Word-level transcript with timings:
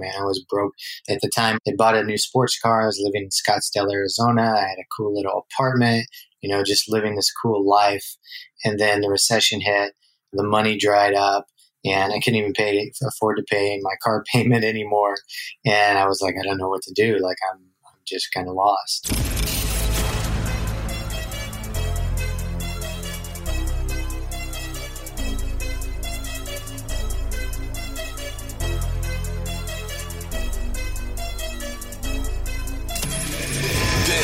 man. 0.00 0.14
I 0.18 0.24
was 0.24 0.44
broke 0.48 0.72
at 1.08 1.20
the 1.20 1.30
time. 1.34 1.58
I 1.68 1.72
bought 1.76 1.96
a 1.96 2.04
new 2.04 2.18
sports 2.18 2.58
car. 2.58 2.82
I 2.82 2.86
was 2.86 3.00
living 3.02 3.24
in 3.24 3.28
Scottsdale, 3.28 3.92
Arizona. 3.92 4.42
I 4.42 4.60
had 4.60 4.78
a 4.78 4.88
cool 4.96 5.14
little 5.14 5.46
apartment, 5.50 6.06
you 6.40 6.50
know, 6.50 6.64
just 6.64 6.90
living 6.90 7.14
this 7.14 7.32
cool 7.32 7.68
life. 7.68 8.16
And 8.64 8.78
then 8.78 9.00
the 9.00 9.10
recession 9.10 9.60
hit, 9.60 9.92
the 10.32 10.42
money 10.42 10.76
dried 10.76 11.14
up, 11.14 11.46
and 11.84 12.12
I 12.12 12.20
couldn't 12.20 12.38
even 12.38 12.52
pay 12.52 12.90
afford 13.06 13.36
to 13.38 13.44
pay 13.48 13.78
my 13.82 13.94
car 14.02 14.24
payment 14.32 14.64
anymore. 14.64 15.16
And 15.64 15.98
I 15.98 16.06
was 16.06 16.20
like, 16.20 16.34
I 16.40 16.44
don't 16.44 16.58
know 16.58 16.68
what 16.68 16.82
to 16.82 16.92
do. 16.94 17.18
Like 17.18 17.38
I'm, 17.52 17.60
I'm 17.60 18.00
just 18.06 18.32
kind 18.32 18.48
of 18.48 18.54
lost. 18.54 19.59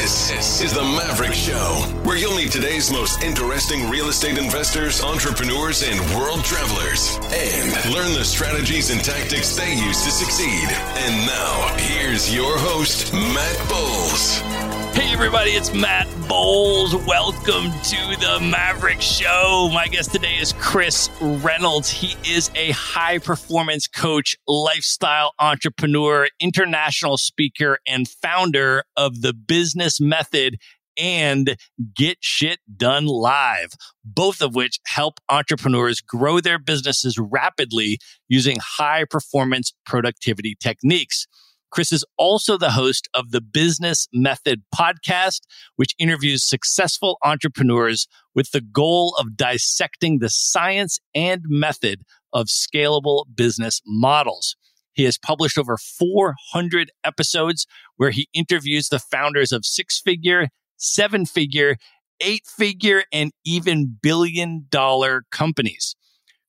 This 0.07 0.61
is 0.61 0.73
the 0.73 0.85
Maverick 0.85 1.33
Show, 1.33 1.83
where 2.05 2.17
you'll 2.17 2.37
meet 2.37 2.53
today's 2.53 2.93
most 2.93 3.25
interesting 3.25 3.91
real 3.91 4.09
estate 4.09 4.39
investors, 4.39 5.03
entrepreneurs, 5.03 5.83
and 5.83 5.99
world 6.15 6.45
travelers, 6.45 7.19
and 7.33 7.93
learn 7.93 8.15
the 8.15 8.25
strategies 8.25 8.91
and 8.91 9.03
tactics 9.03 9.57
they 9.57 9.75
use 9.75 10.05
to 10.05 10.13
succeed. 10.13 10.69
And 10.69 11.27
now, 11.27 11.77
here's 11.77 12.33
your 12.33 12.57
host, 12.57 13.13
Matt 13.13 13.69
Bowles. 13.69 14.66
Hey, 14.97 15.13
everybody, 15.13 15.51
it's 15.51 15.75
Matt 15.75 16.09
Bowles. 16.27 16.95
Welcome 16.95 17.65
to 17.65 18.17
the 18.19 18.39
Maverick 18.41 19.03
Show. 19.03 19.69
My 19.71 19.89
guest 19.89 20.11
today 20.11 20.37
is 20.37 20.55
Chris 20.55 21.11
Reynolds. 21.21 21.91
He 21.91 22.17
is 22.27 22.51
a 22.55 22.71
high 22.71 23.19
performance 23.19 23.89
coach, 23.89 24.39
lifestyle 24.49 25.35
entrepreneur, 25.39 26.29
international 26.41 27.19
speaker, 27.19 27.79
and 27.87 28.09
founder 28.09 28.85
of 28.97 29.21
the 29.21 29.35
Business 29.35 30.01
Method 30.01 30.57
and 30.97 31.59
Get 31.95 32.17
Shit 32.23 32.61
Done 32.75 33.05
Live, 33.05 33.73
both 34.03 34.41
of 34.41 34.55
which 34.55 34.81
help 34.87 35.21
entrepreneurs 35.29 36.01
grow 36.01 36.41
their 36.41 36.59
businesses 36.59 37.19
rapidly 37.19 37.99
using 38.29 38.57
high 38.63 39.05
performance 39.05 39.75
productivity 39.85 40.57
techniques. 40.59 41.27
Chris 41.71 41.93
is 41.93 42.05
also 42.17 42.57
the 42.57 42.71
host 42.71 43.09
of 43.15 43.31
the 43.31 43.41
Business 43.41 44.09
Method 44.13 44.63
podcast, 44.75 45.41
which 45.77 45.95
interviews 45.99 46.43
successful 46.43 47.19
entrepreneurs 47.23 48.07
with 48.35 48.51
the 48.53 48.61
goal 48.61 49.15
of 49.19 49.37
dissecting 49.37 50.19
the 50.19 50.31
science 50.31 50.99
and 51.15 51.43
method 51.49 52.03
of 52.33 52.47
scalable 52.47 53.25
business 53.35 53.83
models. 53.87 54.57
He 54.93 55.05
has 55.05 55.19
published 55.19 55.59
over 55.59 55.77
400 55.77 56.91
episodes 57.05 57.67
where 57.97 58.11
he 58.11 58.29
interviews 58.33 58.89
the 58.89 58.99
founders 58.99 59.53
of 59.53 59.67
six 59.67 60.01
figure, 60.01 60.49
seven 60.77 61.27
figure, 61.27 61.77
eight 62.21 62.47
figure, 62.47 63.05
and 63.13 63.33
even 63.45 63.99
billion 64.03 64.67
dollar 64.71 65.25
companies. 65.31 65.95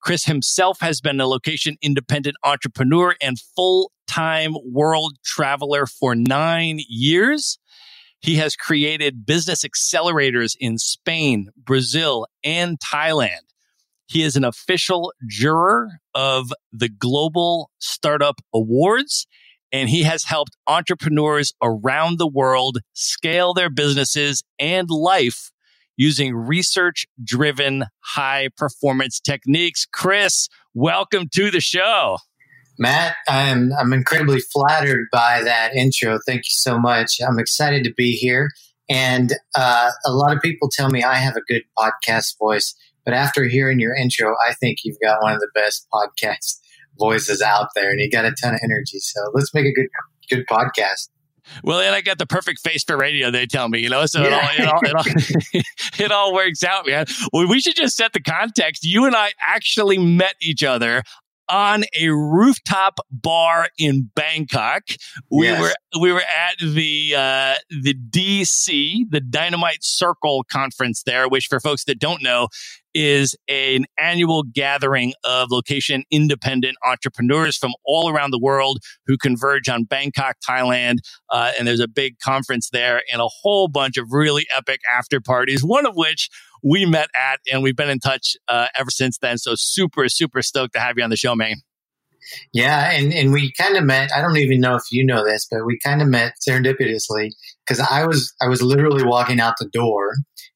Chris 0.02 0.24
himself 0.24 0.80
has 0.80 1.02
been 1.02 1.20
a 1.20 1.28
location 1.28 1.76
independent 1.82 2.38
entrepreneur 2.44 3.16
and 3.22 3.38
full 3.56 3.92
time 4.08 4.56
world 4.66 5.18
traveler 5.24 5.86
for 5.86 6.16
nine 6.16 6.80
years. 6.88 7.60
He 8.20 8.36
has 8.36 8.56
created 8.56 9.26
business 9.26 9.64
accelerators 9.64 10.56
in 10.60 10.78
Spain, 10.78 11.50
Brazil, 11.56 12.28
and 12.44 12.80
Thailand. 12.80 13.42
He 14.08 14.24
is 14.24 14.36
an 14.36 14.44
official 14.44 15.14
juror 15.28 16.00
of 16.16 16.52
the 16.72 16.90
Global 16.90 17.70
Startup 17.80 18.40
Awards, 18.54 19.28
and 19.72 19.90
he 19.90 20.04
has 20.04 20.24
helped 20.24 20.56
entrepreneurs 20.66 21.54
around 21.62 22.18
the 22.18 22.28
world 22.28 22.80
scale 22.94 23.54
their 23.54 23.70
businesses 23.70 24.44
and 24.58 24.90
life 24.90 25.52
using 25.98 26.34
research 26.36 27.06
driven 27.24 27.86
high 28.00 28.50
performance 28.56 29.20
techniques. 29.20 29.86
Chris, 29.92 30.48
welcome 30.74 31.28
to 31.34 31.52
the 31.52 31.60
show. 31.60 32.18
Matt, 32.78 33.16
I'm 33.28 33.72
I'm 33.74 33.94
incredibly 33.94 34.40
flattered 34.40 35.08
by 35.12 35.42
that 35.44 35.76
intro. 35.76 36.20
Thank 36.26 36.40
you 36.40 36.52
so 36.52 36.78
much. 36.78 37.20
I'm 37.28 37.40
excited 37.40 37.84
to 37.86 37.94
be 37.94 38.12
here. 38.12 38.52
And 38.90 39.34
uh, 39.56 39.92
a 40.06 40.12
lot 40.12 40.36
of 40.36 40.42
people 40.42 40.70
tell 40.72 40.90
me 40.90 41.04
I 41.04 41.16
have 41.16 41.36
a 41.36 41.42
good 41.42 41.64
podcast 41.78 42.38
voice, 42.40 42.74
but 43.04 43.14
after 43.14 43.44
hearing 43.46 43.80
your 43.80 43.96
intro, 43.96 44.34
I 44.48 44.54
think 44.54 44.80
you've 44.84 45.00
got 45.04 45.22
one 45.22 45.34
of 45.34 45.40
the 45.40 45.50
best 45.54 45.88
podcast 45.94 46.60
voices 46.98 47.42
out 47.42 47.68
there, 47.76 47.92
and 47.92 48.00
you 48.00 48.10
got 48.10 48.26
a 48.26 48.32
ton 48.42 48.54
of 48.54 48.60
energy. 48.64 49.00
So 49.00 49.20
let's 49.34 49.54
make 49.54 49.66
a 49.66 49.74
good 49.74 49.88
good 50.30 50.46
podcast. 50.48 51.10
Well, 51.64 51.80
and 51.80 51.96
I 51.96 52.02
got 52.02 52.18
the 52.18 52.26
perfect 52.26 52.60
face 52.60 52.84
for 52.84 52.98
radio. 52.98 53.32
They 53.32 53.46
tell 53.46 53.70
me, 53.70 53.80
you 53.80 53.90
know, 53.90 54.06
so 54.06 54.22
yeah. 54.22 54.52
it, 54.60 54.68
all, 54.68 54.80
it, 54.84 54.94
all, 54.94 55.06
it, 55.06 55.16
all, 55.56 55.62
it 56.06 56.12
all 56.12 56.34
works 56.34 56.64
out, 56.64 56.86
man. 56.86 57.06
Well, 57.32 57.48
we 57.48 57.62
should 57.62 57.76
just 57.76 57.96
set 57.96 58.14
the 58.14 58.22
context. 58.22 58.84
You 58.84 59.06
and 59.06 59.16
I 59.16 59.32
actually 59.42 59.98
met 59.98 60.36
each 60.42 60.64
other 60.64 61.04
on 61.50 61.84
a 61.98 62.10
rooftop 62.10 63.00
bar 63.12 63.70
in 63.78 64.10
Bangkok. 64.16 64.84
We 65.32 65.48
yes. 65.48 65.62
were 65.62 66.02
we 66.02 66.12
were 66.12 66.22
at 66.22 66.58
the 66.60 67.16
uh, 67.16 67.56
the 67.70 67.94
DC, 67.94 69.04
the 69.10 69.22
Dynamite 69.22 69.84
Circle 69.84 70.46
conference 70.52 71.04
there, 71.04 71.28
which 71.28 71.48
for 71.48 71.60
folks 71.60 71.86
that 71.86 72.00
don't 72.00 72.22
know 72.22 72.48
is 72.94 73.36
an 73.48 73.86
annual 74.00 74.42
gathering 74.42 75.14
of 75.24 75.52
location 75.52 76.04
independent 76.10 76.76
entrepreneurs 76.84 77.56
from 77.56 77.72
all 77.86 78.10
around 78.10 78.32
the 78.32 78.40
world 78.40 78.80
who 79.06 79.18
converge 79.18 79.70
on 79.70 79.84
Bangkok, 79.84 80.38
Thailand. 80.48 80.98
Uh, 81.30 81.52
and 81.58 81.68
there's 81.68 81.80
a 81.80 81.88
big 81.88 82.18
conference 82.20 82.70
there 82.72 83.04
and 83.12 83.22
a 83.22 83.28
whole 83.28 83.68
bunch 83.68 83.98
of 83.98 84.08
really 84.12 84.48
epic 84.56 84.82
after 84.92 85.22
parties, 85.22 85.64
one 85.64 85.86
of 85.86 85.96
which 85.96 86.30
we 86.64 86.86
met 86.86 87.10
at, 87.16 87.40
and 87.52 87.62
we've 87.62 87.76
been 87.76 87.90
in 87.90 88.00
touch 88.00 88.36
uh, 88.48 88.68
ever 88.78 88.90
since 88.90 89.18
then. 89.18 89.38
So 89.38 89.54
super, 89.56 90.08
super 90.10 90.42
stoked 90.42 90.74
to 90.74 90.80
have 90.80 90.98
you 90.98 91.04
on 91.04 91.10
the 91.10 91.18
show, 91.18 91.36
man. 91.36 91.56
Yeah, 92.54 92.92
and, 92.92 93.14
and 93.14 93.32
we 93.32 93.54
kind 93.54 93.78
of 93.78 93.84
met. 93.84 94.12
I 94.16 94.22
don't 94.22 94.38
even 94.38 94.60
know 94.60 94.76
if 94.76 94.84
you 94.92 95.06
know 95.06 95.24
this, 95.24 95.48
but 95.50 95.66
we 95.66 95.80
kind 95.80 96.02
of 96.02 96.08
met 96.08 96.34
serendipitously 96.48 97.32
because 97.66 97.80
I 97.80 98.06
was 98.06 98.34
I 98.42 98.48
was 98.48 98.62
literally 98.62 99.04
walking 99.04 99.40
out 99.40 99.56
the 99.60 99.70
door, 99.72 100.14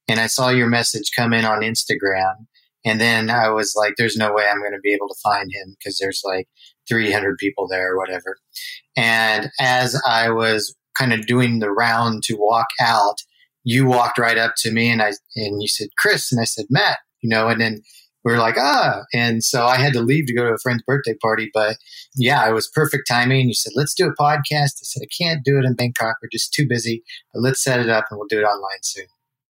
and 0.07 0.19
I 0.19 0.27
saw 0.27 0.49
your 0.49 0.67
message 0.67 1.11
come 1.15 1.33
in 1.33 1.45
on 1.45 1.61
Instagram, 1.61 2.45
and 2.85 2.99
then 2.99 3.29
I 3.29 3.49
was 3.49 3.73
like, 3.75 3.93
"There's 3.97 4.17
no 4.17 4.33
way 4.33 4.43
I'm 4.49 4.59
going 4.59 4.73
to 4.73 4.79
be 4.83 4.93
able 4.93 5.07
to 5.07 5.19
find 5.23 5.49
him 5.51 5.75
because 5.79 5.97
there's 5.97 6.21
like 6.25 6.47
300 6.89 7.37
people 7.37 7.67
there 7.69 7.93
or 7.93 7.97
whatever." 7.97 8.37
And 8.97 9.49
as 9.59 9.99
I 10.05 10.29
was 10.29 10.75
kind 10.97 11.13
of 11.13 11.25
doing 11.25 11.59
the 11.59 11.71
round 11.71 12.23
to 12.23 12.35
walk 12.35 12.67
out, 12.81 13.15
you 13.63 13.85
walked 13.85 14.17
right 14.17 14.37
up 14.37 14.53
to 14.57 14.71
me 14.71 14.89
and 14.89 15.01
I 15.01 15.13
and 15.35 15.61
you 15.61 15.67
said 15.67 15.89
Chris 15.97 16.31
and 16.31 16.41
I 16.41 16.45
said 16.45 16.65
Matt, 16.69 16.99
you 17.21 17.29
know, 17.29 17.47
and 17.47 17.61
then 17.61 17.81
we 18.23 18.31
were 18.31 18.37
like 18.37 18.57
ah, 18.57 19.01
and 19.13 19.43
so 19.43 19.65
I 19.65 19.77
had 19.77 19.93
to 19.93 20.01
leave 20.01 20.27
to 20.27 20.33
go 20.33 20.43
to 20.43 20.53
a 20.53 20.59
friend's 20.59 20.83
birthday 20.85 21.15
party, 21.21 21.49
but 21.53 21.77
yeah, 22.15 22.47
it 22.47 22.53
was 22.53 22.69
perfect 22.73 23.07
timing. 23.07 23.47
You 23.47 23.53
said 23.53 23.73
let's 23.75 23.93
do 23.93 24.07
a 24.07 24.21
podcast. 24.21 24.79
I 24.79 24.83
said 24.83 25.03
I 25.03 25.23
can't 25.23 25.43
do 25.43 25.57
it 25.57 25.65
in 25.65 25.75
Bangkok, 25.75 26.17
we're 26.21 26.29
just 26.31 26.53
too 26.53 26.67
busy, 26.67 27.03
but 27.33 27.41
let's 27.41 27.63
set 27.63 27.79
it 27.79 27.89
up 27.89 28.05
and 28.09 28.17
we'll 28.17 28.27
do 28.27 28.39
it 28.39 28.43
online 28.43 28.83
soon. 28.83 29.05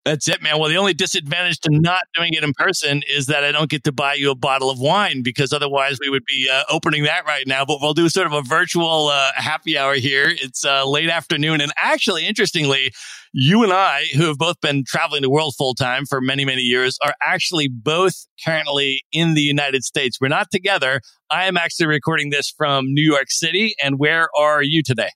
That's 0.07 0.29
it, 0.29 0.41
man. 0.41 0.61
Well, 0.61 0.69
the 0.69 0.77
only 0.77 0.95
disadvantage 0.95 1.59
to 1.63 1.69
not 1.69 2.05
doing 2.15 2.33
it 2.35 2.45
in 2.45 2.53
person 2.53 3.03
is 3.11 3.27
that 3.27 3.43
I 3.43 3.51
don't 3.51 3.69
get 3.69 3.83
to 3.85 3.93
buy 3.93 4.15
you 4.15 4.31
a 4.31 4.37
bottle 4.37 4.71
of 4.71 4.79
wine 4.79 5.25
because 5.25 5.53
otherwise 5.53 5.99
we 6.01 6.09
would 6.09 6.25
be 6.25 6.49
uh, 6.49 6.63
opening 6.71 7.03
that 7.03 7.27
right 7.27 7.45
now. 7.45 7.65
But 7.65 7.79
we'll 7.81 7.93
do 7.93 8.09
sort 8.09 8.29
of 8.29 8.33
a 8.33 8.43
virtual 8.43 9.09
uh, 9.09 9.33
happy 9.35 9.77
hour 9.77 9.95
here. 9.95 10.27
It's 10.29 10.65
uh, 10.65 10.89
late 10.89 11.11
afternoon. 11.11 11.61
And 11.61 11.73
actually, 11.77 12.25
interestingly, 12.25 12.93
you 13.33 13.65
and 13.65 13.73
I, 13.73 14.05
who 14.15 14.29
have 14.29 14.39
both 14.39 14.61
been 14.61 14.85
traveling 14.87 15.23
the 15.23 15.29
world 15.29 15.57
full 15.59 15.75
time 15.75 16.07
for 16.07 16.21
many, 16.21 16.45
many 16.45 16.63
years, 16.63 16.97
are 17.05 17.15
actually 17.25 17.67
both 17.67 18.29
currently 18.45 19.03
in 19.11 19.35
the 19.35 19.43
United 19.43 19.83
States. 19.83 20.21
We're 20.21 20.29
not 20.29 20.53
together. 20.53 21.01
I 21.31 21.47
am 21.47 21.57
actually 21.57 21.89
recording 21.89 22.31
this 22.31 22.55
from 22.57 22.85
New 22.95 23.03
York 23.03 23.29
City. 23.29 23.75
And 23.83 23.99
where 23.99 24.29
are 24.39 24.63
you 24.63 24.85
today? 24.85 25.11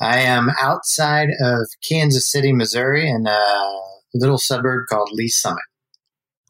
I 0.00 0.20
am 0.20 0.48
outside 0.58 1.28
of 1.42 1.68
Kansas 1.86 2.26
City, 2.26 2.54
Missouri, 2.54 3.06
in 3.06 3.26
a 3.26 3.80
little 4.14 4.38
suburb 4.38 4.86
called 4.88 5.10
Lee's 5.12 5.36
Summit. 5.36 5.62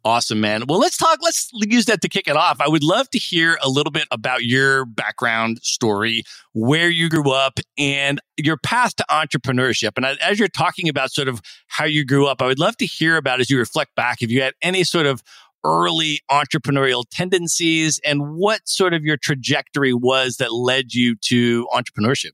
Awesome, 0.04 0.40
man. 0.40 0.62
Well, 0.68 0.78
let's 0.78 0.96
talk. 0.96 1.18
Let's 1.22 1.50
use 1.52 1.86
that 1.86 2.00
to 2.02 2.08
kick 2.08 2.28
it 2.28 2.36
off. 2.36 2.60
I 2.60 2.68
would 2.68 2.84
love 2.84 3.10
to 3.10 3.18
hear 3.18 3.58
a 3.62 3.68
little 3.68 3.90
bit 3.90 4.06
about 4.10 4.44
your 4.44 4.84
background 4.84 5.58
story, 5.62 6.22
where 6.54 6.88
you 6.88 7.10
grew 7.10 7.32
up, 7.32 7.58
and 7.76 8.20
your 8.36 8.56
path 8.56 8.94
to 8.96 9.04
entrepreneurship. 9.10 9.92
And 9.96 10.06
as 10.06 10.38
you're 10.38 10.48
talking 10.48 10.88
about 10.88 11.12
sort 11.12 11.28
of 11.28 11.42
how 11.66 11.84
you 11.84 12.06
grew 12.06 12.26
up, 12.26 12.40
I 12.40 12.46
would 12.46 12.60
love 12.60 12.76
to 12.78 12.86
hear 12.86 13.16
about 13.16 13.40
as 13.40 13.50
you 13.50 13.58
reflect 13.58 13.96
back 13.96 14.22
if 14.22 14.30
you 14.30 14.40
had 14.40 14.54
any 14.62 14.84
sort 14.84 15.06
of 15.06 15.22
early 15.64 16.20
entrepreneurial 16.30 17.04
tendencies 17.10 18.00
and 18.04 18.36
what 18.36 18.68
sort 18.68 18.94
of 18.94 19.02
your 19.02 19.16
trajectory 19.16 19.92
was 19.92 20.36
that 20.36 20.52
led 20.52 20.94
you 20.94 21.16
to 21.16 21.66
entrepreneurship. 21.74 22.30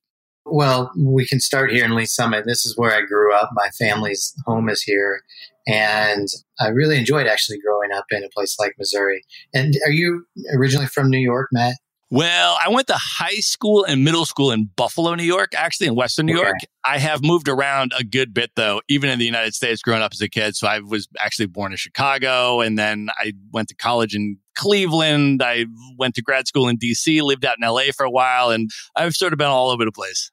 Well, 0.54 0.92
we 0.96 1.26
can 1.26 1.40
start 1.40 1.72
here 1.72 1.84
in 1.84 1.96
Lee's 1.96 2.14
Summit. 2.14 2.44
This 2.46 2.64
is 2.64 2.78
where 2.78 2.92
I 2.92 3.00
grew 3.00 3.34
up. 3.34 3.50
My 3.54 3.70
family's 3.76 4.32
home 4.46 4.68
is 4.68 4.82
here. 4.82 5.22
And 5.66 6.28
I 6.60 6.68
really 6.68 6.96
enjoyed 6.96 7.26
actually 7.26 7.58
growing 7.58 7.90
up 7.90 8.04
in 8.12 8.22
a 8.22 8.28
place 8.28 8.56
like 8.56 8.76
Missouri. 8.78 9.24
And 9.52 9.74
are 9.84 9.90
you 9.90 10.26
originally 10.54 10.86
from 10.86 11.10
New 11.10 11.18
York, 11.18 11.48
Matt? 11.50 11.74
Well, 12.08 12.56
I 12.64 12.68
went 12.68 12.86
to 12.86 12.94
high 12.96 13.40
school 13.40 13.82
and 13.82 14.04
middle 14.04 14.24
school 14.24 14.52
in 14.52 14.70
Buffalo, 14.76 15.16
New 15.16 15.24
York, 15.24 15.54
actually 15.56 15.88
in 15.88 15.96
Western 15.96 16.26
New 16.26 16.36
okay. 16.36 16.44
York. 16.44 16.58
I 16.84 16.98
have 16.98 17.24
moved 17.24 17.48
around 17.48 17.92
a 17.98 18.04
good 18.04 18.32
bit, 18.32 18.52
though, 18.54 18.80
even 18.88 19.10
in 19.10 19.18
the 19.18 19.24
United 19.24 19.56
States 19.56 19.82
growing 19.82 20.02
up 20.02 20.12
as 20.12 20.20
a 20.20 20.28
kid. 20.28 20.54
So 20.54 20.68
I 20.68 20.78
was 20.78 21.08
actually 21.18 21.46
born 21.46 21.72
in 21.72 21.78
Chicago 21.78 22.60
and 22.60 22.78
then 22.78 23.08
I 23.18 23.32
went 23.52 23.66
to 23.70 23.74
college 23.74 24.14
in 24.14 24.38
Cleveland. 24.54 25.42
I 25.42 25.66
went 25.98 26.14
to 26.14 26.22
grad 26.22 26.46
school 26.46 26.68
in 26.68 26.78
DC, 26.78 27.20
lived 27.22 27.44
out 27.44 27.56
in 27.60 27.68
LA 27.68 27.90
for 27.92 28.06
a 28.06 28.10
while, 28.10 28.50
and 28.50 28.70
I've 28.94 29.16
sort 29.16 29.32
of 29.32 29.38
been 29.40 29.48
all 29.48 29.70
over 29.70 29.84
the 29.84 29.90
place. 29.90 30.30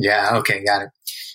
Yeah. 0.00 0.36
Okay. 0.38 0.64
Got 0.64 0.82
it. 0.82 0.88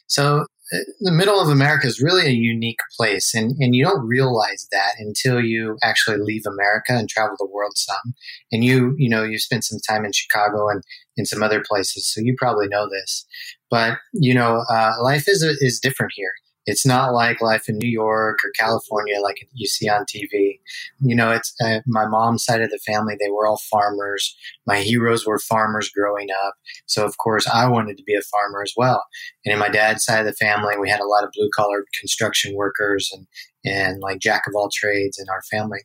So 0.08 0.46
uh, 0.74 0.78
the 1.02 1.12
middle 1.12 1.40
of 1.40 1.50
America 1.50 1.86
is 1.86 2.02
really 2.02 2.26
a 2.26 2.32
unique 2.32 2.80
place, 2.98 3.36
and, 3.36 3.52
and 3.60 3.76
you 3.76 3.84
don't 3.86 4.08
realize 4.08 4.68
that 4.72 4.94
until 4.98 5.40
you 5.40 5.78
actually 5.84 6.18
leave 6.18 6.42
America 6.48 6.94
and 6.94 7.08
travel 7.08 7.36
the 7.38 7.48
world 7.52 7.74
some. 7.76 8.16
And 8.52 8.64
you, 8.64 8.96
you 8.98 9.08
know, 9.08 9.24
you 9.24 9.38
spent 9.38 9.64
some 9.64 9.80
time 9.88 10.06
in 10.06 10.12
Chicago 10.12 10.68
and 10.70 10.82
in 11.18 11.26
some 11.26 11.44
other 11.44 11.64
places, 11.68 12.12
so 12.12 12.20
you 12.24 12.36
probably 12.40 12.68
know 12.68 12.88
this. 12.90 13.26
But 13.70 14.00
you 14.14 14.34
know, 14.34 14.64
uh, 14.72 14.94
life 15.02 15.28
is 15.28 15.44
is 15.44 15.80
different 15.80 16.14
here. 16.16 16.34
It's 16.66 16.86
not 16.86 17.14
like 17.14 17.42
life 17.42 17.70
in 17.70 17.78
New 17.78 17.90
York 17.90 18.40
or 18.44 18.52
California 18.58 19.20
like 19.22 19.48
you 19.54 19.68
see 19.68 19.88
on 19.88 20.06
TV. 20.06 20.60
You 21.02 21.16
know, 21.16 21.32
it's 21.32 21.54
uh, 21.64 21.80
my 21.86 22.08
mom's 22.08 22.44
side 22.44 22.62
of 22.62 22.70
the 22.72 22.80
family, 22.80 23.16
they 23.20 23.30
were 23.30 23.48
all 23.48 23.60
farmers. 23.70 24.36
My 24.66 24.80
heroes 24.80 25.26
were 25.26 25.40
farmers 25.40 25.90
growing 25.90 26.28
up. 26.46 26.56
So, 26.86 27.06
of 27.06 27.18
course, 27.18 27.48
I 27.48 27.68
wanted 27.68 27.98
to 27.98 28.04
be 28.04 28.16
a 28.16 28.22
farmer 28.22 28.62
as 28.64 28.74
well. 28.76 29.04
And 29.46 29.54
in 29.54 29.60
my 29.60 29.70
dad's 29.70 30.04
side 30.04 30.20
of 30.20 30.26
the 30.26 30.34
family, 30.34 30.76
we 30.80 30.90
had 30.90 31.02
a 31.02 31.08
lot 31.08 31.24
of 31.24 31.32
blue 31.36 31.50
collar 31.56 31.86
construction 32.00 32.56
workers 32.56 33.12
and, 33.14 33.28
and 33.64 34.02
like 34.02 34.20
jack 34.20 34.44
of 34.48 34.54
all 34.56 34.70
trades 34.74 35.20
in 35.20 35.26
our 35.30 35.42
family. 35.52 35.80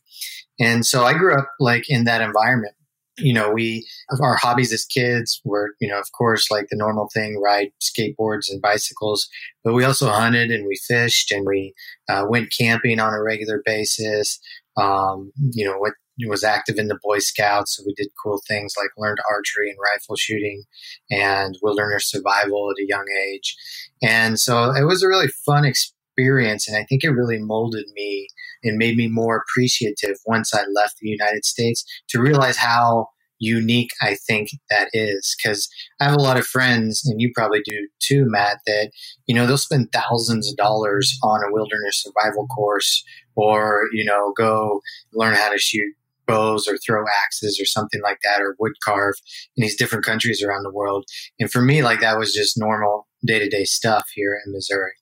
And 0.59 0.85
so 0.85 1.05
I 1.05 1.15
grew 1.15 1.39
up 1.39 1.51
like 1.59 1.85
in 1.89 2.05
that 2.05 2.21
environment 2.21 2.75
you 3.21 3.33
know, 3.33 3.51
we, 3.51 3.87
our 4.21 4.37
hobbies 4.37 4.73
as 4.73 4.85
kids 4.85 5.41
were, 5.45 5.75
you 5.81 5.89
know, 5.89 5.99
of 5.99 6.11
course, 6.13 6.51
like 6.51 6.67
the 6.71 6.77
normal 6.77 7.09
thing, 7.13 7.41
ride 7.43 7.71
skateboards 7.81 8.51
and 8.51 8.61
bicycles, 8.61 9.29
but 9.65 9.75
we 9.75 9.85
also 9.85 10.09
hunted 10.09 10.51
and 10.51 10.67
we 10.67 10.79
fished 10.89 11.31
and 11.31 11.47
we 11.47 11.75
uh, 12.09 12.25
went 12.29 12.53
camping 12.57 13.01
on 13.01 13.15
a 13.15 13.23
regular 13.23 13.63
basis. 13.65 14.41
Um, 14.77 15.33
you 15.53 15.65
know, 15.67 15.79
what 15.79 15.95
was 16.29 16.45
active 16.45 16.79
in 16.79 16.89
the 16.89 16.99
Boy 17.03 17.19
Scouts. 17.19 17.77
So 17.77 17.83
we 17.87 17.95
did 17.95 18.09
cool 18.23 18.41
things 18.47 18.75
like 18.77 18.91
learned 18.97 19.19
archery 19.31 19.71
and 19.71 19.79
rifle 19.83 20.17
shooting 20.17 20.65
and 21.11 21.57
wilderness 21.63 22.11
survival 22.11 22.71
at 22.71 22.83
a 22.83 22.87
young 22.87 23.07
age. 23.33 23.57
And 24.03 24.39
so 24.39 24.71
it 24.73 24.85
was 24.85 25.03
a 25.03 25.09
really 25.09 25.29
fun 25.29 25.65
experience. 25.65 25.97
And 26.19 26.77
I 26.77 26.85
think 26.85 27.03
it 27.03 27.11
really 27.11 27.39
molded 27.39 27.87
me 27.95 28.29
and 28.63 28.77
made 28.77 28.97
me 28.97 29.09
more 29.09 29.43
appreciative 29.43 30.19
once 30.27 30.55
I 30.55 30.65
left 30.75 30.99
the 30.99 31.09
United 31.09 31.47
States 31.47 31.83
to 32.11 32.21
realize 32.21 32.59
how 32.59 33.07
unique 33.39 33.91
I 34.03 34.17
think 34.27 34.51
that 34.69 34.91
is. 34.93 35.35
Because 35.37 35.69
I 35.99 36.05
have 36.05 36.15
a 36.15 36.21
lot 36.21 36.39
of 36.39 36.47
friends, 36.47 37.07
and 37.07 37.21
you 37.21 37.33
probably 37.35 37.63
do 37.65 37.89
too, 38.01 38.27
Matt, 38.27 38.59
that, 38.67 38.91
you 39.27 39.35
know, 39.35 39.47
they'll 39.47 39.57
spend 39.57 39.93
thousands 39.93 40.51
of 40.51 40.57
dollars 40.57 41.19
on 41.23 41.41
a 41.43 41.53
wilderness 41.53 42.03
survival 42.03 42.47
course 42.49 43.03
or, 43.35 43.85
you 43.93 44.05
know, 44.05 44.35
go 44.37 44.81
learn 45.15 45.35
how 45.35 45.51
to 45.51 45.59
shoot 45.59 45.95
bows 46.27 46.69
or 46.69 46.77
throw 46.79 47.05
axes 47.25 47.59
or 47.61 47.65
something 47.65 48.01
like 48.03 48.19
that 48.23 48.41
or 48.41 48.57
wood 48.61 48.73
carve 48.85 49.15
in 49.57 49.63
these 49.63 49.77
different 49.77 50.05
countries 50.05 50.43
around 50.43 50.63
the 50.63 50.73
world. 50.73 51.05
And 51.41 51.51
for 51.51 51.63
me, 51.63 51.83
like 51.83 52.01
that 52.01 52.19
was 52.19 52.35
just 52.35 52.59
normal 52.59 53.09
day 53.25 53.39
to 53.39 53.49
day 53.49 53.65
stuff 53.65 54.09
here 54.15 54.39
in 54.45 54.53
Missouri. 54.53 54.93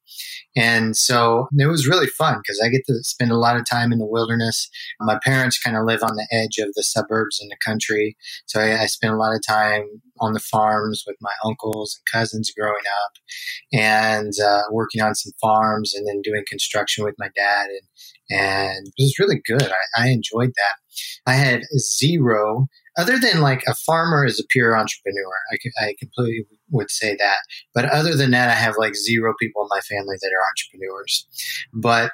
And 0.56 0.96
so 0.96 1.48
it 1.56 1.66
was 1.66 1.86
really 1.86 2.06
fun 2.06 2.38
because 2.38 2.60
I 2.64 2.68
get 2.68 2.82
to 2.86 2.94
spend 3.02 3.30
a 3.30 3.36
lot 3.36 3.56
of 3.56 3.68
time 3.68 3.92
in 3.92 3.98
the 3.98 4.06
wilderness. 4.06 4.68
My 5.00 5.18
parents 5.24 5.60
kind 5.60 5.76
of 5.76 5.84
live 5.84 6.02
on 6.02 6.16
the 6.16 6.26
edge 6.32 6.58
of 6.58 6.74
the 6.74 6.82
suburbs 6.82 7.38
in 7.40 7.48
the 7.48 7.56
country. 7.64 8.16
So 8.46 8.60
I, 8.60 8.82
I 8.82 8.86
spent 8.86 9.14
a 9.14 9.16
lot 9.16 9.34
of 9.34 9.46
time 9.46 9.84
on 10.20 10.32
the 10.32 10.40
farms 10.40 11.04
with 11.06 11.16
my 11.20 11.32
uncles 11.44 11.96
and 11.96 12.20
cousins 12.20 12.50
growing 12.56 12.74
up 13.04 13.12
and 13.72 14.32
uh, 14.44 14.62
working 14.72 15.00
on 15.00 15.14
some 15.14 15.32
farms 15.40 15.94
and 15.94 16.06
then 16.08 16.22
doing 16.22 16.42
construction 16.48 17.04
with 17.04 17.14
my 17.18 17.28
dad. 17.36 17.66
And, 17.66 18.40
and 18.40 18.86
it 18.96 19.02
was 19.02 19.18
really 19.18 19.40
good. 19.46 19.70
I, 19.70 20.04
I 20.04 20.08
enjoyed 20.08 20.50
that. 20.56 20.74
I 21.26 21.34
had 21.34 21.62
zero 21.78 22.66
other 22.98 23.18
than 23.18 23.40
like 23.40 23.62
a 23.66 23.74
farmer 23.74 24.24
is 24.24 24.40
a 24.40 24.46
pure 24.50 24.76
entrepreneur. 24.76 25.32
I, 25.52 25.84
I 25.86 25.94
completely 25.98 26.44
would 26.70 26.90
say 26.90 27.16
that. 27.16 27.38
But 27.74 27.86
other 27.86 28.16
than 28.16 28.32
that, 28.32 28.50
I 28.50 28.54
have 28.54 28.74
like 28.76 28.94
zero 28.96 29.34
people 29.40 29.62
in 29.62 29.68
my 29.70 29.80
family 29.80 30.16
that 30.20 30.32
are 30.34 30.44
entrepreneurs. 30.50 31.26
But 31.72 32.12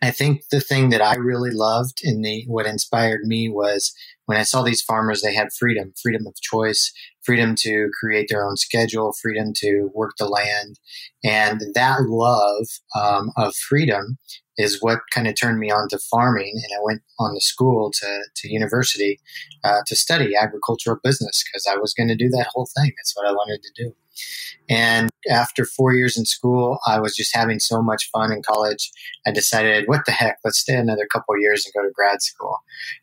I 0.00 0.12
think 0.12 0.42
the 0.52 0.60
thing 0.60 0.90
that 0.90 1.02
I 1.02 1.16
really 1.16 1.50
loved 1.50 2.02
and 2.04 2.24
the 2.24 2.44
what 2.46 2.66
inspired 2.66 3.22
me 3.24 3.48
was 3.48 3.92
when 4.26 4.38
I 4.38 4.44
saw 4.44 4.62
these 4.62 4.82
farmers, 4.82 5.22
they 5.22 5.34
had 5.34 5.48
freedom, 5.58 5.92
freedom 6.00 6.26
of 6.26 6.36
choice, 6.40 6.92
freedom 7.22 7.56
to 7.60 7.88
create 7.98 8.28
their 8.28 8.46
own 8.46 8.56
schedule, 8.56 9.12
freedom 9.20 9.52
to 9.56 9.90
work 9.94 10.12
the 10.18 10.28
land, 10.28 10.78
and 11.24 11.62
that 11.74 12.02
love 12.02 12.66
um, 12.94 13.32
of 13.36 13.56
freedom 13.56 14.18
is 14.58 14.82
what 14.82 14.98
kind 15.12 15.28
of 15.28 15.36
turned 15.36 15.60
me 15.60 15.70
on 15.70 15.88
to 15.88 15.98
farming. 15.98 16.52
And 16.54 16.78
I 16.78 16.82
went 16.82 17.02
on 17.18 17.34
to 17.34 17.40
school 17.40 17.90
to, 17.92 18.24
to 18.36 18.52
university 18.52 19.20
uh, 19.64 19.80
to 19.86 19.96
study 19.96 20.34
agricultural 20.36 20.98
business 21.02 21.44
because 21.44 21.66
I 21.66 21.76
was 21.76 21.94
going 21.94 22.08
to 22.08 22.16
do 22.16 22.28
that 22.30 22.48
whole 22.52 22.68
thing. 22.76 22.92
That's 22.96 23.16
what 23.16 23.26
I 23.26 23.32
wanted 23.32 23.62
to 23.62 23.84
do. 23.84 23.94
And 24.68 25.10
after 25.30 25.64
four 25.64 25.94
years 25.94 26.18
in 26.18 26.24
school, 26.26 26.78
I 26.86 27.00
was 27.00 27.16
just 27.16 27.34
having 27.34 27.58
so 27.58 27.80
much 27.80 28.10
fun 28.10 28.32
in 28.32 28.42
college. 28.42 28.90
I 29.26 29.30
decided, 29.30 29.86
what 29.86 30.04
the 30.04 30.12
heck, 30.12 30.38
let's 30.44 30.58
stay 30.58 30.74
another 30.74 31.06
couple 31.10 31.38
years 31.40 31.64
and 31.64 31.72
go 31.74 31.86
to 31.86 31.92
grad 31.92 32.22
school. 32.22 32.58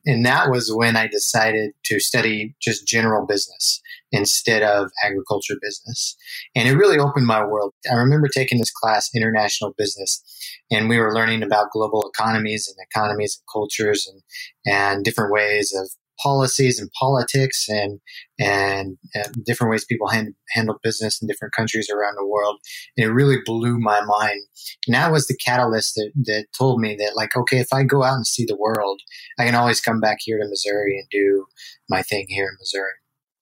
And 0.05 0.25
that 0.25 0.51
was 0.51 0.71
when 0.73 0.95
I 0.95 1.07
decided 1.07 1.71
to 1.85 1.99
study 1.99 2.55
just 2.61 2.87
general 2.87 3.25
business 3.25 3.81
instead 4.11 4.63
of 4.63 4.91
agriculture 5.03 5.55
business. 5.61 6.15
And 6.55 6.69
it 6.69 6.75
really 6.75 6.99
opened 6.99 7.25
my 7.25 7.43
world. 7.43 7.73
I 7.91 7.95
remember 7.95 8.27
taking 8.27 8.59
this 8.59 8.71
class, 8.71 9.09
International 9.13 9.73
Business, 9.77 10.23
and 10.71 10.87
we 10.87 10.99
were 10.99 11.13
learning 11.13 11.43
about 11.43 11.71
global 11.71 12.09
economies 12.13 12.67
and 12.67 12.77
economies 12.89 13.37
and 13.39 13.47
cultures 13.51 14.09
and, 14.11 14.21
and 14.65 15.03
different 15.03 15.33
ways 15.33 15.73
of 15.73 15.89
policies 16.21 16.79
and 16.79 16.89
politics 16.99 17.67
and 17.69 17.99
and, 18.37 18.97
and 19.13 19.45
different 19.45 19.71
ways 19.71 19.85
people 19.85 20.09
hand, 20.09 20.33
handle 20.51 20.77
business 20.83 21.21
in 21.21 21.27
different 21.27 21.53
countries 21.53 21.89
around 21.89 22.15
the 22.17 22.27
world. 22.27 22.57
And 22.97 23.05
it 23.05 23.13
really 23.13 23.37
blew 23.45 23.79
my 23.79 24.01
mind. 24.01 24.41
And 24.87 24.95
that 24.95 25.11
was 25.11 25.27
the 25.27 25.37
catalyst 25.37 25.95
that, 25.95 26.11
that 26.25 26.47
told 26.57 26.81
me 26.81 26.95
that 26.99 27.13
like, 27.15 27.35
okay, 27.35 27.59
if 27.59 27.71
I 27.71 27.83
go 27.83 28.03
out 28.03 28.15
and 28.15 28.27
see 28.27 28.45
the 28.45 28.57
world, 28.57 28.99
I 29.39 29.45
can 29.45 29.55
always 29.55 29.79
come 29.79 30.01
back 30.01 30.17
here 30.19 30.37
to 30.37 30.47
Missouri 30.47 30.97
and 30.99 31.07
do 31.09 31.45
my 31.89 32.01
thing 32.01 32.25
here 32.27 32.45
in 32.45 32.57
Missouri. 32.59 32.91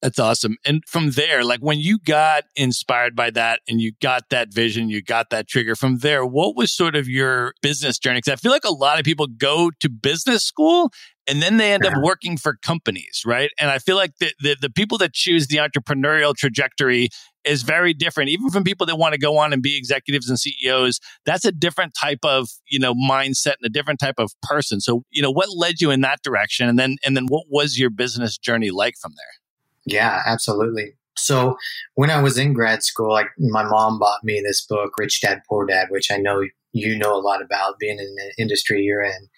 That's 0.04 0.20
awesome. 0.20 0.58
And 0.66 0.84
from 0.86 1.12
there, 1.12 1.46
like 1.46 1.62
when 1.62 1.80
you 1.80 1.98
got 1.98 2.44
inspired 2.58 3.16
by 3.16 3.30
that 3.32 3.62
and 3.70 3.80
you 3.80 3.94
got 4.02 4.24
that 4.32 4.54
vision, 4.54 4.90
you 4.90 5.02
got 5.02 5.30
that 5.30 5.48
trigger 5.48 5.78
from 5.78 6.00
there, 6.00 6.26
what 6.26 6.58
was 6.58 6.74
sort 6.74 6.98
of 6.98 7.08
your 7.08 7.54
business 7.62 7.98
journey? 8.00 8.18
Because 8.18 8.34
I 8.34 8.36
feel 8.36 8.52
like 8.52 8.66
a 8.66 8.74
lot 8.74 9.00
of 9.00 9.06
people 9.06 9.28
go 9.28 9.72
to 9.80 9.90
business 9.90 10.44
school 10.44 10.92
and 11.26 11.42
then 11.42 11.56
they 11.56 11.72
end 11.72 11.86
up 11.86 11.94
working 12.04 12.36
for 12.36 12.58
companies, 12.62 13.24
right? 13.26 13.50
And 13.58 13.72
I 13.72 13.80
feel 13.80 13.96
like 13.96 14.18
the, 14.18 14.34
the, 14.42 14.58
the 14.60 14.70
people 14.70 14.98
that 14.98 15.14
choose 15.14 15.48
the 15.48 15.60
entrepreneurial 15.60 16.36
trajectory 16.36 17.08
is 17.46 17.64
very 17.64 17.94
different, 17.94 18.30
even 18.30 18.50
from 18.50 18.66
people 18.66 18.86
that 18.88 18.98
want 18.98 19.14
to 19.14 19.20
go 19.20 19.38
on 19.38 19.54
and 19.54 19.64
be 19.64 19.78
executives 19.78 20.28
and 20.30 20.38
CEOs. 20.38 21.00
That's 21.26 21.46
a 21.46 21.54
different 21.54 21.94
type 21.94 22.20
of 22.24 22.50
you 22.68 22.80
know 22.80 22.94
mindset 22.94 23.56
and 23.62 23.66
a 23.66 23.70
different 23.70 24.02
type 24.02 24.16
of 24.18 24.34
person. 24.42 24.82
So 24.82 25.04
you 25.12 25.22
know 25.22 25.32
what 25.32 25.48
led 25.56 25.80
you 25.80 25.92
in 25.92 26.02
that 26.02 26.20
direction, 26.24 26.68
and 26.68 26.78
then 26.78 26.98
and 27.06 27.16
then 27.16 27.28
what 27.28 27.46
was 27.50 27.80
your 27.80 27.90
business 27.90 28.38
journey 28.38 28.70
like 28.70 28.96
from 29.02 29.14
there? 29.16 29.43
Yeah, 29.86 30.22
absolutely. 30.26 30.94
So 31.16 31.58
when 31.96 32.10
I 32.10 32.22
was 32.22 32.38
in 32.38 32.54
grad 32.54 32.84
school, 32.84 33.12
like 33.12 33.28
my 33.38 33.64
mom 33.64 34.00
bought 34.00 34.24
me 34.24 34.42
this 34.42 34.66
book, 34.66 34.94
Rich 34.98 35.22
Dad 35.22 35.42
Poor 35.48 35.66
Dad, 35.66 35.88
which 35.90 36.10
I 36.12 36.18
know 36.18 36.42
you 36.74 36.98
know 36.98 37.16
a 37.16 37.22
lot 37.22 37.42
about 37.42 37.78
being 37.80 38.00
in 38.00 38.16
the 38.16 38.34
industry 38.42 38.82
you're 38.82 39.04
in. 39.04 39.30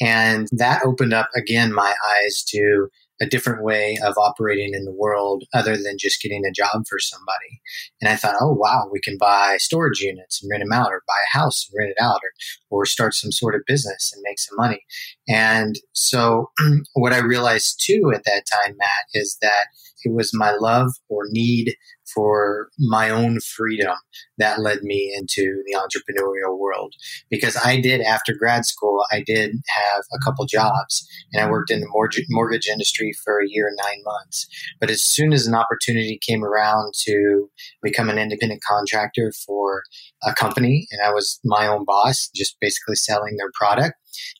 And 0.00 0.48
that 0.52 0.84
opened 0.84 1.12
up 1.12 1.28
again 1.36 1.72
my 1.72 1.94
eyes 2.06 2.44
to 2.48 2.88
a 3.20 3.26
different 3.26 3.64
way 3.64 3.98
of 4.04 4.14
operating 4.18 4.74
in 4.74 4.84
the 4.84 4.92
world 4.92 5.44
other 5.54 5.76
than 5.76 5.96
just 5.98 6.20
getting 6.20 6.44
a 6.44 6.52
job 6.52 6.84
for 6.88 6.98
somebody. 6.98 7.60
And 8.00 8.10
I 8.10 8.16
thought, 8.16 8.36
oh, 8.40 8.52
wow, 8.52 8.88
we 8.92 9.00
can 9.00 9.16
buy 9.18 9.56
storage 9.58 10.00
units 10.00 10.42
and 10.42 10.50
rent 10.50 10.62
them 10.62 10.72
out, 10.72 10.92
or 10.92 11.02
buy 11.06 11.14
a 11.14 11.38
house 11.38 11.66
and 11.68 11.78
rent 11.78 11.94
it 11.96 12.02
out, 12.02 12.20
or, 12.22 12.78
or 12.82 12.84
start 12.86 13.14
some 13.14 13.32
sort 13.32 13.54
of 13.54 13.62
business 13.66 14.12
and 14.14 14.22
make 14.22 14.38
some 14.38 14.56
money. 14.56 14.82
And 15.28 15.76
so, 15.92 16.50
what 16.92 17.14
I 17.14 17.18
realized 17.18 17.82
too 17.84 18.12
at 18.14 18.24
that 18.24 18.44
time, 18.52 18.76
Matt, 18.76 19.06
is 19.14 19.38
that 19.40 19.68
it 20.06 20.14
was 20.14 20.30
my 20.32 20.52
love 20.52 20.92
or 21.08 21.24
need 21.30 21.74
for 22.14 22.68
my 22.78 23.10
own 23.10 23.40
freedom 23.40 23.96
that 24.38 24.60
led 24.60 24.82
me 24.82 25.12
into 25.18 25.62
the 25.66 25.76
entrepreneurial 25.76 26.56
world. 26.56 26.94
Because 27.28 27.56
I 27.56 27.80
did, 27.80 28.00
after 28.00 28.32
grad 28.38 28.64
school, 28.64 29.04
I 29.10 29.24
did 29.26 29.50
have 29.50 30.04
a 30.12 30.24
couple 30.24 30.46
jobs 30.46 31.04
and 31.32 31.44
I 31.44 31.50
worked 31.50 31.72
in 31.72 31.80
the 31.80 31.88
mortgage, 31.88 32.68
industry 32.68 33.12
for 33.24 33.40
a 33.40 33.48
year 33.48 33.66
and 33.66 33.76
nine 33.82 34.02
months. 34.04 34.46
But 34.80 34.90
as 34.90 35.02
soon 35.02 35.32
as 35.32 35.46
an 35.46 35.54
opportunity 35.54 36.20
came 36.24 36.44
around 36.44 36.94
to 37.06 37.50
become 37.82 38.08
an 38.08 38.18
independent 38.18 38.62
contractor 38.62 39.32
for 39.44 39.82
a 40.24 40.32
company, 40.34 40.86
and 40.92 41.00
I 41.02 41.12
was 41.12 41.40
my 41.44 41.66
own 41.66 41.84
boss, 41.84 42.30
just 42.34 42.56
basically 42.60 42.96
selling 42.96 43.36
their 43.38 43.50
product 43.54 43.94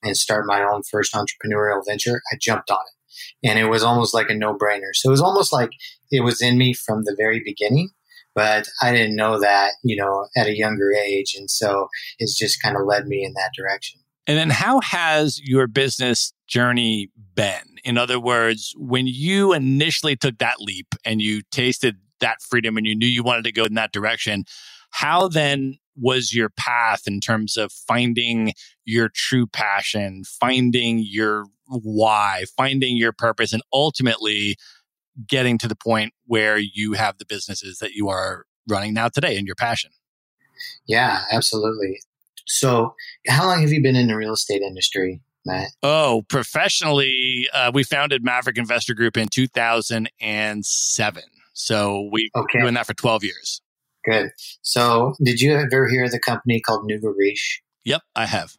and 0.05 0.17
start 0.17 0.47
my 0.47 0.63
own 0.63 0.83
first 0.89 1.13
entrepreneurial 1.13 1.83
venture, 1.87 2.23
I 2.33 2.37
jumped 2.41 2.71
on 2.71 2.79
it 2.79 2.96
and 3.43 3.59
it 3.59 3.67
was 3.67 3.83
almost 3.83 4.15
like 4.15 4.31
a 4.31 4.35
no-brainer. 4.35 4.95
So 4.95 5.09
it 5.09 5.11
was 5.11 5.21
almost 5.21 5.53
like 5.53 5.71
it 6.11 6.23
was 6.23 6.43
in 6.43 6.59
me 6.59 6.73
from 6.73 7.05
the 7.05 7.15
very 7.19 7.41
beginning, 7.45 7.91
but 8.35 8.69
I 8.83 8.93
didn't 8.93 9.17
know 9.17 9.41
that, 9.41 9.73
you 9.83 9.97
know, 9.97 10.27
at 10.37 10.47
a 10.47 10.57
younger 10.57 10.93
age, 10.93 11.35
and 11.37 11.51
so 11.51 11.89
it's 12.19 12.39
just 12.39 12.63
kind 12.63 12.77
of 12.77 12.87
led 12.87 13.07
me 13.07 13.25
in 13.25 13.35
that 13.35 13.53
direction. 13.57 14.01
And 14.27 14.37
then 14.37 14.51
how 14.51 14.81
has 14.81 15.41
your 15.41 15.69
business 15.69 16.33
journey 16.49 17.11
been? 17.37 17.77
In 17.85 17.97
other 17.97 18.19
words, 18.19 18.75
when 18.77 19.07
you 19.07 19.53
initially 19.53 20.17
took 20.17 20.39
that 20.39 20.57
leap 20.59 20.95
and 21.05 21.23
you 21.23 21.43
tasted 21.53 21.97
that 22.19 22.43
freedom 22.43 22.77
and 22.77 22.87
you 22.87 22.97
knew 22.97 23.07
you 23.07 23.23
wanted 23.23 23.45
to 23.45 23.53
go 23.53 23.65
in 23.65 23.75
that 23.75 23.93
direction, 23.93 24.45
how 24.91 25.29
then 25.29 25.79
was 25.95 26.35
your 26.35 26.51
path 26.51 27.03
in 27.07 27.21
terms 27.21 27.57
of 27.57 27.73
finding 27.73 28.53
your 28.85 29.09
true 29.09 29.47
passion, 29.47 30.25
finding 30.25 30.99
your 30.99 31.45
why, 31.69 32.45
finding 32.57 32.97
your 32.97 33.13
purpose, 33.13 33.53
and 33.53 33.63
ultimately 33.73 34.57
getting 35.27 35.59
to 35.59 35.69
the 35.69 35.77
point 35.77 36.13
where 36.27 36.59
you 36.59 36.93
have 36.93 37.19
the 37.19 37.25
businesses 37.25 37.79
that 37.79 37.93
you 37.93 38.09
are 38.09 38.45
running 38.69 38.95
now 38.95 39.09
today 39.09 39.37
and 39.37 39.47
your 39.47 39.57
passion? 39.57 39.91
Yeah, 40.87 41.23
absolutely. 41.31 42.01
So, 42.47 42.95
how 43.27 43.47
long 43.47 43.61
have 43.63 43.73
you 43.73 43.83
been 43.83 43.97
in 43.97 44.07
the 44.07 44.17
real 44.17 44.33
estate 44.33 44.63
industry, 44.63 45.21
Matt? 45.45 45.69
Oh, 45.83 46.25
professionally, 46.29 47.49
uh, 47.53 47.73
we 47.75 47.83
founded 47.83 48.25
Maverick 48.25 48.57
Investor 48.57 48.95
Group 48.95 49.17
in 49.17 49.29
2007. 49.29 51.23
So, 51.53 52.09
we've 52.13 52.31
okay. 52.37 52.47
been 52.53 52.63
doing 52.63 52.75
that 52.75 52.87
for 52.87 52.95
12 52.95 53.25
years. 53.25 53.61
Good. 54.05 54.31
So, 54.63 55.15
did 55.23 55.41
you 55.41 55.55
ever 55.55 55.89
hear 55.89 56.05
of 56.05 56.13
the 56.13 56.21
company 56.21 56.61
called 56.61 56.85
Nouveau 56.87 57.09
Riche? 57.09 57.63
Yep, 57.85 58.03
I 58.15 58.27
have. 58.27 58.57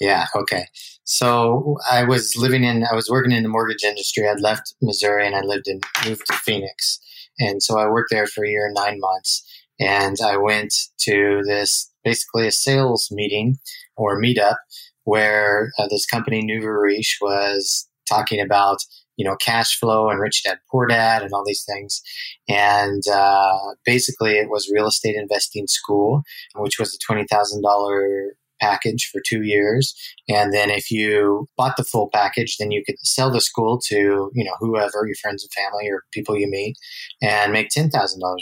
Yeah. 0.00 0.26
Okay. 0.34 0.66
So 1.04 1.76
I 1.90 2.04
was 2.04 2.36
living 2.36 2.64
in, 2.64 2.84
I 2.90 2.94
was 2.94 3.08
working 3.10 3.32
in 3.32 3.42
the 3.42 3.48
mortgage 3.48 3.82
industry. 3.82 4.28
I'd 4.28 4.40
left 4.40 4.74
Missouri 4.80 5.26
and 5.26 5.34
I 5.34 5.40
lived 5.40 5.66
in, 5.66 5.80
moved 6.06 6.26
to 6.26 6.34
Phoenix. 6.34 7.00
And 7.38 7.62
so 7.62 7.78
I 7.78 7.88
worked 7.88 8.10
there 8.10 8.26
for 8.26 8.44
a 8.44 8.48
year 8.48 8.66
and 8.66 8.74
nine 8.74 9.00
months. 9.00 9.44
And 9.80 10.16
I 10.24 10.36
went 10.36 10.74
to 11.00 11.42
this 11.46 11.90
basically 12.04 12.46
a 12.46 12.52
sales 12.52 13.08
meeting 13.10 13.58
or 13.96 14.20
meetup 14.20 14.56
where 15.04 15.72
uh, 15.78 15.88
this 15.88 16.06
company, 16.06 16.42
Nouveau 16.42 16.82
was 17.20 17.88
talking 18.08 18.40
about 18.40 18.78
you 19.18 19.24
know, 19.24 19.36
cash 19.36 19.78
flow 19.78 20.08
and 20.08 20.20
rich 20.20 20.44
dad, 20.44 20.58
poor 20.70 20.86
dad, 20.86 21.22
and 21.22 21.32
all 21.34 21.42
these 21.44 21.64
things. 21.64 22.00
And 22.48 23.02
uh, 23.12 23.58
basically, 23.84 24.38
it 24.38 24.48
was 24.48 24.70
real 24.72 24.86
estate 24.86 25.16
investing 25.16 25.66
school, 25.66 26.22
which 26.54 26.78
was 26.78 26.94
a 26.94 26.98
twenty 27.04 27.26
thousand 27.26 27.62
dollar 27.62 28.36
package 28.60 29.08
for 29.12 29.20
two 29.26 29.42
years. 29.42 29.94
And 30.28 30.52
then 30.52 30.70
if 30.70 30.90
you 30.90 31.48
bought 31.56 31.76
the 31.76 31.84
full 31.84 32.08
package, 32.12 32.56
then 32.58 32.70
you 32.70 32.82
could 32.84 32.98
sell 33.00 33.30
the 33.30 33.40
school 33.40 33.80
to, 33.86 34.30
you 34.34 34.44
know, 34.44 34.54
whoever, 34.60 35.04
your 35.06 35.16
friends 35.20 35.44
and 35.44 35.52
family 35.52 35.88
or 35.90 36.04
people 36.12 36.36
you 36.36 36.48
meet 36.48 36.76
and 37.22 37.52
make 37.52 37.68
$10,000, 37.70 37.90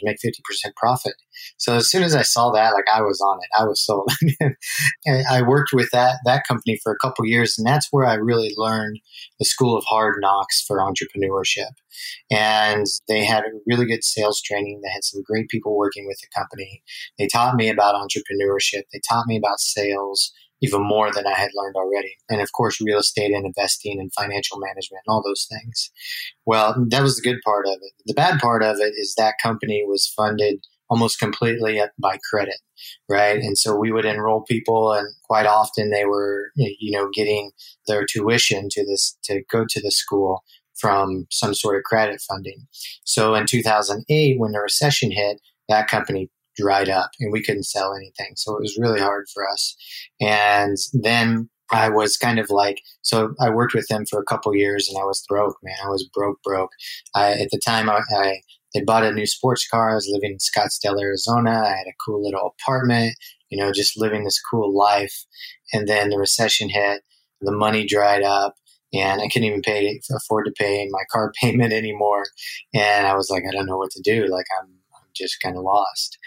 make 0.02 0.18
50% 0.24 0.74
profit. 0.76 1.14
So 1.58 1.74
as 1.74 1.90
soon 1.90 2.02
as 2.02 2.14
I 2.14 2.22
saw 2.22 2.50
that, 2.52 2.74
like 2.74 2.86
I 2.92 3.02
was 3.02 3.20
on 3.20 3.38
it. 3.42 3.48
I 3.58 3.64
was 3.64 3.84
sold. 3.84 4.10
I 5.30 5.42
worked 5.42 5.70
with 5.72 5.90
that, 5.92 6.18
that 6.24 6.46
company 6.46 6.78
for 6.82 6.92
a 6.92 6.98
couple 6.98 7.26
years 7.26 7.56
and 7.58 7.66
that's 7.66 7.88
where 7.90 8.06
I 8.06 8.14
really 8.14 8.52
learned 8.56 9.00
the 9.38 9.44
school 9.44 9.76
of 9.76 9.84
hard 9.84 10.16
knocks 10.20 10.62
for 10.62 10.78
entrepreneurship. 10.78 11.72
And 12.30 12.86
they 13.08 13.24
had 13.24 13.44
a 13.44 13.58
really 13.66 13.86
good 13.86 14.04
sales 14.04 14.42
training. 14.42 14.80
They 14.82 14.92
had 14.92 15.04
some 15.04 15.22
great 15.22 15.48
people 15.48 15.76
working 15.76 16.06
with 16.06 16.18
the 16.20 16.28
company. 16.38 16.82
They 17.18 17.26
taught 17.26 17.56
me 17.56 17.68
about 17.68 17.94
entrepreneurship. 17.94 18.82
They 18.92 19.00
taught 19.08 19.26
me 19.26 19.36
about 19.36 19.60
sales 19.60 20.32
even 20.62 20.82
more 20.82 21.12
than 21.12 21.26
I 21.26 21.34
had 21.34 21.50
learned 21.54 21.76
already. 21.76 22.16
And 22.28 22.40
of 22.40 22.52
course, 22.52 22.80
real 22.80 22.98
estate 22.98 23.32
and 23.32 23.46
investing 23.46 24.00
and 24.00 24.12
financial 24.14 24.58
management 24.58 25.02
and 25.06 25.12
all 25.12 25.22
those 25.22 25.46
things. 25.50 25.90
Well, 26.46 26.74
that 26.88 27.02
was 27.02 27.16
the 27.16 27.22
good 27.22 27.40
part 27.44 27.66
of 27.66 27.74
it. 27.74 27.92
The 28.06 28.14
bad 28.14 28.40
part 28.40 28.62
of 28.62 28.76
it 28.78 28.94
is 28.96 29.14
that 29.16 29.34
company 29.42 29.84
was 29.86 30.06
funded 30.08 30.64
almost 30.88 31.18
completely 31.18 31.80
by 32.00 32.18
credit, 32.30 32.58
right? 33.08 33.38
And 33.38 33.58
so 33.58 33.76
we 33.76 33.92
would 33.92 34.04
enroll 34.04 34.42
people, 34.42 34.92
and 34.92 35.08
quite 35.24 35.46
often 35.46 35.90
they 35.90 36.04
were, 36.04 36.50
you 36.56 36.96
know, 36.96 37.08
getting 37.12 37.50
their 37.86 38.04
tuition 38.04 38.68
to 38.70 38.84
this 38.84 39.16
to 39.24 39.42
go 39.50 39.64
to 39.68 39.80
the 39.80 39.90
school 39.90 40.42
from 40.78 41.26
some 41.30 41.54
sort 41.54 41.76
of 41.76 41.84
credit 41.84 42.20
funding. 42.20 42.66
So 43.04 43.34
in 43.34 43.46
2008, 43.46 44.38
when 44.38 44.52
the 44.52 44.60
recession 44.60 45.10
hit, 45.10 45.40
that 45.68 45.88
company 45.88 46.30
dried 46.56 46.88
up 46.88 47.10
and 47.20 47.32
we 47.32 47.42
couldn't 47.42 47.64
sell 47.64 47.94
anything. 47.94 48.32
So 48.36 48.56
it 48.56 48.60
was 48.60 48.78
really 48.78 49.00
hard 49.00 49.26
for 49.32 49.48
us. 49.48 49.76
And 50.20 50.76
then 50.92 51.48
I 51.70 51.88
was 51.88 52.16
kind 52.16 52.38
of 52.38 52.48
like, 52.50 52.80
so 53.02 53.34
I 53.40 53.50
worked 53.50 53.74
with 53.74 53.88
them 53.88 54.04
for 54.06 54.20
a 54.20 54.24
couple 54.24 54.54
years 54.54 54.88
and 54.88 54.98
I 55.00 55.04
was 55.04 55.24
broke, 55.28 55.56
man. 55.62 55.76
I 55.84 55.88
was 55.88 56.08
broke, 56.14 56.40
broke. 56.42 56.70
I, 57.14 57.32
at 57.32 57.48
the 57.50 57.60
time, 57.64 57.90
I, 57.90 58.00
I 58.16 58.40
they 58.76 58.84
bought 58.84 59.04
a 59.04 59.12
new 59.12 59.26
sports 59.26 59.66
car. 59.66 59.90
I 59.90 59.94
was 59.94 60.08
living 60.12 60.32
in 60.32 60.38
Scottsdale, 60.38 61.00
Arizona. 61.00 61.50
I 61.50 61.78
had 61.78 61.86
a 61.86 61.96
cool 62.04 62.22
little 62.22 62.54
apartment, 62.60 63.16
you 63.48 63.58
know, 63.58 63.72
just 63.72 63.98
living 63.98 64.24
this 64.24 64.40
cool 64.40 64.76
life. 64.76 65.24
And 65.72 65.88
then 65.88 66.10
the 66.10 66.18
recession 66.18 66.68
hit, 66.68 67.02
the 67.40 67.52
money 67.52 67.86
dried 67.86 68.22
up, 68.22 68.54
and 68.92 69.22
I 69.22 69.28
couldn't 69.28 69.48
even 69.48 69.62
pay 69.62 69.98
afford 70.14 70.44
to 70.44 70.52
pay 70.52 70.86
my 70.90 71.02
car 71.10 71.32
payment 71.40 71.72
anymore. 71.72 72.24
And 72.74 73.06
I 73.06 73.14
was 73.14 73.30
like, 73.30 73.44
I 73.48 73.52
don't 73.52 73.66
know 73.66 73.78
what 73.78 73.92
to 73.92 74.02
do. 74.02 74.26
Like 74.26 74.46
I'm, 74.60 74.68
I'm 74.68 75.08
just 75.14 75.40
kind 75.40 75.56
of 75.56 75.62
lost. 75.62 76.18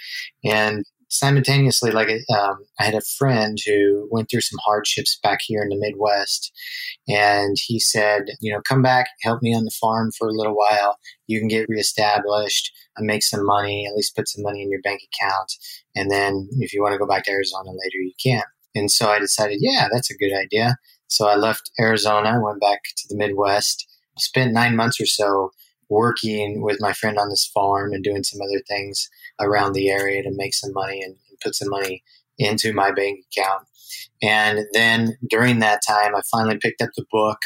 And 0.43 0.83
simultaneously, 1.09 1.91
like 1.91 2.09
um, 2.09 2.65
I 2.79 2.83
had 2.83 2.95
a 2.95 3.01
friend 3.01 3.57
who 3.65 4.07
went 4.11 4.29
through 4.29 4.41
some 4.41 4.59
hardships 4.63 5.19
back 5.21 5.39
here 5.41 5.61
in 5.61 5.69
the 5.69 5.77
Midwest, 5.77 6.51
and 7.07 7.57
he 7.59 7.79
said, 7.79 8.23
you 8.39 8.53
know, 8.53 8.61
come 8.67 8.81
back, 8.81 9.07
help 9.23 9.41
me 9.41 9.53
on 9.53 9.65
the 9.65 9.77
farm 9.81 10.11
for 10.17 10.27
a 10.27 10.33
little 10.33 10.55
while. 10.55 10.97
You 11.27 11.39
can 11.39 11.47
get 11.47 11.67
reestablished, 11.67 12.71
and 12.95 13.07
make 13.07 13.23
some 13.23 13.45
money, 13.45 13.85
at 13.87 13.95
least 13.95 14.15
put 14.15 14.27
some 14.27 14.43
money 14.43 14.61
in 14.61 14.71
your 14.71 14.81
bank 14.81 15.01
account, 15.03 15.53
and 15.95 16.09
then 16.09 16.47
if 16.59 16.73
you 16.73 16.81
want 16.81 16.93
to 16.93 16.99
go 16.99 17.07
back 17.07 17.23
to 17.25 17.31
Arizona 17.31 17.69
later, 17.71 17.97
you 17.97 18.13
can. 18.23 18.43
And 18.75 18.91
so 18.91 19.09
I 19.09 19.19
decided, 19.19 19.57
yeah, 19.61 19.87
that's 19.91 20.11
a 20.11 20.17
good 20.17 20.33
idea. 20.33 20.77
So 21.07 21.27
I 21.27 21.35
left 21.35 21.71
Arizona, 21.79 22.39
went 22.39 22.61
back 22.61 22.81
to 22.97 23.07
the 23.09 23.17
Midwest, 23.17 23.87
spent 24.19 24.53
nine 24.53 24.75
months 24.75 25.01
or 25.01 25.07
so 25.07 25.51
working 25.89 26.61
with 26.61 26.79
my 26.79 26.93
friend 26.93 27.17
on 27.17 27.29
this 27.29 27.47
farm 27.47 27.93
and 27.93 28.03
doing 28.03 28.23
some 28.23 28.39
other 28.41 28.61
things 28.67 29.09
around 29.39 29.73
the 29.73 29.89
area 29.89 30.23
to 30.23 30.31
make 30.31 30.53
some 30.53 30.73
money 30.73 31.01
and, 31.01 31.15
and 31.29 31.39
put 31.41 31.55
some 31.55 31.69
money 31.69 32.03
into 32.37 32.73
my 32.73 32.91
bank 32.91 33.25
account. 33.31 33.65
And 34.21 34.65
then 34.73 35.17
during 35.29 35.59
that 35.59 35.81
time, 35.87 36.15
I 36.15 36.21
finally 36.29 36.57
picked 36.57 36.81
up 36.81 36.89
the 36.95 37.05
book 37.11 37.39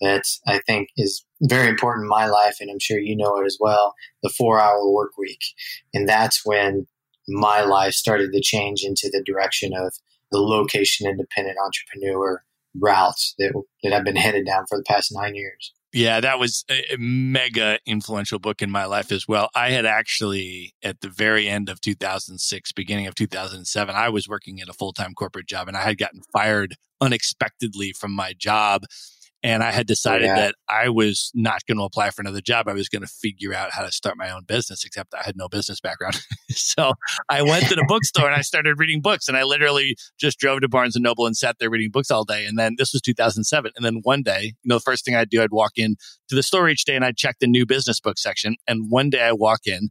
that 0.00 0.24
I 0.46 0.60
think 0.66 0.88
is 0.96 1.24
very 1.42 1.68
important 1.68 2.04
in 2.04 2.08
my 2.08 2.26
life, 2.26 2.56
and 2.60 2.70
I'm 2.70 2.78
sure 2.78 2.98
you 2.98 3.16
know 3.16 3.38
it 3.38 3.46
as 3.46 3.58
well 3.60 3.94
the 4.22 4.28
four 4.28 4.60
hour 4.60 4.90
work 4.90 5.16
week. 5.18 5.42
And 5.92 6.08
that's 6.08 6.44
when 6.44 6.86
my 7.28 7.62
life 7.62 7.94
started 7.94 8.32
to 8.32 8.40
change 8.40 8.82
into 8.82 9.08
the 9.10 9.22
direction 9.24 9.72
of 9.74 9.94
the 10.30 10.40
location 10.40 11.08
independent 11.08 11.56
entrepreneur 11.64 12.42
routes 12.80 13.34
that, 13.38 13.52
that 13.82 13.92
I've 13.92 14.04
been 14.04 14.16
headed 14.16 14.46
down 14.46 14.66
for 14.68 14.76
the 14.76 14.84
past 14.84 15.12
nine 15.14 15.34
years. 15.34 15.72
Yeah, 15.94 16.18
that 16.20 16.40
was 16.40 16.64
a 16.68 16.96
mega 16.98 17.78
influential 17.86 18.40
book 18.40 18.62
in 18.62 18.68
my 18.68 18.84
life 18.84 19.12
as 19.12 19.28
well. 19.28 19.48
I 19.54 19.70
had 19.70 19.86
actually, 19.86 20.74
at 20.82 21.00
the 21.02 21.08
very 21.08 21.48
end 21.48 21.68
of 21.68 21.80
2006, 21.80 22.72
beginning 22.72 23.06
of 23.06 23.14
2007, 23.14 23.94
I 23.94 24.08
was 24.08 24.28
working 24.28 24.58
in 24.58 24.68
a 24.68 24.72
full 24.72 24.92
time 24.92 25.14
corporate 25.14 25.46
job 25.46 25.68
and 25.68 25.76
I 25.76 25.82
had 25.82 25.96
gotten 25.96 26.22
fired 26.32 26.74
unexpectedly 27.00 27.92
from 27.92 28.10
my 28.10 28.32
job 28.36 28.82
and 29.44 29.62
I 29.62 29.72
had 29.72 29.86
decided 29.86 30.24
yeah. 30.24 30.36
that 30.36 30.54
I 30.70 30.88
was 30.88 31.30
not 31.34 31.66
going 31.66 31.76
to 31.76 31.84
apply 31.84 32.10
for 32.10 32.22
another 32.22 32.40
job. 32.40 32.66
I 32.66 32.72
was 32.72 32.88
going 32.88 33.02
to 33.02 33.08
figure 33.08 33.52
out 33.52 33.72
how 33.72 33.82
to 33.82 33.92
start 33.92 34.16
my 34.16 34.30
own 34.30 34.44
business, 34.44 34.86
except 34.86 35.14
I 35.14 35.22
had 35.22 35.36
no 35.36 35.48
business 35.50 35.82
background. 35.82 36.18
so 36.50 36.94
I 37.28 37.42
went 37.42 37.66
to 37.68 37.74
the 37.74 37.84
bookstore 37.86 38.24
and 38.24 38.34
I 38.34 38.40
started 38.40 38.78
reading 38.78 39.02
books. 39.02 39.28
And 39.28 39.36
I 39.36 39.42
literally 39.42 39.96
just 40.18 40.38
drove 40.38 40.62
to 40.62 40.68
Barnes 40.68 40.96
and 40.96 41.02
Noble 41.02 41.26
and 41.26 41.36
sat 41.36 41.58
there 41.60 41.68
reading 41.68 41.90
books 41.90 42.10
all 42.10 42.24
day. 42.24 42.46
And 42.46 42.58
then 42.58 42.76
this 42.78 42.94
was 42.94 43.02
2007. 43.02 43.72
And 43.76 43.84
then 43.84 44.00
one 44.02 44.22
day, 44.22 44.54
you 44.62 44.68
know, 44.68 44.76
the 44.76 44.80
first 44.80 45.04
thing 45.04 45.14
I'd 45.14 45.28
do, 45.28 45.42
I'd 45.42 45.52
walk 45.52 45.72
in 45.76 45.96
to 46.30 46.34
the 46.34 46.42
store 46.42 46.70
each 46.70 46.86
day 46.86 46.96
and 46.96 47.04
I'd 47.04 47.18
check 47.18 47.36
the 47.38 47.46
new 47.46 47.66
business 47.66 48.00
book 48.00 48.16
section. 48.16 48.56
And 48.66 48.86
one 48.88 49.10
day 49.10 49.20
I 49.20 49.32
walk 49.32 49.66
in 49.66 49.90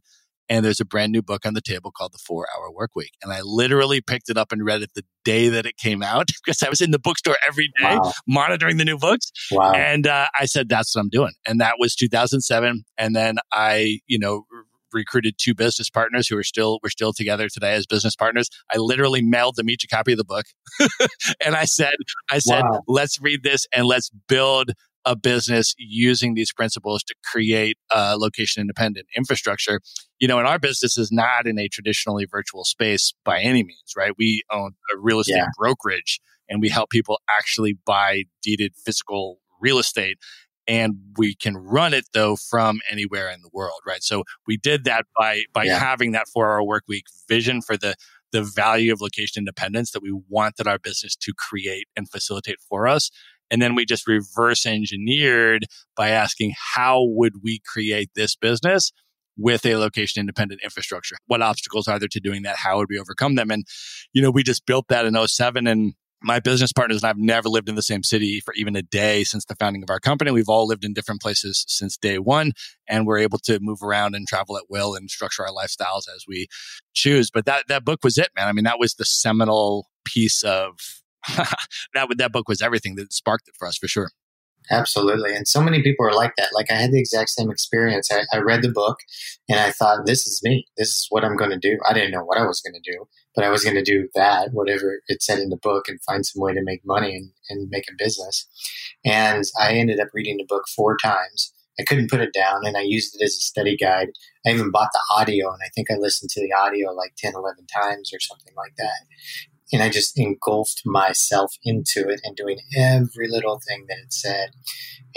and 0.54 0.64
there's 0.64 0.78
a 0.78 0.84
brand 0.84 1.10
new 1.10 1.20
book 1.20 1.44
on 1.44 1.54
the 1.54 1.60
table 1.60 1.90
called 1.90 2.12
The 2.12 2.18
Four 2.18 2.46
Hour 2.56 2.70
Work 2.70 2.94
Week. 2.94 3.10
And 3.24 3.32
I 3.32 3.40
literally 3.42 4.00
picked 4.00 4.30
it 4.30 4.38
up 4.38 4.52
and 4.52 4.64
read 4.64 4.82
it 4.82 4.90
the 4.94 5.02
day 5.24 5.48
that 5.48 5.66
it 5.66 5.76
came 5.76 6.00
out 6.00 6.28
because 6.44 6.62
I 6.62 6.68
was 6.68 6.80
in 6.80 6.92
the 6.92 6.98
bookstore 7.00 7.34
every 7.46 7.72
day 7.80 7.96
wow. 7.96 8.12
monitoring 8.28 8.76
the 8.76 8.84
new 8.84 8.96
books. 8.96 9.32
Wow. 9.50 9.72
And 9.72 10.06
uh, 10.06 10.28
I 10.38 10.44
said, 10.46 10.68
that's 10.68 10.94
what 10.94 11.02
I'm 11.02 11.08
doing. 11.08 11.32
And 11.44 11.60
that 11.60 11.74
was 11.80 11.96
2007. 11.96 12.84
And 12.96 13.16
then 13.16 13.38
I, 13.52 13.98
you 14.06 14.16
know, 14.16 14.44
recruited 14.92 15.34
two 15.38 15.56
business 15.56 15.90
partners 15.90 16.28
who 16.28 16.38
are 16.38 16.44
still 16.44 16.78
we're 16.84 16.88
still 16.88 17.12
together 17.12 17.48
today 17.48 17.74
as 17.74 17.84
business 17.84 18.14
partners. 18.14 18.48
I 18.72 18.76
literally 18.76 19.22
mailed 19.22 19.56
them 19.56 19.68
each 19.68 19.82
a 19.82 19.88
copy 19.88 20.12
of 20.12 20.18
the 20.18 20.24
book, 20.24 20.46
and 21.44 21.56
I 21.56 21.64
said, 21.64 21.94
I 22.30 22.38
said, 22.38 22.62
wow. 22.62 22.82
let's 22.86 23.20
read 23.20 23.42
this 23.42 23.66
and 23.74 23.86
let's 23.86 24.08
build 24.28 24.70
a 25.06 25.14
business 25.16 25.74
using 25.78 26.34
these 26.34 26.52
principles 26.52 27.02
to 27.04 27.14
create 27.24 27.76
a 27.90 28.16
location 28.16 28.60
independent 28.60 29.06
infrastructure. 29.16 29.80
You 30.18 30.28
know, 30.28 30.38
and 30.38 30.48
our 30.48 30.58
business 30.58 30.96
is 30.96 31.12
not 31.12 31.46
in 31.46 31.58
a 31.58 31.68
traditionally 31.68 32.26
virtual 32.30 32.64
space 32.64 33.12
by 33.24 33.40
any 33.40 33.62
means, 33.62 33.92
right? 33.96 34.12
We 34.16 34.42
own 34.50 34.72
a 34.94 34.98
real 34.98 35.20
estate 35.20 35.36
yeah. 35.36 35.48
brokerage 35.58 36.20
and 36.48 36.60
we 36.60 36.68
help 36.68 36.90
people 36.90 37.20
actually 37.38 37.76
buy 37.84 38.24
deeded 38.42 38.72
physical 38.76 39.38
real 39.60 39.78
estate 39.78 40.18
and 40.66 40.96
we 41.16 41.34
can 41.34 41.56
run 41.56 41.92
it 41.92 42.06
though 42.12 42.36
from 42.36 42.80
anywhere 42.90 43.30
in 43.30 43.40
the 43.42 43.50
world 43.52 43.80
right 43.86 44.02
so 44.02 44.24
we 44.46 44.56
did 44.56 44.84
that 44.84 45.04
by 45.16 45.42
by 45.52 45.64
yeah. 45.64 45.78
having 45.78 46.12
that 46.12 46.28
four 46.28 46.50
hour 46.50 46.62
work 46.62 46.84
week 46.88 47.04
vision 47.28 47.60
for 47.60 47.76
the 47.76 47.94
the 48.32 48.42
value 48.42 48.92
of 48.92 49.00
location 49.00 49.40
independence 49.40 49.92
that 49.92 50.02
we 50.02 50.12
wanted 50.28 50.66
our 50.66 50.78
business 50.78 51.14
to 51.14 51.32
create 51.36 51.86
and 51.96 52.10
facilitate 52.10 52.58
for 52.68 52.88
us 52.88 53.10
and 53.50 53.60
then 53.60 53.74
we 53.74 53.84
just 53.84 54.06
reverse 54.06 54.66
engineered 54.66 55.66
by 55.96 56.10
asking, 56.10 56.54
how 56.74 57.02
would 57.02 57.42
we 57.42 57.60
create 57.64 58.10
this 58.14 58.36
business? 58.36 58.92
with 59.36 59.66
a 59.66 59.74
location 59.76 60.20
independent 60.20 60.60
infrastructure. 60.62 61.16
What 61.26 61.42
obstacles 61.42 61.88
are 61.88 61.98
there 61.98 62.08
to 62.08 62.20
doing 62.20 62.42
that? 62.42 62.56
How 62.56 62.76
would 62.76 62.88
we 62.88 63.00
overcome 63.00 63.34
them? 63.34 63.50
And, 63.50 63.64
you 64.12 64.22
know, 64.22 64.30
we 64.30 64.44
just 64.44 64.64
built 64.64 64.86
that 64.88 65.06
in 65.06 65.16
07 65.26 65.66
and 65.66 65.94
my 66.24 66.40
business 66.40 66.72
partners 66.72 67.02
and 67.02 67.10
I've 67.10 67.18
never 67.18 67.50
lived 67.50 67.68
in 67.68 67.74
the 67.74 67.82
same 67.82 68.02
city 68.02 68.40
for 68.40 68.54
even 68.54 68.74
a 68.76 68.82
day 68.82 69.24
since 69.24 69.44
the 69.44 69.54
founding 69.56 69.82
of 69.82 69.90
our 69.90 70.00
company. 70.00 70.30
We've 70.30 70.48
all 70.48 70.66
lived 70.66 70.84
in 70.84 70.94
different 70.94 71.20
places 71.20 71.64
since 71.68 71.98
day 71.98 72.18
one, 72.18 72.52
and 72.88 73.06
we're 73.06 73.18
able 73.18 73.38
to 73.40 73.58
move 73.60 73.82
around 73.82 74.14
and 74.14 74.26
travel 74.26 74.56
at 74.56 74.64
will 74.70 74.94
and 74.94 75.10
structure 75.10 75.46
our 75.46 75.52
lifestyles 75.52 76.08
as 76.14 76.24
we 76.26 76.46
choose. 76.94 77.30
But 77.30 77.44
that 77.44 77.64
that 77.68 77.84
book 77.84 78.00
was 78.02 78.16
it, 78.16 78.30
man. 78.34 78.48
I 78.48 78.52
mean, 78.52 78.64
that 78.64 78.78
was 78.78 78.94
the 78.94 79.04
seminal 79.04 79.86
piece 80.06 80.42
of 80.42 80.78
that 81.94 82.08
that 82.16 82.32
book 82.32 82.48
was 82.48 82.62
everything 82.62 82.96
that 82.96 83.12
sparked 83.12 83.48
it 83.48 83.54
for 83.58 83.66
us 83.66 83.76
for 83.76 83.88
sure. 83.88 84.10
Absolutely. 84.70 85.34
And 85.34 85.46
so 85.46 85.60
many 85.60 85.82
people 85.82 86.06
are 86.06 86.14
like 86.14 86.36
that. 86.36 86.48
Like 86.54 86.70
I 86.70 86.74
had 86.74 86.90
the 86.90 86.98
exact 86.98 87.30
same 87.30 87.50
experience. 87.50 88.10
I, 88.10 88.24
I 88.32 88.40
read 88.40 88.62
the 88.62 88.70
book 88.70 88.98
and 89.48 89.60
I 89.60 89.70
thought, 89.70 90.06
this 90.06 90.26
is 90.26 90.40
me. 90.42 90.66
This 90.78 90.88
is 90.88 91.06
what 91.10 91.24
I'm 91.24 91.36
going 91.36 91.50
to 91.50 91.58
do. 91.58 91.78
I 91.86 91.92
didn't 91.92 92.12
know 92.12 92.24
what 92.24 92.38
I 92.38 92.46
was 92.46 92.62
going 92.62 92.74
to 92.74 92.92
do, 92.92 93.06
but 93.34 93.44
I 93.44 93.50
was 93.50 93.62
going 93.62 93.76
to 93.76 93.82
do 93.82 94.08
that, 94.14 94.52
whatever 94.52 95.00
it 95.08 95.22
said 95.22 95.38
in 95.38 95.50
the 95.50 95.58
book 95.58 95.86
and 95.88 96.02
find 96.04 96.24
some 96.24 96.42
way 96.42 96.54
to 96.54 96.62
make 96.62 96.80
money 96.84 97.14
and, 97.14 97.30
and 97.50 97.68
make 97.68 97.84
a 97.90 97.96
business. 97.98 98.46
And 99.04 99.44
I 99.60 99.74
ended 99.74 100.00
up 100.00 100.08
reading 100.14 100.38
the 100.38 100.46
book 100.48 100.64
four 100.74 100.96
times. 100.96 101.52
I 101.78 101.82
couldn't 101.82 102.08
put 102.08 102.20
it 102.20 102.32
down 102.32 102.64
and 102.64 102.76
I 102.76 102.82
used 102.82 103.16
it 103.16 103.24
as 103.24 103.32
a 103.32 103.40
study 103.40 103.76
guide. 103.76 104.08
I 104.46 104.50
even 104.50 104.70
bought 104.70 104.90
the 104.92 105.02
audio 105.14 105.52
and 105.52 105.60
I 105.62 105.68
think 105.74 105.90
I 105.90 105.96
listened 105.96 106.30
to 106.30 106.40
the 106.40 106.54
audio 106.54 106.92
like 106.92 107.14
10, 107.18 107.32
11 107.34 107.66
times 107.66 108.12
or 108.14 108.20
something 108.20 108.54
like 108.56 108.76
that 108.78 109.00
and 109.72 109.82
I 109.82 109.88
just 109.88 110.18
engulfed 110.18 110.82
myself 110.84 111.54
into 111.64 112.08
it 112.08 112.20
and 112.24 112.36
doing 112.36 112.58
every 112.76 113.28
little 113.28 113.60
thing 113.66 113.86
that 113.88 113.98
it 113.98 114.12
said. 114.12 114.50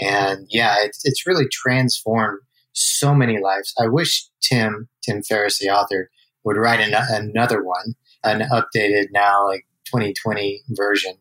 And 0.00 0.46
yeah, 0.50 0.76
it's, 0.80 1.00
it's 1.04 1.26
really 1.26 1.46
transformed 1.50 2.40
so 2.72 3.14
many 3.14 3.40
lives. 3.40 3.74
I 3.78 3.88
wish 3.88 4.28
Tim, 4.40 4.88
Tim 5.02 5.22
Ferriss, 5.22 5.58
the 5.58 5.70
author, 5.70 6.10
would 6.44 6.56
write 6.56 6.80
an, 6.80 6.94
another 7.10 7.62
one, 7.62 7.94
an 8.24 8.40
updated 8.50 9.06
now 9.12 9.46
like 9.46 9.66
2020 9.86 10.62
version. 10.70 11.14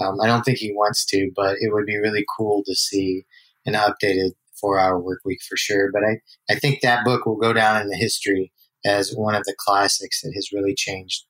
Um, 0.00 0.20
I 0.20 0.26
don't 0.26 0.42
think 0.42 0.58
he 0.58 0.72
wants 0.72 1.04
to, 1.06 1.30
but 1.36 1.56
it 1.60 1.72
would 1.72 1.86
be 1.86 1.98
really 1.98 2.24
cool 2.36 2.62
to 2.66 2.74
see 2.74 3.24
an 3.66 3.74
updated 3.74 4.30
four 4.60 4.78
hour 4.78 4.98
work 4.98 5.20
week 5.24 5.40
for 5.48 5.56
sure. 5.56 5.90
But 5.92 6.02
I, 6.04 6.20
I 6.52 6.58
think 6.58 6.80
that 6.80 7.04
book 7.04 7.26
will 7.26 7.36
go 7.36 7.52
down 7.52 7.80
in 7.80 7.88
the 7.88 7.96
history 7.96 8.52
as 8.84 9.14
one 9.14 9.34
of 9.34 9.44
the 9.44 9.54
classics 9.56 10.22
that 10.22 10.32
has 10.34 10.50
really 10.52 10.74
changed 10.74 11.24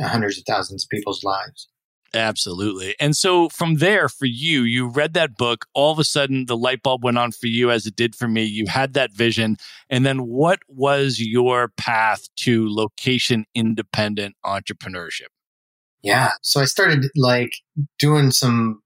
hundreds 0.00 0.38
of 0.38 0.44
thousands 0.46 0.84
of 0.84 0.90
people's 0.90 1.24
lives. 1.24 1.68
Absolutely. 2.14 2.94
And 2.98 3.16
so 3.16 3.48
from 3.48 3.76
there, 3.76 4.08
for 4.08 4.26
you, 4.26 4.62
you 4.62 4.88
read 4.88 5.12
that 5.14 5.36
book. 5.36 5.66
All 5.74 5.92
of 5.92 5.98
a 5.98 6.04
sudden, 6.04 6.46
the 6.46 6.56
light 6.56 6.82
bulb 6.82 7.04
went 7.04 7.18
on 7.18 7.32
for 7.32 7.46
you 7.46 7.70
as 7.70 7.86
it 7.86 7.96
did 7.96 8.14
for 8.14 8.28
me. 8.28 8.44
You 8.44 8.66
had 8.66 8.94
that 8.94 9.12
vision. 9.12 9.56
And 9.90 10.06
then 10.06 10.26
what 10.26 10.60
was 10.68 11.20
your 11.20 11.68
path 11.76 12.28
to 12.36 12.68
location 12.68 13.44
independent 13.54 14.36
entrepreneurship? 14.44 15.28
Yeah. 16.02 16.30
So 16.42 16.60
I 16.60 16.64
started 16.64 17.06
like 17.16 17.50
doing 17.98 18.30
some 18.30 18.80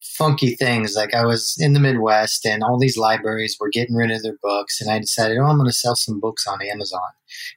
funky 0.00 0.56
things. 0.56 0.96
Like 0.96 1.14
I 1.14 1.24
was 1.24 1.56
in 1.58 1.74
the 1.74 1.80
Midwest 1.80 2.46
and 2.46 2.62
all 2.62 2.78
these 2.78 2.96
libraries 2.96 3.56
were 3.60 3.68
getting 3.68 3.94
rid 3.94 4.10
of 4.10 4.22
their 4.22 4.38
books. 4.42 4.80
And 4.80 4.90
I 4.90 4.98
decided, 4.98 5.38
oh, 5.38 5.44
I'm 5.44 5.58
going 5.58 5.68
to 5.68 5.72
sell 5.72 5.94
some 5.94 6.20
books 6.20 6.46
on 6.46 6.62
Amazon. 6.62 7.00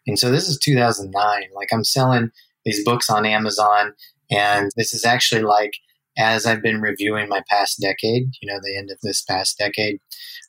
And 0.06 0.20
so 0.20 0.30
this 0.32 0.48
is 0.48 0.60
2009. 0.60 1.44
Like 1.56 1.70
I'm 1.72 1.84
selling 1.84 2.32
these 2.68 2.84
books 2.84 3.10
on 3.10 3.26
Amazon. 3.26 3.94
And 4.30 4.70
this 4.76 4.94
is 4.94 5.06
actually 5.06 5.42
like 5.42 5.72
as 6.18 6.48
I've 6.48 6.64
been 6.64 6.82
reviewing 6.82 7.30
my 7.30 7.44
past 7.50 7.80
decade, 7.80 8.32
you 8.42 8.52
know, 8.52 8.60
the 8.62 8.76
end 8.76 8.90
of 8.92 8.98
this 9.04 9.22
past 9.22 9.58
decade, 9.58 10.00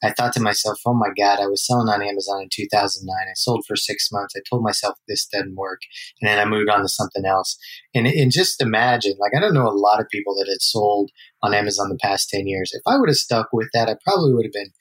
I 0.03 0.11
thought 0.11 0.33
to 0.33 0.41
myself, 0.41 0.79
oh 0.87 0.95
my 0.95 1.11
God, 1.17 1.41
I 1.41 1.47
was 1.47 1.67
selling 1.67 1.89
on 1.89 2.03
Amazon 2.03 2.43
in 2.43 2.49
2009. 2.51 3.15
I 3.15 3.35
sold 3.35 3.65
for 3.67 3.77
six 3.77 4.11
months. 4.11 4.35
I 4.35 4.41
told 4.49 4.63
myself 4.63 4.97
this 5.07 5.27
doesn't 5.27 5.57
work. 5.57 5.81
And 6.21 6.29
then 6.29 6.39
I 6.39 6.49
moved 6.49 6.71
on 6.71 6.81
to 6.81 6.89
something 6.89 7.27
else. 7.27 7.59
And, 7.95 8.07
and 8.07 8.33
just 8.33 8.63
imagine, 8.63 9.15
like, 9.19 9.33
I 9.37 9.41
don't 9.41 9.55
know 9.55 9.69
a 9.69 9.71
lot 9.71 10.01
of 10.01 10.09
people 10.09 10.35
that 10.37 10.49
had 10.49 10.63
sold 10.63 11.11
on 11.43 11.53
Amazon 11.53 11.91
the 11.91 11.99
past 12.01 12.31
10 12.31 12.47
years. 12.47 12.73
If 12.73 12.83
I 12.87 12.97
would 12.97 13.11
have 13.11 13.17
stuck 13.17 13.49
with 13.53 13.69
that, 13.75 13.89
I 13.89 13.97
probably 14.05 14.33
would 14.33 14.47
have 14.47 14.53
been 14.53 14.73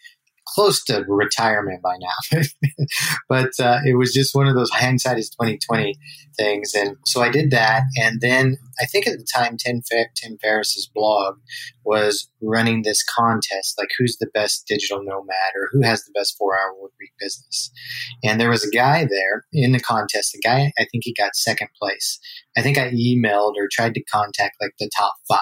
close 0.54 0.84
to 0.86 1.04
retirement 1.08 1.82
by 1.82 1.96
now. 2.00 2.40
but 3.30 3.52
uh, 3.60 3.80
it 3.86 3.98
was 3.98 4.14
just 4.14 4.36
one 4.36 4.48
of 4.48 4.56
those 4.56 4.70
hindsight 4.70 5.18
is 5.18 5.30
2020 5.30 5.96
things. 6.38 6.74
And 6.74 6.98
so 7.06 7.22
I 7.22 7.30
did 7.30 7.52
that. 7.52 7.84
And 7.98 8.22
then 8.22 8.58
I 8.80 8.86
think 8.86 9.08
at 9.08 9.18
the 9.18 9.28
time, 9.32 9.58
Tim, 9.58 9.82
Tim 10.16 10.38
Ferriss's 10.38 10.90
blog 10.94 11.38
was 11.84 12.30
running 12.42 12.84
this 12.84 13.04
contest, 13.04 13.76
like 13.78 13.90
who's 13.98 14.18
the 14.18 14.30
best 14.34 14.66
digital 14.68 15.04
nomad 15.04 15.54
or 15.56 15.70
who 15.72 15.82
has 15.82 16.04
the 16.04 16.12
best 16.14 16.38
four 16.38 16.58
hour 16.58 16.80
work 16.80 16.92
week 17.00 17.12
business. 17.20 17.72
And 18.24 18.40
there 18.40 18.50
was 18.50 18.66
a 18.66 18.76
guy 18.76 19.06
there 19.06 19.46
in 19.54 19.72
the 19.72 19.80
contest, 19.80 20.36
a 20.36 20.40
guy, 20.40 20.72
I 20.78 20.86
think 20.92 21.04
he 21.04 21.14
got 21.14 21.36
second 21.36 21.70
place. 21.80 22.20
I 22.58 22.62
think 22.62 22.78
I 22.78 22.92
emailed 22.92 23.54
or 23.58 23.68
tried 23.72 23.94
to 23.96 24.04
contact 24.04 24.58
like 24.62 24.74
the 24.80 24.90
top 24.96 25.16
five. 25.28 25.40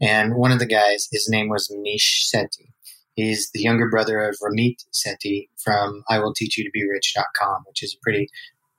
And 0.00 0.34
one 0.34 0.52
of 0.52 0.58
the 0.58 0.66
guys, 0.66 1.08
his 1.10 1.28
name 1.28 1.48
was 1.48 1.68
Manish 1.68 2.32
Sethi 2.32 2.72
He's 3.18 3.50
the 3.50 3.60
younger 3.60 3.90
brother 3.90 4.20
of 4.20 4.36
Ramit 4.40 4.76
Sethi 4.94 5.48
from 5.56 6.04
I 6.08 6.20
Will 6.20 6.32
Teach 6.32 6.56
You 6.56 6.62
to 6.62 6.70
Be 6.72 6.88
Rich.com, 6.88 7.64
which 7.66 7.82
is 7.82 7.92
a 7.92 8.00
pretty 8.00 8.28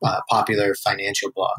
uh, 0.02 0.22
popular 0.30 0.74
financial 0.76 1.30
blog. 1.36 1.58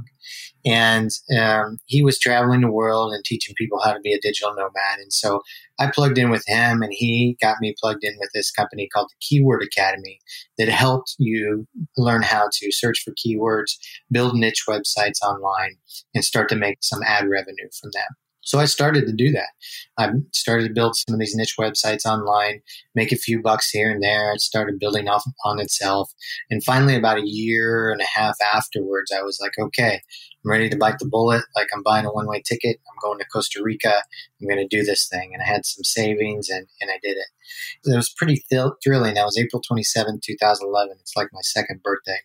And 0.64 1.10
um, 1.38 1.76
he 1.84 2.02
was 2.02 2.18
traveling 2.18 2.62
the 2.62 2.70
world 2.70 3.12
and 3.12 3.22
teaching 3.22 3.54
people 3.58 3.82
how 3.84 3.92
to 3.92 4.00
be 4.00 4.14
a 4.14 4.20
digital 4.22 4.54
nomad. 4.54 4.98
And 4.98 5.12
so 5.12 5.42
I 5.78 5.90
plugged 5.90 6.16
in 6.16 6.30
with 6.30 6.44
him, 6.46 6.80
and 6.80 6.90
he 6.90 7.36
got 7.42 7.58
me 7.60 7.74
plugged 7.78 8.02
in 8.02 8.16
with 8.18 8.30
this 8.32 8.50
company 8.50 8.88
called 8.88 9.10
the 9.10 9.26
Keyword 9.26 9.62
Academy 9.62 10.18
that 10.56 10.70
helped 10.70 11.16
you 11.18 11.66
learn 11.98 12.22
how 12.22 12.48
to 12.50 12.72
search 12.72 13.02
for 13.04 13.12
keywords, 13.12 13.72
build 14.10 14.34
niche 14.34 14.64
websites 14.66 15.20
online, 15.22 15.76
and 16.14 16.24
start 16.24 16.48
to 16.48 16.56
make 16.56 16.78
some 16.80 17.02
ad 17.04 17.28
revenue 17.28 17.68
from 17.78 17.90
them. 17.92 18.16
So 18.42 18.58
I 18.58 18.64
started 18.64 19.06
to 19.06 19.12
do 19.12 19.30
that. 19.32 19.48
I 19.98 20.10
started 20.32 20.68
to 20.68 20.74
build 20.74 20.96
some 20.96 21.14
of 21.14 21.20
these 21.20 21.34
niche 21.34 21.56
websites 21.58 22.06
online, 22.06 22.62
make 22.94 23.12
a 23.12 23.16
few 23.16 23.42
bucks 23.42 23.70
here 23.70 23.90
and 23.90 24.02
there. 24.02 24.32
It 24.32 24.40
started 24.40 24.78
building 24.78 25.08
off 25.08 25.24
on 25.44 25.60
itself. 25.60 26.12
And 26.50 26.64
finally, 26.64 26.96
about 26.96 27.18
a 27.18 27.28
year 27.28 27.92
and 27.92 28.00
a 28.00 28.18
half 28.18 28.36
afterwards, 28.40 29.12
I 29.12 29.22
was 29.22 29.38
like, 29.40 29.52
okay, 29.58 30.00
I'm 30.44 30.50
ready 30.50 30.70
to 30.70 30.76
bite 30.76 30.98
the 30.98 31.08
bullet. 31.08 31.44
Like 31.54 31.68
I'm 31.74 31.82
buying 31.82 32.06
a 32.06 32.12
one 32.12 32.26
way 32.26 32.42
ticket. 32.44 32.78
I'm 32.90 32.98
going 33.02 33.18
to 33.18 33.26
Costa 33.26 33.62
Rica. 33.62 34.02
I'm 34.40 34.48
going 34.48 34.66
to 34.66 34.76
do 34.76 34.84
this 34.84 35.06
thing. 35.06 35.30
And 35.34 35.42
I 35.42 35.46
had 35.46 35.66
some 35.66 35.84
savings 35.84 36.48
and, 36.48 36.66
and 36.80 36.90
I 36.90 36.98
did 37.02 37.16
it. 37.18 37.90
It 37.92 37.96
was 37.96 38.08
pretty 38.08 38.42
thrilling. 38.48 39.14
That 39.14 39.24
was 39.24 39.38
April 39.38 39.60
27, 39.60 40.20
2011. 40.24 40.96
It's 41.00 41.16
like 41.16 41.28
my 41.32 41.40
second 41.42 41.82
birthday 41.82 42.18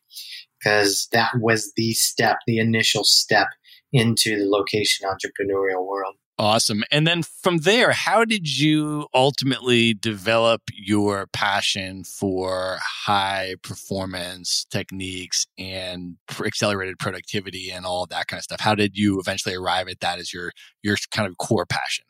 because 0.60 1.08
that 1.12 1.32
was 1.39 1.73
the 1.75 1.93
step, 1.93 2.38
the 2.47 2.60
initial 2.60 3.04
step 3.04 3.47
into 3.95 4.38
the 4.38 4.45
location 4.45 5.08
entrepreneurial 5.08 5.88
world. 5.88 6.15
Awesome. 6.38 6.84
And 6.91 7.08
then 7.08 7.23
from 7.23 7.60
there, 7.60 7.93
how 7.93 8.25
did 8.25 8.60
you 8.60 9.08
ultimately 9.13 9.93
develop 9.93 10.63
your 10.73 11.27
passion 11.27 12.03
for 12.03 12.77
high 12.81 13.55
performance 13.63 14.65
techniques 14.69 15.47
and 15.58 16.17
accelerated 16.45 16.99
productivity 16.99 17.71
and 17.71 17.86
all 17.86 18.05
that 18.08 18.27
kind 18.27 18.39
of 18.39 18.43
stuff? 18.43 18.60
How 18.60 18.75
did 18.75 18.97
you 18.97 19.17
eventually 19.17 19.55
arrive 19.55 19.88
at 19.88 20.01
that 20.01 20.19
as 20.19 20.34
your 20.34 20.51
your 20.84 20.97
kind 21.12 21.25
of 21.25 21.38
core 21.38 21.65
passion? 21.65 22.03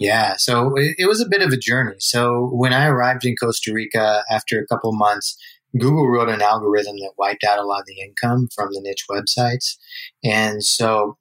Yeah, 0.00 0.34
so 0.36 0.76
it, 0.76 0.96
it 0.98 1.06
was 1.06 1.20
a 1.20 1.28
bit 1.28 1.42
of 1.42 1.52
a 1.52 1.56
journey. 1.56 1.96
So 1.98 2.50
when 2.52 2.72
I 2.72 2.86
arrived 2.86 3.24
in 3.24 3.36
Costa 3.36 3.72
Rica 3.72 4.24
after 4.28 4.58
a 4.58 4.66
couple 4.66 4.92
months, 4.92 5.36
Google 5.78 6.08
wrote 6.08 6.28
an 6.28 6.42
algorithm 6.42 6.96
that 6.96 7.12
wiped 7.16 7.44
out 7.44 7.58
a 7.58 7.64
lot 7.64 7.80
of 7.80 7.86
the 7.86 8.00
income 8.00 8.48
from 8.54 8.70
the 8.72 8.80
niche 8.80 9.06
websites. 9.08 9.76
And 10.24 10.64
so 10.64 11.16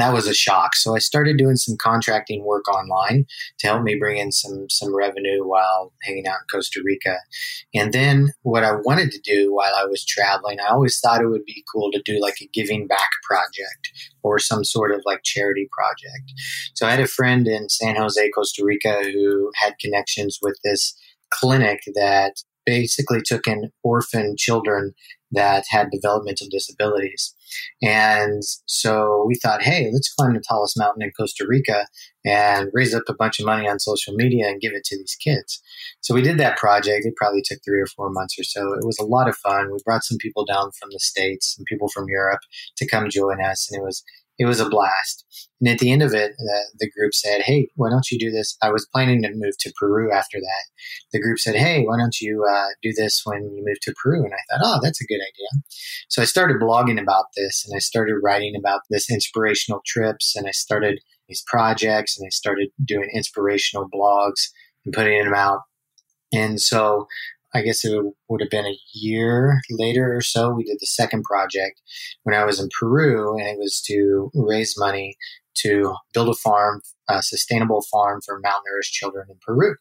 that 0.00 0.12
was 0.12 0.26
a 0.26 0.34
shock. 0.34 0.74
So 0.76 0.94
I 0.94 0.98
started 0.98 1.36
doing 1.36 1.56
some 1.56 1.76
contracting 1.76 2.44
work 2.44 2.68
online 2.68 3.26
to 3.58 3.66
help 3.66 3.82
me 3.82 3.96
bring 3.98 4.18
in 4.18 4.32
some 4.32 4.68
some 4.68 4.94
revenue 4.94 5.46
while 5.46 5.92
hanging 6.02 6.26
out 6.26 6.40
in 6.42 6.46
Costa 6.50 6.80
Rica. 6.84 7.16
And 7.74 7.92
then 7.92 8.30
what 8.42 8.64
I 8.64 8.72
wanted 8.72 9.10
to 9.12 9.20
do 9.20 9.54
while 9.54 9.74
I 9.74 9.84
was 9.84 10.04
traveling, 10.04 10.58
I 10.60 10.68
always 10.68 10.98
thought 10.98 11.22
it 11.22 11.28
would 11.28 11.44
be 11.44 11.64
cool 11.72 11.90
to 11.92 12.02
do 12.04 12.20
like 12.20 12.36
a 12.40 12.48
giving 12.52 12.86
back 12.86 13.10
project 13.22 13.90
or 14.22 14.38
some 14.38 14.64
sort 14.64 14.92
of 14.92 15.02
like 15.04 15.22
charity 15.24 15.68
project. 15.72 16.32
So 16.74 16.86
I 16.86 16.90
had 16.90 17.00
a 17.00 17.06
friend 17.06 17.46
in 17.46 17.68
San 17.68 17.96
Jose, 17.96 18.30
Costa 18.30 18.64
Rica 18.64 19.02
who 19.04 19.50
had 19.54 19.78
connections 19.80 20.38
with 20.42 20.58
this 20.64 20.94
clinic 21.30 21.82
that 21.94 22.42
basically 22.64 23.22
took 23.22 23.46
in 23.46 23.70
orphan 23.82 24.34
children 24.36 24.92
that 25.30 25.64
had 25.70 25.90
developmental 25.90 26.46
disabilities. 26.50 27.34
And 27.82 28.42
so 28.66 29.24
we 29.26 29.34
thought, 29.36 29.62
hey, 29.62 29.90
let's 29.92 30.12
climb 30.12 30.34
the 30.34 30.42
tallest 30.46 30.78
mountain 30.78 31.02
in 31.02 31.12
Costa 31.18 31.46
Rica 31.48 31.86
and 32.24 32.68
raise 32.72 32.94
up 32.94 33.04
a 33.08 33.14
bunch 33.14 33.38
of 33.38 33.46
money 33.46 33.68
on 33.68 33.78
social 33.78 34.14
media 34.14 34.48
and 34.48 34.60
give 34.60 34.72
it 34.72 34.84
to 34.84 34.96
these 34.96 35.16
kids. 35.22 35.60
So 36.00 36.14
we 36.14 36.22
did 36.22 36.38
that 36.38 36.58
project. 36.58 37.06
It 37.06 37.16
probably 37.16 37.42
took 37.44 37.58
three 37.64 37.80
or 37.80 37.86
four 37.86 38.10
months 38.10 38.38
or 38.38 38.44
so. 38.44 38.72
It 38.72 38.84
was 38.84 38.98
a 38.98 39.04
lot 39.04 39.28
of 39.28 39.36
fun. 39.36 39.70
We 39.72 39.78
brought 39.84 40.04
some 40.04 40.18
people 40.18 40.44
down 40.44 40.70
from 40.78 40.90
the 40.92 40.98
States, 40.98 41.54
some 41.56 41.64
people 41.66 41.88
from 41.88 42.08
Europe 42.08 42.40
to 42.76 42.88
come 42.88 43.08
join 43.10 43.42
us. 43.42 43.68
And 43.70 43.80
it 43.80 43.84
was 43.84 44.02
it 44.38 44.46
was 44.46 44.60
a 44.60 44.68
blast. 44.68 45.24
And 45.60 45.68
at 45.68 45.80
the 45.80 45.90
end 45.90 46.02
of 46.02 46.14
it, 46.14 46.32
the, 46.38 46.64
the, 46.78 46.90
group 46.90 47.12
said, 47.12 47.42
Hey, 47.42 47.68
why 47.74 47.90
don't 47.90 48.10
you 48.10 48.18
do 48.18 48.30
this? 48.30 48.56
I 48.62 48.70
was 48.70 48.86
planning 48.92 49.22
to 49.22 49.30
move 49.34 49.58
to 49.58 49.72
Peru 49.78 50.12
after 50.12 50.38
that. 50.38 50.64
The 51.12 51.20
group 51.20 51.38
said, 51.38 51.56
Hey, 51.56 51.82
why 51.82 51.96
don't 51.98 52.20
you 52.20 52.46
uh, 52.48 52.68
do 52.80 52.92
this 52.96 53.22
when 53.24 53.42
you 53.52 53.64
move 53.66 53.80
to 53.82 53.94
Peru? 54.00 54.24
And 54.24 54.32
I 54.32 54.58
thought, 54.58 54.64
Oh, 54.64 54.80
that's 54.82 55.00
a 55.00 55.06
good 55.06 55.16
idea. 55.20 55.62
So 56.08 56.22
I 56.22 56.26
started 56.26 56.60
blogging 56.60 57.00
about 57.00 57.26
this 57.36 57.66
and 57.66 57.76
I 57.76 57.80
started 57.80 58.14
writing 58.22 58.54
about 58.56 58.82
this 58.88 59.10
inspirational 59.10 59.82
trips 59.84 60.36
and 60.36 60.46
I 60.46 60.52
started 60.52 61.00
these 61.28 61.42
projects 61.46 62.18
and 62.18 62.26
I 62.26 62.30
started 62.30 62.68
doing 62.84 63.10
inspirational 63.12 63.88
blogs 63.92 64.48
and 64.84 64.94
putting 64.94 65.22
them 65.22 65.34
out. 65.34 65.62
And 66.32 66.60
so 66.60 67.06
I 67.54 67.62
guess 67.62 67.84
it 67.84 68.02
would 68.28 68.40
have 68.40 68.50
been 68.50 68.66
a 68.66 68.78
year 68.92 69.60
later 69.70 70.14
or 70.14 70.20
so. 70.20 70.52
We 70.52 70.64
did 70.64 70.78
the 70.80 70.86
second 70.86 71.24
project 71.24 71.80
when 72.24 72.34
I 72.34 72.44
was 72.44 72.60
in 72.60 72.68
Peru, 72.78 73.38
and 73.38 73.46
it 73.46 73.58
was 73.58 73.80
to 73.82 74.30
raise 74.34 74.78
money 74.78 75.16
to 75.62 75.94
build 76.12 76.28
a 76.28 76.34
farm, 76.34 76.82
a 77.08 77.22
sustainable 77.22 77.82
farm 77.90 78.20
for 78.24 78.40
malnourished 78.40 78.92
children 78.92 79.26
in 79.30 79.36
Peru. 79.44 79.74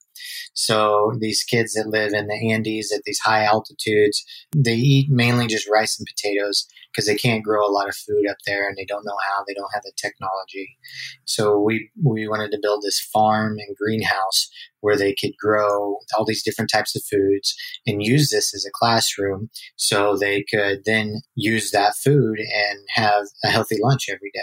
So 0.54 1.14
these 1.20 1.44
kids 1.44 1.74
that 1.74 1.88
live 1.88 2.14
in 2.14 2.28
the 2.28 2.52
Andes 2.52 2.92
at 2.92 3.04
these 3.04 3.20
high 3.20 3.44
altitudes, 3.44 4.26
they 4.56 4.76
eat 4.76 5.10
mainly 5.10 5.48
just 5.48 5.70
rice 5.70 6.00
and 6.00 6.08
potatoes 6.08 6.68
because 6.92 7.06
they 7.06 7.16
can't 7.16 7.44
grow 7.44 7.64
a 7.66 7.72
lot 7.72 7.88
of 7.88 7.96
food 7.96 8.28
up 8.28 8.38
there 8.46 8.68
and 8.68 8.76
they 8.76 8.86
don't 8.86 9.06
know 9.06 9.18
how, 9.28 9.44
they 9.48 9.54
don't 9.54 9.74
have 9.74 9.84
the 9.84 9.92
technology. 9.98 10.78
So 11.26 11.60
we 11.60 11.92
we 12.04 12.28
wanted 12.28 12.52
to 12.52 12.60
build 12.62 12.82
this 12.82 13.00
farm 13.00 13.58
and 13.60 13.78
greenhouse 13.78 14.50
where 14.88 14.98
they 14.98 15.14
could 15.14 15.34
grow 15.38 15.98
all 16.18 16.24
these 16.24 16.44
different 16.44 16.72
types 16.72 16.96
of 16.96 17.04
foods 17.04 17.54
and 17.86 18.02
use 18.02 18.30
this 18.30 18.56
as 18.56 18.66
a 18.66 18.72
classroom 18.74 19.50
so 19.76 20.16
they 20.16 20.46
could 20.50 20.84
then 20.86 21.20
use 21.36 21.72
that 21.72 21.94
food 22.02 22.40
and 22.40 22.80
have 22.92 23.26
a 23.44 23.50
healthy 23.50 23.76
lunch 23.84 24.08
every 24.10 24.32
day. 24.34 24.40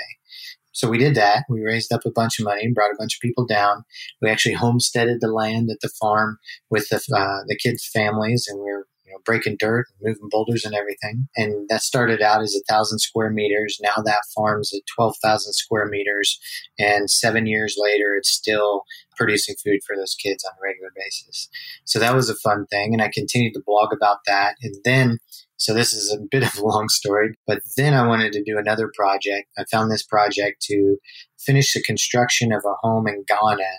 So 0.73 0.87
we 0.87 0.99
did 0.99 1.15
that. 1.15 1.45
We 1.49 1.63
raised 1.63 1.95
up 1.95 2.05
a 2.05 2.11
bunch 2.11 2.39
of 2.39 2.45
money 2.45 2.63
and 2.63 2.75
brought 2.75 2.91
a 2.91 2.99
bunch 2.99 3.15
of 3.17 3.21
people 3.23 3.47
down. 3.47 3.85
We 4.21 4.29
actually 4.29 4.57
homesteaded 4.57 5.23
the 5.23 5.33
land 5.33 5.71
at 5.71 5.81
the 5.81 5.89
farm 5.99 6.37
with 6.69 6.91
the, 6.91 6.97
uh, 6.97 7.45
the 7.49 7.57
kids' 7.57 7.89
families, 7.91 8.47
and 8.47 8.59
we 8.59 8.67
were 8.67 8.87
know, 9.15 9.21
breaking 9.25 9.57
dirt 9.59 9.87
and 9.91 10.09
moving 10.09 10.29
boulders 10.31 10.65
and 10.65 10.75
everything. 10.75 11.29
And 11.37 11.69
that 11.69 11.83
started 11.83 12.21
out 12.21 12.43
as 12.43 12.55
a 12.55 12.73
thousand 12.73 12.99
square 12.99 13.31
meters. 13.31 13.79
Now 13.83 14.03
that 14.05 14.23
farm's 14.35 14.73
at 14.75 14.83
12,000 14.95 15.53
square 15.53 15.87
meters. 15.87 16.39
And 16.79 17.11
seven 17.11 17.47
years 17.47 17.77
later, 17.79 18.15
it's 18.15 18.31
still 18.31 18.85
producing 19.17 19.55
food 19.63 19.81
for 19.87 19.97
those 19.97 20.15
kids 20.15 20.45
on 20.45 20.53
a 20.53 20.63
regular 20.63 20.91
basis. 20.97 21.49
So 21.85 21.99
that 21.99 22.15
was 22.15 22.29
a 22.29 22.37
fun 22.37 22.67
thing. 22.67 22.93
And 22.93 23.03
I 23.03 23.11
continued 23.13 23.55
to 23.55 23.63
blog 23.65 23.93
about 23.93 24.19
that. 24.27 24.57
And 24.63 24.75
then, 24.85 25.19
so 25.57 25.73
this 25.73 25.93
is 25.93 26.13
a 26.13 26.19
bit 26.31 26.43
of 26.47 26.59
a 26.59 26.65
long 26.65 26.89
story, 26.89 27.37
but 27.47 27.61
then 27.77 27.95
I 27.95 28.07
wanted 28.07 28.33
to 28.33 28.45
do 28.45 28.59
another 28.59 28.91
project. 28.95 29.49
I 29.59 29.65
found 29.71 29.91
this 29.91 30.05
project 30.05 30.63
to 30.63 30.97
finish 31.39 31.75
the 31.75 31.83
construction 31.83 32.53
of 32.53 32.65
a 32.65 32.75
home 32.81 33.07
in 33.07 33.25
Ghana 33.27 33.71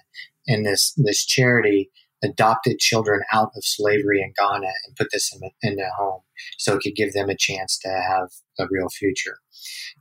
and 0.47 0.65
this, 0.65 0.93
this 0.97 1.25
charity 1.25 1.89
adopted 2.25 2.79
children 2.79 3.21
out 3.31 3.51
of 3.55 3.63
slavery 3.63 4.21
in 4.21 4.33
Ghana 4.37 4.67
and 4.85 4.95
put 4.97 5.07
this 5.11 5.33
in, 5.33 5.49
in 5.61 5.79
a 5.79 5.89
home 5.97 6.21
so 6.57 6.75
it 6.75 6.81
could 6.81 6.95
give 6.95 7.13
them 7.13 7.29
a 7.29 7.37
chance 7.37 7.77
to 7.79 7.89
have 7.89 8.29
a 8.59 8.67
real 8.69 8.89
future. 8.89 9.37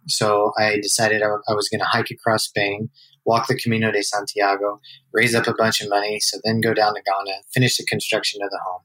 So 0.09 0.53
I 0.59 0.79
decided 0.81 1.23
I, 1.23 1.27
I 1.49 1.55
was 1.55 1.69
going 1.69 1.81
to 1.81 1.87
hike 1.87 2.11
across 2.11 2.45
Spain, 2.45 2.91
walk 3.25 3.47
the 3.47 3.57
Camino 3.57 3.91
de 3.91 4.03
Santiago, 4.03 4.81
raise 5.13 5.35
up 5.35 5.47
a 5.47 5.55
bunch 5.55 5.81
of 5.81 5.89
money, 5.89 6.21
so 6.21 6.39
then 6.45 6.61
go 6.61 6.75
down 6.75 6.95
to 6.95 7.03
Ghana, 7.03 7.39
finish 7.53 7.77
the 7.77 7.87
construction 7.87 8.41
of 8.43 8.51
the 8.51 8.61
home. 8.67 8.83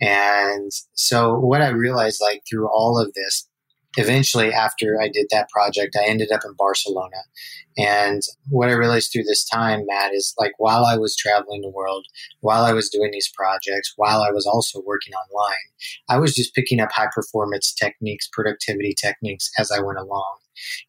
And 0.00 0.72
so 0.94 1.38
what 1.38 1.62
I 1.62 1.68
realized 1.68 2.20
like 2.20 2.42
through 2.48 2.68
all 2.68 3.00
of 3.00 3.12
this 3.14 3.47
eventually 3.96 4.52
after 4.52 5.00
I 5.00 5.08
did 5.08 5.26
that 5.30 5.48
project, 5.48 5.96
I 5.96 6.06
ended 6.06 6.30
up 6.30 6.42
in 6.44 6.54
Barcelona. 6.54 7.16
And 7.76 8.22
what 8.48 8.68
I 8.68 8.72
realized 8.72 9.12
through 9.12 9.24
this 9.24 9.48
time, 9.48 9.84
Matt, 9.86 10.12
is 10.12 10.34
like 10.38 10.52
while 10.58 10.84
I 10.84 10.96
was 10.96 11.16
traveling 11.16 11.62
the 11.62 11.70
world, 11.70 12.06
while 12.40 12.64
I 12.64 12.72
was 12.72 12.88
doing 12.88 13.10
these 13.12 13.30
projects, 13.34 13.94
while 13.96 14.22
I 14.22 14.30
was 14.30 14.46
also 14.46 14.82
working 14.84 15.14
online, 15.14 15.56
I 16.08 16.18
was 16.18 16.34
just 16.34 16.54
picking 16.54 16.80
up 16.80 16.90
high 16.92 17.08
performance 17.14 17.72
techniques, 17.72 18.28
productivity 18.32 18.94
techniques 18.94 19.50
as 19.58 19.70
I 19.70 19.80
went 19.80 19.98
along. 19.98 20.38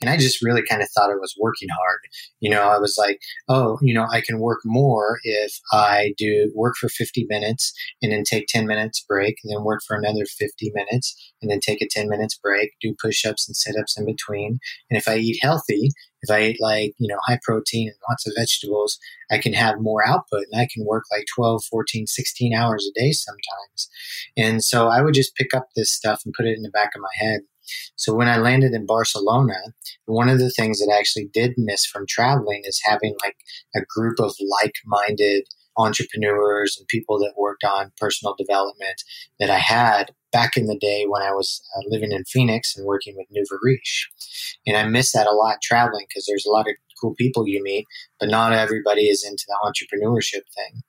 And 0.02 0.10
I 0.10 0.18
just 0.18 0.44
really 0.44 0.64
kind 0.64 0.82
of 0.82 0.90
thought 0.90 1.12
I 1.12 1.16
was 1.16 1.36
working 1.40 1.70
hard. 1.70 2.00
You 2.40 2.50
know, 2.50 2.70
I 2.70 2.78
was 2.80 2.96
like, 2.98 3.20
oh, 3.48 3.78
you 3.82 3.94
know, 3.94 4.08
I 4.12 4.22
can 4.22 4.40
work 4.40 4.60
more 4.66 5.20
if 5.24 5.54
I 5.72 6.14
do 6.18 6.52
work 6.56 6.76
for 6.76 6.90
50 6.90 7.26
minutes 7.30 7.74
and 8.02 8.12
then 8.12 8.24
take 8.24 8.48
10 8.48 8.66
minutes 8.66 9.04
break 9.08 9.38
and 9.44 9.54
then 9.54 9.64
work 9.64 9.82
for 9.88 9.96
another 9.96 10.26
50 10.26 10.72
minutes 10.74 11.34
and 11.42 11.50
then 11.50 11.60
take 11.60 11.82
a 11.82 11.88
10 11.90 12.10
minutes 12.10 12.38
break, 12.38 12.72
do 12.82 12.96
push 13.02 13.26
ups 13.26 13.48
and 13.48 13.56
sit 13.56 13.76
ups 13.80 13.98
in 13.98 14.06
between. 14.06 14.60
And 14.90 14.98
if 14.98 15.08
I 15.08 15.18
eat 15.18 15.40
healthy, 15.42 15.90
if 16.22 16.30
I 16.30 16.44
eat 16.44 16.58
like, 16.60 16.94
you 16.98 17.08
know, 17.08 17.20
high 17.26 17.40
protein 17.44 17.88
and 17.88 17.98
lots 18.10 18.28
of 18.28 18.34
vegetables, 18.38 19.00
I 19.32 19.38
can 19.38 19.54
have 19.54 19.80
more 19.80 20.06
output 20.06 20.46
and 20.52 20.60
I 20.60 20.68
can 20.72 20.86
work 20.86 21.06
like 21.12 21.26
12, 21.34 21.64
14, 21.66 22.08
16 22.08 22.54
hours 22.54 22.90
a 22.90 23.00
day 23.00 23.12
sometimes. 23.12 23.90
And 24.36 24.64
so 24.64 24.88
I 24.88 25.02
would 25.02 25.14
just 25.14 25.36
pick 25.36 25.54
up 25.54 25.70
this 25.76 25.92
stuff 25.92 26.22
and 26.26 26.34
put 26.34 26.46
it 26.46 26.58
in 26.58 26.64
the 26.64 26.72
back 26.72 26.92
of 26.96 27.02
my 27.02 27.26
head. 27.26 27.42
So 27.96 28.14
when 28.14 28.28
I 28.28 28.38
landed 28.38 28.74
in 28.74 28.86
Barcelona, 28.86 29.56
one 30.06 30.30
of 30.30 30.40
the 30.40 30.50
things 30.50 30.80
that 30.80 30.92
I 30.94 31.00
actually 31.00 31.30
did 31.34 31.54
miss 31.58 31.86
from 31.86 32.06
traveling 32.08 32.62
is 32.66 32.82
having 32.84 33.16
like 33.24 33.38
a 33.76 33.82
group 33.88 34.20
of 34.20 34.34
like-minded 34.62 35.46
entrepreneurs 35.78 36.76
and 36.78 36.88
people 36.88 37.18
that 37.20 37.34
worked 37.38 37.64
on 37.64 37.92
personal 37.98 38.36
development 38.38 39.02
that 39.40 39.50
I 39.50 39.58
had 39.58 40.12
back 40.32 40.58
in 40.58 40.68
the 40.68 40.78
day 40.78 41.06
when 41.08 41.22
I 41.22 41.32
was 41.32 41.62
uh, 41.76 41.82
living 41.88 42.12
in 42.12 42.24
Phoenix 42.26 42.76
and 42.76 42.86
working 42.86 43.16
with 43.18 43.28
Nouveau 43.32 43.58
And 44.68 44.78
I 44.78 44.84
miss 44.88 45.14
that 45.14 45.28
a 45.28 45.32
lot 45.32 45.62
traveling 45.62 46.06
because 46.08 46.26
there's 46.28 46.46
a 46.46 46.52
lot 46.52 46.68
of 46.68 46.76
cool 47.02 47.16
people 47.16 47.48
you 47.48 47.64
meet, 47.64 47.86
but 48.20 48.30
not 48.30 48.54
everybody 48.54 49.04
is 49.04 49.26
into 49.26 49.46
the 49.48 49.58
entrepreneurship 49.64 50.42
thing. 50.54 50.84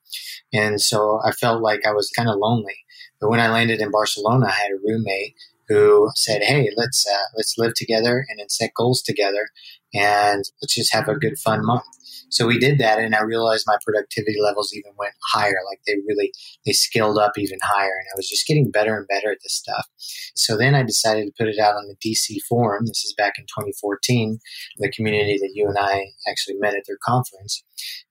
And 0.53 0.81
so 0.81 1.21
I 1.25 1.31
felt 1.31 1.61
like 1.61 1.85
I 1.85 1.93
was 1.93 2.11
kind 2.11 2.29
of 2.29 2.37
lonely. 2.37 2.75
But 3.19 3.29
when 3.29 3.39
I 3.39 3.49
landed 3.49 3.79
in 3.79 3.91
Barcelona, 3.91 4.47
I 4.47 4.51
had 4.51 4.71
a 4.71 4.81
roommate 4.83 5.35
who 5.71 6.09
said, 6.15 6.43
"Hey, 6.43 6.69
let's 6.75 7.05
uh, 7.07 7.25
let's 7.35 7.57
live 7.57 7.73
together 7.75 8.25
and 8.29 8.39
then 8.39 8.49
set 8.49 8.71
goals 8.75 9.01
together, 9.01 9.49
and 9.93 10.43
let's 10.61 10.75
just 10.75 10.93
have 10.93 11.07
a 11.07 11.15
good 11.15 11.37
fun 11.39 11.65
month." 11.65 11.83
So 12.29 12.47
we 12.47 12.57
did 12.57 12.77
that, 12.79 12.97
and 12.97 13.13
I 13.13 13.23
realized 13.23 13.65
my 13.67 13.77
productivity 13.83 14.39
levels 14.41 14.73
even 14.73 14.93
went 14.97 15.13
higher. 15.33 15.59
Like 15.69 15.81
they 15.85 15.95
really 16.07 16.31
they 16.65 16.71
scaled 16.71 17.17
up 17.17 17.33
even 17.37 17.59
higher, 17.61 17.97
and 17.99 18.07
I 18.13 18.15
was 18.15 18.29
just 18.29 18.47
getting 18.47 18.71
better 18.71 18.95
and 18.97 19.07
better 19.07 19.31
at 19.31 19.39
this 19.43 19.53
stuff. 19.53 19.85
So 20.35 20.57
then 20.57 20.75
I 20.75 20.83
decided 20.83 21.25
to 21.25 21.33
put 21.37 21.49
it 21.49 21.59
out 21.59 21.75
on 21.75 21.87
the 21.87 21.95
DC 21.95 22.37
Forum. 22.47 22.85
This 22.85 23.03
is 23.03 23.13
back 23.17 23.33
in 23.37 23.45
2014, 23.45 24.39
the 24.77 24.91
community 24.91 25.37
that 25.39 25.51
you 25.53 25.67
and 25.67 25.77
I 25.77 26.05
actually 26.29 26.55
met 26.55 26.75
at 26.75 26.83
their 26.87 26.99
conference, 27.03 27.63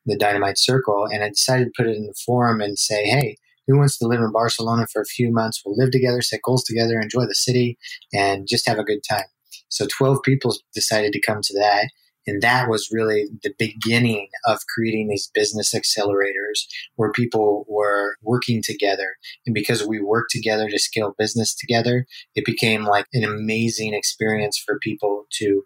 the 0.05 0.19
Dynamite 0.19 0.59
Circle, 0.59 1.07
and 1.11 1.25
I 1.25 1.29
decided 1.29 1.65
to 1.67 1.73
put 1.77 1.89
it 1.89 1.97
in 1.97 2.07
the 2.07 2.15
forum 2.27 2.61
and 2.61 2.79
say, 2.79 3.05
hey. 3.05 3.37
Who 3.71 3.79
wants 3.79 3.99
to 3.99 4.07
live 4.07 4.21
in 4.21 4.33
Barcelona 4.33 4.87
for 4.93 5.01
a 5.01 5.07
few 5.07 5.33
months? 5.33 5.63
We'll 5.65 5.77
live 5.77 5.93
together, 5.93 6.21
set 6.23 6.43
goals 6.43 6.65
together, 6.65 7.01
enjoy 7.01 7.27
the 7.27 7.35
city, 7.35 7.79
and 8.13 8.49
just 8.49 8.69
have 8.69 8.79
a 8.79 8.85
good 8.85 9.01
time. 9.09 9.27
So 9.69 9.87
12 9.87 10.23
people 10.25 10.57
decided 10.75 11.13
to 11.13 11.21
come 11.21 11.41
to 11.43 11.55
that. 11.55 11.89
And 12.27 12.43
that 12.43 12.69
was 12.69 12.91
really 12.93 13.29
the 13.43 13.55
beginning 13.59 14.29
of 14.45 14.61
creating 14.75 15.09
these 15.09 15.31
business 15.33 15.73
accelerators 15.73 16.67
where 16.97 17.13
people 17.13 17.65
were 17.69 18.17
working 18.23 18.61
together. 18.63 19.17
And 19.47 19.55
because 19.55 19.87
we 19.87 20.01
worked 20.01 20.31
together 20.31 20.69
to 20.69 20.79
scale 20.79 21.15
business 21.17 21.55
together, 21.55 22.07
it 22.35 22.45
became 22.45 22.85
like 22.85 23.07
an 23.13 23.25
amazing 23.25 23.95
experience 23.95 24.59
for 24.59 24.79
people 24.81 25.27
to 25.39 25.63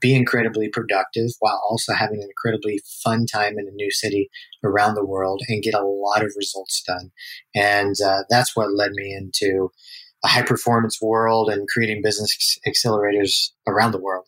be 0.00 0.14
incredibly 0.14 0.68
productive 0.68 1.30
while 1.40 1.60
also 1.68 1.92
having 1.94 2.22
an 2.22 2.28
incredibly 2.28 2.80
fun 3.02 3.26
time 3.26 3.58
in 3.58 3.66
a 3.66 3.72
new 3.72 3.90
city 3.90 4.28
around 4.62 4.94
the 4.94 5.04
world 5.04 5.42
and 5.48 5.62
get 5.62 5.74
a 5.74 5.84
lot 5.84 6.22
of 6.22 6.32
results 6.36 6.82
done. 6.82 7.10
And 7.54 7.94
uh, 8.04 8.22
that's 8.28 8.56
what 8.56 8.74
led 8.74 8.92
me 8.92 9.14
into 9.14 9.70
a 10.24 10.28
high 10.28 10.42
performance 10.42 11.00
world 11.00 11.48
and 11.48 11.68
creating 11.68 12.02
business 12.02 12.58
accelerators 12.66 13.50
around 13.66 13.92
the 13.92 14.00
world. 14.00 14.26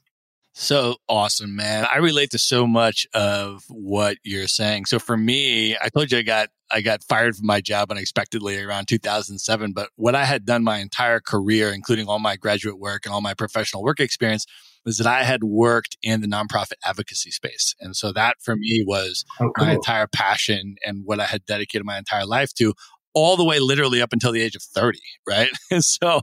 So 0.60 0.96
awesome, 1.08 1.54
man. 1.54 1.86
I 1.88 1.98
relate 1.98 2.30
to 2.32 2.38
so 2.38 2.66
much 2.66 3.06
of 3.14 3.62
what 3.68 4.16
you're 4.24 4.48
saying. 4.48 4.86
So 4.86 4.98
for 4.98 5.16
me, 5.16 5.76
I 5.80 5.88
told 5.88 6.10
you 6.10 6.18
I 6.18 6.22
got 6.22 6.48
I 6.68 6.80
got 6.80 7.04
fired 7.04 7.36
from 7.36 7.46
my 7.46 7.60
job 7.60 7.92
unexpectedly 7.92 8.60
around 8.60 8.88
2007, 8.88 9.72
but 9.72 9.90
what 9.94 10.16
I 10.16 10.24
had 10.24 10.44
done 10.44 10.64
my 10.64 10.78
entire 10.78 11.20
career, 11.20 11.72
including 11.72 12.08
all 12.08 12.18
my 12.18 12.36
graduate 12.36 12.78
work 12.78 13.06
and 13.06 13.14
all 13.14 13.20
my 13.20 13.34
professional 13.34 13.84
work 13.84 14.00
experience, 14.00 14.46
was 14.84 14.98
that 14.98 15.06
I 15.06 15.22
had 15.22 15.44
worked 15.44 15.96
in 16.02 16.20
the 16.20 16.26
nonprofit 16.26 16.74
advocacy 16.84 17.30
space. 17.30 17.74
And 17.80 17.96
so 17.96 18.12
that 18.12 18.36
for 18.42 18.56
me 18.56 18.84
was 18.86 19.24
oh, 19.40 19.50
cool. 19.56 19.66
my 19.66 19.72
entire 19.72 20.06
passion 20.06 20.76
and 20.84 21.02
what 21.04 21.20
I 21.20 21.26
had 21.26 21.44
dedicated 21.46 21.84
my 21.84 21.98
entire 21.98 22.26
life 22.26 22.54
to 22.54 22.74
all 23.14 23.36
the 23.36 23.44
way 23.44 23.58
literally 23.58 24.00
up 24.02 24.12
until 24.12 24.32
the 24.32 24.42
age 24.42 24.54
of 24.54 24.62
30 24.62 24.98
right 25.26 25.48
and 25.70 25.84
so 25.84 26.20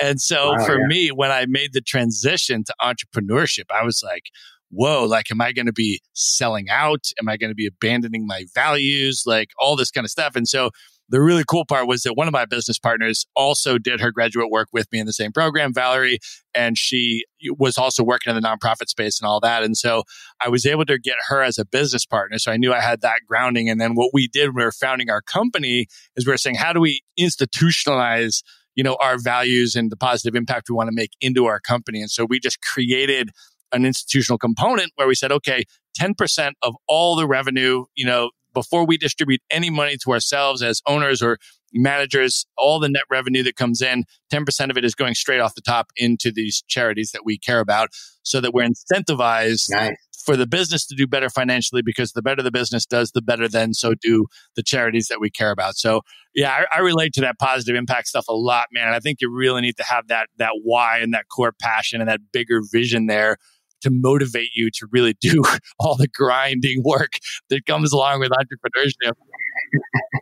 and 0.00 0.20
so 0.20 0.52
wow, 0.52 0.64
for 0.64 0.78
yeah. 0.78 0.86
me 0.86 1.08
when 1.08 1.30
i 1.30 1.44
made 1.46 1.72
the 1.72 1.80
transition 1.80 2.62
to 2.64 2.74
entrepreneurship 2.80 3.64
i 3.70 3.84
was 3.84 4.02
like 4.04 4.22
whoa 4.70 5.04
like 5.04 5.30
am 5.30 5.40
i 5.40 5.52
going 5.52 5.66
to 5.66 5.72
be 5.72 6.00
selling 6.12 6.70
out 6.70 7.10
am 7.20 7.28
i 7.28 7.36
going 7.36 7.50
to 7.50 7.54
be 7.54 7.66
abandoning 7.66 8.26
my 8.26 8.44
values 8.54 9.24
like 9.26 9.48
all 9.58 9.76
this 9.76 9.90
kind 9.90 10.04
of 10.04 10.10
stuff 10.10 10.36
and 10.36 10.48
so 10.48 10.70
the 11.08 11.20
really 11.20 11.44
cool 11.48 11.64
part 11.64 11.86
was 11.86 12.02
that 12.02 12.14
one 12.14 12.28
of 12.28 12.32
my 12.32 12.44
business 12.44 12.78
partners 12.78 13.26
also 13.34 13.78
did 13.78 14.00
her 14.00 14.12
graduate 14.12 14.50
work 14.50 14.68
with 14.72 14.86
me 14.92 14.98
in 14.98 15.06
the 15.06 15.12
same 15.12 15.32
program, 15.32 15.72
Valerie, 15.72 16.18
and 16.54 16.76
she 16.76 17.24
was 17.58 17.78
also 17.78 18.02
working 18.02 18.34
in 18.34 18.40
the 18.40 18.46
nonprofit 18.46 18.88
space 18.88 19.20
and 19.20 19.26
all 19.26 19.40
that. 19.40 19.62
And 19.62 19.76
so 19.76 20.02
I 20.44 20.48
was 20.48 20.66
able 20.66 20.84
to 20.86 20.98
get 20.98 21.16
her 21.28 21.42
as 21.42 21.58
a 21.58 21.64
business 21.64 22.04
partner. 22.04 22.38
So 22.38 22.52
I 22.52 22.56
knew 22.56 22.72
I 22.72 22.80
had 22.80 23.00
that 23.00 23.20
grounding. 23.26 23.70
And 23.70 23.80
then 23.80 23.94
what 23.94 24.10
we 24.12 24.28
did 24.28 24.48
when 24.48 24.56
we 24.56 24.64
were 24.64 24.72
founding 24.72 25.08
our 25.08 25.22
company 25.22 25.86
is 26.16 26.26
we 26.26 26.32
were 26.32 26.38
saying, 26.38 26.56
how 26.56 26.72
do 26.72 26.80
we 26.80 27.02
institutionalize 27.18 28.42
you 28.74 28.84
know 28.84 28.96
our 29.02 29.18
values 29.18 29.74
and 29.74 29.90
the 29.90 29.96
positive 29.96 30.36
impact 30.36 30.70
we 30.70 30.74
want 30.76 30.86
to 30.86 30.94
make 30.94 31.10
into 31.20 31.46
our 31.46 31.58
company 31.58 32.00
and 32.00 32.12
so 32.12 32.24
we 32.24 32.38
just 32.38 32.62
created 32.62 33.30
an 33.72 33.84
institutional 33.84 34.38
component 34.38 34.92
where 34.94 35.08
we 35.08 35.16
said 35.16 35.32
okay 35.32 35.64
10% 36.00 36.52
of 36.62 36.76
all 36.86 37.16
the 37.16 37.26
revenue 37.26 37.84
you 37.96 38.06
know 38.06 38.30
before 38.58 38.84
we 38.84 38.98
distribute 38.98 39.40
any 39.52 39.70
money 39.70 39.96
to 40.02 40.10
ourselves 40.10 40.62
as 40.64 40.82
owners 40.84 41.22
or 41.22 41.38
managers, 41.72 42.44
all 42.56 42.80
the 42.80 42.88
net 42.88 43.04
revenue 43.08 43.44
that 43.44 43.54
comes 43.54 43.80
in, 43.80 44.02
10% 44.32 44.70
of 44.70 44.76
it 44.76 44.84
is 44.84 44.96
going 44.96 45.14
straight 45.14 45.38
off 45.38 45.54
the 45.54 45.60
top 45.60 45.92
into 45.96 46.32
these 46.32 46.64
charities 46.66 47.12
that 47.12 47.24
we 47.24 47.38
care 47.38 47.60
about 47.60 47.90
so 48.22 48.40
that 48.40 48.52
we're 48.52 48.68
incentivized 48.68 49.70
nice. 49.70 49.94
for 50.24 50.36
the 50.36 50.46
business 50.46 50.86
to 50.86 50.96
do 50.96 51.06
better 51.06 51.30
financially 51.30 51.82
because 51.82 52.12
the 52.12 52.22
better 52.22 52.42
the 52.42 52.50
business 52.50 52.84
does, 52.84 53.12
the 53.12 53.22
better 53.22 53.46
then 53.46 53.74
so 53.74 53.94
do 53.94 54.26
the 54.56 54.62
charities 54.62 55.06
that 55.06 55.20
we 55.20 55.30
care 55.30 55.52
about. 55.52 55.76
So 55.76 56.00
yeah, 56.34 56.50
I, 56.72 56.78
I 56.78 56.80
relate 56.80 57.12
to 57.12 57.20
that 57.20 57.38
positive 57.38 57.76
impact 57.76 58.08
stuff 58.08 58.26
a 58.28 58.34
lot, 58.34 58.66
man. 58.72 58.92
I 58.92 58.98
think 58.98 59.20
you 59.20 59.30
really 59.30 59.60
need 59.60 59.76
to 59.76 59.84
have 59.84 60.08
that 60.08 60.26
that 60.38 60.52
why 60.64 60.98
and 60.98 61.14
that 61.14 61.28
core 61.28 61.54
passion 61.60 62.00
and 62.00 62.10
that 62.10 62.20
bigger 62.32 62.60
vision 62.72 63.06
there 63.06 63.36
to 63.82 63.90
motivate 63.92 64.50
you 64.54 64.70
to 64.74 64.86
really 64.90 65.14
do 65.20 65.42
all 65.78 65.96
the 65.96 66.08
grinding 66.08 66.82
work 66.84 67.14
that 67.50 67.66
comes 67.66 67.92
along 67.92 68.20
with 68.20 68.30
entrepreneurship. 68.30 69.12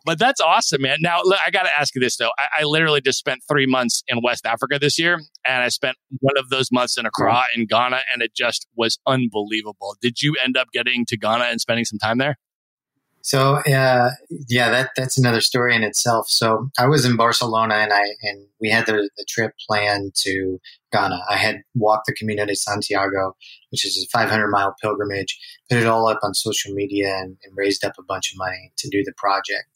but 0.05 0.19
that's 0.19 0.41
awesome, 0.41 0.83
man. 0.83 0.99
Now, 1.01 1.21
I 1.45 1.51
got 1.51 1.65
to 1.65 1.79
ask 1.79 1.95
you 1.95 2.01
this, 2.01 2.17
though. 2.17 2.31
I, 2.39 2.61
I, 2.61 2.65
literally 2.65 3.01
just 3.01 3.19
spent 3.19 3.41
three 3.49 3.67
months 3.67 4.03
in 4.09 4.21
West 4.23 4.47
Africa 4.47 4.79
this 4.79 4.99
year, 4.99 5.21
and 5.47 5.63
I 5.63 5.69
spent 5.69 5.97
one 6.21 6.37
of 6.39 6.49
those 6.49 6.73
months 6.73 6.99
in 6.99 7.07
Accra 7.07 7.45
in 7.55 7.67
Ghana, 7.67 8.01
and 8.13 8.23
it 8.23 8.35
just 8.35 8.67
was 8.77 8.99
unbelievable. 9.07 9.97
Did 10.01 10.23
you 10.23 10.37
end 10.45 10.57
up 10.57 10.69
getting 10.73 11.05
to 11.07 11.17
Ghana 11.17 11.45
and 11.45 11.61
spending 11.61 11.85
some 11.85 11.99
time 11.99 12.19
there? 12.19 12.37
So 13.27 13.57
uh, 13.57 14.11
yeah, 14.49 14.71
that 14.71 14.91
that's 14.95 15.19
another 15.19 15.41
story 15.41 15.75
in 15.75 15.83
itself. 15.83 16.29
So 16.29 16.71
I 16.79 16.87
was 16.87 17.05
in 17.05 17.17
Barcelona 17.17 17.75
and 17.75 17.93
I 17.93 18.05
and 18.23 18.47
we 18.61 18.71
had 18.71 18.87
the, 18.87 19.11
the 19.17 19.25
trip 19.29 19.53
planned 19.67 20.15
to 20.19 20.61
Ghana. 20.93 21.25
I 21.29 21.35
had 21.35 21.63
walked 21.75 22.07
the 22.07 22.15
Camino 22.15 22.47
de 22.47 22.55
Santiago, 22.55 23.35
which 23.71 23.85
is 23.85 24.01
a 24.01 24.07
500 24.17 24.47
mile 24.47 24.77
pilgrimage, 24.81 25.37
put 25.69 25.79
it 25.79 25.89
all 25.89 26.07
up 26.07 26.21
on 26.23 26.35
social 26.35 26.73
media 26.73 27.17
and, 27.17 27.37
and 27.43 27.57
raised 27.57 27.85
up 27.85 27.95
a 27.99 28.05
bunch 28.05 28.31
of 28.31 28.39
money 28.39 28.71
to 28.77 28.89
do 28.89 29.03
the 29.03 29.13
project. 29.17 29.67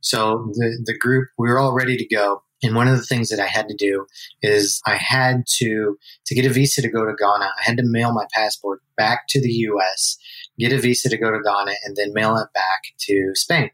So 0.00 0.50
the 0.54 0.76
the 0.84 0.98
group 0.98 1.28
we 1.38 1.48
were 1.48 1.60
all 1.60 1.74
ready 1.74 1.96
to 1.96 2.06
go. 2.08 2.42
And 2.64 2.74
one 2.74 2.88
of 2.88 2.96
the 2.96 3.04
things 3.04 3.28
that 3.28 3.38
I 3.38 3.46
had 3.46 3.68
to 3.68 3.76
do 3.76 4.06
is 4.42 4.80
I 4.84 4.96
had 4.96 5.44
to 5.58 5.96
to 6.26 6.34
get 6.34 6.44
a 6.44 6.52
visa 6.52 6.82
to 6.82 6.90
go 6.90 7.04
to 7.04 7.14
Ghana. 7.14 7.52
I 7.56 7.62
had 7.62 7.76
to 7.76 7.84
mail 7.84 8.12
my 8.12 8.26
passport 8.34 8.80
back 8.96 9.28
to 9.28 9.40
the 9.40 9.52
U.S 9.70 10.18
get 10.58 10.72
a 10.72 10.78
visa 10.78 11.08
to 11.08 11.18
go 11.18 11.30
to 11.30 11.42
Ghana, 11.42 11.72
and 11.84 11.96
then 11.96 12.12
mail 12.12 12.36
it 12.36 12.48
back 12.54 12.82
to 13.00 13.32
Spain. 13.34 13.70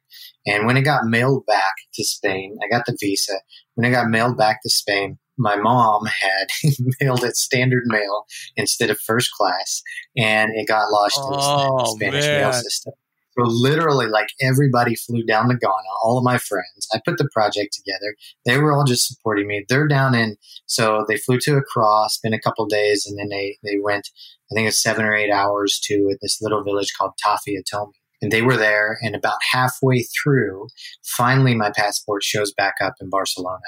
And 0.46 0.66
when 0.66 0.76
it 0.76 0.82
got 0.82 1.06
mailed 1.06 1.46
back 1.46 1.74
to 1.94 2.04
Spain, 2.04 2.58
I 2.64 2.68
got 2.68 2.86
the 2.86 2.96
visa. 3.00 3.34
When 3.74 3.86
it 3.86 3.92
got 3.92 4.08
mailed 4.08 4.36
back 4.36 4.62
to 4.62 4.70
Spain, 4.70 5.18
my 5.38 5.56
mom 5.56 6.06
had 6.06 6.48
mailed 7.00 7.24
it 7.24 7.36
standard 7.36 7.84
mail 7.86 8.26
instead 8.56 8.90
of 8.90 8.98
first 9.00 9.32
class, 9.32 9.82
and 10.16 10.50
it 10.54 10.68
got 10.68 10.90
lost 10.90 11.18
oh, 11.18 11.26
in 11.26 11.32
the 11.32 11.82
oh, 11.82 11.94
Spanish 11.96 12.24
man. 12.24 12.40
mail 12.40 12.52
system. 12.52 12.92
So 13.38 13.44
literally, 13.44 14.06
like 14.06 14.28
everybody 14.40 14.94
flew 14.94 15.24
down 15.24 15.48
to 15.48 15.56
Ghana. 15.56 15.72
All 16.02 16.18
of 16.18 16.24
my 16.24 16.38
friends. 16.38 16.88
I 16.92 17.00
put 17.04 17.18
the 17.18 17.28
project 17.32 17.72
together. 17.72 18.14
They 18.44 18.58
were 18.58 18.72
all 18.72 18.84
just 18.84 19.06
supporting 19.06 19.46
me. 19.46 19.64
They're 19.68 19.88
down 19.88 20.14
in. 20.14 20.36
So 20.66 21.04
they 21.08 21.16
flew 21.16 21.38
to 21.40 21.56
Accra, 21.56 22.08
spent 22.08 22.34
a 22.34 22.40
couple 22.40 22.66
days, 22.66 23.06
and 23.06 23.18
then 23.18 23.28
they 23.28 23.58
they 23.62 23.78
went. 23.82 24.10
I 24.50 24.54
think 24.54 24.68
it's 24.68 24.82
seven 24.82 25.04
or 25.04 25.14
eight 25.14 25.30
hours 25.30 25.80
to 25.84 26.10
uh, 26.12 26.16
this 26.20 26.42
little 26.42 26.62
village 26.62 26.92
called 26.98 27.12
Tafi 27.24 27.56
Atome 27.56 27.92
and 28.22 28.30
they 28.30 28.40
were 28.40 28.56
there. 28.56 28.98
And 29.02 29.14
about 29.14 29.38
halfway 29.50 30.04
through, 30.04 30.68
finally, 31.02 31.54
my 31.54 31.72
passport 31.74 32.22
shows 32.22 32.54
back 32.54 32.76
up 32.80 32.94
in 33.00 33.10
Barcelona. 33.10 33.58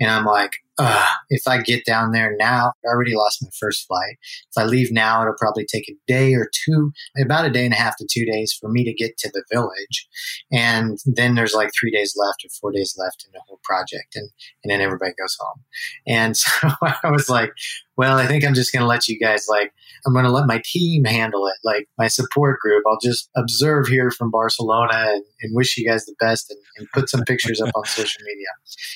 And 0.00 0.10
I'm 0.10 0.26
like, 0.26 0.52
Uh, 0.78 1.06
if 1.28 1.42
I 1.46 1.60
get 1.60 1.84
down 1.84 2.12
there 2.12 2.34
now, 2.38 2.72
I 2.84 2.88
already 2.88 3.14
lost 3.14 3.42
my 3.42 3.50
first 3.58 3.86
flight. 3.86 4.16
If 4.50 4.56
I 4.56 4.64
leave 4.64 4.90
now, 4.90 5.20
it'll 5.20 5.34
probably 5.38 5.66
take 5.66 5.88
a 5.88 5.96
day 6.06 6.34
or 6.34 6.48
two, 6.52 6.92
about 7.20 7.44
a 7.44 7.50
day 7.50 7.64
and 7.64 7.74
a 7.74 7.76
half 7.76 7.96
to 7.98 8.06
two 8.10 8.24
days 8.24 8.52
for 8.52 8.70
me 8.70 8.84
to 8.84 8.92
get 8.92 9.18
to 9.18 9.30
the 9.32 9.44
village. 9.52 10.08
And 10.50 10.98
then 11.04 11.34
there's 11.34 11.54
like 11.54 11.70
three 11.78 11.90
days 11.90 12.14
left 12.16 12.44
or 12.44 12.48
four 12.60 12.72
days 12.72 12.94
left 12.98 13.24
in 13.26 13.32
the 13.32 13.42
whole 13.46 13.60
project. 13.64 14.16
And, 14.16 14.30
and 14.64 14.70
then 14.70 14.80
everybody 14.80 15.12
goes 15.18 15.36
home. 15.38 15.60
And 16.06 16.36
so 16.36 16.70
I 16.82 17.10
was 17.10 17.28
like, 17.28 17.52
well, 17.96 18.18
I 18.18 18.26
think 18.26 18.44
I'm 18.44 18.54
just 18.54 18.72
going 18.72 18.80
to 18.80 18.86
let 18.86 19.06
you 19.06 19.18
guys 19.18 19.46
like, 19.48 19.72
I'm 20.06 20.14
going 20.14 20.24
to 20.24 20.30
let 20.30 20.46
my 20.46 20.62
team 20.64 21.04
handle 21.04 21.46
it, 21.46 21.56
like 21.62 21.88
my 21.98 22.08
support 22.08 22.58
group. 22.60 22.82
I'll 22.86 22.98
just 23.02 23.28
observe 23.36 23.86
here 23.86 24.10
from 24.10 24.30
Barcelona 24.30 25.08
and, 25.10 25.24
and 25.42 25.54
wish 25.54 25.76
you 25.76 25.86
guys 25.86 26.06
the 26.06 26.14
best 26.18 26.50
and, 26.50 26.58
and 26.78 26.88
put 26.92 27.10
some 27.10 27.22
pictures 27.24 27.60
up 27.60 27.70
on 27.74 27.84
social 27.86 28.22
media. 28.24 28.48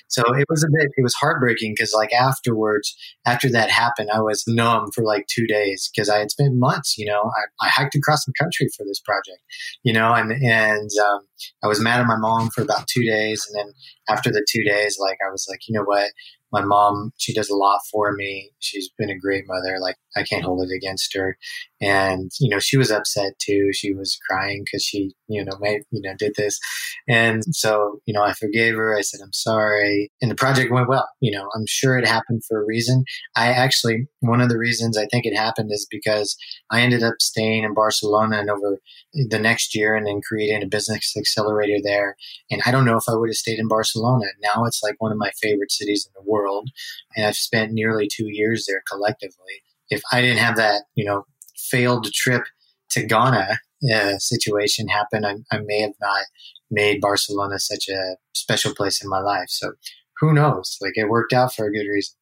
So 0.09 0.23
it 0.35 0.47
was 0.49 0.65
a 0.65 0.69
bit, 0.69 0.91
it 0.97 1.03
was 1.03 1.15
heartbreaking 1.15 1.66
because 1.73 1.93
like 1.95 2.13
afterwards, 2.13 2.95
after 3.27 3.51
that 3.51 3.71
happened, 3.71 4.11
I 4.13 4.21
was 4.21 4.45
numb 4.47 4.91
for 4.95 5.05
like 5.05 5.27
two 5.29 5.47
days 5.47 5.91
because 5.95 6.09
I 6.09 6.19
had 6.19 6.31
spent 6.31 6.55
months, 6.55 6.97
you 6.99 7.07
know, 7.07 7.23
I, 7.23 7.67
I, 7.67 7.69
hiked 7.69 7.95
across 7.95 8.25
the 8.25 8.33
country 8.39 8.69
for 8.77 8.85
this 8.85 9.01
project, 9.01 9.43
you 9.83 9.93
know, 9.93 10.15
and, 10.15 10.33
and 10.33 10.91
um, 11.05 11.21
I 11.63 11.67
was 11.67 11.81
mad 11.81 12.01
at 12.01 12.07
my 12.07 12.17
mom 12.17 12.51
for 12.51 12.63
about 12.63 12.87
two 12.87 13.05
days. 13.05 13.47
And 13.49 13.59
then 13.59 13.75
after 14.09 14.31
the 14.31 14.47
two 14.51 14.65
days, 14.65 14.99
like 15.01 15.19
I 15.27 15.31
was 15.31 15.47
like, 15.51 15.61
you 15.69 15.79
know 15.79 15.85
what? 15.85 16.11
my 16.53 16.65
mom, 16.65 17.13
she 17.19 17.35
does 17.35 17.51
a 17.51 17.57
lot 17.57 17.81
for 17.91 18.13
me. 18.13 18.51
She's 18.61 18.89
been 18.97 19.11
a 19.11 19.19
great 19.19 19.45
mother. 19.47 19.79
Like 19.81 19.97
I 20.17 20.23
can't 20.23 20.45
hold 20.45 20.63
it 20.63 20.75
against 20.75 21.15
her. 21.15 21.37
And, 21.81 22.31
you 22.41 22.49
know, 22.49 22.59
she 22.59 22.79
was 22.79 22.91
upset 22.91 23.39
too. 23.39 23.71
She 23.73 23.93
was 23.93 24.19
crying 24.29 24.65
because 24.65 24.83
she, 24.83 25.15
you 25.29 25.45
know, 25.45 25.53
you 25.63 26.01
know, 26.01 26.15
did 26.19 26.33
this. 26.37 26.59
And 27.07 27.43
so, 27.55 28.01
you 28.07 28.15
know, 28.15 28.23
I 28.23 28.33
forgave 28.33 28.75
her. 28.77 28.97
I 28.97 29.03
said, 29.03 29.21
I'm 29.23 29.33
sorry. 29.33 30.11
And 30.23 30.31
the 30.31 30.35
project 30.37 30.73
went 30.73 30.89
well. 30.89 31.09
You 31.21 31.33
know, 31.33 31.51
I'm 31.55 31.67
sure 31.67 31.99
it 31.99 32.07
happened 32.07 32.45
for 32.49 32.63
a 32.63 32.67
reason. 32.67 33.05
I 33.37 33.49
actually, 33.49 34.09
one 34.21 34.41
of 34.41 34.49
the 34.49 34.59
reasons 34.59 34.97
I 34.97 35.07
think 35.07 35.27
it 35.27 35.37
happened 35.37 35.71
is 35.71 35.87
because 35.91 36.37
I 36.71 36.81
ended 36.81 37.03
up 37.03 37.15
staying 37.21 37.65
in 37.65 37.75
Barcelona 37.75 38.39
and 38.39 38.51
over 38.51 38.81
the 39.13 39.39
next 39.39 39.75
year 39.75 39.95
and 39.95 40.07
then 40.07 40.21
creating 40.27 40.63
a 40.63 40.67
business 40.67 41.15
accelerator 41.17 41.79
there. 41.83 42.17
And 42.51 42.63
I 42.65 42.71
don't 42.71 42.85
know 42.85 42.97
if 42.97 43.05
I 43.09 43.15
would 43.15 43.29
have 43.29 43.37
stayed 43.37 43.59
in 43.59 43.69
Barcelona. 43.69 44.27
Now 44.43 44.65
it's 44.65 44.83
like 44.83 44.97
one 44.99 45.13
of 45.13 45.19
my 45.19 45.31
favorite 45.43 45.73
cities 45.73 46.07
in 46.07 46.13
the 46.15 46.31
world. 46.31 46.71
And 47.17 47.27
I've 47.27 47.37
spent 47.37 47.73
nearly 47.73 48.09
two 48.11 48.29
years 48.29 48.67
there 48.67 48.83
collectively. 48.91 49.63
If 49.91 50.03
I 50.13 50.21
didn't 50.21 50.39
have 50.39 50.57
that, 50.57 50.85
you 50.95 51.05
know, 51.05 51.25
failed 51.71 52.13
trip 52.13 52.45
to 52.91 53.05
Ghana 53.05 53.59
uh, 53.95 54.19
situation 54.19 54.89
happen, 54.89 55.25
I, 55.25 55.37
I 55.55 55.61
may 55.65 55.81
have 55.81 55.95
not 56.01 56.25
made 56.71 57.01
Barcelona 57.01 57.59
such 57.59 57.89
a 57.89 58.17
special 58.35 58.75
place 58.75 59.03
in 59.03 59.09
my 59.09 59.21
life. 59.21 59.49
So 59.49 59.73
who 60.19 60.33
knows? 60.33 60.77
Like 60.81 60.93
it 60.97 61.09
worked 61.09 61.33
out 61.33 61.55
for 61.55 61.67
a 61.67 61.73
good 61.73 61.89
reason. 61.89 62.17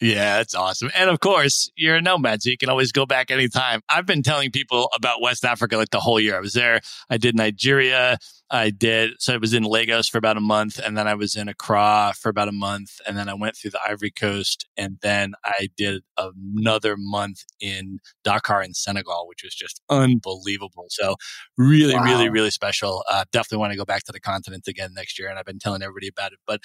Yeah, 0.00 0.38
that's 0.38 0.54
awesome. 0.54 0.90
And 0.96 1.10
of 1.10 1.20
course, 1.20 1.70
you're 1.76 1.96
a 1.96 2.00
nomad, 2.00 2.42
so 2.42 2.48
you 2.48 2.56
can 2.56 2.70
always 2.70 2.90
go 2.90 3.04
back 3.04 3.30
anytime. 3.30 3.82
I've 3.88 4.06
been 4.06 4.22
telling 4.22 4.50
people 4.50 4.88
about 4.96 5.20
West 5.20 5.44
Africa 5.44 5.76
like 5.76 5.90
the 5.90 6.00
whole 6.00 6.18
year. 6.18 6.36
I 6.36 6.40
was 6.40 6.54
there. 6.54 6.80
I 7.10 7.18
did 7.18 7.36
Nigeria. 7.36 8.16
I 8.50 8.70
did. 8.70 9.12
So 9.18 9.34
I 9.34 9.36
was 9.36 9.54
in 9.54 9.62
Lagos 9.62 10.08
for 10.08 10.18
about 10.18 10.36
a 10.36 10.40
month, 10.40 10.78
and 10.78 10.96
then 10.96 11.06
I 11.06 11.14
was 11.14 11.36
in 11.36 11.48
Accra 11.48 12.14
for 12.18 12.30
about 12.30 12.48
a 12.48 12.52
month, 12.52 13.00
and 13.06 13.16
then 13.16 13.28
I 13.28 13.34
went 13.34 13.56
through 13.56 13.70
the 13.70 13.80
Ivory 13.86 14.10
Coast, 14.10 14.66
and 14.76 14.98
then 15.02 15.34
I 15.44 15.68
did 15.76 16.02
another 16.18 16.96
month 16.98 17.44
in 17.60 17.98
Dakar 18.24 18.62
in 18.62 18.74
Senegal, 18.74 19.28
which 19.28 19.42
was 19.44 19.54
just 19.54 19.80
unbelievable. 19.88 20.86
So 20.88 21.14
really, 21.56 21.94
wow. 21.94 22.02
really, 22.02 22.28
really 22.28 22.50
special. 22.50 23.04
Uh, 23.08 23.24
definitely 23.30 23.58
want 23.58 23.72
to 23.72 23.78
go 23.78 23.84
back 23.84 24.02
to 24.04 24.12
the 24.12 24.20
continent 24.20 24.66
again 24.66 24.94
next 24.94 25.18
year, 25.18 25.28
and 25.28 25.38
I've 25.38 25.44
been 25.44 25.60
telling 25.60 25.82
everybody 25.82 26.08
about 26.08 26.32
it. 26.32 26.38
But 26.46 26.60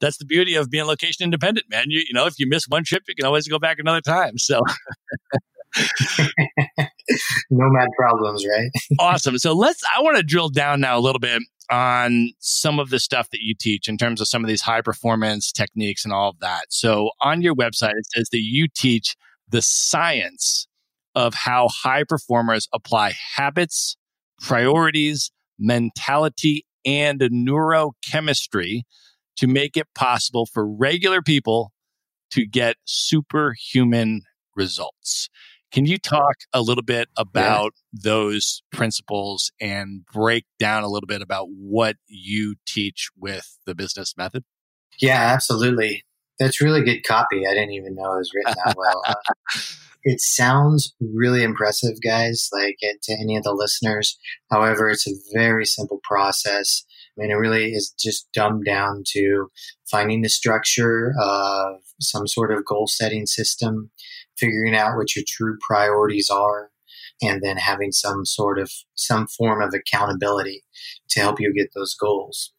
that's 0.00 0.18
the 0.18 0.26
beauty 0.26 0.56
of 0.56 0.68
being 0.70 0.84
location 0.84 1.24
independent, 1.24 1.66
man. 1.70 1.84
You 1.88 2.00
you 2.00 2.12
know, 2.12 2.26
if 2.26 2.34
you 2.38 2.46
miss 2.48 2.64
one 2.68 2.79
trip, 2.84 3.02
you 3.08 3.14
can 3.14 3.26
always 3.26 3.48
go 3.48 3.58
back 3.58 3.78
another 3.78 4.00
time. 4.00 4.38
So. 4.38 4.60
Nomad 7.50 7.88
problems, 7.96 8.44
right? 8.44 8.70
awesome. 8.98 9.38
So 9.38 9.52
let's, 9.52 9.82
I 9.96 10.02
want 10.02 10.16
to 10.16 10.22
drill 10.22 10.48
down 10.48 10.80
now 10.80 10.98
a 10.98 11.00
little 11.00 11.20
bit 11.20 11.42
on 11.70 12.30
some 12.40 12.80
of 12.80 12.90
the 12.90 12.98
stuff 12.98 13.30
that 13.30 13.40
you 13.40 13.54
teach 13.54 13.88
in 13.88 13.96
terms 13.96 14.20
of 14.20 14.28
some 14.28 14.44
of 14.44 14.48
these 14.48 14.62
high 14.62 14.80
performance 14.80 15.52
techniques 15.52 16.04
and 16.04 16.12
all 16.12 16.30
of 16.30 16.40
that. 16.40 16.66
So 16.70 17.10
on 17.20 17.42
your 17.42 17.54
website, 17.54 17.92
it 17.96 18.06
says 18.14 18.28
that 18.30 18.40
you 18.40 18.66
teach 18.74 19.16
the 19.48 19.62
science 19.62 20.66
of 21.14 21.34
how 21.34 21.68
high 21.68 22.04
performers 22.04 22.68
apply 22.72 23.14
habits, 23.36 23.96
priorities, 24.40 25.30
mentality, 25.58 26.64
and 26.84 27.20
neurochemistry 27.20 28.82
to 29.36 29.46
make 29.46 29.76
it 29.76 29.86
possible 29.94 30.46
for 30.46 30.66
regular 30.66 31.22
people 31.22 31.72
to 32.30 32.46
get 32.46 32.76
superhuman 32.84 34.22
results. 34.56 35.28
Can 35.72 35.86
you 35.86 35.98
talk 35.98 36.34
a 36.52 36.62
little 36.62 36.82
bit 36.82 37.08
about 37.16 37.72
yeah. 37.92 38.00
those 38.02 38.62
principles 38.72 39.52
and 39.60 40.04
break 40.12 40.44
down 40.58 40.82
a 40.82 40.88
little 40.88 41.06
bit 41.06 41.22
about 41.22 41.46
what 41.48 41.96
you 42.08 42.56
teach 42.66 43.08
with 43.16 43.56
the 43.66 43.74
business 43.74 44.16
method? 44.16 44.44
Yeah, 45.00 45.32
absolutely. 45.32 46.04
That's 46.40 46.60
really 46.60 46.82
good 46.82 47.04
copy. 47.04 47.46
I 47.46 47.54
didn't 47.54 47.72
even 47.72 47.94
know 47.94 48.14
it 48.14 48.18
was 48.18 48.32
written 48.34 48.54
that 48.64 48.76
well. 48.76 49.02
Uh, 49.54 49.60
it 50.02 50.20
sounds 50.20 50.94
really 50.98 51.42
impressive, 51.42 52.00
guys, 52.02 52.48
like 52.52 52.78
to 53.02 53.12
any 53.12 53.36
of 53.36 53.42
the 53.42 53.52
listeners. 53.52 54.18
However, 54.50 54.88
it's 54.88 55.06
a 55.06 55.12
very 55.34 55.66
simple 55.66 56.00
process. 56.02 56.84
I 57.18 57.22
mean, 57.22 57.30
it 57.30 57.34
really 57.34 57.72
is 57.72 57.94
just 57.98 58.26
dumbed 58.32 58.64
down 58.64 59.02
to 59.08 59.50
finding 59.90 60.22
the 60.22 60.30
structure 60.30 61.12
of 61.20 61.80
some 62.00 62.26
sort 62.26 62.52
of 62.52 62.64
goal 62.64 62.86
setting 62.86 63.26
system, 63.26 63.90
figuring 64.38 64.74
out 64.74 64.96
what 64.96 65.14
your 65.14 65.24
true 65.26 65.56
priorities 65.66 66.30
are, 66.30 66.70
and 67.22 67.42
then 67.42 67.56
having 67.56 67.92
some 67.92 68.24
sort 68.24 68.58
of 68.58 68.70
some 68.94 69.26
form 69.26 69.62
of 69.62 69.74
accountability 69.74 70.64
to 71.10 71.20
help 71.20 71.40
you 71.40 71.52
get 71.54 71.70
those 71.74 71.94
goals. 71.94 72.52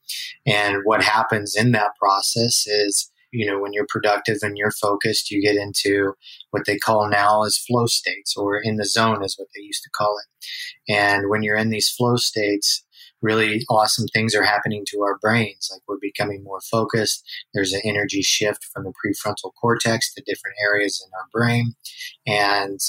And 0.45 0.81
what 0.83 1.03
happens 1.03 1.55
in 1.55 1.71
that 1.71 1.91
process 1.99 2.65
is 2.67 3.11
you 3.31 3.45
know 3.45 3.59
when 3.59 3.73
you're 3.73 3.87
productive 3.87 4.37
and 4.41 4.57
you're 4.57 4.71
focused 4.71 5.31
you 5.31 5.41
get 5.41 5.55
into 5.55 6.13
what 6.51 6.63
they 6.65 6.77
call 6.77 7.07
now 7.09 7.43
as 7.43 7.57
flow 7.57 7.85
states 7.85 8.35
or 8.35 8.57
in 8.61 8.75
the 8.75 8.85
zone 8.85 9.23
is 9.23 9.35
what 9.37 9.47
they 9.55 9.61
used 9.61 9.83
to 9.83 9.89
call 9.89 10.17
it 10.17 10.93
and 10.93 11.29
when 11.29 11.41
you're 11.41 11.55
in 11.55 11.69
these 11.69 11.89
flow 11.89 12.17
states 12.17 12.83
really 13.21 13.65
awesome 13.69 14.07
things 14.07 14.35
are 14.35 14.43
happening 14.43 14.83
to 14.87 15.01
our 15.01 15.17
brains. 15.19 15.69
Like 15.71 15.81
we're 15.87 15.97
becoming 16.01 16.43
more 16.43 16.61
focused. 16.61 17.23
There's 17.53 17.73
an 17.73 17.81
energy 17.83 18.21
shift 18.21 18.65
from 18.73 18.83
the 18.83 18.93
prefrontal 18.93 19.51
cortex 19.59 20.13
to 20.13 20.23
different 20.25 20.57
areas 20.63 21.05
in 21.05 21.11
our 21.13 21.27
brain. 21.31 21.73
And 22.25 22.79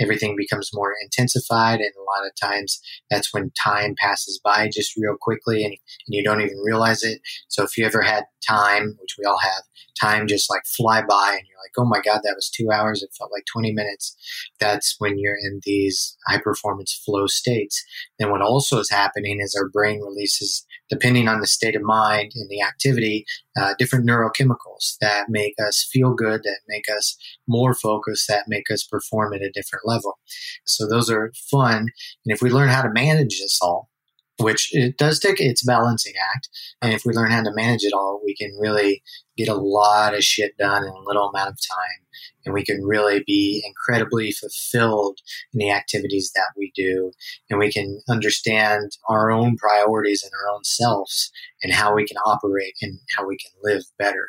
everything 0.00 0.36
becomes 0.36 0.70
more 0.72 0.94
intensified. 1.02 1.80
And 1.80 1.92
a 1.96 2.02
lot 2.02 2.26
of 2.26 2.34
times 2.40 2.80
that's 3.10 3.32
when 3.32 3.52
time 3.62 3.94
passes 3.98 4.40
by 4.42 4.68
just 4.72 4.96
real 4.96 5.16
quickly 5.20 5.64
and, 5.64 5.72
and 5.72 5.78
you 6.08 6.22
don't 6.22 6.40
even 6.40 6.58
realize 6.64 7.02
it. 7.02 7.20
So 7.48 7.64
if 7.64 7.76
you 7.76 7.86
ever 7.86 8.02
had 8.02 8.24
time, 8.46 8.96
which 9.00 9.16
we 9.18 9.24
all 9.24 9.38
have, 9.38 9.62
time 10.00 10.26
just 10.26 10.50
like 10.50 10.62
fly 10.66 11.00
by 11.00 11.36
and 11.38 11.46
you're 11.48 11.58
like, 11.58 11.72
oh 11.78 11.84
my 11.84 12.00
God, 12.04 12.20
that 12.22 12.34
was 12.36 12.50
two 12.50 12.70
hours. 12.70 13.02
It 13.02 13.14
felt 13.18 13.32
like 13.32 13.44
20 13.50 13.72
minutes. 13.72 14.16
That's 14.60 14.96
when 14.98 15.18
you're 15.18 15.38
in 15.40 15.60
these 15.64 16.16
high 16.26 16.38
performance 16.38 16.92
flow 17.04 17.26
states. 17.26 17.82
Then 18.18 18.30
what 18.30 18.42
also 18.42 18.78
is 18.78 18.90
happening 18.90 19.40
is 19.40 19.54
our 19.54 19.68
brain 19.68 20.00
releases, 20.00 20.66
depending 20.88 21.28
on 21.28 21.40
the 21.40 21.46
state 21.46 21.76
of 21.76 21.82
mind 21.82 22.32
and 22.34 22.48
the 22.48 22.62
activity, 22.62 23.24
uh, 23.58 23.74
different 23.78 24.06
neurochemicals 24.06 24.96
that 25.00 25.26
make 25.28 25.54
us 25.66 25.88
feel 25.92 26.14
good, 26.14 26.42
that 26.42 26.60
make 26.68 26.84
us 26.96 27.16
more 27.46 27.74
focused, 27.74 28.28
that 28.28 28.44
make 28.48 28.70
us 28.70 28.84
perform 28.84 29.34
at 29.34 29.42
a 29.42 29.50
different 29.52 29.86
level. 29.86 30.18
So 30.64 30.86
those 30.88 31.10
are 31.10 31.32
fun. 31.50 31.78
And 31.78 32.34
if 32.34 32.42
we 32.42 32.50
learn 32.50 32.68
how 32.68 32.82
to 32.82 32.90
manage 32.92 33.38
this 33.38 33.58
all, 33.60 33.90
which 34.38 34.74
it 34.74 34.98
does 34.98 35.18
take 35.18 35.40
its 35.40 35.64
balancing 35.64 36.14
act. 36.34 36.48
And 36.82 36.92
if 36.92 37.04
we 37.04 37.14
learn 37.14 37.30
how 37.30 37.42
to 37.42 37.54
manage 37.54 37.84
it 37.84 37.92
all, 37.92 38.20
we 38.24 38.34
can 38.34 38.52
really 38.58 39.02
get 39.36 39.48
a 39.48 39.54
lot 39.54 40.14
of 40.14 40.22
shit 40.22 40.56
done 40.58 40.82
in 40.82 40.90
a 40.90 41.04
little 41.06 41.28
amount 41.28 41.50
of 41.50 41.56
time. 41.56 42.06
And 42.44 42.54
we 42.54 42.64
can 42.64 42.84
really 42.84 43.24
be 43.26 43.62
incredibly 43.66 44.30
fulfilled 44.32 45.18
in 45.52 45.58
the 45.58 45.70
activities 45.70 46.32
that 46.34 46.50
we 46.56 46.72
do. 46.74 47.12
And 47.50 47.58
we 47.58 47.72
can 47.72 48.00
understand 48.08 48.92
our 49.08 49.30
own 49.30 49.56
priorities 49.56 50.22
and 50.22 50.32
our 50.32 50.54
own 50.54 50.64
selves 50.64 51.30
and 51.62 51.72
how 51.72 51.94
we 51.94 52.06
can 52.06 52.18
operate 52.18 52.74
and 52.82 52.98
how 53.16 53.26
we 53.26 53.36
can 53.36 53.50
live 53.62 53.82
better. 53.98 54.28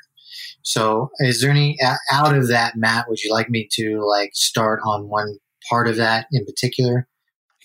So 0.64 1.10
is 1.20 1.42
there 1.42 1.52
any 1.52 1.78
out 2.12 2.36
of 2.36 2.48
that, 2.48 2.76
Matt, 2.76 3.08
would 3.08 3.22
you 3.22 3.32
like 3.32 3.50
me 3.50 3.68
to 3.74 4.04
like 4.06 4.32
start 4.34 4.82
on 4.86 5.10
one 5.10 5.38
part 5.70 5.88
of 5.88 5.96
that 5.98 6.28
in 6.32 6.46
particular? 6.46 7.08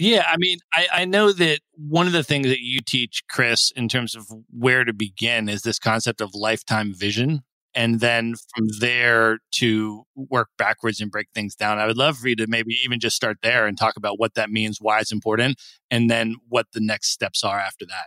Yeah, 0.03 0.27
I 0.29 0.35
mean, 0.37 0.59
I, 0.75 0.89
I 0.93 1.05
know 1.05 1.31
that 1.33 1.61
one 1.77 2.09
of 2.09 2.13
the 2.13 2.25
things 2.25 2.49
that 2.49 2.61
you 2.61 2.81
teach, 2.81 3.23
Chris, 3.31 3.71
in 3.77 3.89
terms 3.89 4.17
of 4.17 4.27
where 4.51 4.83
to 4.85 4.93
begin 4.93 5.49
is 5.49 5.63
this 5.63 5.79
concept 5.79 6.21
of 6.21 6.35
lifetime 6.35 6.93
vision. 6.93 7.43
And 7.73 8.01
then 8.01 8.35
from 8.53 8.67
there 8.81 9.39
to 9.53 10.03
work 10.17 10.49
backwards 10.59 11.01
and 11.01 11.09
break 11.09 11.29
things 11.33 11.55
down. 11.55 11.79
I 11.79 11.87
would 11.87 11.97
love 11.97 12.19
for 12.19 12.27
you 12.27 12.35
to 12.35 12.49
maybe 12.49 12.77
even 12.85 12.99
just 12.99 13.15
start 13.15 13.39
there 13.45 13.65
and 13.65 13.79
talk 13.79 13.95
about 13.97 14.19
what 14.19 14.35
that 14.35 14.51
means, 14.51 14.79
why 14.81 14.99
it's 14.99 15.13
important, 15.13 15.63
and 15.89 16.11
then 16.11 16.35
what 16.49 16.67
the 16.73 16.81
next 16.81 17.11
steps 17.11 17.45
are 17.45 17.61
after 17.61 17.87
that. 17.87 18.07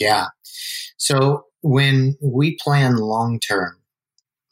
Yeah. 0.00 0.26
So 0.96 1.44
when 1.62 2.16
we 2.20 2.56
plan 2.56 2.96
long 2.96 3.38
term, 3.38 3.76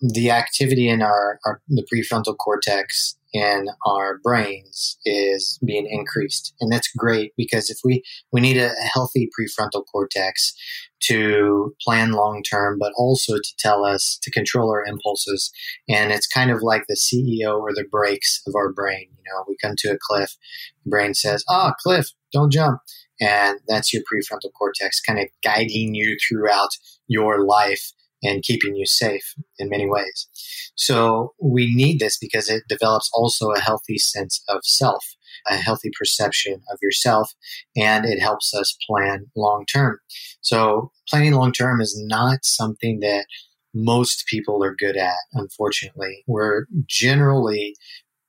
the 0.00 0.30
activity 0.30 0.88
in 0.88 1.02
our, 1.02 1.40
our 1.44 1.60
the 1.66 1.84
prefrontal 1.92 2.36
cortex 2.36 3.16
in 3.34 3.66
our 3.84 4.18
brains 4.22 4.96
is 5.04 5.58
being 5.66 5.88
increased. 5.90 6.54
And 6.60 6.72
that's 6.72 6.88
great 6.96 7.32
because 7.36 7.68
if 7.68 7.78
we 7.84 8.02
we 8.32 8.40
need 8.40 8.56
a 8.56 8.70
healthy 8.94 9.28
prefrontal 9.38 9.84
cortex 9.90 10.54
to 11.02 11.74
plan 11.82 12.12
long 12.12 12.42
term 12.48 12.78
but 12.78 12.92
also 12.96 13.34
to 13.34 13.54
tell 13.58 13.84
us 13.84 14.18
to 14.22 14.30
control 14.30 14.70
our 14.70 14.84
impulses. 14.84 15.50
And 15.88 16.12
it's 16.12 16.28
kind 16.28 16.50
of 16.50 16.62
like 16.62 16.84
the 16.88 16.96
ceo 16.96 17.58
or 17.58 17.74
the 17.74 17.84
brakes 17.90 18.40
of 18.46 18.54
our 18.54 18.72
brain. 18.72 19.08
You 19.10 19.24
know 19.26 19.44
we 19.48 19.56
come 19.60 19.74
to 19.78 19.90
a 19.90 19.98
cliff 20.00 20.36
the 20.84 20.90
brain 20.90 21.12
says 21.12 21.44
ah 21.50 21.70
oh, 21.70 21.74
cliff 21.82 22.10
don't 22.32 22.52
jump. 22.52 22.80
And 23.20 23.58
that's 23.68 23.92
your 23.92 24.02
prefrontal 24.02 24.52
cortex 24.56 25.00
kind 25.00 25.18
of 25.18 25.26
guiding 25.42 25.94
you 25.94 26.16
throughout 26.26 26.70
your 27.08 27.44
life 27.44 27.92
and 28.24 28.42
keeping 28.42 28.74
you 28.74 28.86
safe 28.86 29.34
in 29.58 29.68
many 29.68 29.88
ways. 29.88 30.28
So 30.74 31.34
we 31.40 31.72
need 31.74 32.00
this 32.00 32.18
because 32.18 32.48
it 32.48 32.64
develops 32.68 33.10
also 33.14 33.50
a 33.50 33.60
healthy 33.60 33.98
sense 33.98 34.42
of 34.48 34.64
self, 34.64 35.04
a 35.48 35.56
healthy 35.56 35.90
perception 35.96 36.62
of 36.72 36.78
yourself, 36.82 37.30
and 37.76 38.04
it 38.04 38.18
helps 38.18 38.54
us 38.54 38.76
plan 38.88 39.26
long 39.36 39.66
term. 39.66 39.98
So 40.40 40.90
planning 41.08 41.34
long 41.34 41.52
term 41.52 41.80
is 41.80 41.96
not 42.06 42.44
something 42.44 43.00
that 43.00 43.26
most 43.74 44.26
people 44.26 44.62
are 44.64 44.74
good 44.74 44.96
at, 44.96 45.16
unfortunately. 45.34 46.24
We're 46.26 46.66
generally 46.86 47.74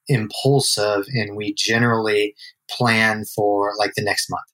impulsive 0.07 1.05
and 1.13 1.35
we 1.35 1.53
generally 1.53 2.35
plan 2.69 3.23
for 3.35 3.73
like 3.77 3.91
the 3.95 4.03
next 4.03 4.29
month, 4.29 4.45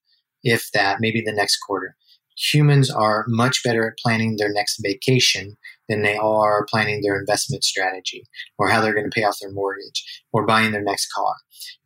if 0.43 0.69
that, 0.73 0.97
maybe 0.99 1.21
the 1.21 1.33
next 1.33 1.57
quarter. 1.57 1.95
Humans 2.37 2.89
are 2.89 3.25
much 3.27 3.63
better 3.63 3.87
at 3.87 3.97
planning 3.97 4.35
their 4.37 4.51
next 4.51 4.79
vacation 4.83 5.57
than 5.89 6.01
they 6.01 6.15
are 6.15 6.65
planning 6.69 7.01
their 7.01 7.19
investment 7.19 7.63
strategy 7.63 8.23
or 8.57 8.69
how 8.69 8.81
they're 8.81 8.93
going 8.93 9.09
to 9.09 9.13
pay 9.13 9.23
off 9.23 9.39
their 9.41 9.51
mortgage 9.51 10.23
or 10.31 10.45
buying 10.45 10.71
their 10.71 10.83
next 10.83 11.11
car. 11.13 11.35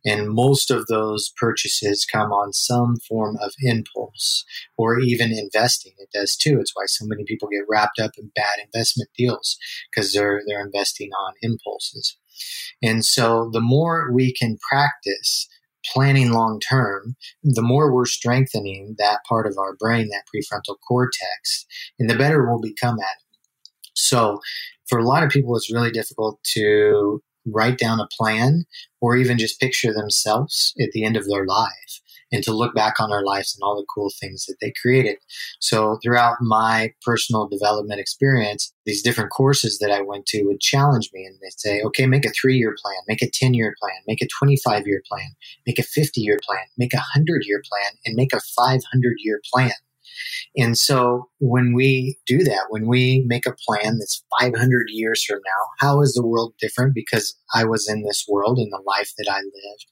And 0.04 0.28
most 0.28 0.70
of 0.70 0.86
those 0.86 1.32
purchases 1.36 2.06
come 2.10 2.30
on 2.30 2.52
some 2.52 2.96
form 3.08 3.36
of 3.42 3.52
impulse 3.60 4.44
or 4.78 5.00
even 5.00 5.32
investing. 5.32 5.92
It 5.98 6.10
does 6.14 6.36
too. 6.36 6.58
It's 6.60 6.72
why 6.74 6.84
so 6.86 7.04
many 7.06 7.24
people 7.24 7.48
get 7.48 7.64
wrapped 7.68 7.98
up 7.98 8.12
in 8.16 8.30
bad 8.34 8.58
investment 8.64 9.10
deals 9.16 9.58
because 9.90 10.12
they're, 10.12 10.42
they're 10.46 10.64
investing 10.64 11.10
on 11.10 11.34
impulses. 11.42 12.16
And 12.82 13.04
so 13.04 13.50
the 13.52 13.60
more 13.60 14.12
we 14.12 14.32
can 14.32 14.58
practice 14.70 15.48
planning 15.92 16.32
long 16.32 16.60
term, 16.60 17.16
the 17.42 17.62
more 17.62 17.92
we're 17.92 18.06
strengthening 18.06 18.94
that 18.98 19.20
part 19.28 19.46
of 19.46 19.56
our 19.58 19.76
brain, 19.76 20.08
that 20.08 20.24
prefrontal 20.34 20.76
cortex, 20.86 21.66
and 21.98 22.08
the 22.08 22.16
better 22.16 22.46
we'll 22.46 22.60
become 22.60 22.98
at 22.98 23.04
it. 23.04 23.38
So, 23.94 24.40
for 24.88 24.98
a 24.98 25.04
lot 25.04 25.22
of 25.22 25.30
people, 25.30 25.56
it's 25.56 25.72
really 25.72 25.90
difficult 25.90 26.38
to 26.54 27.22
write 27.46 27.78
down 27.78 28.00
a 28.00 28.08
plan 28.16 28.64
or 29.00 29.16
even 29.16 29.38
just 29.38 29.60
picture 29.60 29.92
themselves 29.92 30.74
at 30.80 30.90
the 30.92 31.04
end 31.04 31.16
of 31.16 31.28
their 31.28 31.44
life 31.46 32.00
and 32.32 32.42
to 32.42 32.52
look 32.52 32.74
back 32.74 33.00
on 33.00 33.10
their 33.10 33.22
lives 33.22 33.54
and 33.54 33.62
all 33.64 33.76
the 33.76 33.86
cool 33.92 34.10
things 34.20 34.46
that 34.46 34.56
they 34.60 34.72
created. 34.80 35.16
So 35.60 35.98
throughout 36.02 36.36
my 36.40 36.92
personal 37.02 37.48
development 37.48 38.00
experience, 38.00 38.72
these 38.84 39.02
different 39.02 39.30
courses 39.30 39.78
that 39.78 39.90
I 39.90 40.00
went 40.00 40.26
to 40.26 40.42
would 40.44 40.60
challenge 40.60 41.10
me 41.12 41.24
and 41.24 41.36
they'd 41.36 41.58
say, 41.58 41.82
okay, 41.82 42.06
make 42.06 42.26
a 42.26 42.30
three 42.30 42.56
year 42.56 42.74
plan, 42.82 42.96
make 43.08 43.22
a 43.22 43.30
10 43.30 43.54
year 43.54 43.74
plan, 43.80 43.96
make 44.06 44.22
a 44.22 44.28
25 44.38 44.86
year 44.86 45.02
plan, 45.08 45.28
make 45.66 45.78
a 45.78 45.82
50 45.82 46.20
year 46.20 46.38
plan, 46.46 46.64
make 46.76 46.94
a 46.94 47.04
100 47.14 47.42
year 47.44 47.62
plan, 47.68 47.92
and 48.04 48.16
make 48.16 48.32
a 48.32 48.40
500 48.56 49.14
year 49.18 49.40
plan. 49.52 49.72
And 50.56 50.78
so 50.78 51.28
when 51.38 51.74
we 51.74 52.18
do 52.26 52.42
that, 52.44 52.66
when 52.70 52.86
we 52.86 53.24
make 53.26 53.46
a 53.46 53.54
plan 53.66 53.98
that's 53.98 54.24
500 54.40 54.86
years 54.88 55.22
from 55.24 55.40
now, 55.44 55.86
how 55.86 56.00
is 56.00 56.14
the 56.14 56.26
world 56.26 56.54
different? 56.58 56.94
Because 56.94 57.36
I 57.54 57.64
was 57.64 57.88
in 57.88 58.02
this 58.02 58.24
world 58.28 58.58
in 58.58 58.70
the 58.70 58.82
life 58.86 59.12
that 59.18 59.30
I 59.30 59.38
lived. 59.38 59.86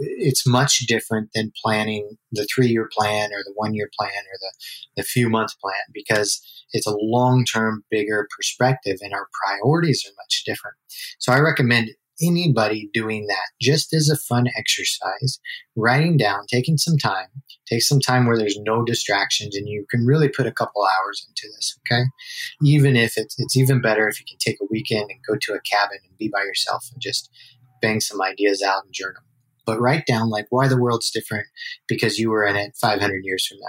It's 0.00 0.46
much 0.46 0.78
different 0.86 1.30
than 1.34 1.52
planning 1.62 2.16
the 2.32 2.46
three 2.52 2.68
year 2.68 2.88
plan 2.96 3.30
or 3.32 3.42
the 3.44 3.52
one 3.54 3.74
year 3.74 3.90
plan 3.98 4.10
or 4.10 4.38
the, 4.40 4.52
the 4.96 5.02
few 5.02 5.28
month 5.28 5.52
plan 5.60 5.74
because 5.92 6.40
it's 6.72 6.86
a 6.86 6.96
long 7.00 7.44
term, 7.44 7.84
bigger 7.90 8.28
perspective 8.36 8.98
and 9.00 9.12
our 9.12 9.28
priorities 9.42 10.04
are 10.06 10.14
much 10.22 10.42
different. 10.44 10.76
So 11.18 11.32
I 11.32 11.40
recommend 11.40 11.90
anybody 12.20 12.90
doing 12.92 13.26
that 13.26 13.46
just 13.60 13.94
as 13.94 14.08
a 14.08 14.16
fun 14.16 14.46
exercise, 14.56 15.38
writing 15.76 16.16
down, 16.16 16.44
taking 16.48 16.76
some 16.76 16.98
time, 16.98 17.28
take 17.66 17.82
some 17.82 18.00
time 18.00 18.26
where 18.26 18.36
there's 18.36 18.58
no 18.62 18.82
distractions 18.84 19.56
and 19.56 19.68
you 19.68 19.86
can 19.90 20.04
really 20.04 20.28
put 20.28 20.46
a 20.46 20.52
couple 20.52 20.82
hours 20.82 21.26
into 21.28 21.52
this. 21.54 21.78
Okay. 21.86 22.04
Even 22.62 22.96
if 22.96 23.14
it's, 23.16 23.36
it's 23.38 23.56
even 23.56 23.80
better 23.80 24.08
if 24.08 24.18
you 24.18 24.26
can 24.28 24.38
take 24.38 24.60
a 24.60 24.66
weekend 24.70 25.10
and 25.10 25.20
go 25.26 25.36
to 25.40 25.52
a 25.52 25.60
cabin 25.60 25.98
and 26.08 26.18
be 26.18 26.28
by 26.28 26.42
yourself 26.42 26.86
and 26.92 27.00
just 27.00 27.30
bang 27.80 28.00
some 28.00 28.20
ideas 28.20 28.62
out 28.62 28.84
and 28.84 28.92
journal. 28.92 29.22
But 29.68 29.82
write 29.82 30.06
down 30.06 30.30
like 30.30 30.46
why 30.48 30.66
the 30.66 30.80
world's 30.80 31.10
different 31.10 31.46
because 31.86 32.18
you 32.18 32.30
were 32.30 32.46
in 32.46 32.56
it 32.56 32.74
500 32.80 33.20
years 33.22 33.46
from 33.46 33.58
now. 33.60 33.66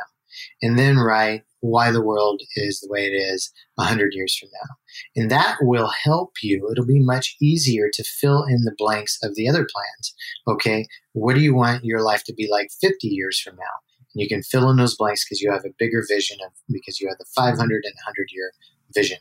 And 0.62 0.80
then 0.80 0.97
write 0.97 1.41
why 1.60 1.91
the 1.91 2.02
world 2.02 2.41
is 2.56 2.80
the 2.80 2.88
way 2.89 3.06
it 3.06 3.14
is 3.14 3.52
100 3.76 4.14
years 4.14 4.34
from 4.38 4.47
now. 4.54 4.76
And 5.18 5.30
that 5.30 5.58
will 5.60 5.91
help 6.06 6.32
you. 6.41 6.70
It'll 6.72 6.86
be 6.86 7.04
much 7.04 7.36
easier 7.41 7.89
to 7.91 8.04
fill 8.06 8.45
in 8.45 8.64
the 8.64 8.76
blanks 8.78 9.20
of 9.22 9.36
the 9.36 9.50
other 9.50 9.68
plans. 9.70 10.16
Okay, 10.47 10.88
what 11.12 11.36
do 11.36 11.41
you 11.41 11.54
want 11.54 11.84
your 11.84 12.02
life 12.02 12.24
to 12.28 12.34
be 12.34 12.47
like 12.50 12.70
50 12.80 13.10
years 13.10 13.41
from 13.41 13.58
now? 13.58 13.76
And 14.16 14.22
you 14.22 14.30
can 14.30 14.41
fill 14.41 14.70
in 14.70 14.78
those 14.78 14.95
blanks 14.95 15.26
because 15.26 15.41
you 15.41 15.52
have 15.52 15.66
a 15.66 15.76
bigger 15.78 16.06
vision 16.08 16.38
of 16.45 16.54
because 16.70 17.02
you 17.02 17.10
have 17.10 17.18
the 17.18 17.26
500 17.36 17.58
and 17.60 17.66
100 17.66 18.30
year 18.32 18.54
vision. 18.95 19.18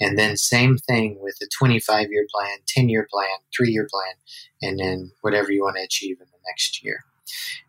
And 0.00 0.18
then 0.18 0.36
same 0.36 0.76
thing 0.76 1.18
with 1.20 1.36
the 1.40 1.48
25 1.58 2.08
year 2.10 2.26
plan, 2.32 2.58
10 2.68 2.88
year 2.88 3.06
plan, 3.10 3.38
three 3.56 3.70
year 3.70 3.88
plan, 3.90 4.14
and 4.62 4.78
then 4.78 5.12
whatever 5.22 5.50
you 5.50 5.62
want 5.62 5.76
to 5.76 5.84
achieve 5.84 6.16
in 6.20 6.26
the 6.26 6.38
next 6.46 6.82
year. 6.84 7.04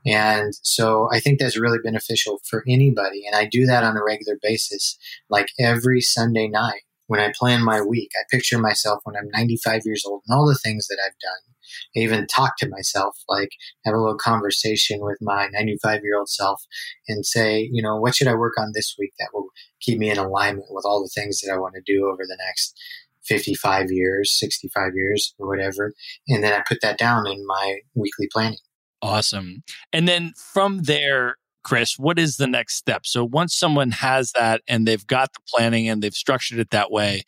And 0.05 0.53
so 0.61 1.09
I 1.11 1.19
think 1.19 1.39
that's 1.39 1.59
really 1.59 1.80
beneficial 1.84 2.39
for 2.43 2.63
anybody. 2.67 3.25
And 3.25 3.36
I 3.36 3.45
do 3.45 3.65
that 3.65 3.84
on 3.84 3.97
a 3.97 4.03
regular 4.03 4.38
basis, 4.41 4.97
like 5.30 5.47
every 5.59 6.01
Sunday 6.01 6.47
night 6.47 6.82
when 7.08 7.20
I 7.20 7.34
plan 7.38 7.64
my 7.64 7.82
week. 7.82 8.12
I 8.16 8.24
picture 8.30 8.60
myself 8.60 9.01
when 9.03 9.16
I'm 9.16 9.30
95 9.34 9.82
years 9.86 10.03
old 10.05 10.22
and 10.28 10.38
all 10.38 10.47
the 10.47 10.55
things 10.55 10.88
that 10.88 10.99
I've 11.03 11.18
done. 11.20 11.53
I 11.95 11.99
even 11.99 12.28
talk 12.28 12.58
to 12.60 12.70
myself, 12.70 13.18
like 13.28 13.49
have 13.86 13.93
a 13.93 13.97
little 13.97 14.18
conversation 14.18 14.99
with 15.01 15.18
my 15.22 15.49
95 15.51 16.01
year 16.03 16.18
old 16.18 16.30
self 16.30 16.62
and 17.08 17.26
say, 17.26 17.68
you 17.72 17.82
know, 17.82 17.97
what 17.97 18.16
should 18.16 18.28
I 18.28 18.36
work 18.36 18.53
on 18.58 18.72
this 18.74 18.95
week 18.97 19.14
that 19.20 19.30
will 19.34 19.47
keep 19.82 19.99
me 19.99 20.10
in 20.10 20.18
alignment 20.18 20.68
with 20.70 20.86
all 20.86 21.01
the 21.01 21.12
things 21.14 21.41
that 21.41 21.51
I 21.51 21.58
want 21.58 21.76
to 21.76 21.82
do 21.86 22.05
over 22.05 22.24
the 22.26 22.38
next 22.47 22.80
55 23.26 23.91
years, 23.91 24.38
65 24.39 24.91
years, 24.95 25.34
or 25.38 25.47
whatever. 25.47 25.93
And 26.28 26.43
then 26.43 26.53
I 26.53 26.64
put 26.68 26.80
that 26.82 26.97
down 26.97 27.28
in 27.28 27.45
my 27.45 27.80
weekly 27.93 28.28
planning. 28.32 28.60
Awesome. 29.01 29.64
And 29.93 30.08
then 30.08 30.34
from 30.36 30.84
there, 30.84 31.36
Chris, 31.68 31.99
what 31.99 32.18
is 32.18 32.38
the 32.38 32.47
next 32.47 32.76
step? 32.76 33.05
So 33.05 33.26
once 33.26 33.53
someone 33.53 33.91
has 33.91 34.32
that 34.32 34.61
and 34.70 34.88
they've 34.88 35.05
got 35.05 35.34
the 35.34 35.41
planning 35.53 35.89
and 35.89 36.01
they've 36.01 36.13
structured 36.13 36.59
it 36.59 36.70
that 36.70 36.91
way, 36.91 37.24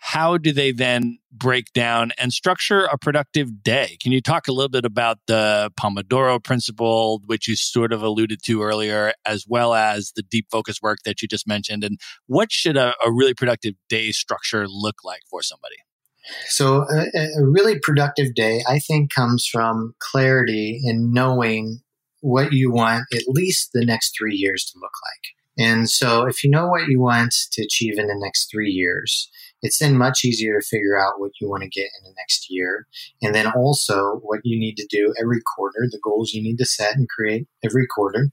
how 0.00 0.38
do 0.38 0.52
they 0.52 0.72
then 0.72 1.20
break 1.30 1.72
down 1.72 2.10
and 2.18 2.32
structure 2.32 2.86
a 2.86 2.98
productive 2.98 3.62
day? 3.62 3.96
Can 4.02 4.10
you 4.10 4.20
talk 4.20 4.48
a 4.48 4.52
little 4.52 4.68
bit 4.68 4.84
about 4.84 5.18
the 5.28 5.70
Pomodoro 5.80 6.42
principle, 6.42 7.22
which 7.26 7.46
you 7.46 7.54
sort 7.54 7.92
of 7.92 8.02
alluded 8.02 8.40
to 8.46 8.60
earlier, 8.60 9.12
as 9.24 9.46
well 9.46 9.72
as 9.72 10.10
the 10.16 10.22
deep 10.24 10.46
focus 10.50 10.82
work 10.82 10.98
that 11.04 11.22
you 11.22 11.28
just 11.28 11.46
mentioned? 11.46 11.84
And 11.84 12.00
what 12.26 12.50
should 12.50 12.76
a, 12.76 12.92
a 13.04 13.12
really 13.12 13.34
productive 13.34 13.74
day 13.88 14.10
structure 14.10 14.66
look 14.66 14.96
like 15.04 15.20
for 15.30 15.42
somebody? 15.42 15.76
So, 16.48 16.82
uh, 16.92 17.04
a, 17.14 17.40
a, 17.40 17.46
really 17.46 17.78
productive 17.78 18.34
day, 18.34 18.64
I 18.68 18.80
think, 18.80 19.12
comes 19.12 19.46
from 19.46 19.94
clarity 20.00 20.80
in 20.82 21.12
knowing 21.12 21.82
what 22.26 22.52
you 22.52 22.72
want 22.72 23.04
at 23.14 23.28
least 23.28 23.70
the 23.72 23.84
next 23.84 24.16
three 24.16 24.34
years 24.34 24.64
to 24.64 24.78
look 24.80 24.92
like. 25.12 25.68
And 25.68 25.88
so, 25.88 26.26
if 26.26 26.44
you 26.44 26.50
know 26.50 26.66
what 26.66 26.88
you 26.88 27.00
want 27.00 27.34
to 27.52 27.62
achieve 27.62 27.98
in 27.98 28.08
the 28.08 28.18
next 28.18 28.50
three 28.50 28.70
years, 28.70 29.30
it's 29.62 29.78
then 29.78 29.96
much 29.96 30.24
easier 30.24 30.60
to 30.60 30.66
figure 30.66 30.98
out 30.98 31.18
what 31.18 31.32
you 31.40 31.48
want 31.48 31.62
to 31.62 31.68
get 31.68 31.88
in 31.98 32.04
the 32.04 32.14
next 32.18 32.50
year. 32.50 32.86
And 33.22 33.34
then 33.34 33.46
also 33.52 34.20
what 34.22 34.40
you 34.44 34.58
need 34.58 34.76
to 34.76 34.86
do 34.90 35.14
every 35.20 35.40
quarter, 35.56 35.86
the 35.90 36.00
goals 36.02 36.34
you 36.34 36.42
need 36.42 36.58
to 36.58 36.66
set 36.66 36.96
and 36.96 37.08
create 37.08 37.46
every 37.64 37.86
quarter. 37.86 38.28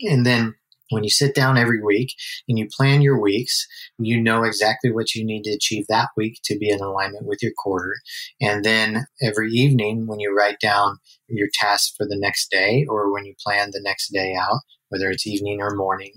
And 0.00 0.26
then 0.26 0.54
when 0.94 1.04
you 1.04 1.10
sit 1.10 1.34
down 1.34 1.58
every 1.58 1.82
week 1.82 2.14
and 2.48 2.58
you 2.58 2.68
plan 2.74 3.02
your 3.02 3.20
weeks, 3.20 3.66
you 3.98 4.20
know 4.20 4.44
exactly 4.44 4.90
what 4.90 5.14
you 5.14 5.24
need 5.24 5.42
to 5.42 5.52
achieve 5.52 5.84
that 5.88 6.08
week 6.16 6.40
to 6.44 6.58
be 6.58 6.70
in 6.70 6.80
alignment 6.80 7.26
with 7.26 7.42
your 7.42 7.52
quarter. 7.58 7.94
And 8.40 8.64
then 8.64 9.06
every 9.22 9.50
evening, 9.50 10.06
when 10.06 10.20
you 10.20 10.34
write 10.34 10.60
down 10.60 10.98
your 11.28 11.48
tasks 11.52 11.94
for 11.96 12.06
the 12.06 12.18
next 12.18 12.50
day 12.50 12.86
or 12.88 13.12
when 13.12 13.24
you 13.24 13.34
plan 13.44 13.70
the 13.72 13.82
next 13.82 14.08
day 14.12 14.34
out, 14.40 14.60
whether 14.88 15.10
it's 15.10 15.26
evening 15.26 15.60
or 15.60 15.74
morning, 15.74 16.12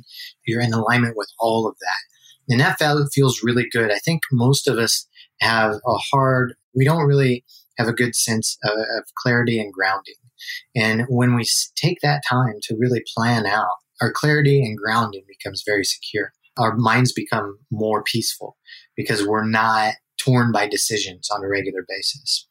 you're 0.46 0.62
in 0.62 0.74
alignment 0.74 1.18
with 1.18 1.30
all 1.40 1.68
of 1.68 1.76
that. 1.80 2.54
And 2.54 2.62
that 2.62 2.78
feels 3.14 3.44
really 3.44 3.68
good. 3.72 3.92
I 3.92 4.00
think 4.00 4.22
most 4.32 4.68
of 4.68 4.78
us 4.78 5.08
have 5.42 5.74
a 5.74 5.98
hard, 6.12 6.54
we 6.76 6.86
don't 6.86 7.08
really 7.08 7.44
have 7.78 7.88
a 7.88 7.94
good 7.94 8.16
sense 8.16 8.58
of, 8.64 8.72
of 8.72 9.04
clarity 9.18 9.60
and 9.60 9.74
grounding. 9.74 10.16
And 10.76 11.06
when 11.10 11.36
we 11.36 11.46
take 11.76 12.00
that 12.02 12.24
time 12.28 12.56
to 12.64 12.78
really 12.78 13.04
plan 13.16 13.46
out 13.46 13.76
our 14.02 14.12
clarity 14.12 14.64
and 14.64 14.78
grounding 14.78 15.24
becomes 15.28 15.64
very 15.66 15.84
secure. 15.84 16.34
Our 16.58 16.76
minds 16.76 17.12
become 17.12 17.60
more 17.72 18.04
peaceful 18.04 18.58
because 18.96 19.26
we're 19.26 19.46
not 19.46 19.94
torn 20.18 20.52
by 20.52 20.68
decisions 20.68 21.30
on 21.32 21.44
a 21.44 21.48
regular 21.48 21.86
basis. 21.88 22.48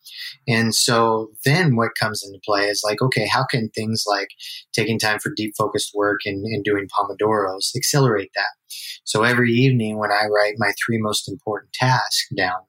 And 0.48 0.74
so 0.74 1.32
then 1.44 1.76
what 1.76 1.94
comes 1.98 2.24
into 2.24 2.40
play 2.44 2.68
is 2.68 2.82
like, 2.84 3.02
okay, 3.02 3.26
how 3.26 3.44
can 3.44 3.68
things 3.70 4.04
like 4.06 4.28
taking 4.72 4.98
time 4.98 5.18
for 5.18 5.32
deep 5.34 5.54
focused 5.58 5.92
work 5.94 6.20
and, 6.24 6.44
and 6.46 6.64
doing 6.64 6.88
Pomodoros 6.88 7.74
accelerate 7.76 8.30
that? 8.34 8.74
So 9.04 9.22
every 9.22 9.52
evening 9.52 9.98
when 9.98 10.10
I 10.10 10.26
write 10.26 10.54
my 10.58 10.72
three 10.84 10.98
most 10.98 11.28
important 11.28 11.72
tasks 11.72 12.28
down, 12.36 12.60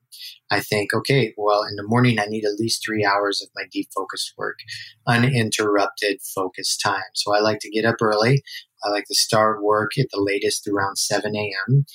I 0.50 0.62
think, 0.62 0.94
okay, 0.94 1.34
well, 1.38 1.64
in 1.64 1.76
the 1.76 1.84
morning, 1.84 2.20
I 2.20 2.26
need 2.26 2.46
at 2.46 2.60
least 2.60 2.84
three 2.86 3.06
hours 3.06 3.42
of 3.42 3.50
my 3.56 3.64
deep 3.72 3.90
focused 3.94 4.34
work, 4.38 4.60
uninterrupted 5.06 6.20
focus 6.22 6.78
time. 6.78 7.02
So 7.14 7.36
I 7.36 7.40
like 7.40 7.60
to 7.60 7.70
get 7.70 7.86
up 7.86 8.02
early. 8.02 8.42
I 8.84 8.90
like 8.90 9.06
to 9.06 9.16
start 9.16 9.64
work 9.64 9.98
at 9.98 10.08
the 10.12 10.22
latest 10.22 10.68
around 10.68 10.98
7 10.98 11.36
a.m. 11.36 11.86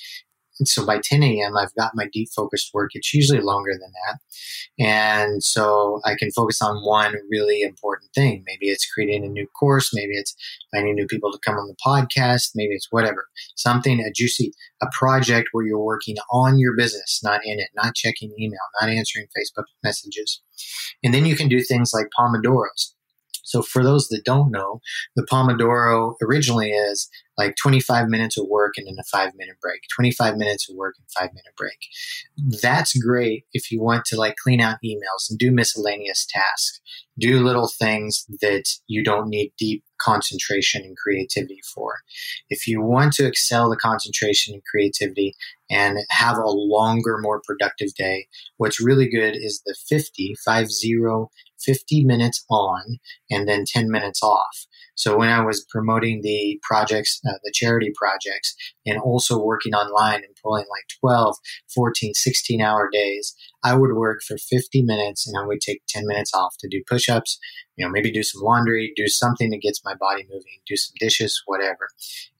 so 0.63 0.85
by 0.85 0.99
10 1.03 1.23
a.m., 1.23 1.57
I've 1.57 1.73
got 1.75 1.91
my 1.95 2.07
deep 2.11 2.29
focused 2.35 2.71
work. 2.73 2.91
It's 2.93 3.13
usually 3.13 3.41
longer 3.41 3.71
than 3.73 3.91
that. 4.05 4.19
And 4.79 5.43
so 5.43 5.99
I 6.05 6.15
can 6.17 6.31
focus 6.31 6.61
on 6.61 6.85
one 6.85 7.15
really 7.29 7.61
important 7.61 8.11
thing. 8.13 8.43
Maybe 8.45 8.67
it's 8.67 8.89
creating 8.91 9.25
a 9.25 9.29
new 9.29 9.47
course. 9.59 9.91
Maybe 9.93 10.13
it's 10.13 10.35
finding 10.73 10.95
new 10.95 11.07
people 11.07 11.31
to 11.31 11.39
come 11.45 11.55
on 11.55 11.67
the 11.67 11.75
podcast. 11.85 12.51
Maybe 12.55 12.73
it's 12.73 12.87
whatever. 12.91 13.25
Something, 13.55 13.99
a 13.99 14.11
juicy, 14.11 14.53
a 14.81 14.87
project 14.91 15.49
where 15.51 15.65
you're 15.65 15.79
working 15.79 16.17
on 16.31 16.59
your 16.59 16.75
business, 16.75 17.21
not 17.23 17.41
in 17.45 17.59
it, 17.59 17.69
not 17.75 17.95
checking 17.95 18.33
email, 18.39 18.59
not 18.79 18.89
answering 18.89 19.25
Facebook 19.37 19.65
messages. 19.83 20.41
And 21.03 21.13
then 21.13 21.25
you 21.25 21.35
can 21.35 21.49
do 21.49 21.61
things 21.61 21.91
like 21.93 22.07
Pomodoros. 22.17 22.93
So 23.43 23.61
for 23.61 23.83
those 23.83 24.07
that 24.07 24.23
don't 24.25 24.51
know, 24.51 24.79
the 25.15 25.23
Pomodoro 25.23 26.15
originally 26.21 26.71
is 26.71 27.09
like 27.37 27.55
25 27.61 28.07
minutes 28.07 28.37
of 28.37 28.47
work 28.47 28.73
and 28.77 28.87
then 28.87 28.95
a 28.99 29.03
five 29.03 29.31
minute 29.35 29.55
break, 29.61 29.81
25 29.95 30.37
minutes 30.37 30.69
of 30.69 30.75
work 30.75 30.95
and 30.97 31.07
five 31.17 31.33
minute 31.33 31.55
break. 31.57 31.77
That's 32.61 32.97
great 32.97 33.45
if 33.53 33.71
you 33.71 33.81
want 33.81 34.05
to 34.05 34.17
like 34.17 34.35
clean 34.41 34.61
out 34.61 34.77
emails 34.85 35.29
and 35.29 35.39
do 35.39 35.51
miscellaneous 35.51 36.27
tasks, 36.29 36.79
do 37.19 37.43
little 37.43 37.67
things 37.67 38.25
that 38.41 38.65
you 38.87 39.03
don't 39.03 39.29
need 39.29 39.51
deep 39.57 39.83
concentration 39.99 40.83
and 40.83 40.97
creativity 40.97 41.59
for. 41.73 41.99
If 42.49 42.67
you 42.67 42.81
want 42.81 43.13
to 43.13 43.25
excel 43.25 43.69
the 43.69 43.77
concentration 43.77 44.53
and 44.53 44.63
creativity 44.69 45.33
and 45.69 45.99
have 46.09 46.37
a 46.37 46.45
longer, 46.45 47.17
more 47.19 47.41
productive 47.45 47.93
day, 47.95 48.27
what's 48.57 48.83
really 48.83 49.09
good 49.09 49.35
is 49.35 49.61
the 49.65 49.75
50, 49.87 50.35
5 50.43 50.71
0, 50.71 51.29
50 51.63 52.03
minutes 52.05 52.45
on 52.49 52.99
and 53.29 53.47
then 53.47 53.65
10 53.65 53.89
minutes 53.89 54.21
off. 54.21 54.65
So 54.95 55.17
when 55.17 55.29
I 55.29 55.43
was 55.43 55.65
promoting 55.69 56.21
the 56.21 56.59
projects, 56.61 57.19
uh, 57.27 57.33
the 57.43 57.51
charity 57.51 57.91
projects, 57.95 58.55
and 58.85 58.99
also 58.99 59.41
working 59.41 59.73
online 59.73 60.17
and 60.17 60.35
pulling 60.41 60.65
like 60.69 60.83
12, 60.99 61.35
14, 61.73 62.13
16 62.13 62.61
hour 62.61 62.89
days, 62.91 63.35
I 63.63 63.75
would 63.75 63.93
work 63.95 64.21
for 64.21 64.37
50 64.37 64.83
minutes 64.83 65.27
and 65.27 65.35
I 65.37 65.45
would 65.45 65.61
take 65.61 65.81
10 65.87 66.05
minutes 66.05 66.33
off 66.33 66.55
to 66.59 66.67
do 66.69 66.83
push 66.87 67.09
ups, 67.09 67.39
you 67.75 67.85
know, 67.85 67.91
maybe 67.91 68.11
do 68.11 68.23
some 68.23 68.43
laundry, 68.43 68.93
do 68.95 69.07
something 69.07 69.49
that 69.49 69.61
gets 69.61 69.83
my 69.83 69.95
body 69.95 70.23
moving, 70.29 70.59
do 70.67 70.75
some 70.75 70.93
dishes, 70.99 71.41
whatever. 71.47 71.89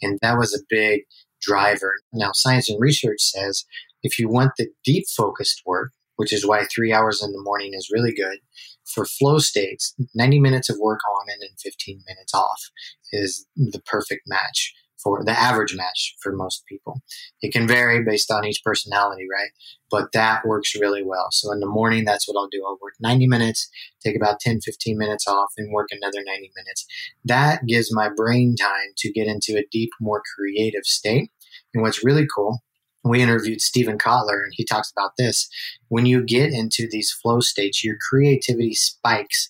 And 0.01 0.19
that 0.21 0.37
was 0.37 0.53
a 0.53 0.63
big 0.69 1.01
driver. 1.41 1.95
Now, 2.13 2.31
science 2.33 2.69
and 2.69 2.79
research 2.79 3.21
says 3.21 3.65
if 4.03 4.19
you 4.19 4.29
want 4.29 4.51
the 4.57 4.67
deep 4.83 5.05
focused 5.07 5.63
work, 5.65 5.91
which 6.17 6.31
is 6.31 6.45
why 6.45 6.65
three 6.65 6.93
hours 6.93 7.23
in 7.23 7.31
the 7.31 7.41
morning 7.41 7.71
is 7.73 7.89
really 7.91 8.13
good, 8.13 8.37
for 8.85 9.05
flow 9.05 9.39
states, 9.39 9.95
90 10.15 10.39
minutes 10.39 10.69
of 10.69 10.77
work 10.79 10.99
on 11.15 11.25
and 11.29 11.41
then 11.41 11.55
15 11.61 12.03
minutes 12.07 12.33
off 12.33 12.69
is 13.11 13.45
the 13.55 13.81
perfect 13.85 14.23
match 14.27 14.73
for 15.03 15.23
the 15.23 15.37
average 15.37 15.75
match 15.75 16.15
for 16.21 16.31
most 16.31 16.63
people. 16.67 17.01
It 17.41 17.51
can 17.51 17.67
vary 17.67 18.03
based 18.03 18.31
on 18.31 18.45
each 18.45 18.63
personality, 18.63 19.25
right? 19.29 19.49
But 19.91 20.13
that 20.13 20.45
works 20.45 20.75
really 20.79 21.03
well. 21.03 21.27
So 21.31 21.51
in 21.51 21.59
the 21.59 21.67
morning, 21.67 22.05
that's 22.05 22.27
what 22.27 22.39
I'll 22.39 22.47
do. 22.47 22.63
I'll 22.65 22.79
work 22.81 22.93
90 23.01 23.27
minutes, 23.27 23.69
take 24.03 24.15
about 24.15 24.39
10, 24.39 24.61
15 24.61 24.97
minutes 24.97 25.27
off, 25.27 25.51
and 25.57 25.73
work 25.73 25.89
another 25.91 26.23
90 26.25 26.51
minutes. 26.55 26.85
That 27.25 27.65
gives 27.67 27.93
my 27.93 28.09
brain 28.15 28.55
time 28.55 28.93
to 28.97 29.11
get 29.11 29.27
into 29.27 29.57
a 29.57 29.65
deep, 29.71 29.89
more 29.99 30.21
creative 30.35 30.85
state. 30.85 31.31
And 31.73 31.83
what's 31.83 32.03
really 32.03 32.25
cool 32.33 32.63
we 33.03 33.21
interviewed 33.21 33.61
Steven 33.61 33.97
Kotler, 33.97 34.43
and 34.43 34.53
he 34.53 34.63
talks 34.63 34.91
about 34.91 35.11
this. 35.17 35.49
When 35.89 36.05
you 36.05 36.23
get 36.23 36.51
into 36.51 36.87
these 36.89 37.11
flow 37.11 37.39
states, 37.39 37.83
your 37.83 37.95
creativity 38.09 38.73
spikes 38.73 39.49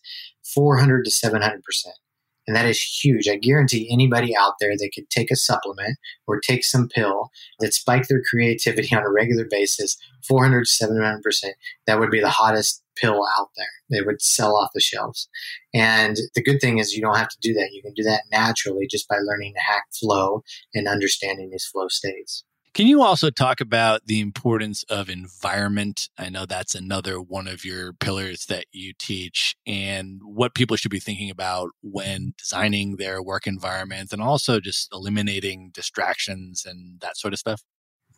400 0.54 1.06
to 1.06 1.12
700%. 1.12 1.62
And 2.46 2.56
that 2.56 2.66
is 2.66 2.82
huge. 2.82 3.30
I 3.30 3.38
guarantee 3.38 3.90
anybody 3.90 4.36
out 4.36 4.56
there 4.60 4.74
that 4.76 4.92
could 4.94 5.10
take 5.10 5.32
a 5.32 5.36
supplement 5.36 5.98
or 6.28 6.40
take 6.40 6.66
some 6.66 6.90
pill 6.90 7.30
that 7.60 7.74
spike 7.74 8.08
their 8.08 8.22
creativity 8.30 8.94
on 8.94 9.04
a 9.04 9.12
regular 9.12 9.46
basis, 9.50 9.98
400 10.28 10.66
to 10.66 10.86
700%, 10.86 11.22
that 11.88 12.00
would 12.00 12.12
be 12.12 12.20
the 12.20 12.30
hottest 12.30 12.84
pill 12.98 13.22
out 13.40 13.50
there. 13.56 13.66
They 13.90 14.02
would 14.02 14.22
sell 14.22 14.58
off 14.58 14.72
the 14.74 14.82
shelves. 14.82 15.30
And 15.74 16.18
the 16.36 16.44
good 16.44 16.60
thing 16.60 16.80
is 16.80 16.94
you 16.94 17.02
don't 17.02 17.18
have 17.18 17.30
to 17.30 17.38
do 17.42 17.54
that. 17.54 17.70
You 17.72 17.82
can 17.82 17.94
do 17.94 18.04
that 18.04 18.24
naturally 18.30 18.88
just 18.92 19.08
by 19.08 19.18
learning 19.20 19.54
to 19.54 19.62
hack 19.62 19.86
flow 19.98 20.44
and 20.74 20.88
understanding 20.88 21.50
these 21.50 21.66
flow 21.66 21.88
states. 21.88 22.44
Can 22.74 22.88
you 22.88 23.04
also 23.04 23.30
talk 23.30 23.62
about 23.62 24.08
the 24.08 24.20
importance 24.20 24.84
of 24.90 25.08
environment? 25.08 26.10
I 26.18 26.30
know 26.30 26.48
that's 26.48 26.74
another 26.74 27.22
one 27.22 27.48
of 27.48 27.64
your 27.64 27.94
pillars 27.94 28.48
that 28.48 28.66
you 28.72 28.94
teach 28.98 29.56
and 29.68 30.20
what 30.24 30.56
people 30.56 30.76
should 30.76 30.90
be 30.90 31.00
thinking 31.00 31.30
about 31.30 31.70
when 31.84 32.34
designing 32.36 32.96
their 32.96 33.22
work 33.22 33.46
environment 33.46 34.12
and 34.12 34.24
also 34.24 34.60
just 34.60 34.92
eliminating 34.92 35.70
distractions 35.72 36.66
and 36.66 37.00
that 37.02 37.16
sort 37.16 37.34
of 37.34 37.40
stuff. 37.40 37.62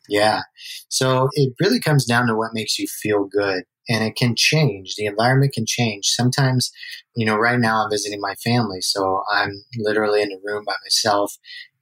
Yeah. 0.07 0.43
So 0.87 1.27
it 1.33 1.53
really 1.59 1.81
comes 1.81 2.05
down 2.05 2.27
to 2.27 2.35
what 2.35 2.53
makes 2.53 2.79
you 2.79 2.87
feel 2.87 3.25
good 3.25 3.63
and 3.89 4.05
it 4.05 4.15
can 4.15 4.35
change. 4.37 4.95
The 4.95 5.05
environment 5.05 5.51
can 5.51 5.65
change. 5.65 6.07
Sometimes, 6.07 6.71
you 7.13 7.25
know, 7.25 7.35
right 7.35 7.59
now 7.59 7.83
I'm 7.83 7.91
visiting 7.91 8.21
my 8.21 8.35
family, 8.35 8.79
so 8.79 9.21
I'm 9.29 9.51
literally 9.77 10.21
in 10.21 10.31
a 10.31 10.39
room 10.45 10.63
by 10.65 10.75
myself 10.85 11.35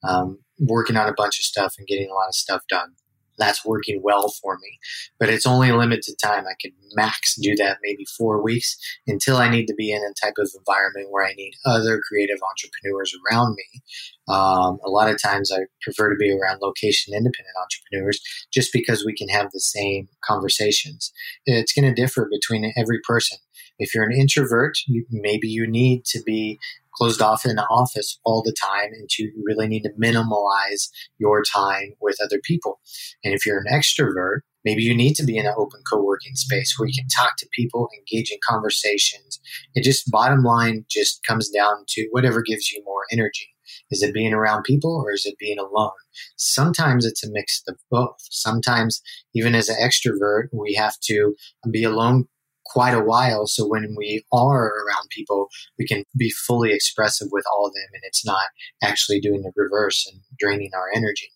um, 0.03 0.39
working 0.67 0.97
on 0.97 1.09
a 1.09 1.13
bunch 1.15 1.39
of 1.39 1.45
stuff 1.45 1.75
and 1.77 1.87
getting 1.87 2.09
a 2.09 2.13
lot 2.13 2.27
of 2.27 2.35
stuff 2.35 2.61
done. 2.69 2.93
That's 3.39 3.65
working 3.65 4.01
well 4.03 4.29
for 4.29 4.59
me, 4.59 4.77
but 5.19 5.27
it's 5.27 5.47
only 5.47 5.69
a 5.69 5.75
limited 5.75 6.15
time. 6.23 6.45
I 6.45 6.53
can 6.61 6.71
max 6.95 7.35
do 7.41 7.55
that 7.55 7.79
maybe 7.81 8.05
four 8.15 8.43
weeks 8.43 8.77
until 9.07 9.37
I 9.37 9.49
need 9.49 9.65
to 9.65 9.73
be 9.73 9.91
in 9.91 10.03
a 10.03 10.13
type 10.23 10.35
of 10.37 10.51
environment 10.55 11.07
where 11.09 11.25
I 11.25 11.33
need 11.33 11.53
other 11.65 11.99
creative 12.07 12.37
entrepreneurs 12.47 13.15
around 13.25 13.55
me. 13.55 13.81
Um, 14.27 14.77
a 14.85 14.89
lot 14.89 15.09
of 15.09 15.19
times 15.19 15.51
I 15.51 15.61
prefer 15.81 16.11
to 16.11 16.15
be 16.15 16.31
around 16.31 16.59
location 16.61 17.15
independent 17.15 17.55
entrepreneurs 17.59 18.21
just 18.53 18.71
because 18.71 19.03
we 19.03 19.15
can 19.15 19.29
have 19.29 19.49
the 19.51 19.59
same 19.59 20.09
conversations. 20.23 21.11
It's 21.47 21.73
going 21.73 21.91
to 21.91 22.01
differ 22.01 22.29
between 22.31 22.71
every 22.77 22.99
person. 23.03 23.39
If 23.79 23.95
you're 23.95 24.03
an 24.03 24.15
introvert, 24.15 24.77
you, 24.85 25.05
maybe 25.09 25.47
you 25.47 25.65
need 25.65 26.05
to 26.05 26.21
be 26.23 26.59
closed 26.95 27.21
off 27.21 27.45
in 27.45 27.51
an 27.51 27.59
office 27.69 28.19
all 28.23 28.41
the 28.43 28.55
time 28.61 28.89
and 28.93 29.09
you 29.17 29.31
really 29.43 29.67
need 29.67 29.83
to 29.83 29.91
minimalize 30.01 30.89
your 31.17 31.43
time 31.43 31.93
with 32.01 32.17
other 32.23 32.39
people. 32.43 32.79
And 33.23 33.33
if 33.33 33.45
you're 33.45 33.59
an 33.59 33.71
extrovert, 33.71 34.39
maybe 34.63 34.83
you 34.83 34.95
need 34.95 35.15
to 35.15 35.25
be 35.25 35.37
in 35.37 35.45
an 35.45 35.53
open 35.57 35.81
co-working 35.91 36.35
space 36.35 36.75
where 36.77 36.87
you 36.87 36.93
can 36.95 37.07
talk 37.07 37.37
to 37.37 37.49
people, 37.51 37.89
engage 37.97 38.31
in 38.31 38.37
conversations. 38.47 39.39
It 39.73 39.83
just 39.83 40.09
bottom 40.11 40.43
line 40.43 40.85
just 40.89 41.23
comes 41.27 41.49
down 41.49 41.85
to 41.89 42.07
whatever 42.11 42.41
gives 42.41 42.71
you 42.71 42.83
more 42.85 43.03
energy. 43.11 43.49
Is 43.91 44.03
it 44.03 44.13
being 44.13 44.33
around 44.33 44.63
people 44.63 45.03
or 45.03 45.11
is 45.11 45.25
it 45.25 45.37
being 45.37 45.57
alone? 45.59 45.91
Sometimes 46.35 47.05
it's 47.05 47.23
a 47.23 47.31
mix 47.31 47.63
of 47.67 47.77
both. 47.89 48.17
Sometimes, 48.29 49.01
even 49.33 49.55
as 49.55 49.69
an 49.69 49.77
extrovert, 49.77 50.47
we 50.51 50.73
have 50.73 50.99
to 51.03 51.35
be 51.71 51.83
alone 51.83 52.27
quite 52.65 52.93
a 52.93 53.03
while. 53.03 53.47
So 53.47 53.67
when 53.67 53.95
we 53.97 54.23
are 54.31 54.67
around 54.67 55.09
people, 55.09 55.49
we 55.77 55.85
can 55.85 56.03
be 56.17 56.29
fully 56.29 56.73
expressive 56.73 57.27
with 57.31 57.45
all 57.53 57.67
of 57.67 57.73
them 57.73 57.89
and 57.93 58.01
it's 58.03 58.25
not 58.25 58.45
actually 58.81 59.19
doing 59.19 59.41
the 59.41 59.51
reverse 59.55 60.09
and 60.11 60.21
draining 60.37 60.71
our 60.73 60.87
energy. 60.95 61.29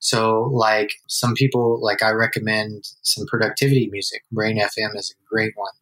So, 0.00 0.50
like 0.52 0.90
some 1.08 1.34
people, 1.34 1.80
like 1.82 2.02
I 2.02 2.10
recommend 2.10 2.84
some 3.02 3.26
productivity 3.26 3.88
music. 3.90 4.22
Brain 4.32 4.58
FM 4.58 4.94
is 4.96 5.14
a 5.14 5.28
great 5.28 5.52
one. 5.56 5.72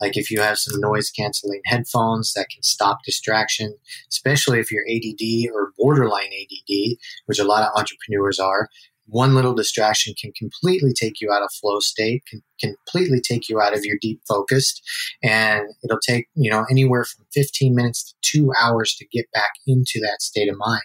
Like 0.00 0.16
if 0.16 0.30
you 0.30 0.40
have 0.40 0.58
some 0.58 0.80
noise 0.80 1.10
canceling 1.10 1.60
headphones 1.64 2.32
that 2.34 2.48
can 2.52 2.62
stop 2.62 2.98
distraction, 3.04 3.76
especially 4.10 4.58
if 4.58 4.70
you're 4.70 4.84
ADD 4.88 5.54
or 5.54 5.72
borderline 5.78 6.30
ADD, 6.40 6.96
which 7.26 7.38
a 7.38 7.44
lot 7.44 7.62
of 7.62 7.76
entrepreneurs 7.76 8.38
are, 8.38 8.68
one 9.10 9.34
little 9.34 9.54
distraction 9.54 10.14
can 10.20 10.32
completely 10.32 10.92
take 10.92 11.20
you 11.20 11.30
out 11.32 11.42
of 11.42 11.52
flow 11.52 11.80
state, 11.80 12.22
can 12.28 12.42
completely 12.60 13.20
take 13.20 13.48
you 13.48 13.60
out 13.60 13.76
of 13.76 13.84
your 13.84 13.96
deep 14.00 14.20
focused. 14.28 14.82
And 15.22 15.68
it'll 15.84 16.00
take, 16.00 16.28
you 16.34 16.50
know, 16.50 16.64
anywhere 16.70 17.04
from 17.04 17.26
15 17.34 17.74
minutes 17.74 18.04
to 18.04 18.14
two 18.22 18.52
hours 18.60 18.94
to 18.96 19.06
get 19.08 19.26
back 19.32 19.50
into 19.66 20.00
that 20.00 20.22
state 20.22 20.48
of 20.48 20.56
mind, 20.58 20.82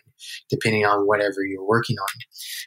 depending 0.49 0.85
on 0.85 1.07
whatever 1.07 1.43
you're 1.43 1.67
working 1.67 1.97
on. 1.97 2.19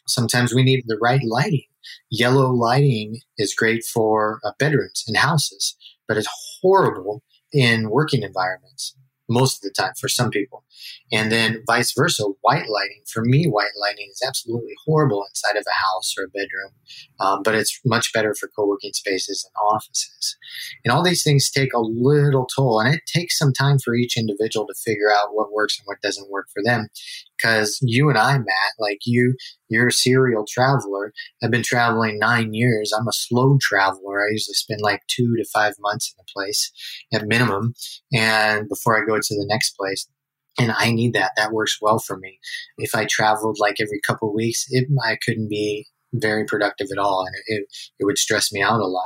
Sometimes 0.06 0.54
we 0.54 0.62
need 0.62 0.84
the 0.86 0.98
right 1.00 1.22
lighting. 1.24 1.64
Yellow 2.10 2.50
lighting 2.50 3.20
is 3.36 3.54
great 3.54 3.84
for 3.84 4.40
uh, 4.44 4.52
bedrooms 4.58 5.04
and 5.06 5.16
houses, 5.16 5.76
but 6.06 6.16
it's 6.16 6.28
horrible 6.60 7.22
in 7.52 7.90
working 7.90 8.22
environments 8.22 8.94
most 9.28 9.56
of 9.56 9.62
the 9.62 9.70
time 9.70 9.92
for 9.98 10.08
some 10.08 10.30
people. 10.30 10.64
And 11.12 11.30
then 11.30 11.62
vice 11.66 11.92
versa, 11.92 12.24
white 12.40 12.68
lighting. 12.68 13.02
For 13.06 13.24
me, 13.24 13.46
white 13.46 13.76
lighting 13.80 14.08
is 14.10 14.22
absolutely 14.26 14.74
horrible 14.84 15.24
inside 15.28 15.58
of 15.58 15.64
a 15.66 15.74
house 15.74 16.14
or 16.18 16.24
a 16.24 16.28
bedroom, 16.28 16.72
um, 17.20 17.42
but 17.42 17.54
it's 17.54 17.80
much 17.84 18.12
better 18.12 18.34
for 18.34 18.48
co 18.54 18.66
working 18.66 18.92
spaces 18.92 19.44
and 19.44 19.74
offices. 19.74 20.36
And 20.84 20.92
all 20.92 21.02
these 21.02 21.22
things 21.22 21.50
take 21.50 21.72
a 21.72 21.80
little 21.80 22.46
toll, 22.46 22.80
and 22.80 22.94
it 22.94 23.02
takes 23.06 23.38
some 23.38 23.52
time 23.52 23.78
for 23.78 23.94
each 23.94 24.16
individual 24.16 24.66
to 24.66 24.74
figure 24.74 25.12
out 25.12 25.34
what 25.34 25.52
works 25.52 25.78
and 25.78 25.86
what 25.86 26.00
doesn't 26.00 26.30
work 26.30 26.48
for 26.52 26.62
them 26.62 26.88
because 27.38 27.78
you 27.82 28.08
and 28.08 28.18
I, 28.18 28.38
Matt, 28.38 28.72
like 28.78 28.98
you, 29.04 29.34
you're 29.68 29.88
a 29.88 29.92
serial 29.92 30.44
traveler. 30.48 31.12
I've 31.42 31.50
been 31.50 31.62
traveling 31.62 32.18
nine 32.18 32.54
years. 32.54 32.92
I'm 32.92 33.08
a 33.08 33.12
slow 33.12 33.58
traveler. 33.60 34.20
I 34.20 34.32
usually 34.32 34.54
spend 34.54 34.80
like 34.82 35.02
two 35.08 35.36
to 35.36 35.44
five 35.52 35.74
months 35.80 36.14
in 36.16 36.22
a 36.22 36.32
place 36.32 36.70
at 37.12 37.26
minimum, 37.26 37.74
and 38.12 38.68
before 38.68 38.96
I 38.96 39.06
go 39.06 39.16
to 39.16 39.34
the 39.34 39.46
next 39.48 39.76
place. 39.76 40.08
And 40.60 40.72
I 40.76 40.90
need 40.90 41.12
that. 41.12 41.30
That 41.36 41.52
works 41.52 41.78
well 41.80 42.00
for 42.00 42.16
me. 42.16 42.40
If 42.78 42.92
I 42.92 43.06
traveled 43.08 43.58
like 43.60 43.76
every 43.80 44.00
couple 44.04 44.34
weeks, 44.34 44.64
it, 44.70 44.88
I 45.06 45.16
couldn't 45.24 45.48
be 45.48 45.86
very 46.14 46.44
productive 46.46 46.88
at 46.90 46.98
all, 46.98 47.24
and 47.26 47.34
it, 47.46 47.66
it 48.00 48.04
would 48.04 48.18
stress 48.18 48.52
me 48.52 48.62
out 48.62 48.80
a 48.80 48.86
lot. 48.86 49.04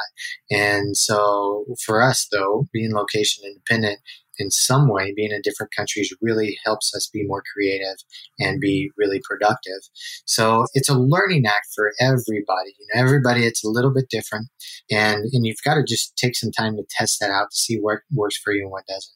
And 0.51 0.97
so 0.97 1.67
for 1.85 2.01
us, 2.01 2.29
though, 2.31 2.69
being 2.73 2.95
location 2.95 3.45
independent 3.45 3.99
in 4.39 4.51
some 4.51 4.89
way, 4.89 5.13
being 5.15 5.33
in 5.33 5.41
different 5.43 5.73
countries 5.77 6.15
really 6.21 6.59
helps 6.65 6.95
us 6.95 7.09
be 7.13 7.25
more 7.25 7.43
creative 7.53 7.97
and 8.39 8.61
be 8.61 8.91
really 8.97 9.21
productive. 9.29 9.81
So 10.25 10.67
it's 10.75 10.89
a 10.89 10.99
learning 10.99 11.47
act 11.47 11.69
for 11.75 11.93
everybody. 12.01 12.75
You 12.79 12.87
know, 12.95 13.01
everybody, 13.01 13.45
it's 13.45 13.65
a 13.65 13.69
little 13.69 13.93
bit 13.93 14.09
different, 14.11 14.49
and 14.91 15.25
and 15.33 15.47
you've 15.47 15.63
got 15.65 15.75
to 15.75 15.85
just 15.87 16.17
take 16.17 16.37
some 16.37 16.53
time 16.53 16.77
to 16.77 16.85
test 16.91 17.21
that 17.21 17.31
out 17.31 17.51
to 17.51 17.57
see 17.57 17.77
what 17.77 18.01
works 18.13 18.37
for 18.37 18.53
you 18.53 18.63
and 18.63 18.71
what 18.71 18.87
doesn't. 18.87 19.13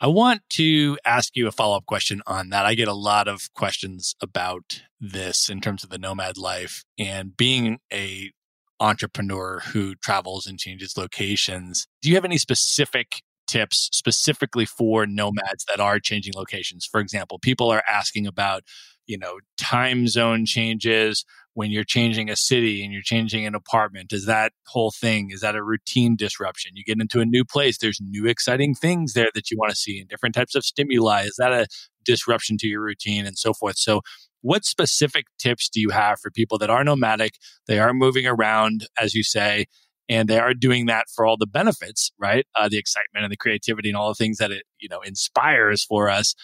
I 0.00 0.08
want 0.08 0.42
to 0.50 0.98
ask 1.04 1.36
you 1.36 1.46
a 1.46 1.52
follow 1.52 1.76
up 1.76 1.86
question 1.86 2.22
on 2.26 2.48
that. 2.48 2.66
I 2.66 2.74
get 2.74 2.88
a 2.88 2.92
lot 2.92 3.28
of 3.28 3.52
questions 3.54 4.16
about 4.20 4.82
this 5.00 5.48
in 5.48 5.60
terms 5.60 5.84
of 5.84 5.90
the 5.90 5.98
nomad 5.98 6.36
life 6.36 6.84
and 6.98 7.36
being 7.36 7.78
a 7.92 8.32
entrepreneur 8.80 9.60
who 9.66 9.94
travels 9.94 10.44
and 10.44 10.58
changes 10.58 10.96
locations. 10.96 11.86
Do 12.02 12.08
you 12.08 12.16
have 12.16 12.24
any 12.24 12.36
specific 12.36 13.22
tips 13.52 13.88
specifically 13.92 14.64
for 14.64 15.06
nomads 15.06 15.64
that 15.68 15.80
are 15.80 15.98
changing 15.98 16.34
locations? 16.34 16.86
For 16.86 17.00
example, 17.00 17.38
people 17.38 17.70
are 17.70 17.82
asking 17.88 18.26
about, 18.26 18.62
you 19.06 19.18
know, 19.18 19.38
time 19.58 20.08
zone 20.08 20.46
changes, 20.46 21.24
when 21.54 21.70
you're 21.70 21.84
changing 21.84 22.30
a 22.30 22.36
city 22.36 22.82
and 22.82 22.92
you're 22.92 23.02
changing 23.02 23.46
an 23.46 23.54
apartment? 23.54 24.12
Is 24.12 24.26
that 24.26 24.52
whole 24.66 24.90
thing, 24.90 25.30
is 25.30 25.40
that 25.40 25.54
a 25.54 25.62
routine 25.62 26.16
disruption? 26.16 26.72
You 26.74 26.84
get 26.84 27.00
into 27.00 27.20
a 27.20 27.26
new 27.26 27.44
place, 27.44 27.78
there's 27.78 28.00
new 28.00 28.26
exciting 28.26 28.74
things 28.74 29.12
there 29.12 29.28
that 29.34 29.50
you 29.50 29.58
want 29.58 29.70
to 29.70 29.76
see 29.76 30.00
and 30.00 30.08
different 30.08 30.34
types 30.34 30.54
of 30.54 30.64
stimuli. 30.64 31.24
Is 31.24 31.36
that 31.38 31.52
a 31.52 31.66
disruption 32.04 32.56
to 32.58 32.66
your 32.66 32.82
routine 32.82 33.26
and 33.26 33.38
so 33.38 33.52
forth? 33.52 33.76
So, 33.76 34.00
what 34.40 34.64
specific 34.64 35.26
tips 35.38 35.68
do 35.68 35.80
you 35.80 35.90
have 35.90 36.18
for 36.18 36.28
people 36.28 36.58
that 36.58 36.70
are 36.70 36.82
nomadic? 36.82 37.34
They 37.68 37.78
are 37.78 37.94
moving 37.94 38.26
around, 38.26 38.88
as 39.00 39.14
you 39.14 39.22
say, 39.22 39.66
and 40.08 40.28
they 40.28 40.38
are 40.38 40.54
doing 40.54 40.86
that 40.86 41.06
for 41.14 41.24
all 41.24 41.36
the 41.36 41.46
benefits, 41.46 42.12
right? 42.18 42.46
Uh, 42.54 42.68
the 42.68 42.78
excitement 42.78 43.24
and 43.24 43.32
the 43.32 43.36
creativity 43.36 43.88
and 43.88 43.96
all 43.96 44.08
the 44.08 44.14
things 44.14 44.38
that 44.38 44.50
it 44.50 44.64
you 44.78 44.88
know 44.88 45.00
inspires 45.00 45.84
for 45.84 46.08
us. 46.08 46.34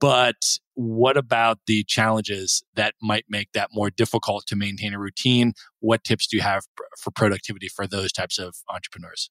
But 0.00 0.58
what 0.74 1.16
about 1.16 1.58
the 1.66 1.82
challenges 1.84 2.62
that 2.74 2.94
might 3.02 3.24
make 3.28 3.50
that 3.52 3.70
more 3.72 3.90
difficult 3.90 4.46
to 4.46 4.56
maintain 4.56 4.94
a 4.94 4.98
routine? 4.98 5.54
What 5.80 6.04
tips 6.04 6.28
do 6.28 6.36
you 6.36 6.42
have 6.42 6.64
for 7.00 7.10
productivity 7.10 7.68
for 7.68 7.86
those 7.86 8.12
types 8.12 8.38
of 8.38 8.54
entrepreneurs? 8.72 9.30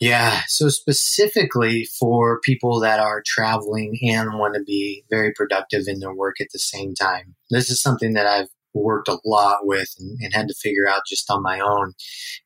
Yeah, 0.00 0.40
so 0.48 0.70
specifically 0.70 1.84
for 1.84 2.40
people 2.40 2.80
that 2.80 3.00
are 3.00 3.22
traveling 3.24 3.98
and 4.02 4.38
want 4.38 4.54
to 4.54 4.62
be 4.62 5.04
very 5.10 5.30
productive 5.30 5.82
in 5.86 6.00
their 6.00 6.14
work 6.14 6.40
at 6.40 6.48
the 6.54 6.58
same 6.58 6.94
time, 6.94 7.36
this 7.50 7.70
is 7.70 7.82
something 7.82 8.14
that 8.14 8.26
I've 8.26 8.48
worked 8.74 9.08
a 9.08 9.18
lot 9.24 9.60
with 9.62 9.88
and, 9.98 10.18
and 10.20 10.34
had 10.34 10.48
to 10.48 10.54
figure 10.54 10.88
out 10.88 11.02
just 11.08 11.30
on 11.30 11.42
my 11.42 11.60
own 11.60 11.92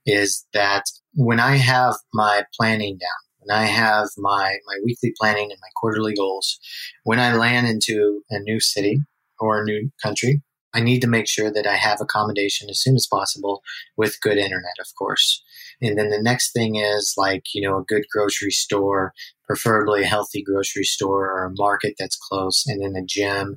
is 0.07 0.47
that 0.53 0.85
when 1.15 1.41
I 1.41 1.57
have 1.57 1.97
my 2.13 2.45
planning 2.57 2.99
down, 2.99 3.11
when 3.41 3.57
I 3.57 3.65
have 3.65 4.09
my, 4.17 4.57
my 4.67 4.79
weekly 4.85 5.13
planning 5.19 5.51
and 5.51 5.61
my 5.61 5.69
quarterly 5.77 6.15
goals, 6.15 6.59
when 7.05 7.21
I 7.21 7.35
land 7.35 7.69
into 7.69 8.23
a 8.31 8.39
new 8.41 8.61
city 8.61 8.99
or 9.39 9.61
a 9.61 9.65
new 9.65 9.91
country, 10.03 10.43
I 10.75 10.81
need 10.81 11.01
to 11.01 11.07
make 11.07 11.29
sure 11.29 11.53
that 11.53 11.67
I 11.67 11.77
have 11.77 12.01
accommodation 12.01 12.69
as 12.69 12.81
soon 12.81 12.97
as 12.97 13.07
possible 13.07 13.63
with 13.97 14.21
good 14.21 14.39
internet, 14.39 14.75
of 14.81 14.89
course. 14.99 15.43
And 15.81 15.97
then 15.97 16.11
the 16.11 16.21
next 16.21 16.53
thing 16.53 16.77
is 16.77 17.15
like, 17.17 17.45
you 17.55 17.63
know, 17.63 17.79
a 17.79 17.85
good 17.85 18.05
grocery 18.11 18.51
store, 18.51 19.13
preferably 19.47 20.03
a 20.03 20.07
healthy 20.07 20.43
grocery 20.43 20.85
store 20.85 21.31
or 21.31 21.45
a 21.45 21.55
market 21.55 21.95
that's 21.99 22.17
close, 22.17 22.65
and 22.67 22.83
then 22.83 23.01
a 23.01 23.07
gym 23.07 23.57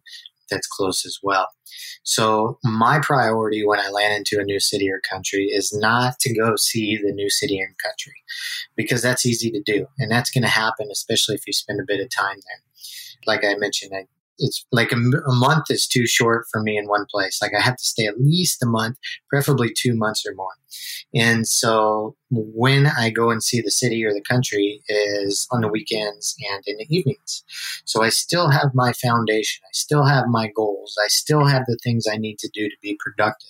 that's 0.50 0.68
close 0.68 1.06
as 1.06 1.20
well. 1.22 1.48
So 2.04 2.58
my 2.64 3.00
priority 3.00 3.66
when 3.66 3.80
I 3.80 3.90
land 3.90 4.14
into 4.14 4.42
a 4.42 4.46
new 4.46 4.60
city 4.60 4.90
or 4.90 5.02
country 5.10 5.46
is 5.46 5.74
not 5.74 6.20
to 6.20 6.34
go 6.34 6.56
see 6.56 6.98
the 6.98 7.12
new 7.12 7.30
city 7.30 7.60
and 7.60 7.76
country 7.84 8.14
because 8.76 9.02
that's 9.02 9.26
easy 9.26 9.52
to 9.52 9.62
do. 9.62 9.88
And 10.00 10.12
that's 10.12 10.32
going 10.32 10.44
to 10.44 10.50
happen, 10.50 10.90
especially 10.92 11.36
if 11.36 11.46
you 11.48 11.54
spend 11.54 11.80
a 11.80 11.86
bit 11.86 12.00
of 12.00 12.10
time 12.10 12.36
there. 12.36 12.62
Like 13.26 13.44
I 13.44 13.56
mentioned, 13.56 13.92
I 13.96 14.06
it's 14.40 14.66
like 14.72 14.92
a, 14.92 14.96
a, 14.96 15.36
month 15.36 15.66
is 15.70 15.88
too 15.88 16.06
short 16.06 16.46
for 16.52 16.62
me 16.62 16.78
in 16.78 16.88
one 16.88 17.06
place. 17.10 17.40
Like 17.42 17.52
I 17.58 17.62
have 17.62 17.78
to 17.78 17.84
stay 17.84 18.06
at 18.06 18.20
least 18.20 18.64
a 18.64 18.68
month, 18.68 18.98
preferably 19.30 19.72
two 19.76 19.96
months 19.96 20.26
or 20.26 20.34
more. 20.36 20.52
And 21.14 21.48
so 21.48 22.16
when 22.30 22.88
I 22.88 23.10
go 23.10 23.32
and 23.32 23.42
see 23.42 23.62
the 23.62 23.72
city 23.72 24.04
or 24.06 24.14
the 24.14 24.24
country 24.28 24.82
is 24.88 25.48
on 25.52 25.62
the 25.62 25.68
weekends 25.68 26.36
and 26.52 26.64
in 26.68 26.78
the 26.78 26.88
evenings. 26.90 27.44
So 27.86 28.04
I 28.04 28.10
still 28.10 28.50
have 28.50 28.72
my 28.74 28.94
foundation. 28.94 29.64
I 29.66 29.74
still 29.74 30.06
have 30.06 30.26
my 30.28 30.50
goals. 30.56 30.96
I 31.04 31.08
still 31.08 31.46
have 31.46 31.64
the 31.66 31.78
things 31.84 32.06
I 32.12 32.18
need 32.18 32.40
to 32.40 32.50
do 32.54 32.70
to 32.70 32.76
be 32.82 33.00
productive. 33.04 33.48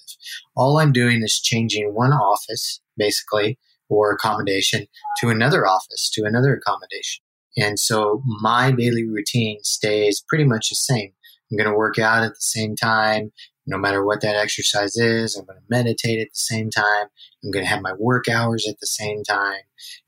All 0.56 0.78
I'm 0.78 0.92
doing 0.92 1.24
is 1.24 1.40
changing 1.40 1.94
one 1.94 2.12
office, 2.12 2.82
basically, 2.98 3.58
or 3.90 4.12
accommodation 4.12 4.88
to 5.20 5.30
another 5.30 5.68
office, 5.68 6.10
to 6.14 6.24
another 6.24 6.56
accommodation. 6.56 7.24
And 7.58 7.80
so 7.80 8.22
my 8.26 8.72
daily 8.72 9.08
routine 9.08 9.60
stays 9.64 10.24
pretty 10.28 10.44
much 10.44 10.70
the 10.70 10.76
same. 10.76 11.12
I'm 11.52 11.58
going 11.58 11.70
to 11.70 11.76
work 11.76 11.98
out 11.98 12.24
at 12.24 12.32
the 12.32 12.36
same 12.40 12.76
time, 12.76 13.32
no 13.66 13.78
matter 13.78 14.06
what 14.06 14.22
that 14.22 14.36
exercise 14.36 14.96
is. 14.96 15.36
I'm 15.36 15.46
going 15.46 15.58
to 15.58 15.66
meditate 15.70 16.20
at 16.20 16.28
the 16.28 16.40
same 16.40 16.70
time. 16.70 17.08
I'm 17.44 17.52
going 17.52 17.66
to 17.66 17.70
have 17.70 17.82
my 17.82 17.94
work 17.98 18.28
hours 18.30 18.68
at 18.68 18.80
the 18.80 18.88
same 18.88 19.24
time. 19.24 19.62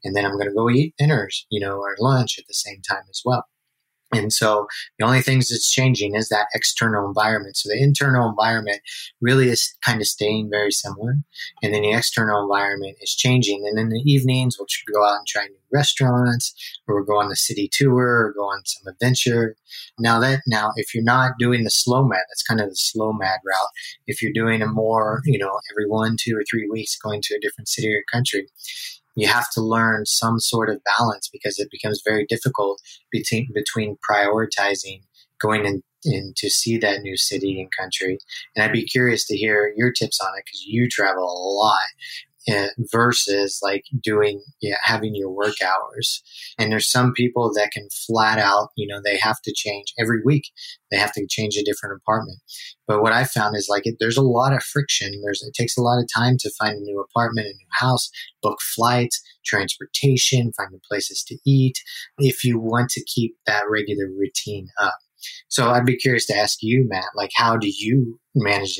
And 0.03 0.15
then 0.15 0.25
I'm 0.25 0.33
going 0.33 0.49
to 0.49 0.55
go 0.55 0.69
eat 0.69 0.95
dinners, 0.97 1.45
you 1.49 1.59
know, 1.59 1.77
or 1.77 1.95
lunch 1.99 2.37
at 2.37 2.47
the 2.47 2.53
same 2.53 2.81
time 2.87 3.03
as 3.09 3.21
well. 3.25 3.45
And 4.11 4.33
so 4.33 4.67
the 4.97 5.05
only 5.05 5.21
things 5.21 5.49
that's 5.49 5.71
changing 5.71 6.15
is 6.15 6.29
that 6.29 6.47
external 6.55 7.07
environment. 7.07 7.57
So 7.57 7.69
the 7.69 7.81
internal 7.81 8.27
environment 8.27 8.81
really 9.21 9.49
is 9.49 9.75
kind 9.85 10.01
of 10.01 10.07
staying 10.07 10.49
very 10.49 10.71
similar. 10.71 11.15
And 11.61 11.73
then 11.73 11.83
the 11.83 11.93
external 11.93 12.41
environment 12.41 12.97
is 13.01 13.15
changing. 13.15 13.67
And 13.67 13.77
in 13.77 13.89
the 13.89 14.01
evenings, 14.03 14.57
we'll 14.57 14.67
go 14.91 15.05
out 15.05 15.19
and 15.19 15.27
try 15.27 15.45
new 15.45 15.55
restaurants 15.71 16.55
or 16.87 16.95
we'll 16.95 17.05
go 17.05 17.19
on 17.19 17.29
the 17.29 17.35
city 17.35 17.69
tour 17.71 18.25
or 18.25 18.33
go 18.35 18.45
on 18.45 18.65
some 18.65 18.91
adventure. 18.91 19.55
Now 19.99 20.19
that, 20.21 20.41
now 20.47 20.71
if 20.75 20.95
you're 20.95 21.03
not 21.03 21.33
doing 21.37 21.63
the 21.63 21.69
slow 21.69 22.03
mad, 22.03 22.23
that's 22.29 22.43
kind 22.43 22.59
of 22.59 22.69
the 22.69 22.75
slow 22.75 23.13
mad 23.13 23.39
route. 23.45 23.69
If 24.07 24.23
you're 24.23 24.33
doing 24.33 24.63
a 24.63 24.67
more, 24.67 25.21
you 25.25 25.37
know, 25.37 25.59
every 25.71 25.87
one, 25.87 26.17
two 26.19 26.35
or 26.35 26.43
three 26.49 26.67
weeks 26.67 26.97
going 26.97 27.21
to 27.23 27.35
a 27.35 27.39
different 27.39 27.67
city 27.67 27.93
or 27.93 28.03
country, 28.11 28.47
you 29.19 29.27
have 29.27 29.49
to 29.51 29.61
learn 29.61 30.05
some 30.05 30.39
sort 30.39 30.69
of 30.69 30.81
balance 30.97 31.29
because 31.31 31.59
it 31.59 31.69
becomes 31.71 32.01
very 32.05 32.25
difficult 32.27 32.81
between 33.11 33.47
between 33.53 33.97
prioritizing 34.09 35.01
going 35.39 35.65
in, 35.65 35.81
in 36.03 36.33
to 36.37 36.49
see 36.49 36.77
that 36.77 37.01
new 37.01 37.17
city 37.17 37.59
and 37.59 37.69
country. 37.77 38.19
And 38.55 38.63
I'd 38.63 38.73
be 38.73 38.85
curious 38.85 39.25
to 39.27 39.37
hear 39.37 39.73
your 39.75 39.91
tips 39.91 40.19
on 40.21 40.37
it 40.37 40.43
because 40.45 40.65
you 40.65 40.87
travel 40.89 41.23
a 41.23 41.49
lot 41.57 41.87
versus 42.91 43.59
like 43.61 43.83
doing 44.01 44.43
having 44.83 45.15
your 45.15 45.29
work 45.29 45.55
hours. 45.61 46.23
And 46.57 46.71
there's 46.71 46.89
some 46.89 47.13
people 47.13 47.51
that 47.55 47.71
can 47.71 47.87
flat 48.07 48.39
out 48.39 48.69
you 48.75 48.87
know 48.87 49.01
they 49.03 49.17
have 49.17 49.41
to 49.43 49.53
change 49.53 49.93
every 49.99 50.21
week. 50.23 50.45
They 50.91 50.97
have 50.97 51.13
to 51.13 51.27
change 51.29 51.55
a 51.55 51.63
different 51.63 51.99
apartment. 52.01 52.39
But 52.87 53.01
what 53.01 53.13
i 53.13 53.23
found 53.23 53.55
is 53.55 53.67
like 53.69 53.85
it, 53.85 53.95
there's 53.99 54.17
a 54.17 54.21
lot 54.21 54.53
of 54.53 54.63
friction. 54.63 55.21
There's 55.23 55.43
it 55.43 55.53
takes 55.53 55.77
a 55.77 55.81
lot 55.81 55.99
of 55.99 56.07
time 56.13 56.37
to 56.39 56.51
find 56.59 56.77
a 56.77 56.81
new 56.81 56.99
apartment 56.99 57.47
a 57.47 57.49
new 57.49 57.67
house 57.79 58.09
book 58.41 58.59
flights 58.61 59.21
transportation 59.45 60.51
finding 60.55 60.81
places 60.87 61.23
to 61.23 61.37
eat 61.45 61.77
if 62.17 62.43
you 62.43 62.59
want 62.59 62.89
to 62.91 63.03
keep 63.05 63.35
that 63.45 63.63
regular 63.69 64.07
routine 64.07 64.67
up. 64.79 64.97
So 65.49 65.69
i'd 65.71 65.85
be 65.85 65.97
curious 65.97 66.25
to 66.27 66.35
ask 66.35 66.59
you 66.61 66.85
matt 66.87 67.05
like 67.15 67.31
how 67.35 67.57
do 67.57 67.69
you 67.69 68.19
manage 68.35 68.79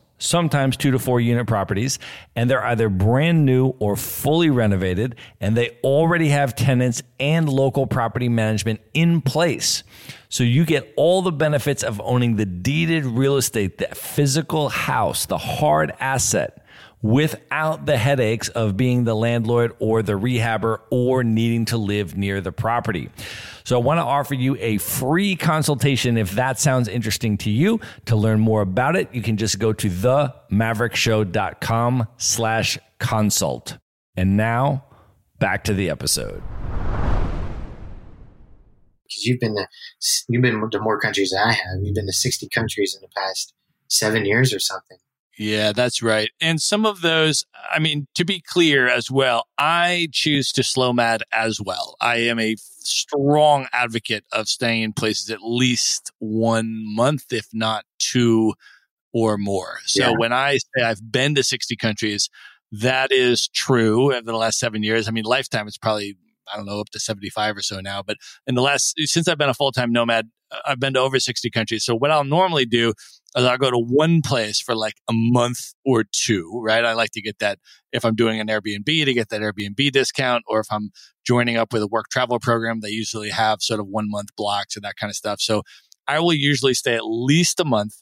sometimes 0.21 0.77
two 0.77 0.91
to 0.91 0.99
four 0.99 1.19
unit 1.19 1.47
properties, 1.47 1.99
and 2.35 2.49
they're 2.49 2.63
either 2.63 2.89
brand 2.89 3.45
new 3.45 3.67
or 3.79 3.95
fully 3.95 4.49
renovated, 4.49 5.15
and 5.39 5.57
they 5.57 5.77
already 5.83 6.29
have 6.29 6.55
tenants 6.55 7.03
and 7.19 7.49
local 7.49 7.87
property 7.87 8.29
management 8.29 8.79
in 8.93 9.21
place. 9.21 9.83
So 10.29 10.43
you 10.43 10.63
get 10.63 10.93
all 10.95 11.21
the 11.21 11.31
benefits 11.31 11.83
of 11.83 11.99
owning 12.01 12.35
the 12.35 12.45
deeded 12.45 13.05
real 13.05 13.37
estate, 13.37 13.79
the 13.79 13.87
physical 13.93 14.69
house, 14.69 15.25
the 15.25 15.37
hard 15.37 15.93
asset 15.99 16.65
without 17.01 17.85
the 17.85 17.97
headaches 17.97 18.47
of 18.49 18.77
being 18.77 19.03
the 19.03 19.15
landlord 19.15 19.73
or 19.79 20.03
the 20.03 20.13
rehabber 20.13 20.79
or 20.91 21.23
needing 21.23 21.65
to 21.65 21.77
live 21.77 22.15
near 22.15 22.41
the 22.41 22.51
property. 22.51 23.09
So 23.71 23.79
I 23.79 23.81
want 23.81 23.99
to 23.99 24.03
offer 24.03 24.33
you 24.33 24.57
a 24.59 24.79
free 24.79 25.37
consultation 25.37 26.17
if 26.17 26.31
that 26.31 26.59
sounds 26.59 26.89
interesting 26.89 27.37
to 27.37 27.49
you. 27.49 27.79
To 28.07 28.17
learn 28.17 28.41
more 28.41 28.59
about 28.59 28.97
it, 28.97 29.07
you 29.15 29.21
can 29.21 29.37
just 29.37 29.59
go 29.59 29.71
to 29.71 29.89
themaverickshow.com 29.89 32.07
slash 32.17 32.77
consult. 32.99 33.77
And 34.17 34.35
now 34.35 34.83
back 35.39 35.63
to 35.63 35.73
the 35.73 35.89
episode. 35.89 36.43
because 39.05 39.23
you've 39.23 39.39
been 39.39 39.55
to 39.55 39.65
you've 40.27 40.41
been 40.41 40.69
to 40.69 40.79
more 40.81 40.99
countries 40.99 41.29
than 41.29 41.39
I 41.39 41.53
have. 41.53 41.81
You've 41.81 41.95
been 41.95 42.07
to 42.07 42.11
sixty 42.11 42.49
countries 42.49 42.93
in 42.93 43.01
the 43.01 43.07
past 43.15 43.53
seven 43.87 44.25
years 44.25 44.53
or 44.53 44.59
something. 44.59 44.97
Yeah, 45.37 45.71
that's 45.71 46.03
right. 46.03 46.29
And 46.41 46.61
some 46.61 46.85
of 46.85 46.99
those, 46.99 47.45
I 47.73 47.79
mean, 47.79 48.07
to 48.15 48.25
be 48.25 48.43
clear 48.45 48.89
as 48.89 49.09
well, 49.09 49.47
I 49.57 50.09
choose 50.11 50.51
to 50.51 50.61
slow 50.61 50.91
mad 50.91 51.23
as 51.31 51.61
well. 51.61 51.95
I 52.01 52.17
am 52.17 52.37
a 52.37 52.57
strong 52.81 53.67
advocate 53.73 54.25
of 54.31 54.47
staying 54.47 54.83
in 54.83 54.93
places 54.93 55.29
at 55.29 55.39
least 55.41 56.11
one 56.19 56.83
month, 56.95 57.31
if 57.31 57.47
not 57.53 57.85
two 57.99 58.53
or 59.13 59.37
more. 59.37 59.79
So 59.85 60.09
yeah. 60.09 60.13
when 60.17 60.33
I 60.33 60.57
say 60.57 60.83
I've 60.83 61.11
been 61.11 61.35
to 61.35 61.43
60 61.43 61.75
countries, 61.75 62.29
that 62.71 63.11
is 63.11 63.47
true 63.49 64.13
over 64.13 64.21
the 64.21 64.37
last 64.37 64.59
seven 64.59 64.83
years. 64.83 65.07
I 65.07 65.11
mean, 65.11 65.25
lifetime, 65.25 65.67
it's 65.67 65.77
probably, 65.77 66.17
I 66.51 66.55
don't 66.55 66.65
know, 66.65 66.79
up 66.79 66.89
to 66.89 66.99
75 66.99 67.57
or 67.57 67.61
so 67.61 67.81
now. 67.81 68.01
But 68.01 68.17
in 68.47 68.55
the 68.55 68.61
last, 68.61 68.95
since 68.97 69.27
I've 69.27 69.37
been 69.37 69.49
a 69.49 69.53
full 69.53 69.71
time 69.71 69.91
nomad, 69.91 70.29
I've 70.65 70.79
been 70.79 70.93
to 70.93 70.99
over 70.99 71.19
60 71.19 71.49
countries. 71.49 71.83
So 71.83 71.95
what 71.95 72.11
I'll 72.11 72.23
normally 72.23 72.65
do 72.65 72.93
I'll 73.35 73.57
go 73.57 73.71
to 73.71 73.77
one 73.77 74.21
place 74.21 74.59
for 74.59 74.75
like 74.75 74.95
a 75.09 75.13
month 75.13 75.73
or 75.85 76.03
two, 76.03 76.61
right? 76.63 76.83
I 76.83 76.93
like 76.93 77.11
to 77.11 77.21
get 77.21 77.39
that 77.39 77.59
if 77.91 78.03
I'm 78.03 78.15
doing 78.15 78.39
an 78.39 78.47
Airbnb 78.47 78.85
to 78.85 79.13
get 79.13 79.29
that 79.29 79.41
Airbnb 79.41 79.91
discount, 79.91 80.43
or 80.47 80.59
if 80.59 80.67
I'm 80.71 80.91
joining 81.25 81.57
up 81.57 81.71
with 81.71 81.81
a 81.81 81.87
work 81.87 82.07
travel 82.11 82.39
program, 82.39 82.81
they 82.81 82.89
usually 82.89 83.29
have 83.29 83.61
sort 83.61 83.79
of 83.79 83.87
one 83.87 84.09
month 84.09 84.29
blocks 84.35 84.75
and 84.75 84.83
that 84.83 84.95
kind 84.97 85.09
of 85.09 85.15
stuff. 85.15 85.39
So 85.39 85.63
I 86.07 86.19
will 86.19 86.33
usually 86.33 86.73
stay 86.73 86.95
at 86.95 87.05
least 87.05 87.59
a 87.59 87.65
month. 87.65 88.01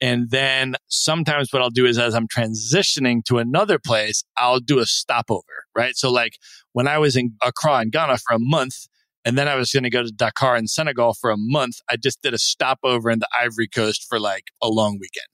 And 0.00 0.30
then 0.30 0.76
sometimes 0.88 1.52
what 1.52 1.62
I'll 1.62 1.70
do 1.70 1.86
is 1.86 1.98
as 1.98 2.14
I'm 2.14 2.28
transitioning 2.28 3.24
to 3.24 3.38
another 3.38 3.78
place, 3.78 4.24
I'll 4.36 4.60
do 4.60 4.78
a 4.78 4.84
stopover, 4.84 5.64
right? 5.74 5.96
So 5.96 6.12
like 6.12 6.38
when 6.72 6.86
I 6.86 6.98
was 6.98 7.16
in 7.16 7.34
Accra 7.42 7.80
in 7.80 7.90
Ghana 7.90 8.18
for 8.18 8.34
a 8.34 8.38
month, 8.38 8.88
and 9.26 9.36
then 9.36 9.48
I 9.48 9.56
was 9.56 9.72
going 9.72 9.82
to 9.82 9.90
go 9.90 10.04
to 10.04 10.12
Dakar 10.12 10.56
in 10.56 10.68
Senegal 10.68 11.12
for 11.12 11.30
a 11.30 11.36
month. 11.36 11.80
I 11.90 11.96
just 11.96 12.22
did 12.22 12.32
a 12.32 12.38
stopover 12.38 13.10
in 13.10 13.18
the 13.18 13.28
Ivory 13.36 13.66
Coast 13.66 14.06
for 14.08 14.20
like 14.20 14.44
a 14.62 14.68
long 14.68 14.92
weekend. 14.92 15.26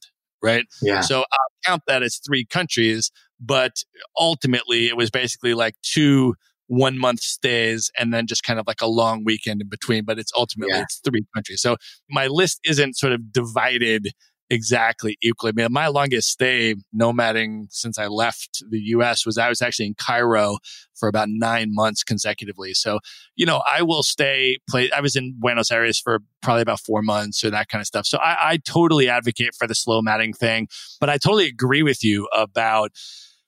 Right. 0.43 0.64
Yeah. 0.80 1.03
So 1.03 1.18
I'll 1.18 1.53
count 1.66 1.82
that 1.86 2.03
as 2.03 2.16
three 2.16 2.47
countries, 2.47 3.12
but 3.38 3.84
ultimately 4.18 4.88
it 4.88 4.97
was 4.97 5.11
basically 5.11 5.53
like 5.53 5.74
two 5.82 6.34
one 6.68 6.99
month 6.99 7.20
stays 7.20 7.90
and 7.99 8.14
then 8.14 8.26
just 8.26 8.45
kind 8.45 8.59
of 8.59 8.66
like 8.66 8.80
a 8.80 8.86
long 8.86 9.24
weekend 9.24 9.61
in 9.61 9.68
between. 9.68 10.05
But 10.05 10.18
it's 10.18 10.32
ultimately 10.36 10.74
yeah. 10.74 10.82
it's 10.82 11.01
three 11.05 11.24
countries. 11.34 11.61
So 11.61 11.76
my 12.09 12.28
list 12.28 12.61
isn't 12.64 12.97
sort 12.97 13.12
of 13.12 13.30
divided 13.30 14.09
exactly 14.53 15.17
equally. 15.23 15.51
I 15.57 15.63
mean, 15.63 15.73
my 15.73 15.87
longest 15.89 16.29
stay 16.29 16.75
nomading 16.95 17.69
since 17.71 17.99
I 17.99 18.07
left 18.07 18.63
the 18.69 18.79
US 18.97 19.25
was 19.25 19.39
I 19.39 19.49
was 19.49 19.63
actually 19.63 19.87
in 19.87 19.95
Cairo 19.95 20.59
for 20.95 21.09
about 21.09 21.29
nine 21.31 21.71
months 21.73 22.05
consecutively. 22.05 22.75
So, 22.75 22.99
you 23.35 23.47
know, 23.47 23.63
I 23.69 23.81
will 23.81 24.03
stay, 24.03 24.59
play, 24.69 24.91
I 24.91 25.01
was 25.01 25.17
in 25.17 25.35
Buenos 25.39 25.71
Aires 25.71 25.99
for 25.99 26.21
probably 26.43 26.61
about 26.61 26.81
four 26.81 27.01
months 27.01 27.43
or 27.43 27.51
that 27.51 27.69
kind 27.69 27.81
of 27.81 27.87
stuff. 27.87 28.05
So 28.05 28.19
I, 28.19 28.37
I 28.53 28.57
totally 28.59 29.09
advocate 29.09 29.55
for 29.55 29.67
the 29.67 29.75
slow 29.75 30.03
matting 30.03 30.35
thing, 30.35 30.69
but 31.01 31.09
I 31.09 31.17
totally 31.17 31.47
agree 31.47 31.83
with 31.83 32.05
you 32.05 32.29
about 32.37 32.93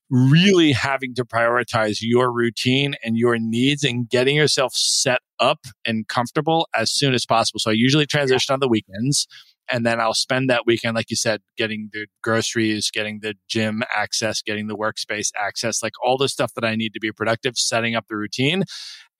really 0.08 0.72
having 0.72 1.14
to 1.16 1.24
prioritize 1.24 1.98
your 2.00 2.32
routine 2.32 2.94
and 3.04 3.18
your 3.18 3.38
needs 3.38 3.84
and 3.84 4.08
getting 4.08 4.36
yourself 4.36 4.72
set 4.72 5.20
up 5.38 5.66
and 5.84 6.08
comfortable 6.08 6.66
as 6.74 6.90
soon 6.90 7.12
as 7.12 7.26
possible. 7.26 7.60
So 7.60 7.70
I 7.70 7.74
usually 7.74 8.06
transition 8.06 8.54
on 8.54 8.60
the 8.60 8.68
weekends 8.68 9.26
and 9.70 9.84
then 9.86 10.00
I'll 10.00 10.14
spend 10.14 10.50
that 10.50 10.66
weekend, 10.66 10.94
like 10.94 11.10
you 11.10 11.16
said, 11.16 11.40
getting 11.56 11.90
the 11.92 12.06
groceries, 12.22 12.90
getting 12.90 13.20
the 13.20 13.34
gym 13.48 13.82
access, 13.94 14.42
getting 14.42 14.66
the 14.66 14.76
workspace 14.76 15.30
access, 15.40 15.82
like 15.82 15.94
all 16.04 16.16
the 16.16 16.28
stuff 16.28 16.52
that 16.54 16.64
I 16.64 16.74
need 16.74 16.92
to 16.94 17.00
be 17.00 17.12
productive, 17.12 17.56
setting 17.56 17.94
up 17.94 18.06
the 18.08 18.16
routine. 18.16 18.64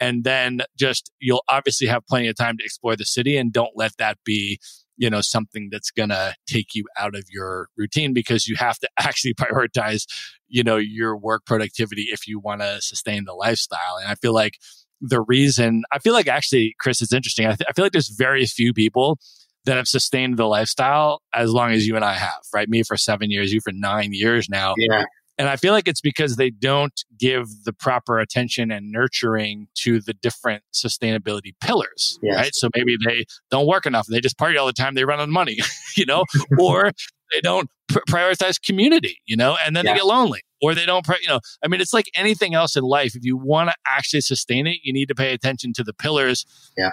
And 0.00 0.24
then 0.24 0.60
just, 0.78 1.10
you'll 1.20 1.44
obviously 1.48 1.86
have 1.86 2.06
plenty 2.06 2.28
of 2.28 2.36
time 2.36 2.58
to 2.58 2.64
explore 2.64 2.96
the 2.96 3.04
city 3.04 3.36
and 3.36 3.52
don't 3.52 3.72
let 3.74 3.96
that 3.98 4.18
be, 4.24 4.58
you 4.96 5.08
know, 5.08 5.20
something 5.20 5.68
that's 5.72 5.90
going 5.90 6.10
to 6.10 6.34
take 6.46 6.74
you 6.74 6.84
out 6.98 7.14
of 7.14 7.24
your 7.30 7.68
routine 7.76 8.12
because 8.12 8.46
you 8.46 8.56
have 8.56 8.78
to 8.80 8.88
actually 8.98 9.34
prioritize, 9.34 10.04
you 10.48 10.62
know, 10.62 10.76
your 10.76 11.16
work 11.16 11.46
productivity 11.46 12.08
if 12.10 12.28
you 12.28 12.38
want 12.38 12.60
to 12.60 12.80
sustain 12.82 13.24
the 13.24 13.34
lifestyle. 13.34 13.96
And 14.00 14.08
I 14.08 14.14
feel 14.14 14.34
like 14.34 14.58
the 15.00 15.22
reason, 15.22 15.82
I 15.92 15.98
feel 15.98 16.12
like 16.12 16.28
actually, 16.28 16.74
Chris, 16.78 17.00
it's 17.00 17.12
interesting. 17.12 17.46
I, 17.46 17.50
th- 17.50 17.66
I 17.68 17.72
feel 17.72 17.84
like 17.84 17.92
there's 17.92 18.08
very 18.08 18.46
few 18.46 18.72
people 18.72 19.18
that 19.64 19.76
have 19.76 19.88
sustained 19.88 20.36
the 20.36 20.46
lifestyle 20.46 21.22
as 21.32 21.50
long 21.50 21.72
as 21.72 21.86
you 21.86 21.96
and 21.96 22.04
I 22.04 22.14
have, 22.14 22.42
right? 22.52 22.68
Me 22.68 22.82
for 22.82 22.96
seven 22.96 23.30
years, 23.30 23.52
you 23.52 23.60
for 23.60 23.72
nine 23.72 24.12
years 24.12 24.48
now. 24.48 24.74
Yeah. 24.76 25.04
And 25.36 25.48
I 25.48 25.56
feel 25.56 25.72
like 25.72 25.88
it's 25.88 26.00
because 26.00 26.36
they 26.36 26.50
don't 26.50 27.04
give 27.18 27.48
the 27.64 27.72
proper 27.72 28.20
attention 28.20 28.70
and 28.70 28.92
nurturing 28.92 29.66
to 29.76 30.00
the 30.00 30.14
different 30.14 30.62
sustainability 30.72 31.54
pillars, 31.60 32.18
yes. 32.22 32.36
right? 32.36 32.54
So 32.54 32.68
maybe 32.76 32.96
they 33.04 33.24
don't 33.50 33.66
work 33.66 33.84
enough. 33.84 34.06
They 34.06 34.20
just 34.20 34.38
party 34.38 34.56
all 34.56 34.66
the 34.66 34.72
time. 34.72 34.94
They 34.94 35.04
run 35.04 35.18
on 35.18 35.30
money, 35.30 35.58
you 35.96 36.06
know, 36.06 36.24
or 36.58 36.92
they 37.32 37.40
don't 37.40 37.68
pr- 37.88 38.00
prioritize 38.08 38.62
community, 38.62 39.18
you 39.26 39.36
know, 39.36 39.56
and 39.64 39.74
then 39.74 39.84
yeah. 39.84 39.94
they 39.94 39.98
get 39.98 40.06
lonely 40.06 40.42
or 40.62 40.72
they 40.72 40.86
don't, 40.86 41.04
you 41.20 41.28
know, 41.28 41.40
I 41.64 41.68
mean, 41.68 41.80
it's 41.80 41.92
like 41.92 42.06
anything 42.14 42.54
else 42.54 42.76
in 42.76 42.84
life. 42.84 43.16
If 43.16 43.24
you 43.24 43.36
want 43.36 43.70
to 43.70 43.76
actually 43.88 44.20
sustain 44.20 44.68
it, 44.68 44.78
you 44.84 44.92
need 44.92 45.08
to 45.08 45.16
pay 45.16 45.32
attention 45.32 45.72
to 45.74 45.82
the 45.82 45.94
pillars. 45.94 46.46
Yeah 46.76 46.90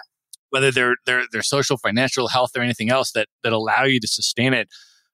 whether 0.51 0.71
they're 0.71 0.95
they're 1.05 1.23
they're 1.31 1.41
social, 1.41 1.77
financial, 1.77 2.27
health, 2.27 2.51
or 2.55 2.61
anything 2.61 2.89
else 2.89 3.11
that 3.13 3.27
that 3.43 3.53
allow 3.53 3.83
you 3.83 3.99
to 3.99 4.07
sustain 4.07 4.53
it. 4.53 4.69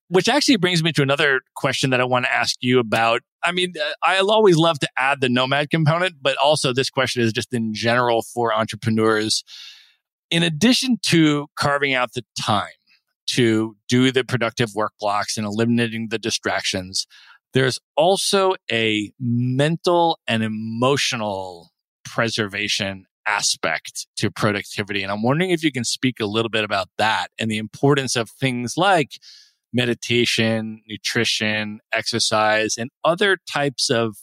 Which 0.09 0.29
actually 0.29 0.57
brings 0.57 0.81
me 0.83 0.93
to 0.93 1.01
another 1.01 1.41
question 1.55 1.89
that 1.89 1.99
I 1.99 2.05
want 2.05 2.25
to 2.25 2.33
ask 2.33 2.55
you 2.61 2.79
about. 2.79 3.21
I 3.43 3.51
mean, 3.51 3.73
uh, 3.79 3.93
I'll 4.03 4.31
always 4.31 4.55
love 4.55 4.79
to 4.79 4.87
add 4.97 5.19
the 5.19 5.27
nomad 5.27 5.69
component, 5.69 6.15
but 6.21 6.37
also 6.37 6.71
this 6.71 6.89
question 6.89 7.21
is 7.21 7.33
just 7.33 7.53
in 7.53 7.73
general 7.73 8.21
for 8.21 8.53
entrepreneurs. 8.53 9.43
In 10.29 10.43
addition 10.43 10.97
to 11.07 11.47
carving 11.57 11.93
out 11.93 12.13
the 12.13 12.23
time 12.39 12.69
to 13.31 13.75
do 13.89 14.11
the 14.11 14.23
productive 14.23 14.73
work 14.75 14.93
blocks 14.99 15.37
and 15.37 15.45
eliminating 15.45 16.07
the 16.09 16.19
distractions, 16.19 17.05
there's 17.53 17.79
also 17.95 18.55
a 18.71 19.11
mental 19.19 20.19
and 20.27 20.43
emotional 20.43 21.71
preservation 22.05 23.06
aspect 23.27 24.07
to 24.17 24.31
productivity. 24.31 25.03
And 25.03 25.11
I'm 25.11 25.21
wondering 25.21 25.51
if 25.51 25.63
you 25.63 25.71
can 25.71 25.83
speak 25.83 26.19
a 26.19 26.25
little 26.25 26.49
bit 26.49 26.63
about 26.63 26.89
that 26.97 27.27
and 27.37 27.51
the 27.51 27.57
importance 27.57 28.15
of 28.15 28.29
things 28.29 28.75
like 28.77 29.19
meditation, 29.73 30.81
nutrition, 30.87 31.79
exercise, 31.93 32.75
and 32.77 32.89
other 33.03 33.37
types 33.51 33.89
of 33.89 34.17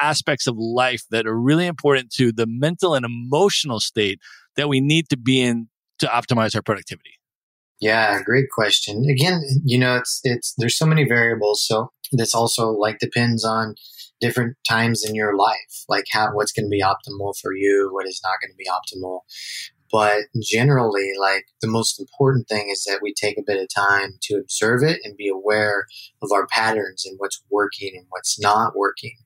aspects 0.00 0.46
of 0.46 0.56
life 0.56 1.02
that 1.10 1.26
are 1.26 1.38
really 1.38 1.66
important 1.66 2.10
to 2.10 2.32
the 2.32 2.46
mental 2.46 2.94
and 2.94 3.04
emotional 3.04 3.80
state 3.80 4.20
that 4.56 4.68
we 4.68 4.80
need 4.80 5.08
to 5.08 5.16
be 5.16 5.40
in 5.40 5.68
to 5.98 6.06
optimize 6.06 6.54
our 6.54 6.62
productivity. 6.62 7.18
Yeah, 7.80 8.22
great 8.22 8.50
question. 8.50 9.06
Again, 9.08 9.42
you 9.64 9.78
know, 9.78 9.96
it's 9.96 10.20
it's 10.22 10.54
there's 10.58 10.76
so 10.76 10.84
many 10.84 11.04
variables. 11.04 11.66
So 11.66 11.90
this 12.12 12.34
also 12.34 12.70
like 12.70 12.98
depends 12.98 13.44
on 13.44 13.74
different 14.20 14.56
times 14.68 15.04
in 15.04 15.14
your 15.14 15.36
life, 15.36 15.84
like 15.88 16.04
how 16.10 16.28
what's 16.32 16.52
going 16.52 16.66
to 16.66 16.70
be 16.70 16.82
optimal 16.82 17.34
for 17.40 17.54
you, 17.54 17.88
what 17.92 18.06
is 18.06 18.20
not 18.22 18.40
going 18.40 18.52
to 18.52 18.56
be 18.56 18.66
optimal. 18.66 19.20
But 19.92 20.22
generally, 20.40 21.10
like 21.20 21.46
the 21.60 21.68
most 21.68 22.00
important 22.00 22.48
thing 22.48 22.70
is 22.70 22.84
that 22.84 23.00
we 23.02 23.12
take 23.12 23.38
a 23.38 23.44
bit 23.44 23.60
of 23.60 23.68
time 23.74 24.14
to 24.22 24.34
observe 24.34 24.82
it 24.82 25.00
and 25.04 25.16
be 25.16 25.28
aware 25.28 25.86
of 26.22 26.30
our 26.32 26.46
patterns 26.46 27.04
and 27.04 27.16
what's 27.18 27.42
working 27.50 27.92
and 27.94 28.06
what's 28.10 28.40
not 28.40 28.76
working. 28.76 29.16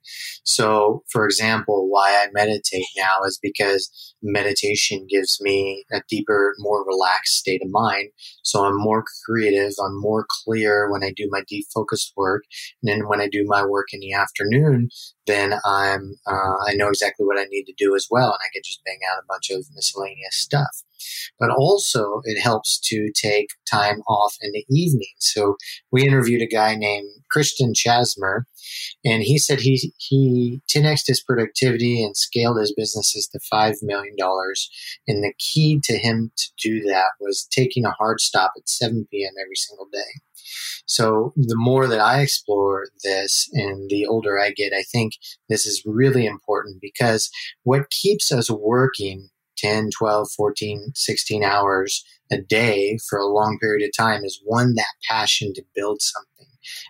So, 0.45 1.05
for 1.11 1.27
example, 1.27 1.89
why 1.91 2.23
I 2.23 2.29
meditate 2.33 2.87
now 2.97 3.25
is 3.27 3.39
because 3.43 4.15
meditation 4.23 5.07
gives 5.09 5.39
me 5.41 5.85
a 5.93 6.01
deeper, 6.09 6.55
more 6.59 6.85
relaxed 6.87 7.35
state 7.35 7.61
of 7.62 7.71
mind. 7.71 8.11
So 8.43 8.65
I'm 8.65 8.79
more 8.79 9.05
creative. 9.27 9.73
I'm 9.85 10.01
more 10.01 10.27
clear 10.45 10.91
when 10.91 11.05
I 11.05 11.12
do 11.15 11.29
my 11.31 11.43
deep 11.47 11.67
focused 11.75 12.12
work. 12.17 12.45
And 12.83 12.91
then 12.91 13.09
when 13.09 13.21
I 13.21 13.29
do 13.29 13.45
my 13.47 13.65
work 13.65 13.89
in 13.93 14.01
the 14.01 14.15
afternoon, 14.15 14.89
then 15.27 15.55
I'm, 15.64 16.16
uh, 16.27 16.57
I 16.66 16.75
know 16.75 16.89
exactly 16.89 17.25
what 17.27 17.39
I 17.39 17.45
need 17.45 17.64
to 17.64 17.75
do 17.77 17.95
as 17.95 18.09
well. 18.11 18.27
And 18.27 18.41
I 18.43 18.53
can 18.53 18.62
just 18.64 18.85
bang 18.85 18.99
out 19.11 19.22
a 19.22 19.27
bunch 19.27 19.51
of 19.51 19.66
miscellaneous 19.75 20.37
stuff 20.37 20.85
but 21.39 21.51
also 21.51 22.21
it 22.25 22.41
helps 22.41 22.79
to 22.89 23.11
take 23.15 23.49
time 23.71 24.01
off 24.09 24.37
in 24.41 24.53
the 24.53 24.65
evening. 24.69 25.15
So 25.19 25.57
we 25.91 26.07
interviewed 26.07 26.43
a 26.43 26.47
guy 26.47 26.75
named 26.75 27.09
Christian 27.31 27.73
Chasmer, 27.73 28.43
and 29.05 29.23
he 29.23 29.39
said 29.39 29.61
he 29.61 29.93
he 29.99 30.61
10x 30.69 31.03
his 31.07 31.23
productivity 31.23 32.03
and 32.03 32.17
scaled 32.17 32.59
his 32.59 32.75
businesses 32.75 33.29
to 33.29 33.41
five 33.51 33.77
million 33.83 34.15
dollars. 34.17 34.71
And 35.07 35.23
the 35.23 35.33
key 35.39 35.81
to 35.85 35.97
him 35.97 36.33
to 36.37 36.51
do 36.63 36.81
that 36.83 37.11
was 37.21 37.47
taking 37.51 37.85
a 37.85 37.91
hard 37.91 38.21
stop 38.21 38.53
at 38.57 38.69
7 38.69 39.07
p.m. 39.11 39.33
every 39.41 39.57
single 39.57 39.87
day. 39.93 40.21
So 40.87 41.33
the 41.37 41.57
more 41.57 41.87
that 41.87 42.01
I 42.01 42.21
explore 42.21 42.87
this 43.03 43.49
and 43.53 43.89
the 43.89 44.07
older 44.07 44.39
I 44.39 44.51
get, 44.51 44.73
I 44.73 44.83
think 44.83 45.15
this 45.49 45.67
is 45.67 45.83
really 45.87 46.27
important 46.27 46.81
because 46.81 47.31
what 47.63 47.91
keeps 47.91 48.31
us 48.31 48.51
working 48.51 49.31
10, 49.65 49.91
12, 49.97 50.31
14, 50.37 50.93
16 50.95 51.43
hours 51.43 52.05
a 52.31 52.39
day 52.39 52.99
for 53.09 53.19
a 53.19 53.27
long 53.27 53.59
period 53.59 53.87
of 53.87 53.97
time 53.97 54.25
is 54.25 54.41
one, 54.45 54.75
that 54.75 54.95
passion 55.09 55.53
to 55.55 55.62
build 55.75 56.03
something. 56.03 56.47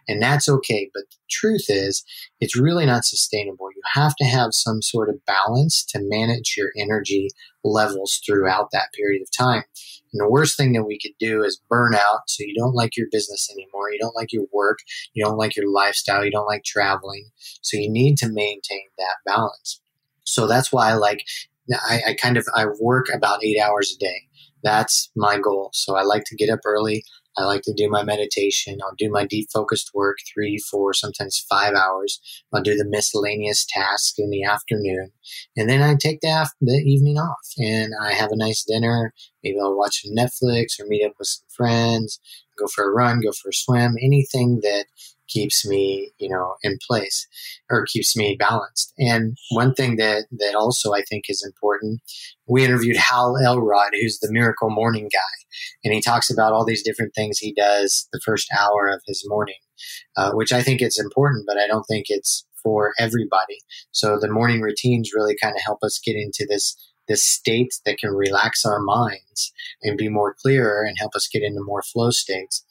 And 0.09 0.23
that's 0.23 0.49
okay. 0.49 0.91
But 0.95 1.05
the 1.11 1.17
truth 1.31 1.67
is, 1.69 2.05
it's 2.41 2.59
really 2.59 2.87
not 2.87 3.05
sustainable. 3.05 3.69
You 3.75 3.83
have 3.95 4.15
to 4.17 4.25
have 4.25 4.55
some 4.55 4.83
sort 4.83 5.09
of 5.09 5.25
balance 5.25 5.85
to 5.87 6.01
manage 6.01 6.55
your 6.57 6.71
energy 6.79 7.31
levels 7.65 8.21
throughout 8.25 8.71
that 8.73 8.93
period 8.93 9.23
of 9.23 9.31
time. 9.31 9.65
And 10.13 10.21
the 10.21 10.31
worst 10.31 10.57
thing 10.57 10.73
that 10.75 10.85
we 10.85 10.99
could 10.99 11.15
do 11.19 11.43
is 11.43 11.61
burn 11.69 11.95
out. 11.95 12.29
So 12.29 12.45
you 12.45 12.55
don't 12.57 12.75
like 12.75 12.97
your 12.97 13.09
business 13.11 13.51
anymore. 13.51 13.91
You 13.91 13.99
don't 13.99 14.15
like 14.15 14.33
your 14.33 14.47
work. 14.53 14.79
You 15.13 15.25
don't 15.25 15.39
like 15.39 15.57
your 15.57 15.71
lifestyle. 15.71 16.25
You 16.25 16.31
don't 16.31 16.47
like 16.47 16.65
traveling. 16.65 17.31
So 17.63 17.77
you 17.77 17.91
need 17.91 18.17
to 18.19 18.29
maintain 18.29 18.89
that 18.99 19.17
balance. 19.27 19.81
So 20.25 20.47
that's 20.47 20.73
why 20.73 20.91
I 20.91 20.95
like, 20.95 21.25
I, 21.73 22.01
I 22.09 22.15
kind 22.15 22.37
of, 22.37 22.47
I 22.55 22.67
work 22.81 23.07
about 23.13 23.45
eight 23.45 23.59
hours 23.59 23.95
a 23.95 23.99
day. 23.99 24.23
That's 24.63 25.11
my 25.15 25.39
goal. 25.39 25.71
So 25.73 25.97
I 25.97 26.03
like 26.03 26.25
to 26.27 26.37
get 26.37 26.51
up 26.51 26.61
early. 26.65 27.05
I 27.37 27.45
like 27.45 27.63
to 27.63 27.75
do 27.75 27.91
my 27.91 28.05
meditation. 28.05 28.79
I'll 28.83 28.95
do 28.97 29.11
my 29.11 29.27
deep 29.27 29.49
focused 29.53 29.91
work, 29.93 30.19
three, 30.33 30.59
four, 30.71 30.95
sometimes 30.95 31.45
five 31.51 31.75
hours. 31.75 32.21
I'll 32.53 32.63
do 32.63 32.77
the 32.77 32.87
miscellaneous 32.89 33.67
tasks 33.69 34.15
in 34.19 34.31
the 34.31 34.45
afternoon. 34.45 35.11
And 35.57 35.69
then 35.69 35.83
I 35.83 35.97
take 35.97 36.21
the, 36.21 36.49
the 36.61 36.75
evening 36.75 37.19
off 37.19 37.47
and 37.59 37.93
I 38.01 38.13
have 38.13 38.31
a 38.31 38.37
nice 38.37 38.65
dinner. 38.65 39.13
Maybe 39.43 39.57
I'll 39.61 39.77
watch 39.77 40.03
some 40.03 40.15
Netflix 40.15 40.81
or 40.81 40.87
meet 40.87 41.05
up 41.05 41.15
with 41.19 41.29
some 41.29 41.47
friends, 41.55 42.21
go 42.57 42.67
for 42.69 42.85
a 42.85 42.95
run, 42.95 43.21
go 43.21 43.33
for 43.33 43.49
a 43.49 43.53
swim, 43.53 43.97
anything 44.01 44.61
that 44.63 44.87
keeps 45.29 45.67
me, 45.67 46.13
you 46.19 46.29
know, 46.29 46.55
in 46.63 46.79
place 46.87 47.27
or 47.71 47.87
keeps 47.87 48.17
me 48.17 48.37
balanced. 48.39 48.93
And 48.99 49.37
one 49.51 49.75
thing 49.75 49.97
that, 49.97 50.27
that 50.39 50.55
also 50.55 50.93
I 50.93 51.03
think 51.03 51.25
is 51.29 51.45
important, 51.45 52.01
we 52.47 52.65
interviewed 52.65 52.97
Hal 52.97 53.37
Elrod, 53.37 53.93
who's 53.93 54.19
the 54.19 54.33
miracle 54.33 54.71
morning 54.71 55.09
guy. 55.13 55.45
And 55.85 55.95
he 55.95 56.01
talks 56.01 56.31
about 56.31 56.53
all 56.53 56.65
these 56.65 56.83
different 56.83 57.15
things 57.15 57.39
he 57.39 57.53
does 57.53 58.09
the 58.13 58.21
first 58.25 58.49
hour 58.59 58.89
of 58.89 59.03
his 59.07 59.25
morning, 59.27 59.59
uh, 60.17 60.33
which 60.33 60.53
I 60.53 60.63
think 60.63 60.81
it's 60.81 61.01
important, 61.01 61.45
but 61.47 61.59
I 61.59 61.67
don't 61.67 61.85
think 61.85 62.07
it's 62.09 62.47
for 62.63 62.93
everybody. 62.99 63.59
So 63.93 64.19
the 64.19 64.31
morning 64.31 64.63
routines 64.63 65.13
really 65.15 65.37
kind 65.41 65.55
of 65.55 65.63
help 65.63 65.81
us 65.83 66.01
get 66.05 66.17
into 66.17 66.47
this 66.49 66.77
this 67.07 67.23
state 67.23 67.75
that 67.85 67.99
can 67.99 68.11
relax 68.13 68.65
our 68.65 68.81
minds 68.81 69.53
and 69.83 69.99
be 69.99 70.09
more 70.09 70.35
clearer 70.41 70.85
and 70.85 70.97
help 70.99 71.15
us 71.15 71.29
get 71.29 71.43
into 71.43 71.61
more 71.63 71.83
flow 71.83 72.11
states. 72.11 72.65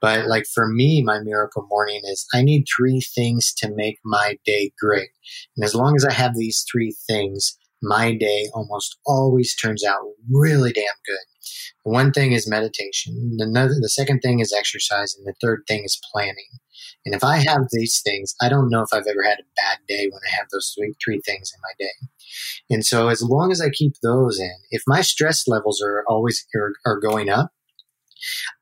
But 0.00 0.26
like 0.26 0.46
for 0.46 0.68
me, 0.68 1.02
my 1.02 1.18
miracle 1.20 1.66
morning 1.68 2.02
is 2.04 2.26
I 2.32 2.42
need 2.42 2.64
three 2.64 3.00
things 3.00 3.52
to 3.58 3.74
make 3.74 3.98
my 4.04 4.38
day 4.44 4.72
great. 4.80 5.10
And 5.56 5.64
as 5.64 5.74
long 5.74 5.96
as 5.96 6.04
I 6.04 6.12
have 6.12 6.36
these 6.36 6.64
three 6.70 6.94
things, 7.08 7.58
my 7.82 8.14
day 8.14 8.48
almost 8.54 8.98
always 9.06 9.54
turns 9.54 9.84
out 9.84 10.00
really 10.30 10.72
damn 10.72 10.84
good. 11.06 11.18
One 11.84 12.12
thing 12.12 12.32
is 12.32 12.48
meditation. 12.48 13.36
Another, 13.38 13.74
the 13.80 13.88
second 13.88 14.20
thing 14.20 14.40
is 14.40 14.52
exercise. 14.52 15.16
And 15.16 15.26
the 15.26 15.34
third 15.40 15.62
thing 15.66 15.84
is 15.84 16.00
planning. 16.12 16.48
And 17.06 17.14
if 17.14 17.24
I 17.24 17.38
have 17.38 17.68
these 17.72 18.02
things, 18.04 18.34
I 18.40 18.48
don't 18.48 18.70
know 18.70 18.82
if 18.82 18.90
I've 18.92 19.06
ever 19.08 19.22
had 19.22 19.38
a 19.38 19.50
bad 19.56 19.78
day 19.88 20.08
when 20.10 20.20
I 20.26 20.36
have 20.36 20.48
those 20.52 20.74
three, 20.76 20.94
three 21.02 21.20
things 21.24 21.52
in 21.54 21.60
my 21.62 21.72
day. 21.78 22.08
And 22.70 22.84
so 22.84 23.08
as 23.08 23.22
long 23.22 23.50
as 23.50 23.60
I 23.60 23.70
keep 23.70 23.94
those 24.02 24.38
in, 24.38 24.54
if 24.70 24.82
my 24.86 25.00
stress 25.00 25.48
levels 25.48 25.80
are 25.82 26.04
always 26.08 26.46
are, 26.54 26.74
are 26.84 27.00
going 27.00 27.30
up, 27.30 27.52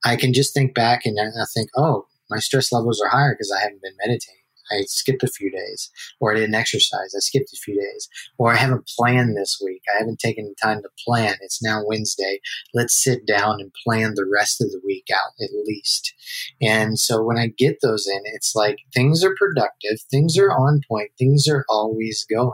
I 0.05 0.17
can 0.17 0.33
just 0.33 0.55
think 0.55 0.75
back 0.75 1.05
and 1.05 1.19
I 1.21 1.45
think, 1.55 1.71
oh, 1.77 2.07
my 2.31 2.39
stress 2.39 2.73
levels 2.73 3.01
are 3.01 3.09
higher 3.09 3.35
because 3.35 3.53
I 3.53 3.61
haven't 3.63 3.83
been 3.83 3.97
meditating. 4.05 4.37
I 4.71 4.83
skipped 4.87 5.23
a 5.23 5.29
few 5.29 5.51
days, 5.51 5.91
or 6.21 6.33
I 6.33 6.37
didn't 6.37 6.55
exercise. 6.55 7.15
I 7.17 7.21
skipped 7.21 7.53
a 7.53 7.57
few 7.57 7.81
days, 7.81 8.09
or 8.39 8.53
I 8.53 8.57
haven't 8.57 8.91
planned 8.97 9.37
this 9.37 9.61
week. 9.65 9.83
I 9.95 9.99
haven't 9.99 10.19
taken 10.19 10.47
the 10.47 10.55
time 10.61 10.83
to 10.83 10.89
plan. 11.05 11.37
It's 11.41 11.63
now 11.63 11.83
Wednesday. 11.85 12.41
Let's 12.75 12.95
sit 12.95 13.27
down 13.27 13.61
and 13.61 13.73
plan 13.85 14.15
the 14.15 14.29
rest 14.31 14.61
of 14.61 14.71
the 14.71 14.81
week 14.85 15.07
out 15.15 15.33
at 15.41 15.51
least. 15.67 16.15
And 16.61 16.99
so 16.99 17.23
when 17.23 17.39
I 17.39 17.53
get 17.57 17.79
those 17.83 18.09
in, 18.09 18.21
it's 18.25 18.55
like 18.55 18.79
things 18.93 19.23
are 19.23 19.37
productive, 19.37 20.01
things 20.11 20.37
are 20.37 20.51
on 20.51 20.81
point, 20.89 21.11
things 21.19 21.47
are 21.49 21.65
always 21.69 22.25
going. 22.25 22.53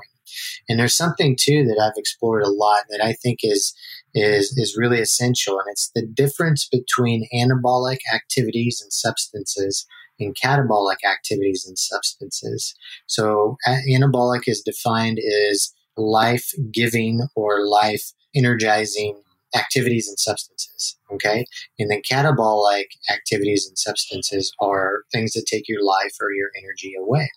And 0.68 0.78
there's 0.78 0.96
something 0.96 1.36
too 1.38 1.64
that 1.64 1.80
I've 1.82 1.98
explored 1.98 2.42
a 2.42 2.50
lot 2.50 2.84
that 2.90 3.05
I 3.05 3.12
think 3.12 3.40
is 3.42 3.74
is 4.14 4.54
is 4.56 4.76
really 4.78 5.00
essential, 5.00 5.58
and 5.58 5.66
it's 5.70 5.90
the 5.94 6.06
difference 6.06 6.68
between 6.70 7.28
anabolic 7.34 7.98
activities 8.14 8.80
and 8.82 8.92
substances 8.92 9.86
and 10.20 10.36
catabolic 10.36 10.98
activities 11.08 11.64
and 11.66 11.78
substances. 11.78 12.74
So, 13.06 13.56
anabolic 13.66 14.42
is 14.46 14.62
defined 14.62 15.18
as 15.18 15.72
life 15.96 16.52
giving 16.72 17.26
or 17.34 17.66
life 17.66 18.12
energizing 18.34 19.20
activities 19.55 20.09
and 20.09 20.18
substances. 20.18 20.98
Okay. 21.12 21.44
And 21.78 21.90
then 21.90 22.00
catabolic 22.11 22.86
activities 23.11 23.66
and 23.66 23.78
substances 23.78 24.53
are 24.61 25.03
things 25.12 25.32
that 25.32 25.46
take 25.46 25.68
your 25.68 25.84
life 25.84 26.14
or 26.20 26.32
your 26.32 26.48
energy 26.59 26.94
away. 26.98 27.30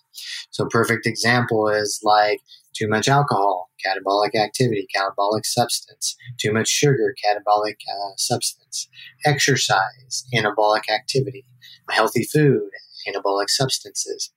So, 0.50 0.66
perfect 0.70 1.06
example 1.06 1.68
is 1.68 2.00
like 2.02 2.40
too 2.74 2.88
much 2.88 3.08
alcohol, 3.08 3.70
catabolic 3.84 4.34
activity, 4.34 4.86
catabolic 4.94 5.44
substance. 5.44 6.16
Too 6.38 6.52
much 6.52 6.68
sugar, 6.68 7.14
catabolic 7.24 7.76
uh, 7.88 8.16
substance. 8.16 8.88
Exercise, 9.24 10.24
anabolic 10.34 10.88
activity. 10.90 11.44
Healthy 11.90 12.24
food, 12.24 12.70
anabolic 13.08 13.48
substances. 13.48 14.32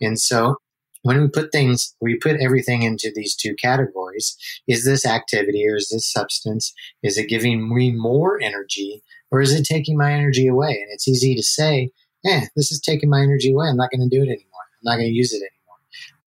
And 0.00 0.20
so 0.20 0.56
when 1.02 1.20
we 1.20 1.28
put 1.28 1.52
things, 1.52 1.94
we 2.00 2.16
put 2.16 2.40
everything 2.40 2.82
into 2.82 3.10
these 3.14 3.34
two 3.34 3.54
categories. 3.54 4.36
Is 4.66 4.84
this 4.84 5.06
activity 5.06 5.66
or 5.66 5.76
is 5.76 5.88
this 5.88 6.10
substance? 6.10 6.72
Is 7.02 7.16
it 7.16 7.28
giving 7.28 7.74
me 7.74 7.92
more 7.92 8.40
energy 8.40 9.02
or 9.30 9.40
is 9.40 9.54
it 9.54 9.64
taking 9.64 9.96
my 9.96 10.12
energy 10.12 10.46
away? 10.46 10.70
And 10.70 10.88
it's 10.92 11.08
easy 11.08 11.34
to 11.34 11.42
say, 11.42 11.90
eh, 12.26 12.46
this 12.56 12.70
is 12.70 12.80
taking 12.80 13.08
my 13.08 13.20
energy 13.20 13.52
away. 13.52 13.68
I'm 13.68 13.76
not 13.76 13.90
going 13.90 14.08
to 14.08 14.14
do 14.14 14.22
it 14.22 14.28
anymore. 14.28 14.66
I'm 14.74 14.84
not 14.84 14.96
going 14.96 15.08
to 15.08 15.14
use 15.14 15.32
it 15.32 15.38
anymore 15.38 15.50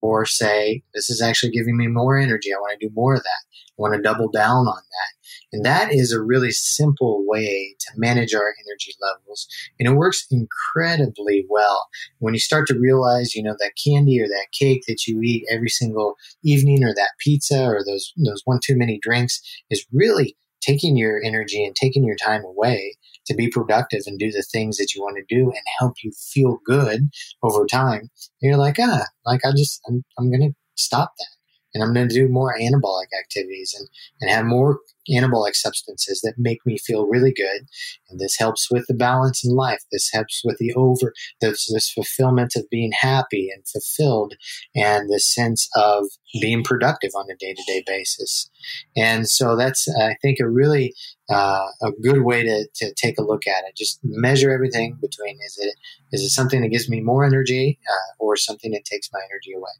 or 0.01 0.25
say, 0.25 0.83
this 0.93 1.09
is 1.09 1.21
actually 1.21 1.51
giving 1.51 1.77
me 1.77 1.87
more 1.87 2.17
energy. 2.17 2.53
I 2.53 2.59
want 2.59 2.79
to 2.79 2.87
do 2.87 2.93
more 2.93 3.13
of 3.15 3.23
that. 3.23 3.43
I 3.53 3.77
want 3.77 3.93
to 3.95 4.01
double 4.01 4.29
down 4.29 4.67
on 4.67 4.75
that. 4.75 5.20
And 5.51 5.65
that 5.65 5.91
is 5.93 6.11
a 6.11 6.21
really 6.21 6.51
simple 6.51 7.23
way 7.27 7.75
to 7.79 7.91
manage 7.97 8.33
our 8.33 8.53
energy 8.65 8.93
levels. 9.01 9.47
And 9.79 9.87
it 9.87 9.95
works 9.95 10.25
incredibly 10.31 11.45
well. 11.49 11.87
When 12.19 12.33
you 12.33 12.39
start 12.39 12.67
to 12.67 12.79
realize, 12.79 13.35
you 13.35 13.43
know, 13.43 13.55
that 13.59 13.73
candy 13.83 14.21
or 14.21 14.27
that 14.27 14.47
cake 14.57 14.83
that 14.87 15.07
you 15.07 15.21
eat 15.21 15.45
every 15.49 15.69
single 15.69 16.15
evening 16.43 16.83
or 16.83 16.93
that 16.93 17.11
pizza 17.19 17.65
or 17.65 17.83
those, 17.85 18.13
those 18.17 18.41
one 18.45 18.59
too 18.63 18.77
many 18.77 18.99
drinks 18.99 19.41
is 19.69 19.85
really 19.91 20.37
taking 20.61 20.95
your 20.95 21.21
energy 21.23 21.65
and 21.65 21.75
taking 21.75 22.03
your 22.05 22.15
time 22.15 22.45
away 22.45 22.95
to 23.25 23.33
be 23.33 23.49
productive 23.49 24.01
and 24.05 24.19
do 24.19 24.31
the 24.31 24.43
things 24.43 24.77
that 24.77 24.93
you 24.93 25.01
want 25.01 25.17
to 25.17 25.35
do 25.35 25.45
and 25.45 25.61
help 25.79 25.95
you 26.03 26.11
feel 26.11 26.59
good 26.65 27.09
over 27.43 27.65
time. 27.65 28.09
And 28.41 28.49
you're 28.49 28.57
like, 28.57 28.77
ah, 28.79 29.05
like 29.25 29.41
I 29.45 29.51
just, 29.51 29.81
I'm, 29.87 30.03
I'm 30.17 30.29
going 30.29 30.51
to 30.51 30.55
stop 30.75 31.13
that 31.17 31.40
and 31.73 31.83
I'm 31.83 31.93
going 31.93 32.07
to 32.07 32.13
do 32.13 32.27
more 32.27 32.55
anabolic 32.59 33.07
activities 33.19 33.75
and, 33.77 33.87
and 34.19 34.29
have 34.29 34.45
more 34.45 34.79
anabolic 35.09 35.55
substances 35.55 36.21
that 36.21 36.35
make 36.37 36.65
me 36.65 36.77
feel 36.77 37.07
really 37.07 37.33
good. 37.33 37.67
And 38.09 38.19
this 38.19 38.37
helps 38.37 38.69
with 38.69 38.85
the 38.87 38.93
balance 38.93 39.43
in 39.43 39.55
life. 39.55 39.81
This 39.91 40.11
helps 40.11 40.41
with 40.43 40.57
the 40.57 40.73
over, 40.73 41.13
this, 41.39 41.71
this 41.71 41.89
fulfillment 41.89 42.53
of 42.55 42.69
being 42.69 42.91
happy 42.91 43.49
and 43.53 43.67
fulfilled 43.67 44.35
and 44.75 45.09
the 45.09 45.19
sense 45.19 45.69
of 45.75 46.05
being 46.39 46.63
productive 46.63 47.11
on 47.15 47.25
a 47.31 47.35
day 47.35 47.53
to 47.53 47.63
day 47.67 47.83
basis. 47.85 48.49
And 48.95 49.27
so 49.27 49.55
that's, 49.55 49.87
I 49.99 50.15
think, 50.21 50.39
a 50.39 50.47
really 50.47 50.93
uh, 51.29 51.67
a 51.81 51.91
good 52.01 52.23
way 52.23 52.43
to, 52.43 52.67
to 52.75 52.93
take 52.93 53.17
a 53.17 53.23
look 53.23 53.47
at 53.47 53.63
it. 53.65 53.75
Just 53.75 53.99
measure 54.03 54.51
everything 54.51 54.97
between 55.01 55.37
is 55.45 55.57
it 55.57 55.75
is 56.11 56.21
it 56.21 56.29
something 56.29 56.61
that 56.61 56.69
gives 56.69 56.89
me 56.89 56.99
more 56.99 57.23
energy 57.25 57.79
uh, 57.89 58.13
or 58.19 58.35
something 58.35 58.71
that 58.71 58.85
takes 58.85 59.09
my 59.13 59.19
energy 59.19 59.53
away. 59.55 59.71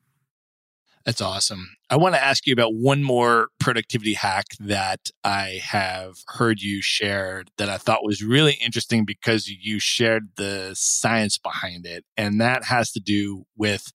That's 1.06 1.22
awesome. 1.22 1.76
I 1.90 1.98
want 1.98 2.14
to 2.16 2.24
ask 2.24 2.46
you 2.46 2.54
about 2.54 2.76
one 2.76 3.04
more 3.04 3.50
productivity 3.60 4.14
hack 4.14 4.46
that 4.60 5.10
I 5.24 5.60
have 5.64 6.18
heard 6.28 6.62
you 6.62 6.82
share 6.82 7.44
that 7.58 7.70
I 7.70 7.78
thought 7.78 8.06
was 8.06 8.24
really 8.24 8.54
interesting 8.54 9.04
because 9.04 9.50
you 9.50 9.80
shared 9.80 10.30
the 10.36 10.72
science 10.76 11.40
behind 11.40 11.86
it. 11.86 12.06
And 12.18 12.40
that 12.40 12.66
has 12.66 12.92
to 12.92 13.00
do 13.00 13.46
with 13.58 13.92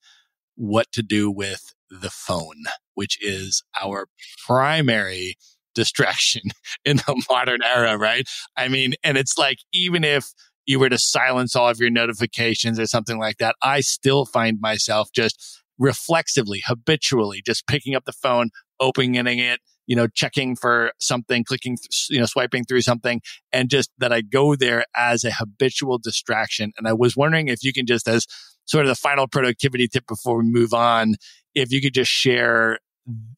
what 0.57 0.91
to 0.93 1.03
do 1.03 1.31
with 1.31 1.75
the 1.91 2.11
phone, 2.11 2.65
which 2.95 3.23
is 3.23 3.63
our 3.81 4.09
primary 4.45 5.37
distraction 5.75 6.43
in 6.85 6.97
the 6.97 7.25
modern 7.31 7.63
era, 7.63 7.97
right? 7.97 8.29
I 8.57 8.67
mean, 8.67 8.95
and 9.05 9.17
it's 9.17 9.39
like, 9.39 9.59
even 9.73 10.03
if 10.03 10.33
you 10.67 10.81
were 10.81 10.89
to 10.89 10.99
silence 10.99 11.55
all 11.55 11.69
of 11.69 11.79
your 11.79 11.91
notifications 11.91 12.81
or 12.81 12.87
something 12.87 13.19
like 13.19 13.37
that, 13.39 13.55
I 13.63 13.81
still 13.81 14.27
find 14.27 14.61
myself 14.61 15.11
just 15.13 15.63
reflexively, 15.79 16.63
habitually, 16.67 17.43
just 17.45 17.67
picking 17.67 17.95
up 17.95 18.05
the 18.05 18.13
phone, 18.13 18.51
opening 18.81 19.15
it, 19.15 19.61
you 19.87 19.95
know, 19.95 20.07
checking 20.09 20.57
for 20.57 20.93
something, 20.99 21.45
clicking, 21.45 21.79
you 22.09 22.19
know, 22.19 22.27
swiping 22.27 22.65
through 22.65 22.81
something, 22.81 23.21
and 23.53 23.71
just 23.71 23.91
that 23.99 24.13
I 24.13 24.21
go 24.21 24.57
there 24.57 24.85
as 24.97 25.25
a 25.25 25.31
habitual 25.31 25.99
distraction. 25.99 26.73
And 26.77 26.89
I 26.89 26.93
was 26.93 27.17
wondering 27.17 27.49
if 27.49 27.63
you 27.63 27.73
can 27.73 27.87
just, 27.87 28.09
as 28.09 28.27
sort 28.65 28.85
of 28.85 28.89
the 28.89 28.97
final 28.97 29.29
productivity 29.29 29.87
tip 29.87 30.07
before 30.09 30.39
we 30.39 30.45
move 30.45 30.75
on, 30.75 31.15
if 31.55 31.71
you 31.71 31.81
could 31.81 31.95
just 31.95 32.11
share 32.11 32.81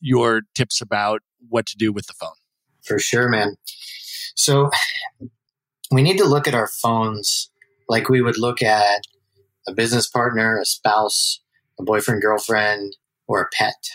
your 0.00 0.42
tips 0.54 0.80
about 0.80 1.20
what 1.48 1.66
to 1.66 1.76
do 1.76 1.92
with 1.92 2.06
the 2.06 2.14
phone. 2.14 2.30
For 2.82 2.98
sure, 2.98 3.28
man. 3.28 3.56
So 4.34 4.70
we 5.90 6.02
need 6.02 6.16
to 6.18 6.24
look 6.24 6.48
at 6.48 6.54
our 6.54 6.68
phones 6.68 7.50
like 7.88 8.08
we 8.08 8.22
would 8.22 8.38
look 8.38 8.62
at 8.62 9.02
a 9.66 9.72
business 9.72 10.08
partner, 10.08 10.58
a 10.58 10.64
spouse, 10.64 11.40
a 11.78 11.82
boyfriend, 11.82 12.22
girlfriend, 12.22 12.96
or 13.26 13.42
a 13.42 13.48
pet. 13.52 13.90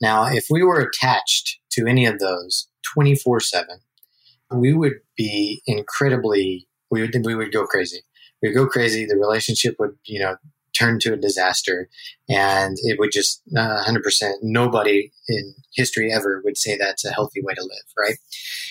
Now, 0.00 0.26
if 0.26 0.46
we 0.50 0.62
were 0.62 0.80
attached 0.80 1.58
to 1.72 1.86
any 1.86 2.06
of 2.06 2.18
those 2.18 2.68
24 2.94 3.40
7, 3.40 3.80
we 4.52 4.72
would 4.72 5.00
be 5.16 5.62
incredibly, 5.66 6.68
we 6.90 7.02
would, 7.02 7.14
we 7.24 7.34
would 7.34 7.52
go 7.52 7.66
crazy. 7.66 8.02
We 8.42 8.50
would 8.50 8.56
go 8.56 8.66
crazy. 8.66 9.06
The 9.06 9.16
relationship 9.16 9.76
would, 9.78 9.96
you 10.04 10.20
know, 10.20 10.36
turn 10.78 10.98
to 11.00 11.12
a 11.12 11.16
disaster. 11.16 11.88
And 12.28 12.76
it 12.82 12.98
would 12.98 13.12
just 13.12 13.42
uh, 13.56 13.84
100% 13.84 14.32
nobody 14.42 15.10
in 15.28 15.54
history 15.74 16.12
ever 16.12 16.42
would 16.44 16.56
say 16.56 16.76
that's 16.76 17.04
a 17.04 17.12
healthy 17.12 17.40
way 17.42 17.54
to 17.54 17.62
live 17.62 17.86
right? 17.98 18.16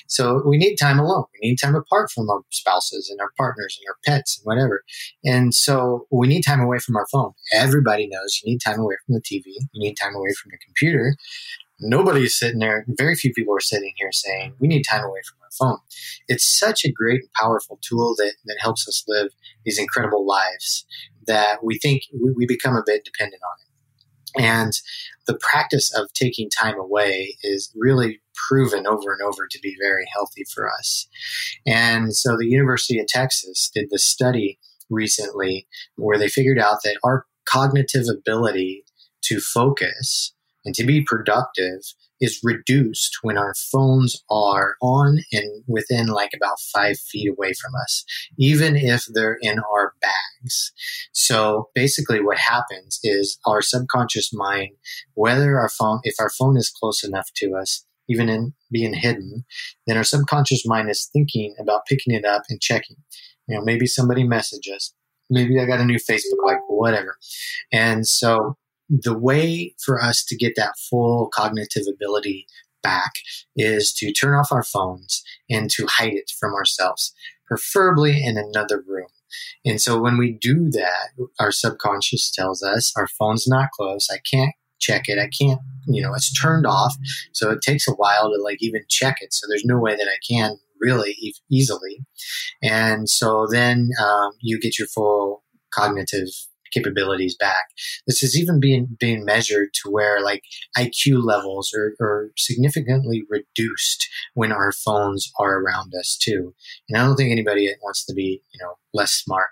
So 0.08 0.44
we 0.46 0.58
need 0.58 0.76
time 0.76 1.00
alone. 1.00 1.26
We 1.34 1.50
need 1.50 1.58
time 1.58 1.76
apart 1.76 2.12
from 2.12 2.30
our 2.30 2.42
spouses 2.52 3.10
and 3.10 3.20
our 3.20 3.32
partners 3.38 3.80
and 3.80 3.90
our 3.90 3.98
pets 4.06 4.38
and 4.38 4.46
whatever. 4.46 4.84
And 5.24 5.54
so 5.54 6.08
we 6.12 6.28
need 6.28 6.44
time 6.44 6.62
away 6.62 6.80
from 6.80 6.96
our 6.96 7.08
phone. 7.12 7.34
Everybody 7.54 8.08
knows 8.08 8.42
you 8.44 8.52
need 8.52 8.60
time 8.60 8.80
away 8.80 8.96
from 9.06 9.16
the 9.16 9.22
tv 9.22 9.44
you 9.46 9.68
need 9.74 9.96
time 9.96 10.16
away 10.16 10.34
from 10.42 10.52
the 10.52 10.58
computer. 10.58 11.16
Nobody's 11.80 12.38
sitting 12.38 12.60
there. 12.60 12.86
Very 12.88 13.16
few 13.16 13.34
people 13.34 13.56
are 13.56 13.62
sitting 13.62 13.92
here 13.98 14.12
saying 14.12 14.54
we 14.60 14.68
need 14.68 14.84
time 14.84 15.04
away 15.04 15.20
from 15.28 15.38
our 15.44 15.52
phone. 15.52 15.80
It's 16.28 16.46
such 16.46 16.86
a 16.86 16.92
great 16.92 17.22
and 17.22 17.34
powerful 17.34 17.80
tool 17.82 18.16
that, 18.18 18.36
that 18.46 18.58
helps 18.62 18.88
us 18.88 19.04
live 19.08 19.34
these 19.66 19.78
incredible 19.78 20.26
lives 20.26 20.86
that 21.28 21.64
we 21.64 21.78
think 21.78 22.04
we, 22.14 22.32
we 22.36 22.46
become 22.46 22.76
a 22.76 22.84
bit 22.86 23.06
dependent 23.06 23.42
on 23.44 23.58
it. 23.62 23.66
And 24.38 24.74
the 25.28 25.38
practice 25.40 25.94
of 25.98 26.12
taking 26.14 26.50
time 26.50 26.78
away 26.78 27.38
is 27.42 27.72
really 27.76 28.22
proven 28.50 28.86
over 28.86 29.14
and 29.14 29.22
over 29.22 29.48
to 29.50 29.60
be 29.62 29.76
very 29.82 30.06
healthy 30.14 30.44
for 30.54 30.70
us. 30.70 31.08
And 31.66 32.14
so 32.14 32.36
the 32.38 32.48
University 32.48 33.00
of 33.00 33.08
Texas 33.08 33.72
did 33.74 33.90
this 33.90 34.04
study 34.04 34.60
recently 34.90 35.68
where 35.96 36.18
they 36.18 36.28
figured 36.28 36.60
out 36.60 36.84
that 36.84 37.00
our 37.04 37.26
cognitive 37.46 38.06
ability 38.10 38.84
to 39.24 39.40
focus 39.40 40.34
and 40.66 40.76
to 40.76 40.84
be 40.84 41.02
productive 41.02 41.82
is 42.22 42.40
reduced 42.44 43.18
when 43.22 43.38
our 43.38 43.54
phones 43.72 44.24
are 44.30 44.76
on 44.82 45.20
and 45.32 45.64
within 45.68 46.08
like 46.08 46.32
about 46.36 46.60
five 46.74 46.98
feet 46.98 47.30
away 47.30 47.54
from 47.54 47.74
us, 47.76 48.06
even 48.38 48.76
if 48.76 49.06
they're 49.14 49.38
in 49.42 49.60
our 49.60 49.94
bags. 50.02 50.72
So 51.12 51.70
basically, 51.76 52.22
what 52.22 52.38
happens 52.38 53.00
is 53.04 53.38
our 53.46 53.62
subconscious 53.62 54.32
mind, 54.34 54.72
whether 55.14 55.60
our 55.60 55.70
phone, 55.70 56.00
if 56.04 56.16
our 56.20 56.30
phone 56.30 56.58
is 56.58 56.70
close 56.70 57.04
enough 57.04 57.30
to 57.36 57.56
us, 57.56 57.86
even 58.08 58.30
in 58.30 58.54
being 58.72 58.94
hidden, 58.94 59.46
then 59.88 59.98
our 59.98 60.04
subconscious 60.04 60.66
mind 60.66 60.90
is 60.90 61.10
thinking 61.12 61.56
about 61.60 61.86
picking 61.88 62.14
it 62.14 62.26
up 62.26 62.44
and 62.50 62.62
checking. 62.62 62.98
You 63.48 63.58
know, 63.58 63.64
maybe 63.64 63.88
somebody 63.88 64.24
messaged 64.24 64.74
us. 64.74 64.94
Maybe 65.30 65.60
I 65.60 65.66
got 65.66 65.80
a 65.80 65.86
new 65.86 65.98
Facebook 65.98 66.46
like, 66.46 66.60
whatever. 66.68 67.18
And 67.72 68.08
so 68.08 68.58
the 68.90 69.18
way 69.18 69.74
for 69.84 70.02
us 70.02 70.24
to 70.26 70.36
get 70.36 70.54
that 70.56 70.76
full 70.90 71.30
cognitive 71.34 71.84
ability 71.92 72.48
back 72.84 73.14
is 73.56 73.92
to 73.94 74.14
turn 74.14 74.36
off 74.36 74.52
our 74.52 74.64
phones 74.64 75.24
and 75.50 75.70
to 75.72 75.88
hide 75.88 76.14
it 76.14 76.32
from 76.40 76.54
ourselves, 76.54 77.14
preferably 77.48 78.24
in 78.24 78.38
another 78.38 78.84
room. 78.88 79.08
And 79.66 79.82
so 79.82 80.00
when 80.00 80.18
we 80.18 80.32
do 80.32 80.70
that, 80.72 81.10
our 81.40 81.52
subconscious 81.52 82.32
tells 82.32 82.62
us 82.62 82.94
our 82.96 83.08
phone's 83.08 83.48
not 83.48 83.72
close. 83.72 84.08
I 84.10 84.20
can't 84.30 84.54
check 84.80 85.04
it. 85.08 85.18
I 85.18 85.30
can't, 85.30 85.60
you 85.88 86.02
know, 86.02 86.14
it's 86.14 86.40
turned 86.40 86.68
off. 86.68 86.96
So 87.34 87.50
it 87.50 87.62
takes 87.62 87.88
a 87.88 87.94
while 87.94 88.30
to 88.30 88.42
like 88.42 88.58
even 88.62 88.84
check 88.88 89.18
it. 89.22 89.34
So 89.34 89.48
there's 89.50 89.66
no 89.66 89.80
way 89.80 89.96
that 89.96 90.08
I 90.08 90.20
can 90.28 90.58
really 90.80 91.12
e- 91.20 91.34
easily. 91.52 92.06
And 92.62 93.10
so 93.10 93.48
then 93.50 93.90
um, 94.02 94.32
you 94.42 94.60
get 94.60 94.78
your 94.78 94.88
full 94.88 95.44
cognitive 95.74 96.28
capabilities 96.76 97.36
back. 97.40 97.66
This 98.08 98.24
is 98.24 98.40
even 98.40 98.60
being 98.60 98.98
being 99.00 99.26
measured 99.26 99.70
to 99.76 99.90
where 99.90 100.22
like 100.24 100.44
IQ 100.78 101.24
levels 101.24 101.72
are, 101.74 101.94
are 102.02 102.32
significantly 102.38 103.24
reduced 103.30 104.08
when 104.34 104.52
our 104.52 104.72
phones 104.72 105.32
are 105.40 105.60
around 105.60 105.94
us 106.00 106.18
too. 106.22 106.54
And 106.90 106.98
I 106.98 107.06
don't 107.06 107.16
think 107.16 107.32
anybody 107.32 107.70
wants 107.82 108.06
to 108.06 108.14
be, 108.14 108.42
you 108.54 108.60
know, 108.62 108.74
less 108.94 109.12
smart. 109.12 109.50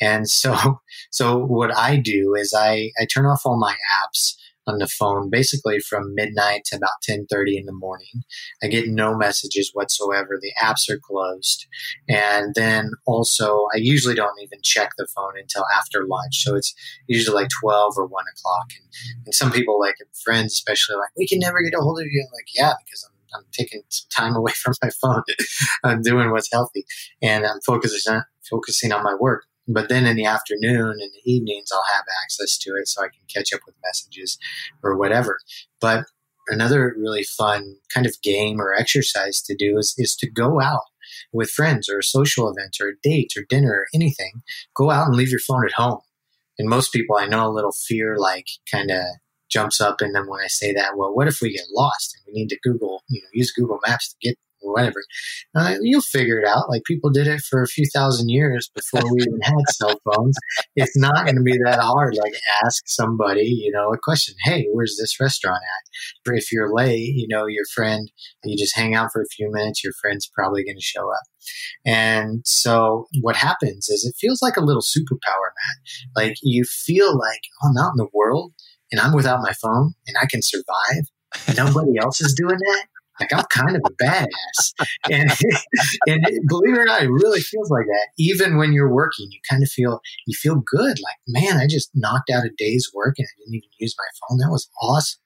And 0.00 0.28
so 0.28 0.80
so 1.10 1.38
what 1.38 1.76
I 1.76 1.96
do 1.96 2.34
is 2.34 2.54
I, 2.56 2.90
I 3.00 3.06
turn 3.06 3.26
off 3.26 3.42
all 3.44 3.58
my 3.58 3.74
apps 4.02 4.34
on 4.66 4.78
the 4.78 4.86
phone 4.86 5.30
basically 5.30 5.78
from 5.80 6.14
midnight 6.14 6.64
to 6.66 6.76
about 6.76 7.02
10:30 7.08 7.58
in 7.58 7.66
the 7.66 7.72
morning. 7.72 8.24
I 8.62 8.68
get 8.68 8.88
no 8.88 9.14
messages 9.16 9.70
whatsoever. 9.72 10.38
The 10.40 10.52
apps 10.62 10.88
are 10.90 10.98
closed. 10.98 11.66
And 12.08 12.54
then 12.54 12.92
also 13.06 13.66
I 13.74 13.78
usually 13.78 14.14
don't 14.14 14.40
even 14.42 14.60
check 14.62 14.90
the 14.96 15.06
phone 15.14 15.38
until 15.38 15.64
after 15.74 16.06
lunch. 16.06 16.42
So 16.42 16.56
it's 16.56 16.74
usually 17.06 17.42
like 17.42 17.50
12 17.60 17.94
or 17.96 18.06
1 18.06 18.24
o'clock. 18.36 18.66
And, 18.78 19.24
and 19.26 19.34
some 19.34 19.52
people 19.52 19.78
like 19.78 19.96
friends 20.22 20.52
especially 20.54 20.96
like, 20.96 21.10
we 21.16 21.26
can 21.26 21.38
never 21.38 21.62
get 21.62 21.78
a 21.78 21.82
hold 21.82 22.00
of 22.00 22.06
you. 22.06 22.24
I'm 22.26 22.32
like, 22.32 22.48
yeah, 22.54 22.74
because 22.84 23.04
I'm 23.08 23.14
I'm 23.34 23.44
taking 23.52 23.82
some 23.88 24.08
time 24.14 24.36
away 24.40 24.52
from 24.52 24.74
my 24.82 24.90
phone. 24.90 25.22
I'm 25.84 26.02
doing 26.02 26.30
what's 26.30 26.52
healthy 26.52 26.84
and 27.22 27.44
I'm 27.44 27.60
focusing 27.66 28.14
on, 28.14 28.22
focusing 28.48 28.92
on 28.92 29.02
my 29.02 29.14
work. 29.18 29.44
But 29.66 29.88
then 29.88 30.06
in 30.06 30.16
the 30.16 30.26
afternoon 30.26 30.98
and 31.00 31.10
the 31.12 31.30
evenings, 31.30 31.70
I'll 31.72 31.94
have 31.94 32.04
access 32.22 32.58
to 32.58 32.70
it 32.70 32.88
so 32.88 33.02
I 33.02 33.08
can 33.08 33.22
catch 33.32 33.52
up 33.52 33.60
with 33.66 33.76
messages 33.82 34.38
or 34.82 34.96
whatever. 34.96 35.38
But 35.80 36.04
another 36.48 36.94
really 36.98 37.22
fun 37.22 37.76
kind 37.92 38.06
of 38.06 38.20
game 38.22 38.60
or 38.60 38.74
exercise 38.74 39.40
to 39.42 39.54
do 39.54 39.78
is, 39.78 39.94
is 39.96 40.14
to 40.16 40.30
go 40.30 40.60
out 40.60 40.82
with 41.32 41.50
friends 41.50 41.88
or 41.88 41.98
a 41.98 42.02
social 42.02 42.48
event 42.48 42.76
or 42.80 42.88
a 42.88 43.00
date 43.02 43.32
or 43.36 43.44
dinner 43.48 43.72
or 43.72 43.86
anything. 43.94 44.42
Go 44.74 44.90
out 44.90 45.06
and 45.06 45.16
leave 45.16 45.30
your 45.30 45.40
phone 45.40 45.64
at 45.66 45.72
home. 45.72 46.00
And 46.58 46.68
most 46.68 46.92
people 46.92 47.16
I 47.16 47.26
know 47.26 47.46
a 47.46 47.52
little 47.52 47.72
fear 47.72 48.16
like 48.18 48.46
kind 48.70 48.90
of 48.90 49.02
jumps 49.50 49.80
up 49.80 50.02
in 50.02 50.12
them 50.12 50.28
when 50.28 50.40
I 50.40 50.48
say 50.48 50.72
that. 50.72 50.96
Well, 50.96 51.14
what 51.14 51.28
if 51.28 51.40
we 51.40 51.52
get 51.52 51.66
lost 51.72 52.16
and 52.16 52.32
we 52.32 52.40
need 52.40 52.48
to 52.48 52.58
Google, 52.62 53.02
you 53.08 53.20
know, 53.20 53.28
use 53.32 53.52
Google 53.52 53.80
Maps 53.86 54.10
to 54.10 54.16
get 54.20 54.38
or 54.64 54.72
whatever. 54.72 55.02
Uh, 55.54 55.76
you'll 55.82 56.00
figure 56.00 56.38
it 56.38 56.46
out. 56.46 56.68
Like 56.68 56.84
people 56.84 57.10
did 57.10 57.26
it 57.26 57.40
for 57.40 57.62
a 57.62 57.66
few 57.66 57.86
thousand 57.94 58.28
years 58.28 58.70
before 58.74 59.02
we 59.12 59.20
even 59.20 59.40
had 59.42 59.54
cell 59.70 60.00
phones. 60.04 60.36
It's 60.76 60.96
not 60.96 61.24
going 61.24 61.36
to 61.36 61.42
be 61.42 61.58
that 61.64 61.80
hard. 61.80 62.16
Like 62.16 62.34
ask 62.64 62.82
somebody, 62.86 63.42
you 63.42 63.70
know, 63.72 63.92
a 63.92 63.98
question. 64.02 64.34
Hey, 64.44 64.66
where's 64.72 64.96
this 64.98 65.20
restaurant 65.20 65.60
at? 65.62 66.34
If 66.34 66.50
you're 66.50 66.74
late, 66.74 67.14
you 67.14 67.28
know, 67.28 67.46
your 67.46 67.64
friend, 67.74 68.10
you 68.44 68.56
just 68.56 68.76
hang 68.76 68.94
out 68.94 69.10
for 69.12 69.22
a 69.22 69.28
few 69.36 69.50
minutes. 69.52 69.84
Your 69.84 69.92
friend's 70.00 70.30
probably 70.34 70.64
going 70.64 70.76
to 70.76 70.82
show 70.82 71.10
up. 71.10 71.22
And 71.84 72.40
so 72.44 73.06
what 73.20 73.36
happens 73.36 73.88
is 73.88 74.04
it 74.04 74.18
feels 74.18 74.40
like 74.42 74.56
a 74.56 74.64
little 74.64 74.82
superpower, 74.82 75.50
man. 75.54 76.14
Like 76.16 76.36
you 76.42 76.64
feel 76.64 77.16
like, 77.16 77.40
oh, 77.62 77.68
I'm 77.68 77.76
out 77.76 77.92
in 77.92 77.98
the 77.98 78.08
world 78.12 78.52
and 78.90 79.00
I'm 79.00 79.14
without 79.14 79.42
my 79.42 79.52
phone 79.52 79.94
and 80.06 80.16
I 80.20 80.26
can 80.26 80.40
survive. 80.42 81.04
Nobody 81.56 81.98
else 81.98 82.20
is 82.20 82.34
doing 82.34 82.56
that 82.58 82.86
like 83.20 83.32
I'm 83.32 83.44
kind 83.50 83.76
of 83.76 83.82
a 83.84 84.02
badass. 84.02 84.86
And 85.10 85.30
and 86.06 86.26
believe 86.48 86.74
it 86.74 86.78
or 86.78 86.84
not, 86.84 87.02
it 87.02 87.10
really 87.10 87.40
feels 87.40 87.70
like 87.70 87.86
that. 87.86 88.08
Even 88.18 88.56
when 88.56 88.72
you're 88.72 88.92
working, 88.92 89.28
you 89.30 89.40
kind 89.48 89.62
of 89.62 89.68
feel 89.68 90.00
you 90.26 90.34
feel 90.34 90.56
good. 90.56 90.98
Like, 91.00 91.18
man, 91.26 91.58
I 91.58 91.66
just 91.66 91.90
knocked 91.94 92.30
out 92.30 92.44
a 92.44 92.50
day's 92.56 92.90
work 92.94 93.14
and 93.18 93.26
I 93.26 93.34
didn't 93.38 93.54
even 93.54 93.68
use 93.78 93.94
my 93.98 94.04
phone. 94.28 94.38
That 94.38 94.50
was 94.50 94.68
awesome. 94.80 95.20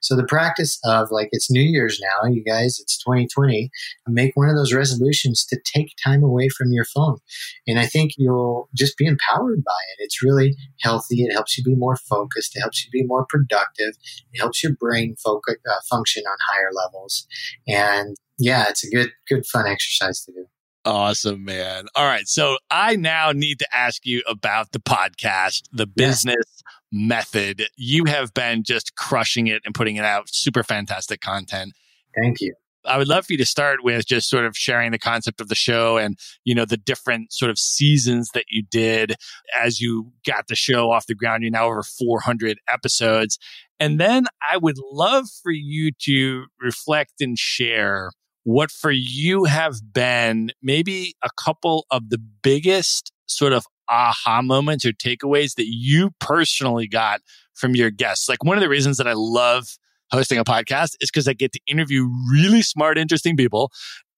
So 0.00 0.16
the 0.16 0.24
practice 0.24 0.78
of 0.84 1.08
like 1.10 1.28
it's 1.32 1.50
New 1.50 1.62
Year's 1.62 2.00
now, 2.00 2.28
you 2.28 2.42
guys, 2.42 2.78
it's 2.80 2.98
2020. 2.98 3.70
Make 4.08 4.32
one 4.34 4.48
of 4.48 4.56
those 4.56 4.72
resolutions 4.72 5.44
to 5.46 5.60
take 5.64 5.94
time 6.02 6.22
away 6.22 6.48
from 6.48 6.72
your 6.72 6.84
phone, 6.84 7.18
and 7.66 7.78
I 7.78 7.86
think 7.86 8.12
you'll 8.16 8.68
just 8.74 8.96
be 8.96 9.06
empowered 9.06 9.62
by 9.64 9.72
it. 9.92 10.04
It's 10.04 10.22
really 10.22 10.56
healthy. 10.80 11.22
It 11.22 11.32
helps 11.32 11.56
you 11.56 11.64
be 11.64 11.74
more 11.74 11.96
focused. 11.96 12.56
It 12.56 12.60
helps 12.60 12.84
you 12.84 12.90
be 12.90 13.06
more 13.06 13.26
productive. 13.28 13.94
It 14.32 14.38
helps 14.38 14.62
your 14.62 14.74
brain 14.74 15.16
focus 15.22 15.56
uh, 15.68 15.80
function 15.88 16.24
on 16.26 16.36
higher 16.50 16.70
levels, 16.72 17.26
and 17.66 18.16
yeah, 18.38 18.66
it's 18.68 18.84
a 18.84 18.90
good 18.90 19.10
good 19.28 19.46
fun 19.46 19.66
exercise 19.66 20.24
to 20.24 20.32
do. 20.32 20.46
Awesome, 20.84 21.44
man. 21.44 21.86
All 21.94 22.04
right. 22.04 22.28
So 22.28 22.58
I 22.70 22.96
now 22.96 23.32
need 23.32 23.58
to 23.60 23.74
ask 23.74 24.04
you 24.04 24.22
about 24.28 24.72
the 24.72 24.80
podcast, 24.80 25.62
the 25.72 25.86
business. 25.86 26.62
Method. 26.94 27.66
You 27.76 28.04
have 28.06 28.32
been 28.32 28.62
just 28.62 28.94
crushing 28.94 29.48
it 29.48 29.62
and 29.64 29.74
putting 29.74 29.96
it 29.96 30.04
out 30.04 30.28
super 30.28 30.62
fantastic 30.62 31.20
content. 31.20 31.72
Thank 32.18 32.40
you. 32.40 32.54
I 32.86 32.98
would 32.98 33.08
love 33.08 33.26
for 33.26 33.32
you 33.32 33.38
to 33.38 33.46
start 33.46 33.82
with 33.82 34.06
just 34.06 34.28
sort 34.28 34.44
of 34.44 34.56
sharing 34.56 34.92
the 34.92 34.98
concept 34.98 35.40
of 35.40 35.48
the 35.48 35.54
show 35.54 35.96
and, 35.96 36.18
you 36.44 36.54
know, 36.54 36.66
the 36.66 36.76
different 36.76 37.32
sort 37.32 37.50
of 37.50 37.58
seasons 37.58 38.30
that 38.34 38.44
you 38.48 38.62
did 38.62 39.14
as 39.58 39.80
you 39.80 40.12
got 40.26 40.48
the 40.48 40.54
show 40.54 40.92
off 40.92 41.06
the 41.06 41.14
ground. 41.14 41.42
You're 41.42 41.50
now 41.50 41.66
over 41.66 41.82
400 41.82 42.58
episodes. 42.70 43.38
And 43.80 43.98
then 43.98 44.26
I 44.46 44.58
would 44.58 44.76
love 44.92 45.26
for 45.42 45.50
you 45.50 45.92
to 46.02 46.44
reflect 46.60 47.20
and 47.20 47.38
share 47.38 48.10
what 48.44 48.70
for 48.70 48.90
you 48.90 49.44
have 49.44 49.76
been 49.92 50.52
maybe 50.62 51.14
a 51.22 51.30
couple 51.42 51.86
of 51.90 52.10
the 52.10 52.18
biggest 52.18 53.10
sort 53.26 53.54
of 53.54 53.64
aha 53.88 54.42
moments 54.42 54.84
or 54.84 54.92
takeaways 54.92 55.54
that 55.54 55.66
you 55.66 56.10
personally 56.20 56.88
got 56.88 57.20
from 57.54 57.74
your 57.74 57.90
guests. 57.90 58.28
Like 58.28 58.42
one 58.42 58.56
of 58.56 58.62
the 58.62 58.68
reasons 58.68 58.96
that 58.98 59.06
I 59.06 59.14
love 59.14 59.66
hosting 60.10 60.38
a 60.38 60.44
podcast 60.44 60.96
is 61.00 61.10
because 61.10 61.28
I 61.28 61.32
get 61.32 61.52
to 61.52 61.60
interview 61.66 62.08
really 62.30 62.62
smart, 62.62 62.98
interesting 62.98 63.36
people. 63.36 63.70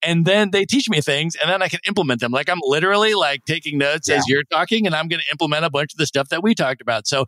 and 0.03 0.27
then 0.27 0.51
they 0.51 0.65
teach 0.65 0.89
me 0.89 1.01
things 1.01 1.37
and 1.37 1.51
then 1.51 1.63
I 1.63 1.69
can 1.69 1.81
implement 1.87 2.21
them. 2.21 2.31
Like 2.31 2.49
I'm 2.49 2.61
literally 2.63 3.15
like 3.15 3.41
taking 3.47 3.79
notes 3.79 4.09
yeah. 4.09 4.17
as 4.17 4.25
you're 4.29 4.45
talking 4.51 4.87
and 4.87 4.95
I'm 4.95 5.09
going 5.09 5.21
to 5.21 5.27
implement 5.33 5.65
a 5.65 5.71
bunch 5.71 5.95
of 5.95 5.99
the 5.99 6.07
stuff 6.07 6.29
that 6.29 6.43
we 6.43 6.55
talked 6.55 6.81
about. 6.81 7.07
So 7.07 7.25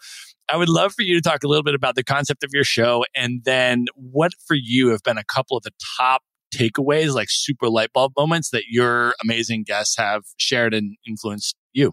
I 0.51 0.57
would 0.57 0.69
love 0.69 0.93
for 0.93 1.03
you 1.03 1.15
to 1.15 1.21
talk 1.21 1.43
a 1.45 1.49
little 1.49 1.63
bit 1.63 1.75
about 1.75 1.95
the 1.95 2.05
concept 2.05 2.45
of 2.45 2.51
your 2.53 2.65
show 2.65 3.05
and 3.15 3.43
then 3.45 3.87
what 3.95 4.33
for 4.47 4.55
you 4.55 4.91
have 4.91 5.03
been 5.03 5.19
a 5.19 5.25
couple 5.25 5.57
of 5.57 5.63
the 5.63 5.73
top 5.99 6.23
takeaways, 6.55 7.15
like 7.15 7.29
super 7.31 7.69
light 7.69 7.93
bulb 7.93 8.13
moments 8.17 8.51
that 8.51 8.65
your 8.69 9.15
amazing 9.23 9.65
guests 9.65 9.97
have 9.97 10.23
shared 10.37 10.75
and 10.75 10.97
influenced 11.07 11.57
you. 11.73 11.93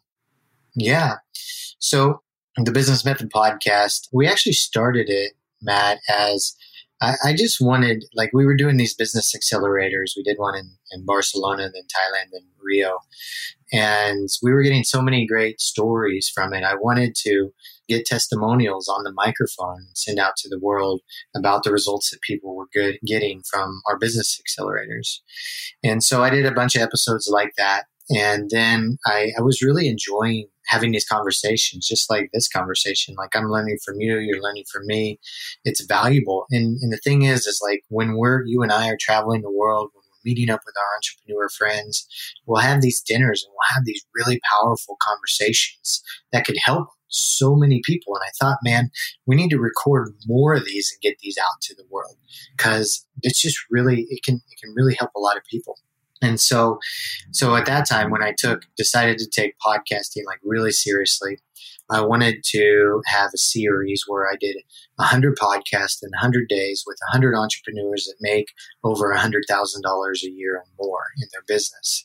Yeah. 0.75 1.15
So 1.79 2.21
the 2.57 2.71
Business 2.71 3.05
Method 3.05 3.31
podcast, 3.31 4.07
we 4.13 4.27
actually 4.27 4.53
started 4.53 5.09
it, 5.09 5.33
Matt, 5.61 5.99
as 6.09 6.55
I, 7.01 7.15
I, 7.25 7.33
just 7.35 7.59
wanted, 7.59 8.05
like, 8.13 8.29
we 8.33 8.45
were 8.45 8.55
doing 8.55 8.77
these 8.77 8.93
business 8.93 9.35
accelerators. 9.35 10.13
We 10.15 10.23
did 10.23 10.37
one 10.37 10.55
in, 10.55 10.71
in 10.91 11.05
Barcelona, 11.05 11.63
then 11.63 11.83
Thailand, 11.83 12.31
then 12.31 12.43
Rio. 12.61 12.99
And 13.73 14.29
we 14.41 14.53
were 14.53 14.61
getting 14.61 14.83
so 14.83 15.01
many 15.01 15.25
great 15.25 15.59
stories 15.59 16.31
from 16.33 16.53
it. 16.53 16.63
I 16.63 16.75
wanted 16.75 17.15
to 17.23 17.51
get 17.89 18.05
testimonials 18.05 18.87
on 18.87 19.03
the 19.03 19.11
microphone 19.11 19.79
and 19.79 19.97
send 19.97 20.19
out 20.19 20.37
to 20.37 20.49
the 20.49 20.59
world 20.59 21.01
about 21.35 21.63
the 21.63 21.71
results 21.71 22.11
that 22.11 22.21
people 22.21 22.55
were 22.55 22.69
good, 22.73 22.97
getting 23.05 23.41
from 23.49 23.81
our 23.87 23.97
business 23.97 24.39
accelerators. 24.41 25.19
And 25.83 26.03
so 26.03 26.23
I 26.23 26.29
did 26.29 26.45
a 26.45 26.53
bunch 26.53 26.75
of 26.75 26.81
episodes 26.81 27.27
like 27.29 27.53
that. 27.57 27.83
And 28.09 28.49
then 28.51 28.97
I, 29.05 29.31
I 29.37 29.41
was 29.41 29.61
really 29.61 29.87
enjoying 29.87 30.47
having 30.67 30.91
these 30.91 31.05
conversations, 31.05 31.87
just 31.87 32.09
like 32.09 32.29
this 32.33 32.47
conversation. 32.47 33.15
Like 33.17 33.35
I'm 33.35 33.49
learning 33.49 33.77
from 33.83 33.99
you, 33.99 34.17
you're 34.19 34.41
learning 34.41 34.65
from 34.71 34.85
me. 34.85 35.19
It's 35.63 35.85
valuable. 35.85 36.45
And, 36.51 36.77
and 36.81 36.91
the 36.91 36.97
thing 36.97 37.23
is, 37.23 37.45
is 37.45 37.61
like 37.63 37.83
when 37.89 38.17
we're, 38.17 38.43
you 38.45 38.61
and 38.61 38.71
I 38.71 38.89
are 38.89 38.97
traveling 38.99 39.41
the 39.41 39.51
world, 39.51 39.89
when 39.93 40.03
we're 40.03 40.31
meeting 40.31 40.49
up 40.49 40.61
with 40.65 40.75
our 40.77 40.95
entrepreneur 40.97 41.49
friends, 41.49 42.07
we'll 42.45 42.61
have 42.61 42.81
these 42.81 43.01
dinners 43.01 43.43
and 43.43 43.51
we'll 43.51 43.75
have 43.75 43.85
these 43.85 44.05
really 44.15 44.39
powerful 44.59 44.97
conversations 45.01 46.01
that 46.31 46.45
could 46.45 46.57
help 46.63 46.89
so 47.07 47.55
many 47.55 47.81
people. 47.85 48.15
And 48.15 48.23
I 48.23 48.31
thought, 48.39 48.57
man, 48.63 48.89
we 49.25 49.35
need 49.35 49.49
to 49.49 49.59
record 49.59 50.13
more 50.25 50.53
of 50.53 50.65
these 50.65 50.91
and 50.91 51.01
get 51.01 51.19
these 51.19 51.37
out 51.37 51.61
to 51.61 51.75
the 51.75 51.85
world 51.89 52.17
because 52.57 53.05
it's 53.21 53.41
just 53.41 53.57
really, 53.69 54.07
it 54.09 54.23
can, 54.23 54.35
it 54.35 54.59
can 54.61 54.73
really 54.75 54.95
help 54.95 55.11
a 55.15 55.19
lot 55.19 55.37
of 55.37 55.43
people. 55.49 55.77
And 56.21 56.39
so, 56.39 56.79
so 57.31 57.55
at 57.55 57.65
that 57.65 57.87
time 57.87 58.09
when 58.09 58.23
I 58.23 58.33
took, 58.37 58.63
decided 58.77 59.17
to 59.19 59.27
take 59.29 59.55
podcasting 59.65 60.25
like 60.25 60.39
really 60.43 60.71
seriously, 60.71 61.39
I 61.89 62.01
wanted 62.01 62.43
to 62.51 63.01
have 63.05 63.31
a 63.33 63.37
series 63.37 64.03
where 64.07 64.27
I 64.27 64.35
did 64.39 64.57
100 64.95 65.37
podcasts 65.37 66.01
in 66.01 66.09
100 66.11 66.47
days 66.47 66.83
with 66.87 66.97
100 67.11 67.35
entrepreneurs 67.35 68.05
that 68.05 68.15
make 68.21 68.47
over 68.83 69.13
$100,000 69.13 69.43
a 70.23 70.31
year 70.31 70.55
and 70.55 70.71
more 70.79 71.03
in 71.21 71.27
their 71.31 71.43
business. 71.47 72.03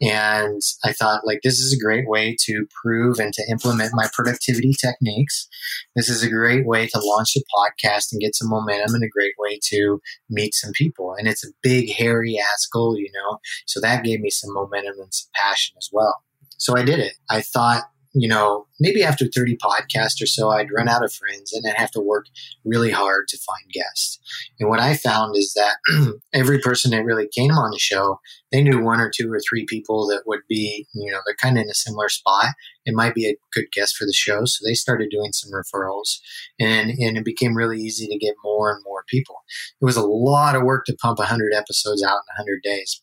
And 0.00 0.60
I 0.84 0.92
thought, 0.92 1.26
like, 1.26 1.40
this 1.42 1.60
is 1.60 1.72
a 1.72 1.82
great 1.82 2.08
way 2.08 2.36
to 2.40 2.66
prove 2.82 3.18
and 3.18 3.32
to 3.32 3.42
implement 3.50 3.92
my 3.94 4.08
productivity 4.12 4.74
techniques. 4.78 5.48
This 5.96 6.08
is 6.08 6.22
a 6.22 6.30
great 6.30 6.66
way 6.66 6.86
to 6.88 7.00
launch 7.02 7.36
a 7.36 7.40
podcast 7.56 8.12
and 8.12 8.20
get 8.20 8.34
some 8.34 8.50
momentum 8.50 8.94
and 8.94 9.04
a 9.04 9.08
great 9.08 9.34
way 9.38 9.58
to 9.64 10.00
meet 10.28 10.54
some 10.54 10.72
people. 10.72 11.14
And 11.16 11.26
it's 11.26 11.44
a 11.44 11.52
big, 11.62 11.90
hairy 11.92 12.38
ass 12.38 12.66
goal, 12.66 12.98
you 12.98 13.10
know? 13.14 13.38
So 13.66 13.80
that 13.80 14.04
gave 14.04 14.20
me 14.20 14.30
some 14.30 14.52
momentum 14.52 14.94
and 14.98 15.14
some 15.14 15.30
passion 15.34 15.74
as 15.78 15.88
well. 15.92 16.22
So 16.58 16.76
I 16.76 16.84
did 16.84 16.98
it. 17.00 17.14
I 17.28 17.40
thought 17.40 17.84
you 18.14 18.28
know, 18.28 18.66
maybe 18.78 19.02
after 19.02 19.26
30 19.26 19.56
podcasts 19.56 20.22
or 20.22 20.26
so, 20.26 20.50
I'd 20.50 20.70
run 20.70 20.88
out 20.88 21.04
of 21.04 21.12
friends 21.12 21.52
and 21.52 21.64
I'd 21.66 21.78
have 21.78 21.90
to 21.92 22.00
work 22.00 22.26
really 22.64 22.90
hard 22.90 23.26
to 23.28 23.38
find 23.38 23.72
guests. 23.72 24.18
And 24.60 24.68
what 24.68 24.80
I 24.80 24.94
found 24.94 25.34
is 25.36 25.54
that 25.54 25.76
every 26.34 26.58
person 26.58 26.90
that 26.90 27.04
really 27.04 27.26
came 27.26 27.52
on 27.52 27.70
the 27.70 27.78
show, 27.78 28.20
they 28.50 28.62
knew 28.62 28.82
one 28.82 29.00
or 29.00 29.10
two 29.10 29.32
or 29.32 29.40
three 29.40 29.64
people 29.64 30.06
that 30.08 30.24
would 30.26 30.42
be, 30.46 30.86
you 30.94 31.10
know, 31.10 31.20
they're 31.24 31.36
kind 31.36 31.56
of 31.56 31.62
in 31.62 31.70
a 31.70 31.74
similar 31.74 32.10
spot. 32.10 32.48
It 32.84 32.94
might 32.94 33.14
be 33.14 33.28
a 33.28 33.36
good 33.52 33.66
guest 33.72 33.96
for 33.96 34.04
the 34.04 34.12
show. 34.12 34.44
So 34.44 34.62
they 34.66 34.74
started 34.74 35.08
doing 35.10 35.32
some 35.32 35.50
referrals 35.50 36.18
and, 36.60 36.90
and 36.90 37.16
it 37.16 37.24
became 37.24 37.56
really 37.56 37.80
easy 37.80 38.06
to 38.08 38.18
get 38.18 38.34
more 38.44 38.70
and 38.72 38.82
more 38.84 39.04
people. 39.08 39.36
It 39.80 39.84
was 39.84 39.96
a 39.96 40.06
lot 40.06 40.54
of 40.54 40.64
work 40.64 40.84
to 40.86 40.96
pump 41.00 41.18
100 41.18 41.54
episodes 41.54 42.02
out 42.02 42.20
in 42.36 42.44
100 42.44 42.62
days. 42.62 43.02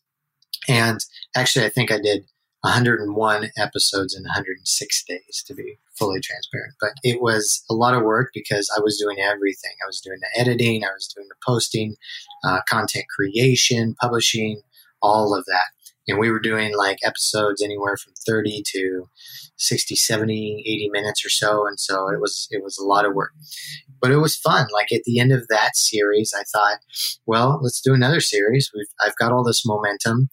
And 0.68 1.00
actually, 1.36 1.66
I 1.66 1.70
think 1.70 1.92
I 1.92 2.00
did 2.00 2.26
101 2.62 3.52
episodes 3.58 4.16
in 4.16 4.24
106 4.24 5.04
days 5.06 5.44
to 5.48 5.54
be 5.54 5.80
fully 5.98 6.20
transparent. 6.20 6.74
But 6.80 6.92
it 7.04 7.22
was 7.22 7.64
a 7.70 7.74
lot 7.74 7.94
of 7.94 8.04
work 8.04 8.32
because 8.34 8.70
I 8.76 8.82
was 8.82 8.98
doing 8.98 9.20
everything. 9.20 9.72
I 9.84 9.88
was 9.88 10.02
doing 10.02 10.20
the 10.20 10.40
editing, 10.40 10.84
I 10.84 10.94
was 10.94 11.08
doing 11.08 11.28
the 11.30 11.36
posting, 11.46 11.96
uh, 12.44 12.60
content 12.68 13.06
creation, 13.16 13.96
publishing, 14.02 14.62
all 15.02 15.34
of 15.36 15.46
that. 15.46 15.66
And 16.08 16.18
we 16.18 16.32
were 16.32 16.40
doing 16.40 16.76
like 16.76 16.98
episodes 17.04 17.62
anywhere 17.62 17.96
from 17.96 18.14
30 18.26 18.64
to 18.74 19.10
60, 19.58 19.96
70, 19.96 20.64
80 20.66 20.90
minutes 20.90 21.24
or 21.24 21.30
so. 21.30 21.68
And 21.68 21.80
so 21.80 22.10
it 22.10 22.20
was, 22.20 22.48
it 22.50 22.64
was 22.64 22.80
a 22.80 22.84
lot 22.84 23.06
of 23.06 23.14
work, 23.14 23.32
but 24.02 24.10
it 24.10 24.18
was 24.18 24.36
fun. 24.36 24.68
Like 24.74 24.92
at 24.92 25.04
the 25.04 25.20
end 25.20 25.32
of 25.32 25.48
that 25.50 25.76
series, 25.76 26.34
I 26.36 26.44
thought, 26.52 26.80
well, 27.28 27.60
let's 27.62 27.80
do 27.80 27.94
another 27.94 28.22
series. 28.22 28.72
We've, 28.74 28.88
I've 29.06 29.16
got 29.18 29.32
all 29.32 29.44
this 29.44 29.66
momentum. 29.66 30.30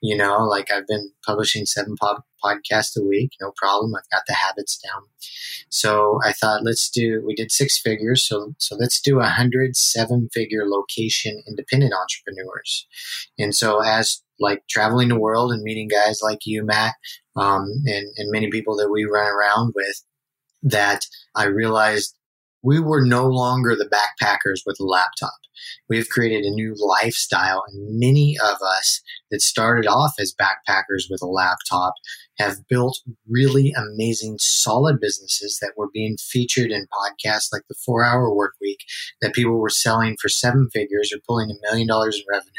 You 0.00 0.16
know, 0.16 0.44
like 0.44 0.70
I've 0.70 0.86
been 0.86 1.10
publishing 1.26 1.66
seven 1.66 1.96
pod- 1.96 2.22
podcasts 2.44 2.96
a 2.96 3.04
week, 3.04 3.32
no 3.40 3.52
problem. 3.56 3.94
I've 3.96 4.08
got 4.10 4.22
the 4.28 4.34
habits 4.34 4.78
down. 4.78 5.02
So 5.70 6.20
I 6.24 6.32
thought, 6.32 6.64
let's 6.64 6.88
do. 6.88 7.22
We 7.26 7.34
did 7.34 7.50
six 7.50 7.78
figures, 7.80 8.22
so 8.22 8.54
so 8.58 8.76
let's 8.76 9.00
do 9.00 9.20
a 9.20 9.26
hundred 9.26 9.76
seven 9.76 10.28
figure 10.32 10.64
location 10.66 11.42
independent 11.48 11.92
entrepreneurs. 11.94 12.86
And 13.38 13.54
so 13.54 13.80
as 13.80 14.22
like 14.40 14.62
traveling 14.68 15.08
the 15.08 15.18
world 15.18 15.50
and 15.52 15.62
meeting 15.62 15.88
guys 15.88 16.20
like 16.22 16.40
you, 16.46 16.64
Matt, 16.64 16.94
um, 17.36 17.64
and 17.86 18.06
and 18.16 18.30
many 18.30 18.50
people 18.50 18.76
that 18.76 18.90
we 18.90 19.04
run 19.04 19.26
around 19.26 19.72
with, 19.74 20.04
that 20.62 21.02
I 21.34 21.46
realized 21.46 22.14
we 22.62 22.80
were 22.80 23.04
no 23.04 23.26
longer 23.26 23.76
the 23.76 23.88
backpackers 23.88 24.60
with 24.66 24.78
a 24.80 24.84
laptop. 24.84 25.38
We 25.88 25.96
have 25.96 26.08
created 26.08 26.44
a 26.44 26.50
new 26.50 26.74
lifestyle, 26.78 27.64
and 27.68 27.98
many 27.98 28.36
of 28.42 28.56
us 28.62 29.00
that 29.30 29.40
started 29.40 29.86
off 29.86 30.14
as 30.18 30.34
backpackers 30.34 31.04
with 31.10 31.22
a 31.22 31.26
laptop 31.26 31.94
have 32.38 32.66
built 32.68 33.00
really 33.28 33.72
amazing, 33.76 34.36
solid 34.38 35.00
businesses 35.00 35.58
that 35.60 35.72
were 35.76 35.88
being 35.92 36.16
featured 36.16 36.70
in 36.70 36.86
podcasts 36.86 37.52
like 37.52 37.62
the 37.68 37.74
Four 37.84 38.04
Hour 38.04 38.34
Work 38.34 38.54
Week 38.60 38.78
that 39.20 39.34
people 39.34 39.58
were 39.58 39.68
selling 39.68 40.16
for 40.20 40.28
seven 40.28 40.68
figures 40.72 41.12
or 41.12 41.18
pulling 41.26 41.50
a 41.50 41.54
million 41.62 41.88
dollars 41.88 42.16
in 42.16 42.24
revenue 42.30 42.52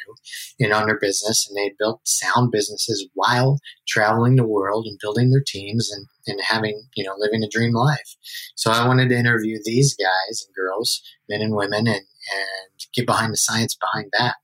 in 0.59 0.73
on 0.73 0.87
their 0.87 0.99
business, 0.99 1.47
and 1.47 1.57
they 1.57 1.73
built 1.79 2.01
sound 2.05 2.51
businesses 2.51 3.07
while 3.13 3.59
traveling 3.87 4.35
the 4.35 4.47
world 4.47 4.85
and 4.85 4.99
building 4.99 5.31
their 5.31 5.43
teams 5.45 5.91
and 5.91 6.05
and 6.27 6.39
having 6.43 6.83
you 6.95 7.03
know 7.03 7.15
living 7.17 7.43
a 7.43 7.49
dream 7.49 7.73
life. 7.73 8.15
So 8.55 8.71
I 8.71 8.87
wanted 8.87 9.09
to 9.09 9.17
interview 9.17 9.59
these 9.63 9.95
guys 9.95 10.45
and 10.45 10.55
girls, 10.55 11.01
men 11.29 11.41
and 11.41 11.55
women, 11.55 11.87
and 11.87 12.05
and 12.29 12.85
get 12.93 13.05
behind 13.05 13.33
the 13.33 13.37
science 13.37 13.75
behind 13.75 14.11
that. 14.17 14.35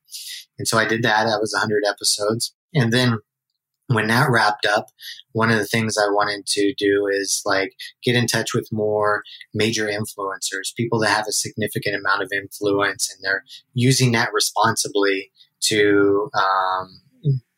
And 0.58 0.68
so 0.68 0.78
I 0.78 0.86
did 0.86 1.04
that. 1.04 1.26
That 1.26 1.42
was 1.42 1.54
100 1.54 1.84
episodes. 1.88 2.54
And 2.74 2.92
then 2.92 3.20
when 3.88 4.08
that 4.08 4.30
wrapped 4.30 4.66
up, 4.66 4.88
one 5.34 5.52
of 5.52 5.58
the 5.58 5.66
things 5.66 5.98
I 5.98 6.08
wanted 6.08 6.46
to 6.48 6.74
do 6.78 7.08
is 7.12 7.42
like 7.46 7.74
get 8.04 8.16
in 8.16 8.26
touch 8.26 8.54
with 8.54 8.68
more 8.72 9.24
major 9.54 9.86
influencers, 9.86 10.76
people 10.76 11.00
that 11.00 11.10
have 11.10 11.28
a 11.28 11.32
significant 11.32 11.96
amount 11.96 12.24
of 12.24 12.32
influence 12.32 13.12
and 13.12 13.24
they're 13.24 13.44
using 13.74 14.12
that 14.14 14.34
responsibly 14.34 15.32
to 15.62 16.30
um, 16.36 17.02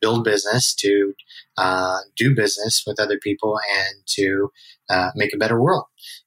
build 0.00 0.24
business, 0.24 0.74
to 0.74 1.14
uh, 1.56 1.98
do 2.16 2.34
business 2.34 2.84
with 2.86 3.00
other 3.00 3.18
people, 3.18 3.58
and 3.70 3.96
to 4.06 4.50
uh, 4.88 5.10
make 5.14 5.34
a 5.34 5.38
better 5.38 5.60
world. 5.60 5.84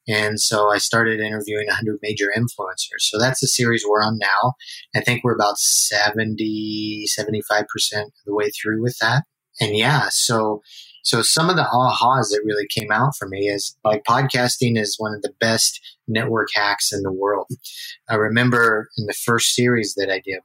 And 0.08 0.40
so 0.40 0.70
I 0.70 0.78
started 0.78 1.20
interviewing 1.20 1.68
100 1.68 2.00
major 2.02 2.32
influencers. 2.36 3.02
So 3.02 3.20
that's 3.20 3.40
the 3.40 3.48
series 3.48 3.84
we're 3.88 4.04
on 4.04 4.20
now. 4.20 4.54
I 4.96 5.02
think 5.02 5.24
we're 5.24 5.36
about 5.36 5.58
70, 5.58 7.06
75% 7.18 7.64
of 7.94 8.12
the 8.26 8.36
way 8.36 8.50
through 8.50 8.82
with 8.82 8.98
that. 9.00 9.24
And 9.62 9.78
yeah, 9.78 10.10
so 10.10 10.62
so 11.04 11.22
some 11.22 11.50
of 11.50 11.56
the 11.56 11.64
ahas 11.64 12.30
that 12.30 12.42
really 12.46 12.68
came 12.68 12.92
out 12.92 13.16
for 13.18 13.28
me 13.28 13.48
is 13.48 13.78
like 13.84 14.04
podcasting 14.04 14.78
is 14.78 14.96
one 14.98 15.14
of 15.14 15.22
the 15.22 15.34
best 15.40 15.80
network 16.08 16.50
hacks 16.54 16.92
in 16.92 17.02
the 17.04 17.12
world. 17.12 17.48
I 18.10 18.16
remember 18.16 18.90
in 18.98 19.06
the 19.06 19.14
first 19.14 19.56
series 19.56 19.96
that 19.96 20.12
I 20.12 20.20
did, 20.20 20.42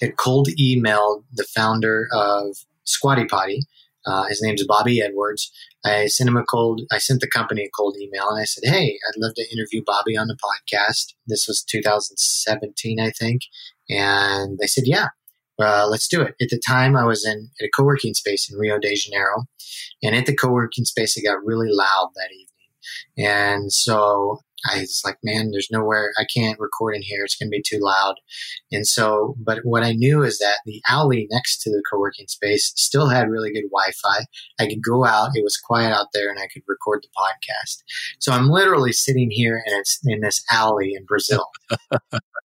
had 0.00 0.16
cold 0.16 0.48
emailed 0.60 1.24
the 1.32 1.46
founder 1.54 2.08
of 2.12 2.56
Squatty 2.84 3.24
Potty. 3.24 3.60
Uh, 4.06 4.24
his 4.24 4.42
name's 4.42 4.66
Bobby 4.66 5.00
Edwards. 5.00 5.50
I 5.84 6.06
sent 6.06 6.28
him 6.28 6.36
a 6.36 6.44
cold. 6.44 6.82
I 6.92 6.98
sent 6.98 7.20
the 7.20 7.28
company 7.28 7.62
a 7.62 7.70
cold 7.70 7.96
email, 7.98 8.28
and 8.28 8.40
I 8.40 8.44
said, 8.44 8.64
"Hey, 8.70 8.98
I'd 9.08 9.18
love 9.18 9.34
to 9.34 9.50
interview 9.50 9.82
Bobby 9.84 10.16
on 10.16 10.28
the 10.28 10.36
podcast." 10.36 11.14
This 11.26 11.46
was 11.48 11.62
2017, 11.62 13.00
I 13.00 13.10
think, 13.10 13.42
and 13.88 14.58
they 14.58 14.66
said, 14.66 14.84
"Yeah, 14.86 15.08
uh, 15.58 15.86
let's 15.88 16.08
do 16.08 16.22
it." 16.22 16.34
At 16.40 16.50
the 16.50 16.60
time, 16.66 16.96
I 16.96 17.04
was 17.04 17.26
in 17.26 17.50
at 17.60 17.66
a 17.66 17.70
co-working 17.76 18.14
space 18.14 18.50
in 18.50 18.58
Rio 18.58 18.78
de 18.78 18.94
Janeiro, 18.94 19.44
and 20.02 20.14
at 20.14 20.26
the 20.26 20.36
co-working 20.36 20.84
space, 20.84 21.16
it 21.16 21.24
got 21.24 21.44
really 21.44 21.70
loud 21.70 22.10
that 22.14 22.30
evening, 22.32 23.30
and 23.30 23.72
so 23.72 24.40
I 24.70 24.80
was 24.80 25.02
like, 25.04 25.18
man, 25.22 25.50
there's 25.50 25.68
nowhere 25.70 26.12
I 26.18 26.24
can't 26.34 26.58
record 26.58 26.96
in 26.96 27.02
here. 27.02 27.24
It's 27.24 27.36
going 27.36 27.48
to 27.48 27.56
be 27.56 27.62
too 27.62 27.80
loud. 27.80 28.14
And 28.72 28.86
so, 28.86 29.34
but 29.38 29.60
what 29.62 29.82
I 29.82 29.92
knew 29.92 30.22
is 30.22 30.38
that 30.38 30.60
the 30.64 30.80
alley 30.88 31.28
next 31.30 31.60
to 31.62 31.70
the 31.70 31.82
co-working 31.90 32.28
space 32.28 32.72
still 32.76 33.08
had 33.08 33.28
really 33.28 33.52
good 33.52 33.68
Wi-Fi. 33.70 34.24
I 34.58 34.66
could 34.66 34.82
go 34.82 35.04
out. 35.04 35.30
It 35.34 35.44
was 35.44 35.58
quiet 35.58 35.92
out 35.92 36.08
there 36.14 36.30
and 36.30 36.38
I 36.38 36.48
could 36.52 36.62
record 36.66 37.02
the 37.02 37.08
podcast. 37.16 37.82
So 38.18 38.32
I'm 38.32 38.48
literally 38.48 38.92
sitting 38.92 39.30
here 39.30 39.62
and 39.66 39.78
it's 39.78 40.00
in 40.04 40.20
this 40.20 40.42
alley 40.50 40.94
in 40.94 41.04
Brazil. 41.04 41.46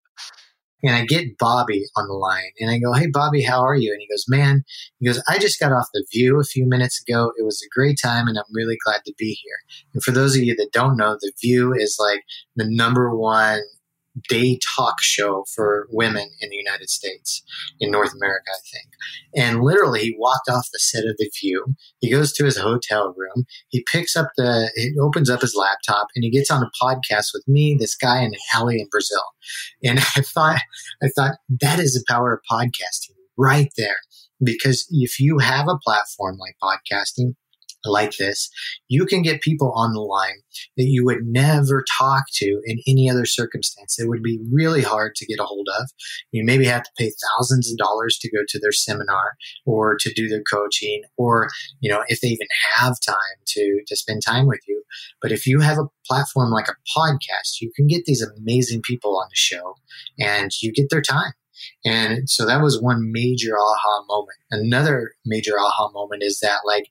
and 0.83 0.95
I 0.95 1.05
get 1.05 1.37
Bobby 1.37 1.85
on 1.95 2.07
the 2.07 2.13
line 2.13 2.51
and 2.59 2.69
I 2.69 2.77
go, 2.77 2.93
Hey, 2.93 3.07
Bobby, 3.07 3.41
how 3.41 3.61
are 3.61 3.75
you? 3.75 3.91
And 3.91 4.01
he 4.01 4.07
goes, 4.07 4.25
Man, 4.27 4.63
he 4.99 5.07
goes, 5.07 5.23
I 5.27 5.39
just 5.39 5.59
got 5.59 5.71
off 5.71 5.87
the 5.93 6.05
view 6.13 6.39
a 6.39 6.43
few 6.43 6.67
minutes 6.67 7.01
ago. 7.01 7.31
It 7.37 7.43
was 7.43 7.61
a 7.63 7.73
great 7.73 7.97
time 8.01 8.27
and 8.27 8.37
I'm 8.37 8.43
really 8.53 8.77
glad 8.85 9.01
to 9.05 9.13
be 9.17 9.37
here. 9.41 9.57
And 9.93 10.03
for 10.03 10.11
those 10.11 10.35
of 10.35 10.43
you 10.43 10.55
that 10.55 10.71
don't 10.73 10.97
know, 10.97 11.17
the 11.19 11.31
view 11.41 11.73
is 11.73 11.97
like 11.99 12.21
the 12.55 12.65
number 12.67 13.15
one 13.15 13.61
day 14.29 14.59
talk 14.75 15.01
show 15.01 15.45
for 15.53 15.87
women 15.91 16.29
in 16.39 16.49
the 16.49 16.55
United 16.55 16.89
States, 16.89 17.43
in 17.79 17.91
North 17.91 18.13
America, 18.13 18.49
I 18.51 18.61
think. 18.71 18.89
And 19.35 19.63
literally, 19.63 20.01
he 20.01 20.15
walked 20.17 20.49
off 20.49 20.69
the 20.71 20.79
set 20.79 21.05
of 21.05 21.15
The 21.17 21.29
View. 21.41 21.75
He 21.99 22.11
goes 22.11 22.33
to 22.33 22.45
his 22.45 22.57
hotel 22.57 23.13
room. 23.17 23.45
He 23.69 23.85
picks 23.91 24.15
up 24.15 24.29
the, 24.37 24.71
he 24.75 24.93
opens 24.99 25.29
up 25.29 25.41
his 25.41 25.55
laptop, 25.55 26.07
and 26.15 26.23
he 26.23 26.29
gets 26.29 26.51
on 26.51 26.63
a 26.63 26.71
podcast 26.83 27.27
with 27.33 27.43
me, 27.47 27.75
this 27.79 27.95
guy 27.95 28.19
in 28.19 28.33
an 28.33 28.39
alley 28.53 28.79
in 28.79 28.87
Brazil. 28.89 29.23
And 29.83 29.99
I 30.15 30.21
thought, 30.21 30.61
I 31.01 31.07
thought 31.15 31.35
that 31.61 31.79
is 31.79 31.93
the 31.93 32.03
power 32.07 32.33
of 32.33 32.41
podcasting 32.49 33.15
right 33.37 33.71
there. 33.77 33.97
Because 34.43 34.85
if 34.91 35.19
you 35.19 35.37
have 35.39 35.67
a 35.67 35.77
platform 35.83 36.37
like 36.37 36.55
podcasting, 36.61 37.35
like 37.85 38.17
this, 38.17 38.49
you 38.87 39.05
can 39.05 39.21
get 39.21 39.41
people 39.41 39.71
on 39.75 39.93
the 39.93 39.99
line 39.99 40.41
that 40.77 40.85
you 40.85 41.05
would 41.05 41.25
never 41.25 41.83
talk 41.97 42.23
to 42.33 42.61
in 42.65 42.79
any 42.87 43.09
other 43.09 43.25
circumstance. 43.25 43.99
It 43.99 44.07
would 44.07 44.23
be 44.23 44.39
really 44.51 44.81
hard 44.81 45.15
to 45.15 45.25
get 45.25 45.39
a 45.39 45.43
hold 45.43 45.67
of. 45.79 45.89
You 46.31 46.43
maybe 46.45 46.65
have 46.65 46.83
to 46.83 46.91
pay 46.97 47.11
thousands 47.37 47.71
of 47.71 47.77
dollars 47.77 48.17
to 48.19 48.31
go 48.31 48.43
to 48.47 48.59
their 48.59 48.71
seminar 48.71 49.33
or 49.65 49.97
to 49.99 50.13
do 50.13 50.27
their 50.27 50.43
coaching 50.43 51.03
or, 51.17 51.49
you 51.79 51.91
know, 51.91 52.03
if 52.07 52.21
they 52.21 52.29
even 52.29 52.47
have 52.75 52.95
time 53.05 53.15
to, 53.47 53.81
to 53.87 53.95
spend 53.95 54.21
time 54.25 54.47
with 54.47 54.61
you. 54.67 54.83
But 55.21 55.31
if 55.31 55.47
you 55.47 55.59
have 55.59 55.77
a 55.77 55.87
platform 56.05 56.51
like 56.51 56.67
a 56.67 56.75
podcast, 56.97 57.61
you 57.61 57.71
can 57.75 57.87
get 57.87 58.05
these 58.05 58.21
amazing 58.21 58.81
people 58.83 59.17
on 59.17 59.27
the 59.29 59.35
show 59.35 59.75
and 60.19 60.51
you 60.61 60.71
get 60.71 60.89
their 60.89 61.01
time. 61.01 61.33
And 61.85 62.29
so 62.29 62.45
that 62.45 62.61
was 62.61 62.81
one 62.81 63.11
major 63.11 63.55
aha 63.57 64.03
moment. 64.07 64.37
Another 64.51 65.13
major 65.25 65.53
aha 65.59 65.89
moment 65.93 66.23
is 66.23 66.39
that 66.41 66.59
like 66.65 66.87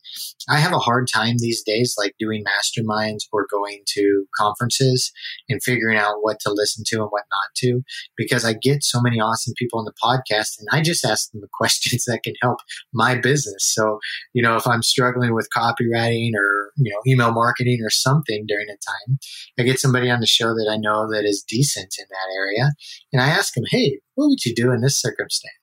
I 0.48 0.58
have 0.58 0.72
a 0.72 0.78
hard 0.78 1.08
time 1.12 1.36
these 1.38 1.62
days 1.62 1.94
like 1.96 2.14
doing 2.18 2.44
masterminds 2.44 3.24
or 3.32 3.46
going 3.50 3.82
to 3.94 4.26
conferences 4.36 5.12
and 5.48 5.62
figuring 5.62 5.98
out 5.98 6.16
what 6.20 6.40
to 6.40 6.52
listen 6.52 6.84
to 6.88 6.96
and 6.96 7.10
what 7.10 7.24
not 7.30 7.54
to 7.56 7.82
because 8.16 8.44
I 8.44 8.54
get 8.54 8.82
so 8.82 9.00
many 9.00 9.20
awesome 9.20 9.54
people 9.56 9.78
on 9.78 9.84
the 9.84 9.92
podcast 10.02 10.58
and 10.58 10.68
I 10.72 10.82
just 10.82 11.04
ask 11.04 11.30
them 11.30 11.40
the 11.40 11.48
questions 11.52 12.04
that 12.06 12.22
can 12.22 12.34
help 12.42 12.58
my 12.92 13.14
business. 13.14 13.64
So, 13.64 13.98
you 14.32 14.42
know, 14.42 14.56
if 14.56 14.66
I'm 14.66 14.82
struggling 14.82 15.34
with 15.34 15.48
copywriting 15.56 16.32
or, 16.34 16.72
you 16.76 16.92
know, 16.92 17.00
email 17.06 17.32
marketing 17.32 17.80
or 17.82 17.90
something 17.90 18.44
during 18.46 18.66
a 18.68 18.72
time, 18.72 19.18
I 19.58 19.62
get 19.62 19.80
somebody 19.80 20.10
on 20.10 20.20
the 20.20 20.26
show 20.26 20.54
that 20.54 20.68
I 20.70 20.76
know 20.76 21.10
that 21.10 21.24
is 21.24 21.44
decent 21.46 21.94
in 21.98 22.06
that 22.08 22.36
area 22.36 22.72
and 23.12 23.22
I 23.22 23.28
ask 23.28 23.54
them, 23.54 23.64
"Hey, 23.70 24.00
what 24.14 24.28
would 24.28 24.44
you 24.44 24.54
do 24.54 24.61
in 24.70 24.82
this 24.82 25.00
circumstance? 25.00 25.54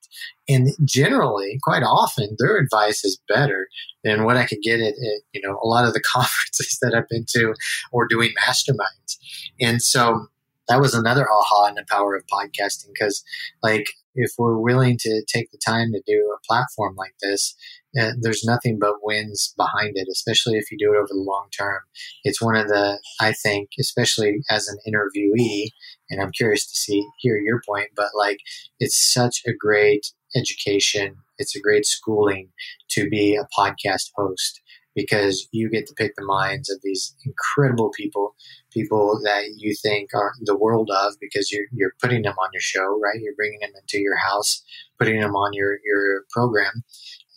And 0.48 0.70
generally, 0.84 1.60
quite 1.64 1.84
often, 1.84 2.36
their 2.40 2.58
advice 2.58 3.06
is 3.06 3.22
better 3.28 3.68
than 4.04 4.24
what 4.24 4.38
I 4.38 4.46
could 4.46 4.62
get 4.64 4.80
at, 4.80 4.94
at, 4.94 5.22
you 5.32 5.42
know 5.42 5.60
a 5.62 5.68
lot 5.68 5.86
of 5.86 5.94
the 5.94 6.02
conferences 6.14 6.78
that 6.82 6.94
I've 6.96 7.08
been 7.08 7.26
to 7.30 7.54
or 7.92 8.08
doing 8.08 8.32
masterminds. 8.46 9.18
And 9.62 9.82
so 9.82 10.28
that 10.68 10.82
was 10.82 10.94
another 10.94 11.28
aha 11.30 11.68
in 11.68 11.76
the 11.76 11.86
power 11.90 12.16
of 12.16 12.24
podcasting 12.28 12.88
because, 12.94 13.24
like, 13.64 13.88
if 14.16 14.34
we're 14.38 14.58
willing 14.58 14.98
to 15.00 15.24
take 15.28 15.52
the 15.52 15.58
time 15.58 15.92
to 15.92 16.02
do 16.06 16.36
a 16.36 16.46
platform 16.48 16.96
like 16.96 17.14
this, 17.22 17.56
uh, 17.98 18.12
there's 18.20 18.44
nothing 18.44 18.78
but 18.80 18.96
wins 19.02 19.54
behind 19.58 19.94
it, 19.96 20.08
especially 20.12 20.58
if 20.58 20.72
you 20.72 20.78
do 20.78 20.94
it 20.94 20.98
over 20.98 21.08
the 21.10 21.16
long 21.16 21.48
term. 21.58 21.80
It's 22.24 22.42
one 22.42 22.56
of 22.56 22.68
the, 22.68 23.00
I 23.20 23.32
think, 23.32 23.70
especially 23.80 24.42
as 24.50 24.68
an 24.68 24.78
interviewee, 24.88 25.70
and 26.10 26.22
I'm 26.22 26.32
curious 26.32 26.70
to 26.70 26.76
see 26.76 27.08
hear 27.20 27.38
your 27.38 27.62
point, 27.68 27.90
but 27.96 28.10
like 28.16 28.40
it's 28.80 29.14
such 29.14 29.42
a 29.48 29.54
great 29.54 30.12
education, 30.36 31.16
it's 31.40 31.56
a 31.56 31.62
great 31.62 31.86
schooling 31.86 32.50
to 32.90 33.10
be 33.10 33.36
a 33.36 33.48
podcast 33.58 34.12
host 34.16 34.62
because 34.96 35.48
you 35.52 35.70
get 35.70 35.88
to 35.88 35.94
pick 35.94 36.16
the 36.16 36.26
minds 36.26 36.70
of 36.70 36.80
these 36.84 37.16
incredible 37.26 37.92
people, 37.96 38.36
people 38.72 39.20
that 39.24 39.46
you 39.56 39.74
think 39.82 40.10
are 40.14 40.34
the 40.42 40.58
world 40.58 40.90
of 40.92 41.14
because 41.22 41.52
you're, 41.52 41.68
you're 41.72 41.94
putting 42.02 42.24
them 42.24 42.36
on 42.38 42.50
your 42.54 42.62
show, 42.62 43.00
right? 43.00 43.20
You're 43.22 43.36
bringing 43.36 43.60
them 43.62 43.72
into 43.80 44.02
your 44.02 44.18
house, 44.18 44.64
putting 44.98 45.22
them 45.22 45.36
on 45.36 45.54
your, 45.54 45.78
your 45.86 46.24
program. 46.32 46.84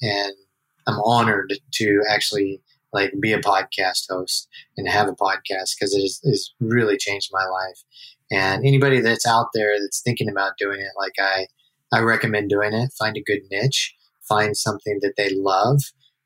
And 0.03 0.33
I'm 0.87 0.99
honored 1.05 1.55
to 1.75 2.03
actually 2.11 2.61
like 2.93 3.13
be 3.21 3.33
a 3.33 3.41
podcast 3.41 4.07
host 4.11 4.49
and 4.77 4.89
have 4.89 5.09
a 5.09 5.13
podcast 5.13 5.75
because 5.79 5.95
it 5.95 6.29
has 6.29 6.51
really 6.61 6.97
changed 6.97 7.31
my 7.33 7.45
life. 7.45 7.83
And 8.31 8.67
anybody 8.67 9.01
that's 9.01 9.27
out 9.27 9.49
there 9.55 9.79
that's 9.81 10.03
thinking 10.03 10.29
about 10.29 10.59
doing 10.59 10.81
it, 10.81 10.93
like 10.99 11.15
I, 11.19 11.47
I 11.93 12.01
recommend 12.01 12.51
doing 12.51 12.75
it. 12.75 12.93
Find 12.99 13.17
a 13.17 13.23
good 13.23 13.41
niche. 13.51 13.95
Find 14.29 14.57
something 14.57 14.99
that 15.03 15.15
they 15.17 15.31
love. 15.35 15.81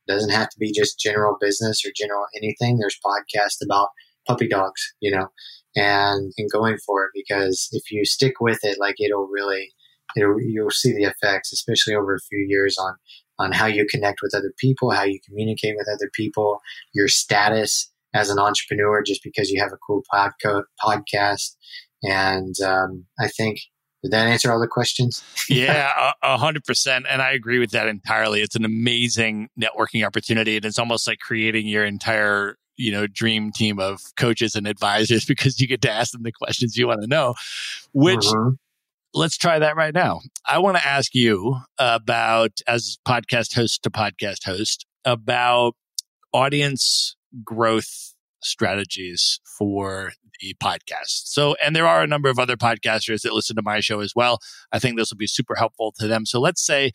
It 0.07 0.12
doesn't 0.12 0.31
have 0.31 0.48
to 0.51 0.59
be 0.59 0.73
just 0.73 0.98
general 0.98 1.36
business 1.40 1.85
or 1.85 1.90
general 1.94 2.27
anything. 2.36 2.78
There's 2.78 2.98
podcasts 3.05 3.65
about 3.65 3.89
puppy 4.27 4.48
dogs, 4.48 4.94
you 5.01 5.11
know, 5.11 5.28
and 5.74 6.32
and 6.36 6.51
going 6.51 6.78
for 6.85 7.05
it 7.05 7.11
because 7.15 7.69
if 7.73 7.90
you 7.90 8.05
stick 8.05 8.35
with 8.40 8.61
it, 8.62 8.78
like 8.78 8.97
it'll 9.01 9.27
really, 9.27 9.73
it'll 10.16 10.40
you'll 10.40 10.70
see 10.70 10.93
the 10.93 11.05
effects, 11.05 11.53
especially 11.53 11.94
over 11.94 12.15
a 12.15 12.20
few 12.20 12.44
years 12.48 12.77
on 12.78 12.94
on 13.38 13.52
how 13.52 13.66
you 13.66 13.86
connect 13.90 14.20
with 14.22 14.34
other 14.34 14.52
people, 14.58 14.90
how 14.90 15.04
you 15.04 15.18
communicate 15.26 15.76
with 15.76 15.88
other 15.88 16.10
people, 16.14 16.60
your 16.94 17.08
status 17.08 17.90
as 18.14 18.30
an 18.30 18.38
entrepreneur, 18.38 19.02
just 19.02 19.22
because 19.22 19.50
you 19.50 19.60
have 19.60 19.72
a 19.72 19.78
cool 19.86 20.02
podco- 20.12 20.64
podcast. 20.82 21.56
And 22.02 22.54
um, 22.64 23.04
I 23.20 23.28
think 23.28 23.58
did 24.02 24.12
that 24.12 24.28
answer 24.28 24.52
all 24.52 24.60
the 24.60 24.68
questions? 24.68 25.22
yeah, 25.48 26.12
a 26.22 26.38
hundred 26.38 26.64
percent. 26.64 27.06
And 27.10 27.20
I 27.20 27.32
agree 27.32 27.58
with 27.58 27.70
that 27.72 27.88
entirely. 27.88 28.40
It's 28.40 28.54
an 28.54 28.64
amazing 28.64 29.48
networking 29.60 30.06
opportunity. 30.06 30.56
And 30.56 30.64
it's 30.64 30.78
almost 30.78 31.08
like 31.08 31.18
creating 31.18 31.66
your 31.66 31.84
entire, 31.84 32.56
you 32.76 32.92
know, 32.92 33.06
dream 33.06 33.50
team 33.50 33.80
of 33.80 34.00
coaches 34.16 34.54
and 34.54 34.66
advisors 34.66 35.24
because 35.28 35.60
you 35.60 35.66
get 35.66 35.82
to 35.82 35.90
ask 35.90 36.12
them 36.12 36.22
the 36.22 36.32
questions 36.32 36.76
you 36.76 36.86
want 36.86 37.00
to 37.02 37.08
know, 37.08 37.34
which 37.92 38.20
mm-hmm. 38.20 38.54
Let's 39.14 39.36
try 39.36 39.58
that 39.58 39.76
right 39.76 39.94
now. 39.94 40.20
I 40.46 40.58
want 40.58 40.76
to 40.76 40.86
ask 40.86 41.14
you 41.14 41.56
about, 41.78 42.60
as 42.66 42.98
podcast 43.06 43.54
host 43.54 43.82
to 43.84 43.90
podcast 43.90 44.44
host, 44.44 44.86
about 45.04 45.74
audience 46.32 47.16
growth 47.44 48.14
strategies 48.42 49.40
for 49.58 50.12
the 50.40 50.54
podcast. 50.62 51.28
So, 51.28 51.56
and 51.64 51.74
there 51.74 51.86
are 51.86 52.02
a 52.02 52.06
number 52.06 52.28
of 52.28 52.38
other 52.38 52.56
podcasters 52.56 53.22
that 53.22 53.32
listen 53.32 53.56
to 53.56 53.62
my 53.62 53.80
show 53.80 54.00
as 54.00 54.12
well. 54.14 54.38
I 54.72 54.78
think 54.78 54.96
this 54.96 55.10
will 55.10 55.16
be 55.16 55.26
super 55.26 55.54
helpful 55.54 55.94
to 55.98 56.06
them. 56.06 56.26
So, 56.26 56.40
let's 56.40 56.64
say, 56.64 56.92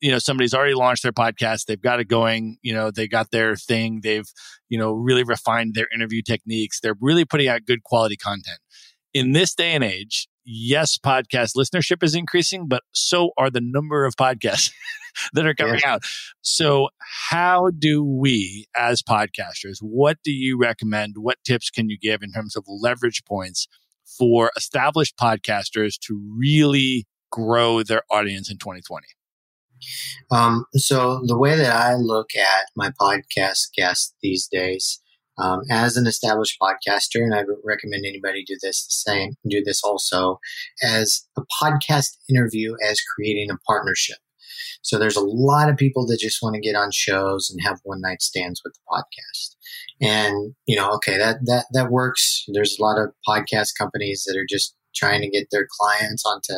you 0.00 0.10
know, 0.10 0.18
somebody's 0.18 0.54
already 0.54 0.74
launched 0.74 1.02
their 1.02 1.12
podcast, 1.12 1.66
they've 1.66 1.80
got 1.80 2.00
it 2.00 2.08
going, 2.08 2.58
you 2.62 2.72
know, 2.72 2.90
they 2.90 3.08
got 3.08 3.30
their 3.30 3.56
thing, 3.56 4.00
they've, 4.02 4.28
you 4.68 4.78
know, 4.78 4.92
really 4.92 5.24
refined 5.24 5.74
their 5.74 5.88
interview 5.94 6.22
techniques, 6.22 6.80
they're 6.80 6.96
really 7.00 7.24
putting 7.24 7.48
out 7.48 7.66
good 7.66 7.82
quality 7.82 8.16
content. 8.16 8.58
In 9.12 9.32
this 9.32 9.54
day 9.54 9.72
and 9.72 9.84
age, 9.84 10.28
yes, 10.48 10.98
podcast 10.98 11.54
listenership 11.56 12.02
is 12.02 12.14
increasing, 12.14 12.66
but 12.66 12.82
so 12.92 13.30
are 13.36 13.50
the 13.50 13.60
number 13.60 14.04
of 14.04 14.16
podcasts 14.16 14.72
that 15.34 15.46
are 15.46 15.54
coming 15.54 15.80
yeah. 15.84 15.94
out. 15.94 16.02
So, 16.40 16.88
how 16.98 17.70
do 17.78 18.02
we, 18.02 18.66
as 18.74 19.02
podcasters, 19.02 19.78
what 19.80 20.18
do 20.24 20.32
you 20.32 20.58
recommend? 20.58 21.16
What 21.18 21.36
tips 21.44 21.70
can 21.70 21.90
you 21.90 21.98
give 21.98 22.22
in 22.22 22.32
terms 22.32 22.56
of 22.56 22.64
leverage 22.66 23.24
points 23.24 23.68
for 24.18 24.50
established 24.56 25.16
podcasters 25.18 25.98
to 26.00 26.20
really 26.36 27.06
grow 27.30 27.82
their 27.82 28.02
audience 28.10 28.50
in 28.50 28.56
2020? 28.56 29.06
Um, 30.30 30.64
so, 30.72 31.20
the 31.26 31.38
way 31.38 31.56
that 31.56 31.74
I 31.74 31.94
look 31.94 32.30
at 32.34 32.66
my 32.74 32.90
podcast 32.98 33.72
guests 33.76 34.14
these 34.22 34.48
days 34.50 35.00
um, 35.38 35.60
as 35.70 35.96
an 35.96 36.06
established 36.06 36.56
podcaster, 36.60 37.16
and 37.22 37.34
I 37.34 37.42
recommend 37.64 38.04
anybody 38.04 38.44
do 38.44 38.56
this 38.60 38.86
the 38.86 38.92
same, 38.92 39.34
do 39.48 39.62
this 39.64 39.82
also 39.82 40.38
as 40.82 41.26
a 41.36 41.42
podcast 41.62 42.16
interview 42.28 42.74
as 42.84 43.00
creating 43.00 43.50
a 43.50 43.58
partnership. 43.66 44.18
So 44.82 44.98
there's 44.98 45.16
a 45.16 45.24
lot 45.24 45.68
of 45.68 45.76
people 45.76 46.06
that 46.06 46.18
just 46.20 46.38
want 46.42 46.54
to 46.54 46.60
get 46.60 46.76
on 46.76 46.90
shows 46.92 47.50
and 47.50 47.60
have 47.62 47.80
one 47.82 48.00
night 48.00 48.22
stands 48.22 48.62
with 48.64 48.74
the 48.74 48.80
podcast. 48.90 49.56
And, 50.00 50.54
you 50.66 50.76
know, 50.76 50.90
okay, 50.94 51.18
that, 51.18 51.38
that, 51.44 51.66
that 51.72 51.90
works. 51.90 52.44
There's 52.48 52.76
a 52.78 52.82
lot 52.82 52.98
of 52.98 53.12
podcast 53.26 53.70
companies 53.76 54.24
that 54.26 54.38
are 54.38 54.46
just 54.48 54.74
trying 54.94 55.20
to 55.22 55.30
get 55.30 55.48
their 55.50 55.66
clients 55.78 56.24
onto 56.24 56.54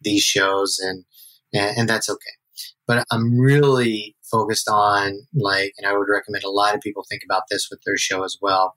these 0.00 0.22
shows 0.22 0.78
and, 0.78 1.04
and, 1.52 1.78
and 1.78 1.88
that's 1.88 2.08
okay. 2.08 2.20
But 2.86 3.06
I'm 3.10 3.38
really 3.38 4.14
focused 4.34 4.68
on 4.68 5.20
like, 5.32 5.72
and 5.78 5.86
I 5.86 5.96
would 5.96 6.08
recommend 6.08 6.42
a 6.42 6.50
lot 6.50 6.74
of 6.74 6.80
people 6.80 7.04
think 7.08 7.22
about 7.24 7.44
this 7.48 7.68
with 7.70 7.80
their 7.86 7.96
show 7.96 8.24
as 8.24 8.36
well, 8.42 8.76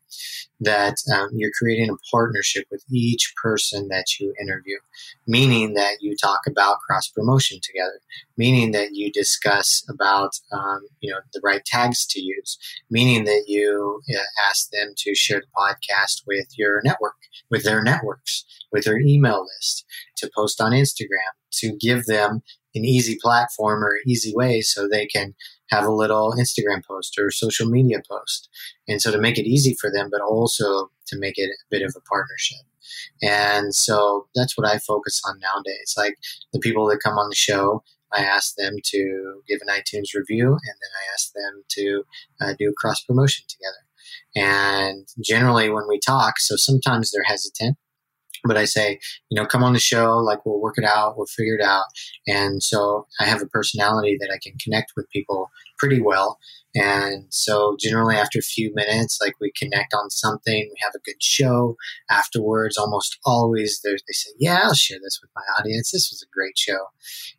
that 0.59 0.97
um, 1.13 1.29
you're 1.33 1.51
creating 1.57 1.89
a 1.89 1.97
partnership 2.11 2.65
with 2.69 2.83
each 2.91 3.33
person 3.41 3.87
that 3.87 4.05
you 4.19 4.33
interview, 4.39 4.77
meaning 5.25 5.73
that 5.73 5.97
you 5.99 6.15
talk 6.15 6.41
about 6.47 6.79
cross 6.79 7.07
promotion 7.07 7.57
together, 7.63 7.99
meaning 8.37 8.71
that 8.71 8.89
you 8.93 9.11
discuss 9.11 9.83
about, 9.89 10.33
um, 10.51 10.81
you 10.99 11.11
know, 11.11 11.19
the 11.33 11.41
right 11.43 11.65
tags 11.65 12.05
to 12.05 12.21
use, 12.21 12.59
meaning 12.91 13.25
that 13.25 13.45
you 13.47 14.01
uh, 14.13 14.49
ask 14.49 14.69
them 14.69 14.93
to 14.97 15.15
share 15.15 15.41
the 15.41 15.47
podcast 15.57 16.21
with 16.27 16.47
your 16.55 16.81
network, 16.83 17.17
with 17.49 17.63
their 17.63 17.81
networks, 17.81 18.45
with 18.71 18.83
their 18.83 18.99
email 18.99 19.43
list, 19.43 19.85
to 20.17 20.29
post 20.35 20.61
on 20.61 20.71
Instagram, 20.71 21.33
to 21.51 21.75
give 21.79 22.05
them 22.05 22.41
an 22.77 22.85
easy 22.85 23.17
platform 23.21 23.83
or 23.83 23.97
easy 24.05 24.33
way 24.35 24.61
so 24.61 24.87
they 24.87 25.05
can 25.05 25.35
have 25.69 25.85
a 25.85 25.91
little 25.91 26.33
Instagram 26.33 26.83
post 26.87 27.17
or 27.19 27.31
social 27.31 27.67
media 27.67 28.01
post. 28.09 28.49
And 28.87 29.01
so 29.01 29.11
to 29.11 29.17
make 29.17 29.37
it 29.37 29.47
easy 29.47 29.75
for 29.79 29.91
them, 29.91 30.09
but 30.11 30.21
also 30.21 30.89
to 31.07 31.19
make 31.19 31.37
it 31.37 31.49
a 31.49 31.65
bit 31.69 31.81
of 31.81 31.93
a 31.97 32.01
partnership. 32.01 32.59
And 33.21 33.75
so 33.75 34.27
that's 34.35 34.57
what 34.57 34.67
I 34.67 34.77
focus 34.77 35.21
on 35.27 35.39
nowadays. 35.39 35.93
Like 35.97 36.15
the 36.53 36.59
people 36.59 36.87
that 36.87 37.01
come 37.03 37.17
on 37.17 37.29
the 37.29 37.35
show, 37.35 37.83
I 38.13 38.23
ask 38.23 38.55
them 38.55 38.75
to 38.81 39.41
give 39.47 39.59
an 39.61 39.73
iTunes 39.73 40.15
review 40.15 40.47
and 40.47 40.77
then 40.81 40.91
I 40.95 41.13
ask 41.13 41.33
them 41.33 41.63
to 41.69 42.03
uh, 42.41 42.53
do 42.57 42.69
a 42.69 42.73
cross 42.73 43.01
promotion 43.03 43.45
together. 43.49 43.83
And 44.35 45.07
generally, 45.19 45.69
when 45.69 45.87
we 45.87 45.99
talk, 45.99 46.39
so 46.39 46.55
sometimes 46.55 47.11
they're 47.11 47.23
hesitant 47.23 47.77
but 48.45 48.57
I 48.57 48.65
say, 48.65 48.99
you 49.29 49.39
know, 49.39 49.47
come 49.47 49.63
on 49.63 49.73
the 49.73 49.79
show, 49.79 50.17
like 50.17 50.45
we'll 50.45 50.61
work 50.61 50.77
it 50.77 50.85
out, 50.85 51.17
we'll 51.17 51.27
figure 51.27 51.55
it 51.55 51.63
out. 51.63 51.85
And 52.25 52.61
so 52.61 53.07
I 53.19 53.25
have 53.25 53.41
a 53.41 53.47
personality 53.47 54.17
that 54.19 54.31
I 54.33 54.39
can 54.41 54.57
connect 54.63 54.93
with 54.95 55.09
people 55.09 55.49
pretty 55.77 56.01
well. 56.01 56.39
And 56.75 57.25
so 57.29 57.75
generally 57.79 58.15
after 58.15 58.37
a 58.37 58.43
few 58.43 58.71
minutes, 58.75 59.17
like 59.21 59.33
we 59.41 59.51
connect 59.57 59.93
on 59.93 60.11
something, 60.11 60.69
we 60.69 60.75
have 60.81 60.93
a 60.95 60.99
good 60.99 61.21
show 61.21 61.75
afterwards. 62.09 62.77
Almost 62.77 63.17
always 63.25 63.81
they 63.83 63.95
say, 64.11 64.31
yeah, 64.37 64.59
I'll 64.63 64.73
share 64.75 64.99
this 65.01 65.19
with 65.21 65.31
my 65.35 65.41
audience. 65.57 65.91
This 65.91 66.09
was 66.11 66.23
a 66.23 66.33
great 66.33 66.57
show. 66.57 66.87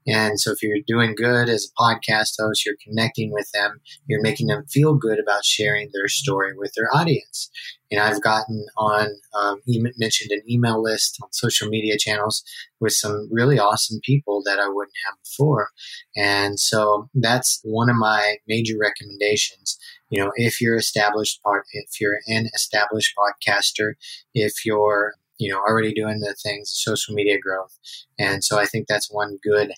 And 0.06 0.40
so 0.40 0.52
if 0.52 0.62
you're 0.62 0.78
doing 0.86 1.14
good 1.14 1.48
as 1.48 1.70
a 1.70 1.82
podcast 1.82 2.34
host, 2.38 2.66
you're 2.66 2.76
connecting 2.82 3.32
with 3.32 3.48
them, 3.52 3.80
you're 4.06 4.22
making 4.22 4.48
them 4.48 4.64
feel 4.68 4.94
good 4.94 5.20
about 5.20 5.44
sharing 5.44 5.90
their 5.92 6.08
story 6.08 6.52
with 6.56 6.72
their 6.76 6.88
audience. 6.92 7.50
And 7.90 8.00
I've 8.00 8.22
gotten 8.22 8.66
on, 8.76 9.08
um, 9.34 9.62
mentioned 9.66 10.30
an 10.30 10.42
email 10.48 10.82
list 10.82 11.18
on 11.22 11.32
social 11.32 11.68
media 11.68 11.96
channels 11.98 12.42
with 12.80 12.92
some 12.92 13.28
really 13.32 13.58
awesome 13.58 14.00
people 14.04 14.42
that 14.44 14.58
I 14.58 14.68
wouldn't 14.68 14.96
have 15.06 15.14
before. 15.22 15.70
And 16.16 16.60
so 16.60 17.08
that's 17.14 17.60
one 17.64 17.88
of 17.88 17.96
my 17.96 18.36
major 18.46 18.76
recommendations. 18.78 19.78
You 20.10 20.22
know, 20.22 20.32
if 20.36 20.60
you're 20.60 20.76
established 20.76 21.42
part, 21.42 21.64
if 21.72 22.00
you're 22.00 22.18
an 22.26 22.48
established 22.54 23.14
podcaster, 23.16 23.92
if 24.34 24.64
you're, 24.64 25.14
you 25.38 25.50
know, 25.50 25.58
already 25.58 25.94
doing 25.94 26.20
the 26.20 26.34
things, 26.42 26.70
social 26.72 27.14
media 27.14 27.38
growth. 27.40 27.78
And 28.18 28.44
so 28.44 28.58
I 28.58 28.66
think 28.66 28.86
that's 28.86 29.10
one 29.10 29.38
good 29.42 29.72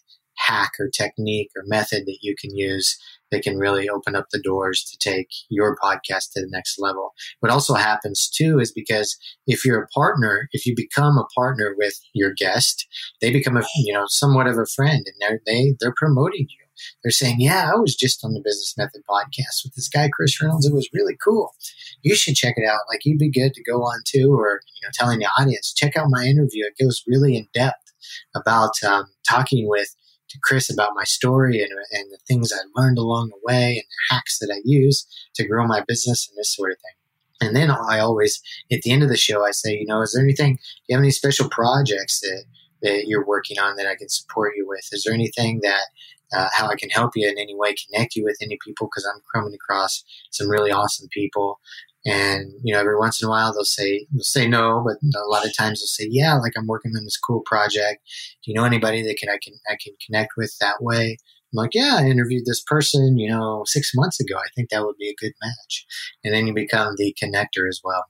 hack 0.46 0.72
or 0.78 0.88
technique 0.88 1.50
or 1.56 1.62
method 1.66 2.04
that 2.06 2.18
you 2.22 2.34
can 2.40 2.56
use 2.56 2.98
that 3.30 3.42
can 3.42 3.58
really 3.58 3.88
open 3.88 4.16
up 4.16 4.26
the 4.30 4.40
doors 4.40 4.82
to 4.84 4.98
take 4.98 5.28
your 5.48 5.76
podcast 5.76 6.32
to 6.32 6.40
the 6.40 6.48
next 6.50 6.78
level. 6.78 7.12
What 7.40 7.52
also 7.52 7.74
happens 7.74 8.28
too 8.28 8.58
is 8.58 8.72
because 8.72 9.16
if 9.46 9.64
you're 9.64 9.82
a 9.82 9.88
partner, 9.88 10.48
if 10.52 10.66
you 10.66 10.74
become 10.74 11.16
a 11.16 11.28
partner 11.34 11.74
with 11.76 11.94
your 12.12 12.32
guest, 12.32 12.86
they 13.20 13.30
become 13.32 13.56
a 13.56 13.62
you 13.76 13.92
know 13.92 14.04
somewhat 14.08 14.46
of 14.46 14.58
a 14.58 14.66
friend, 14.66 15.04
and 15.06 15.14
they're 15.20 15.40
they 15.46 15.74
they're 15.80 15.94
promoting 15.96 16.46
you. 16.48 16.66
They're 17.02 17.10
saying, 17.10 17.36
"Yeah, 17.38 17.70
I 17.72 17.78
was 17.78 17.94
just 17.94 18.24
on 18.24 18.32
the 18.32 18.42
Business 18.42 18.74
Method 18.76 19.02
podcast 19.08 19.64
with 19.64 19.74
this 19.74 19.88
guy 19.88 20.08
Chris 20.12 20.40
Reynolds. 20.40 20.66
It 20.66 20.74
was 20.74 20.88
really 20.92 21.16
cool. 21.22 21.54
You 22.02 22.14
should 22.14 22.36
check 22.36 22.54
it 22.56 22.66
out. 22.66 22.80
Like, 22.90 23.00
you'd 23.04 23.18
be 23.18 23.30
good 23.30 23.52
to 23.52 23.62
go 23.62 23.82
on 23.82 24.00
too, 24.06 24.32
or 24.32 24.60
you 24.80 24.86
know, 24.86 24.90
telling 24.94 25.18
the 25.18 25.28
audience, 25.38 25.74
check 25.74 25.96
out 25.96 26.06
my 26.08 26.24
interview. 26.24 26.64
It 26.64 26.82
goes 26.82 27.02
really 27.06 27.36
in 27.36 27.48
depth 27.52 27.92
about 28.34 28.72
um, 28.86 29.04
talking 29.28 29.68
with 29.68 29.94
to 30.30 30.38
Chris 30.42 30.72
about 30.72 30.92
my 30.94 31.04
story 31.04 31.62
and, 31.62 31.70
and 31.92 32.10
the 32.10 32.18
things 32.26 32.52
I 32.52 32.80
learned 32.80 32.98
along 32.98 33.28
the 33.28 33.40
way 33.42 33.72
and 33.72 33.84
the 33.84 34.14
hacks 34.14 34.38
that 34.38 34.52
I 34.52 34.60
use 34.64 35.06
to 35.34 35.46
grow 35.46 35.66
my 35.66 35.82
business 35.86 36.28
and 36.28 36.38
this 36.38 36.54
sort 36.54 36.72
of 36.72 36.78
thing. 36.78 37.48
And 37.48 37.56
then 37.56 37.70
I 37.70 37.98
always, 37.98 38.40
at 38.70 38.82
the 38.82 38.92
end 38.92 39.02
of 39.02 39.08
the 39.08 39.16
show, 39.16 39.44
I 39.44 39.50
say, 39.52 39.72
you 39.72 39.86
know, 39.86 40.02
is 40.02 40.12
there 40.12 40.22
anything, 40.22 40.56
do 40.56 40.60
you 40.88 40.96
have 40.96 41.02
any 41.02 41.10
special 41.10 41.48
projects 41.48 42.20
that, 42.20 42.44
that 42.82 43.04
you're 43.06 43.26
working 43.26 43.58
on 43.58 43.76
that 43.76 43.86
I 43.86 43.96
can 43.96 44.08
support 44.08 44.52
you 44.56 44.66
with? 44.68 44.86
Is 44.92 45.04
there 45.04 45.14
anything 45.14 45.60
that, 45.62 45.84
uh, 46.32 46.48
how 46.54 46.68
I 46.68 46.76
can 46.76 46.90
help 46.90 47.12
you 47.16 47.28
in 47.28 47.38
any 47.38 47.56
way, 47.56 47.74
connect 47.74 48.14
you 48.14 48.24
with 48.24 48.36
any 48.42 48.58
people? 48.64 48.88
Because 48.88 49.10
I'm 49.10 49.22
coming 49.34 49.54
across 49.54 50.04
some 50.30 50.50
really 50.50 50.70
awesome 50.70 51.08
people 51.12 51.58
and 52.06 52.52
you 52.62 52.72
know, 52.72 52.80
every 52.80 52.96
once 52.98 53.20
in 53.20 53.26
a 53.26 53.30
while 53.30 53.52
they'll 53.52 53.64
say 53.64 54.06
they'll 54.12 54.22
say 54.22 54.48
no, 54.48 54.82
but 54.84 54.96
a 55.18 55.28
lot 55.28 55.46
of 55.46 55.56
times 55.56 55.80
they'll 55.80 55.86
say 55.86 56.08
yeah. 56.10 56.34
Like 56.34 56.52
I'm 56.56 56.66
working 56.66 56.92
on 56.96 57.04
this 57.04 57.18
cool 57.18 57.42
project. 57.44 58.02
Do 58.44 58.50
you 58.50 58.54
know 58.54 58.64
anybody 58.64 59.02
that 59.02 59.16
can 59.18 59.28
I 59.28 59.38
can 59.42 59.54
I 59.68 59.76
can 59.82 59.94
connect 60.04 60.32
with 60.36 60.54
that 60.60 60.76
way? 60.80 61.18
I'm 61.52 61.56
like, 61.56 61.74
yeah, 61.74 61.96
I 61.98 62.04
interviewed 62.06 62.44
this 62.46 62.62
person, 62.62 63.18
you 63.18 63.28
know, 63.28 63.64
six 63.66 63.90
months 63.94 64.20
ago. 64.20 64.36
I 64.36 64.48
think 64.54 64.70
that 64.70 64.84
would 64.84 64.96
be 64.98 65.08
a 65.08 65.14
good 65.20 65.32
match. 65.42 65.84
And 66.22 66.32
then 66.32 66.46
you 66.46 66.54
become 66.54 66.94
the 66.96 67.14
connector 67.20 67.68
as 67.68 67.80
well. 67.82 68.04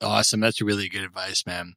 Awesome. 0.00 0.40
That's 0.40 0.62
really 0.62 0.88
good 0.88 1.02
advice, 1.02 1.44
man. 1.46 1.74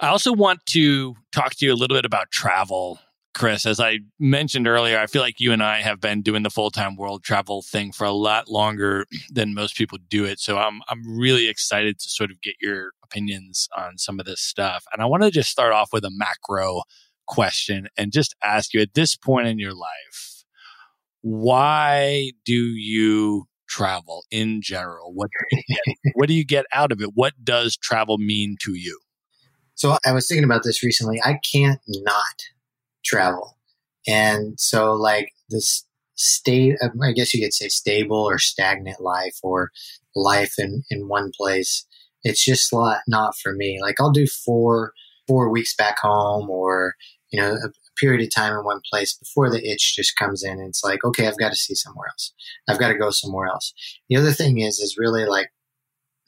I 0.00 0.08
also 0.08 0.32
want 0.32 0.66
to 0.66 1.14
talk 1.32 1.54
to 1.54 1.66
you 1.66 1.72
a 1.72 1.76
little 1.76 1.96
bit 1.96 2.04
about 2.04 2.30
travel 2.30 2.98
Chris, 3.32 3.64
as 3.64 3.78
I 3.78 4.00
mentioned 4.18 4.66
earlier, 4.66 4.98
I 4.98 5.06
feel 5.06 5.22
like 5.22 5.38
you 5.38 5.52
and 5.52 5.62
I 5.62 5.82
have 5.82 6.00
been 6.00 6.20
doing 6.20 6.42
the 6.42 6.50
full 6.50 6.70
time 6.70 6.96
world 6.96 7.22
travel 7.22 7.62
thing 7.62 7.92
for 7.92 8.04
a 8.04 8.12
lot 8.12 8.48
longer 8.48 9.06
than 9.30 9.54
most 9.54 9.76
people 9.76 9.98
do 10.08 10.24
it. 10.24 10.40
So 10.40 10.58
I'm 10.58 10.82
I'm 10.88 11.18
really 11.18 11.48
excited 11.48 11.98
to 12.00 12.08
sort 12.08 12.30
of 12.30 12.40
get 12.40 12.56
your 12.60 12.92
opinions 13.04 13.68
on 13.76 13.98
some 13.98 14.18
of 14.18 14.26
this 14.26 14.40
stuff. 14.40 14.84
And 14.92 15.02
I 15.02 15.06
want 15.06 15.22
to 15.22 15.30
just 15.30 15.50
start 15.50 15.72
off 15.72 15.90
with 15.92 16.04
a 16.04 16.10
macro 16.10 16.82
question 17.26 17.86
and 17.96 18.12
just 18.12 18.34
ask 18.42 18.74
you 18.74 18.80
at 18.80 18.94
this 18.94 19.16
point 19.16 19.46
in 19.46 19.58
your 19.58 19.74
life, 19.74 20.44
why 21.22 22.32
do 22.44 22.54
you 22.54 23.44
travel 23.68 24.24
in 24.32 24.60
general? 24.60 25.12
What 25.14 25.30
do 25.30 25.56
you 25.56 25.62
get, 25.68 25.96
what 26.14 26.28
do 26.28 26.34
you 26.34 26.44
get 26.44 26.66
out 26.72 26.90
of 26.90 27.00
it? 27.00 27.10
What 27.14 27.34
does 27.44 27.76
travel 27.76 28.18
mean 28.18 28.56
to 28.62 28.74
you? 28.74 28.98
So 29.76 29.96
I 30.04 30.12
was 30.12 30.28
thinking 30.28 30.44
about 30.44 30.62
this 30.64 30.82
recently. 30.82 31.20
I 31.24 31.38
can't 31.50 31.80
not 31.88 32.42
travel. 33.04 33.56
And 34.06 34.58
so, 34.58 34.92
like, 34.92 35.32
this 35.48 35.86
state, 36.14 36.76
um, 36.82 37.00
I 37.02 37.12
guess 37.12 37.34
you 37.34 37.42
could 37.42 37.54
say 37.54 37.68
stable 37.68 38.16
or 38.16 38.38
stagnant 38.38 39.00
life 39.00 39.38
or 39.42 39.70
life 40.14 40.54
in, 40.58 40.82
in 40.90 41.08
one 41.08 41.30
place, 41.36 41.86
it's 42.22 42.44
just 42.44 42.72
not, 42.72 42.98
not 43.08 43.36
for 43.36 43.54
me. 43.54 43.78
Like, 43.80 44.00
I'll 44.00 44.12
do 44.12 44.26
four, 44.26 44.92
four 45.26 45.50
weeks 45.50 45.74
back 45.74 45.98
home 45.98 46.50
or, 46.50 46.94
you 47.30 47.40
know, 47.40 47.54
a, 47.54 47.68
period 48.00 48.22
of 48.22 48.34
time 48.34 48.54
in 48.54 48.64
one 48.64 48.80
place 48.90 49.14
before 49.14 49.50
the 49.50 49.62
itch 49.70 49.94
just 49.94 50.16
comes 50.16 50.42
in. 50.42 50.52
And 50.52 50.68
it's 50.68 50.82
like, 50.82 51.04
okay, 51.04 51.28
I've 51.28 51.38
got 51.38 51.50
to 51.50 51.56
see 51.56 51.74
somewhere 51.74 52.08
else. 52.08 52.32
I've 52.68 52.78
got 52.78 52.88
to 52.88 52.98
go 52.98 53.10
somewhere 53.10 53.46
else. 53.46 53.74
The 54.08 54.16
other 54.16 54.32
thing 54.32 54.58
is, 54.58 54.78
is 54.78 54.96
really 54.98 55.26
like 55.26 55.50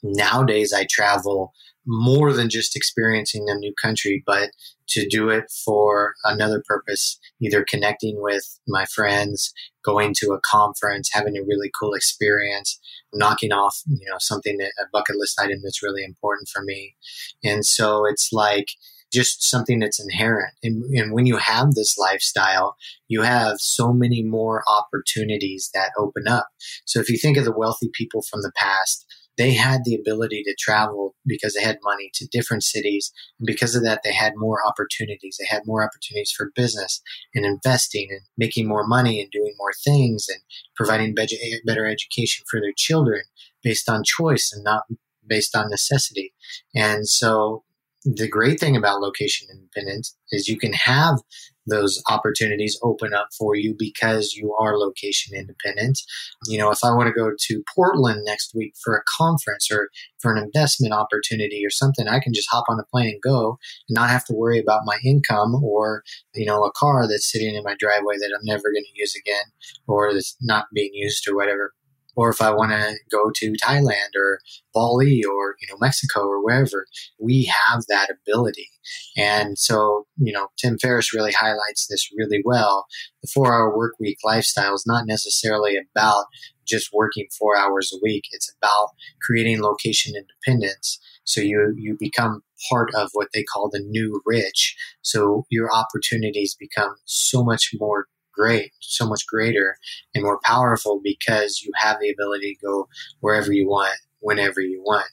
nowadays 0.03 0.73
I 0.73 0.87
travel 0.91 1.53
more 1.87 2.33
than 2.33 2.49
just 2.49 2.77
experiencing 2.77 3.47
a 3.49 3.55
new 3.55 3.73
country, 3.81 4.23
but 4.27 4.51
to 4.89 5.09
do 5.09 5.29
it 5.29 5.45
for 5.65 6.15
another 6.25 6.63
purpose, 6.67 7.19
either 7.41 7.65
connecting 7.69 8.21
with 8.21 8.59
my 8.69 8.85
friends, 8.85 9.53
going 9.85 10.15
to 10.19 10.33
a 10.33 10.41
conference, 10.41 11.11
having 11.13 11.37
a 11.37 11.43
really 11.43 11.71
cool 11.81 11.95
experience, 11.95 12.79
knocking 13.13 13.53
off, 13.53 13.81
you 13.87 14.09
know, 14.09 14.17
something 14.19 14.59
that 14.59 14.73
a 14.79 14.85
bucket 14.93 15.17
list 15.17 15.41
item 15.41 15.61
that's 15.63 15.83
really 15.83 16.05
important 16.05 16.49
for 16.49 16.63
me. 16.63 16.95
And 17.43 17.65
so 17.65 18.05
it's 18.07 18.33
like 18.33 18.69
just 19.13 19.43
something 19.43 19.79
that's 19.79 20.01
inherent. 20.01 20.55
And, 20.63 20.85
and 20.95 21.13
when 21.13 21.27
you 21.27 21.37
have 21.37 21.75
this 21.75 21.99
lifestyle, 21.99 22.77
you 23.09 23.23
have 23.23 23.61
so 23.61 23.93
many 23.93 24.23
more 24.23 24.63
opportunities 24.67 25.71
that 25.75 25.91
open 25.99 26.27
up. 26.27 26.49
So 26.87 26.99
if 27.01 27.11
you 27.11 27.19
think 27.19 27.37
of 27.37 27.45
the 27.45 27.57
wealthy 27.57 27.91
people 27.93 28.23
from 28.23 28.41
the 28.43 28.53
past, 28.57 29.05
they 29.39 29.55
had 29.55 29.81
the 29.85 29.95
ability 29.95 30.43
to 30.43 30.55
travel 30.59 31.15
because 31.27 31.55
they 31.55 31.63
had 31.63 31.79
money 31.83 32.11
to 32.15 32.27
different 32.27 32.63
cities. 32.65 33.13
And 33.39 33.47
because 33.47 33.75
of 33.75 33.83
that, 33.83 34.03
they 34.05 34.13
had 34.13 34.35
more 34.37 34.59
opportunities. 34.67 35.39
They 35.39 35.47
had 35.47 35.63
more 35.67 35.83
opportunities 35.83 36.33
for 36.37 36.53
business 36.55 37.01
and 37.35 37.45
investing 37.45 38.09
and 38.11 38.21
making 38.37 38.69
more 38.69 38.87
money 38.87 39.21
and 39.21 39.31
doing 39.31 39.55
more 39.59 39.73
things 39.85 40.27
and 40.29 40.41
providing 40.77 41.15
better 41.15 41.87
education 41.87 42.45
for 42.51 42.61
their 42.61 42.75
children 42.77 43.23
based 43.63 43.89
on 43.89 44.05
choice 44.05 44.53
and 44.53 44.63
not 44.65 44.85
based 45.27 45.57
on 45.57 45.71
necessity. 45.71 46.35
And 46.75 47.09
so 47.09 47.65
the 48.05 48.29
great 48.29 48.59
thing 48.59 48.77
about 48.77 49.01
location 49.01 49.49
independence 49.51 50.17
is 50.31 50.49
you 50.49 50.59
can 50.59 50.73
have 50.73 51.21
those 51.67 52.03
opportunities 52.11 52.79
open 52.83 53.15
up 53.15 53.29
for 53.39 53.55
you 53.55 53.75
because 53.79 54.35
you 54.35 54.55
are 54.59 54.79
location 54.79 55.37
independent. 55.37 55.99
You 56.47 56.59
know, 56.59 56.71
if 56.71 56.81
I 56.85 56.91
want 56.91 57.09
to 57.09 57.13
go 57.13 57.31
to 57.39 57.65
Portland 57.75 58.23
next 58.25 58.53
week 58.55 58.75
for 58.83 58.97
a 58.97 59.03
conference 59.17 59.69
or 59.71 59.89
for 60.21 60.35
an 60.35 60.43
investment 60.43 60.93
opportunity 60.93 61.63
or 61.65 61.71
something, 61.71 62.09
I 62.09 62.21
can 62.21 62.33
just 62.33 62.49
hop 62.51 62.65
on 62.69 62.81
a 62.81 62.85
plane 62.85 63.11
and 63.11 63.23
go 63.23 63.59
and 63.89 63.95
not 63.95 64.11
have 64.11 64.25
to 64.27 64.35
worry 64.35 64.59
about 64.59 64.83
my 64.85 64.99
income 65.05 65.55
or, 65.63 66.03
you 66.35 66.47
know, 66.47 66.65
a 66.65 66.73
car 66.73 67.07
that's 67.09 67.31
sitting 67.31 67.55
in 67.55 67.63
my 67.63 67.77
driveway 67.79 68.17
that 68.19 68.37
I'm 68.37 68.45
never 68.45 68.63
going 68.63 68.85
to 68.85 69.01
use 69.01 69.15
again 69.15 69.45
or 69.87 70.13
that's 70.13 70.37
not 70.41 70.67
being 70.75 70.91
used 70.95 71.29
or 71.29 71.37
whatever 71.37 71.73
or 72.17 72.31
if 72.31 72.41
I 72.41 72.51
want 72.51 72.73
to 72.73 72.95
go 73.11 73.31
to 73.35 73.55
Thailand 73.65 74.15
or 74.17 74.41
Bali 74.75 75.23
or 75.25 75.57
you 75.61 75.69
know 75.69 75.77
Mexico 75.81 76.21
or 76.21 76.45
wherever, 76.45 76.87
we 77.19 77.45
have 77.45 77.85
that 77.89 78.09
ability. 78.11 78.69
And 79.17 79.59
so, 79.59 80.07
you 80.17 80.33
know, 80.33 80.49
Tim 80.59 80.79
Ferriss 80.79 81.15
really 81.15 81.33
highlights 81.33 81.87
this 81.87 82.09
really 82.17 82.43
well. 82.45 82.87
The 83.23 83.29
four 83.33 83.53
hour 83.53 83.77
work 83.77 83.95
week 84.01 84.19
lifestyle 84.25 84.75
is 84.75 84.85
not 84.87 85.07
necessarily 85.07 85.77
about 85.77 86.27
just 86.67 86.91
working 86.93 87.27
four 87.39 87.57
hours 87.57 87.93
a 87.93 87.99
week. 88.03 88.25
It's 88.33 88.53
about 88.61 88.91
creating 89.21 89.63
location 89.63 90.15
independence. 90.17 90.99
So 91.25 91.41
you, 91.41 91.75
you 91.77 91.97
become 91.99 92.43
part 92.71 92.91
of 92.95 93.11
what 93.13 93.29
they 93.33 93.45
call 93.45 93.69
the 93.71 93.81
new 93.81 94.21
rich. 94.25 94.77
So 95.03 95.45
your 95.51 95.73
opportunities 95.73 96.57
become 96.59 96.95
so 97.05 97.45
much 97.45 97.71
more 97.79 98.07
great, 98.33 98.73
so 98.81 99.09
much 99.09 99.27
greater 99.27 99.77
and 100.15 100.25
more 100.25 100.41
powerful 100.45 101.01
because 101.03 101.63
you 101.63 101.71
have 101.77 101.99
the 102.01 102.11
ability 102.11 102.55
to 102.55 102.67
go 102.67 102.89
wherever 103.21 103.53
you 103.53 103.69
want, 103.69 103.97
whenever 104.21 104.61
you 104.61 104.83
want. 104.83 105.07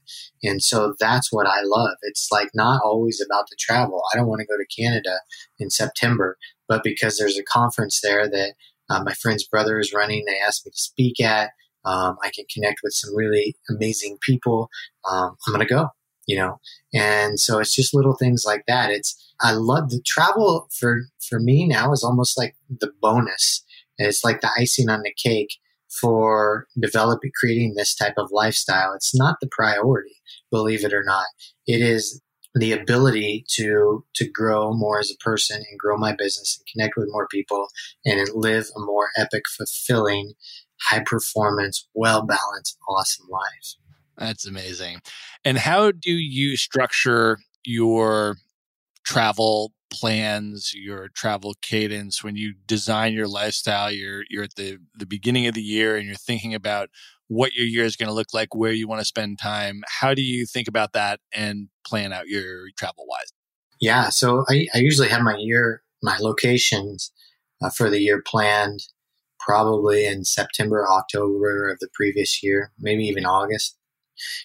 And 0.43 0.61
so 0.61 0.95
that's 0.99 1.31
what 1.31 1.47
I 1.47 1.61
love. 1.63 1.95
It's 2.03 2.29
like 2.31 2.49
not 2.53 2.81
always 2.83 3.21
about 3.25 3.45
the 3.49 3.57
travel. 3.59 4.01
I 4.13 4.17
don't 4.17 4.27
want 4.27 4.41
to 4.41 4.47
go 4.47 4.57
to 4.57 4.81
Canada 4.81 5.19
in 5.57 5.69
September, 5.69 6.37
but 6.67 6.83
because 6.83 7.17
there's 7.17 7.37
a 7.37 7.43
conference 7.43 8.01
there 8.01 8.29
that 8.29 8.53
uh, 8.89 9.03
my 9.03 9.13
friend's 9.13 9.47
brother 9.47 9.79
is 9.79 9.93
running, 9.93 10.25
they 10.25 10.39
asked 10.45 10.65
me 10.65 10.71
to 10.71 10.77
speak 10.77 11.21
at. 11.21 11.51
Um, 11.85 12.17
I 12.23 12.29
can 12.35 12.45
connect 12.53 12.81
with 12.83 12.93
some 12.93 13.15
really 13.15 13.55
amazing 13.69 14.17
people. 14.21 14.69
Um, 15.09 15.35
I'm 15.47 15.53
going 15.53 15.65
to 15.65 15.73
go, 15.73 15.87
you 16.29 16.37
know? 16.37 16.59
And 16.93 17.39
so 17.39 17.57
it's 17.59 17.75
just 17.75 17.93
little 17.93 18.13
things 18.13 18.43
like 18.45 18.63
that. 18.67 18.91
It's, 18.91 19.17
I 19.41 19.53
love 19.53 19.89
the 19.89 20.01
travel 20.05 20.67
for 20.79 21.01
for 21.27 21.39
me 21.39 21.67
now 21.67 21.91
is 21.91 22.03
almost 22.03 22.37
like 22.37 22.55
the 22.69 22.91
bonus. 23.01 23.63
It's 23.97 24.23
like 24.23 24.41
the 24.41 24.51
icing 24.57 24.89
on 24.89 25.01
the 25.01 25.13
cake 25.13 25.55
for 25.89 26.67
developing 26.79 27.31
creating 27.39 27.73
this 27.73 27.95
type 27.95 28.13
of 28.17 28.29
lifestyle. 28.31 28.93
It's 28.93 29.15
not 29.15 29.37
the 29.41 29.49
priority, 29.51 30.15
believe 30.51 30.85
it 30.85 30.93
or 30.93 31.03
not. 31.03 31.25
It 31.65 31.81
is 31.81 32.21
the 32.53 32.73
ability 32.73 33.45
to 33.55 34.05
to 34.15 34.29
grow 34.29 34.73
more 34.73 34.99
as 34.99 35.11
a 35.11 35.23
person 35.23 35.57
and 35.57 35.79
grow 35.79 35.97
my 35.97 36.15
business 36.15 36.59
and 36.59 36.67
connect 36.71 36.95
with 36.95 37.09
more 37.11 37.27
people 37.27 37.69
and 38.05 38.29
live 38.35 38.67
a 38.75 38.79
more 38.79 39.09
epic, 39.17 39.43
fulfilling, 39.57 40.33
high 40.89 41.03
performance, 41.03 41.87
well 41.95 42.23
balanced, 42.23 42.77
awesome 42.87 43.27
life. 43.29 43.88
That's 44.19 44.45
amazing. 44.45 44.99
And 45.45 45.57
how 45.57 45.91
do 45.91 46.11
you 46.11 46.57
structure 46.57 47.39
your 47.63 48.35
travel 49.05 49.71
plans, 49.89 50.73
your 50.75 51.07
travel 51.15 51.55
cadence, 51.61 52.23
when 52.23 52.35
you 52.35 52.53
design 52.67 53.13
your 53.13 53.27
lifestyle, 53.27 53.91
you're 53.91 54.23
you're 54.29 54.43
at 54.43 54.55
the 54.55 54.77
the 54.95 55.05
beginning 55.05 55.47
of 55.47 55.55
the 55.55 55.63
year 55.63 55.95
and 55.95 56.05
you're 56.05 56.15
thinking 56.15 56.53
about 56.53 56.89
what 57.27 57.53
your 57.53 57.65
year 57.65 57.85
is 57.85 57.95
going 57.95 58.07
to 58.07 58.13
look 58.13 58.33
like, 58.33 58.53
where 58.53 58.73
you 58.73 58.87
want 58.87 59.01
to 59.01 59.05
spend 59.05 59.39
time. 59.39 59.83
How 59.87 60.13
do 60.13 60.21
you 60.21 60.45
think 60.45 60.67
about 60.67 60.93
that 60.93 61.19
and 61.33 61.69
plan 61.85 62.11
out 62.11 62.27
your 62.27 62.67
travel 62.77 63.05
wise? 63.07 63.31
Yeah, 63.79 64.09
so 64.09 64.43
I, 64.49 64.67
I 64.73 64.79
usually 64.79 65.07
have 65.07 65.21
my 65.21 65.37
year, 65.37 65.83
my 66.03 66.17
locations 66.19 67.13
uh, 67.61 67.69
for 67.69 67.89
the 67.89 67.99
year 67.99 68.21
planned 68.25 68.81
probably 69.39 70.05
in 70.05 70.25
September, 70.25 70.85
October 70.87 71.69
of 71.69 71.79
the 71.79 71.87
previous 71.93 72.43
year, 72.43 72.71
maybe 72.79 73.03
even 73.05 73.25
August 73.25 73.78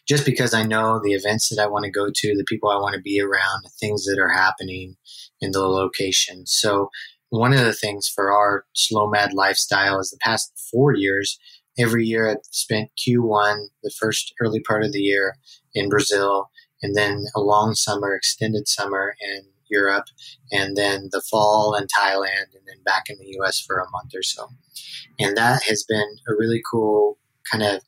just 0.06 0.24
because 0.24 0.54
I 0.54 0.64
know 0.64 1.00
the 1.02 1.12
events 1.12 1.48
that 1.48 1.62
I 1.62 1.66
want 1.66 1.84
to 1.84 1.90
go 1.90 2.10
to, 2.14 2.34
the 2.36 2.44
people 2.48 2.70
I 2.70 2.76
want 2.76 2.94
to 2.94 3.00
be 3.00 3.20
around, 3.20 3.62
the 3.62 3.70
things 3.80 4.04
that 4.04 4.18
are 4.18 4.32
happening 4.32 4.96
in 5.40 5.52
the 5.52 5.66
location. 5.66 6.46
So 6.46 6.90
one 7.30 7.52
of 7.52 7.60
the 7.60 7.72
things 7.72 8.08
for 8.08 8.32
our 8.32 8.64
slow 8.74 9.08
mad 9.08 9.32
lifestyle 9.32 9.98
is 9.98 10.10
the 10.10 10.18
past 10.20 10.52
four 10.70 10.94
years, 10.94 11.38
every 11.78 12.06
year 12.06 12.30
I've 12.30 12.44
spent 12.50 12.90
Q1, 12.96 13.66
the 13.82 13.92
first 13.98 14.34
early 14.40 14.60
part 14.60 14.84
of 14.84 14.92
the 14.92 15.00
year 15.00 15.36
in 15.74 15.88
Brazil, 15.88 16.50
and 16.82 16.94
then 16.96 17.24
a 17.34 17.40
long 17.40 17.74
summer, 17.74 18.14
extended 18.14 18.68
summer 18.68 19.14
in 19.20 19.46
Europe, 19.68 20.06
and 20.52 20.76
then 20.76 21.08
the 21.10 21.22
fall 21.22 21.74
in 21.74 21.86
Thailand, 21.86 22.54
and 22.54 22.62
then 22.66 22.82
back 22.84 23.04
in 23.08 23.18
the 23.18 23.36
US 23.40 23.60
for 23.60 23.78
a 23.78 23.90
month 23.90 24.12
or 24.14 24.22
so. 24.22 24.48
And 25.18 25.36
that 25.36 25.62
has 25.64 25.82
been 25.82 26.16
a 26.28 26.34
really 26.34 26.62
cool 26.70 27.18
kind 27.50 27.62
of 27.62 27.80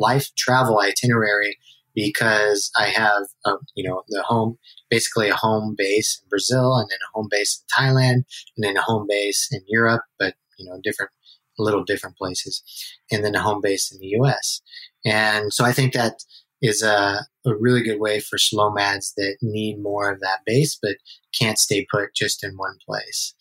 life 0.00 0.30
travel 0.36 0.80
itinerary 0.80 1.58
because 1.94 2.70
I 2.76 2.86
have, 2.86 3.22
a, 3.44 3.52
you 3.74 3.88
know, 3.88 4.02
the 4.08 4.22
home, 4.22 4.58
basically 4.88 5.28
a 5.28 5.36
home 5.36 5.74
base 5.76 6.20
in 6.22 6.28
Brazil 6.28 6.76
and 6.76 6.88
then 6.90 6.98
a 7.02 7.16
home 7.16 7.28
base 7.30 7.62
in 7.62 7.84
Thailand 7.84 8.24
and 8.56 8.64
then 8.64 8.76
a 8.76 8.82
home 8.82 9.06
base 9.08 9.48
in 9.52 9.60
Europe, 9.68 10.02
but, 10.18 10.34
you 10.58 10.68
know, 10.68 10.80
different, 10.82 11.10
little 11.58 11.84
different 11.84 12.16
places, 12.16 12.62
and 13.10 13.22
then 13.22 13.34
a 13.34 13.42
home 13.42 13.60
base 13.60 13.92
in 13.92 13.98
the 14.00 14.16
US. 14.20 14.62
And 15.04 15.52
so 15.52 15.64
I 15.64 15.72
think 15.72 15.92
that 15.92 16.24
is 16.62 16.82
a, 16.82 17.26
a 17.46 17.54
really 17.58 17.82
good 17.82 18.00
way 18.00 18.20
for 18.20 18.38
slow 18.38 18.70
mads 18.70 19.14
that 19.16 19.36
need 19.40 19.82
more 19.82 20.10
of 20.10 20.20
that 20.20 20.40
base, 20.44 20.78
but 20.80 20.96
can't 21.38 21.58
stay 21.58 21.86
put 21.90 22.14
just 22.14 22.44
in 22.44 22.52
one 22.56 22.76
place. 22.86 23.34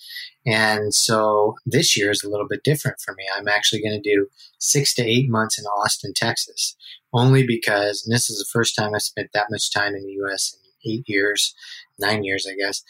And 0.45 0.93
so 0.93 1.55
this 1.65 1.97
year 1.97 2.11
is 2.11 2.23
a 2.23 2.29
little 2.29 2.47
bit 2.47 2.63
different 2.63 2.97
for 3.03 3.13
me. 3.13 3.25
I'm 3.37 3.47
actually 3.47 3.81
going 3.81 4.01
to 4.01 4.09
do 4.09 4.27
six 4.57 4.93
to 4.95 5.03
eight 5.03 5.29
months 5.29 5.59
in 5.59 5.65
Austin, 5.65 6.13
Texas, 6.15 6.75
only 7.13 7.45
because, 7.45 8.03
and 8.05 8.15
this 8.15 8.29
is 8.29 8.39
the 8.39 8.49
first 8.51 8.75
time 8.75 8.95
I 8.95 8.99
spent 8.99 9.29
that 9.33 9.47
much 9.49 9.71
time 9.71 9.95
in 9.95 10.03
the 10.03 10.17
US 10.23 10.55
in 10.55 10.91
eight 10.91 11.03
years, 11.07 11.53
nine 11.99 12.23
years, 12.23 12.47
I 12.49 12.55
guess. 12.55 12.83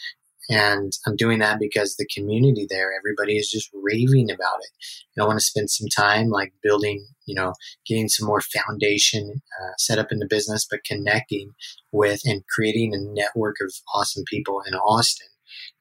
And 0.49 0.91
I'm 1.05 1.15
doing 1.15 1.39
that 1.39 1.59
because 1.59 1.95
the 1.95 2.07
community 2.13 2.65
there, 2.67 2.91
everybody 2.97 3.38
is 3.38 3.51
just 3.51 3.69
raving 3.71 4.31
about 4.31 4.57
it. 4.61 4.71
And 5.15 5.23
I 5.23 5.27
want 5.27 5.39
to 5.39 5.45
spend 5.45 5.69
some 5.69 5.88
time 5.95 6.30
like 6.30 6.53
building, 6.63 7.05
you 7.26 7.35
know, 7.35 7.53
getting 7.85 8.09
some 8.09 8.27
more 8.27 8.41
foundation 8.41 9.41
uh, 9.61 9.73
set 9.77 9.99
up 9.99 10.11
in 10.11 10.17
the 10.17 10.27
business, 10.27 10.65
but 10.69 10.84
connecting 10.84 11.51
with 11.91 12.21
and 12.26 12.43
creating 12.47 12.95
a 12.95 12.97
network 12.99 13.57
of 13.61 13.71
awesome 13.93 14.23
people 14.27 14.61
in 14.67 14.73
Austin 14.73 15.27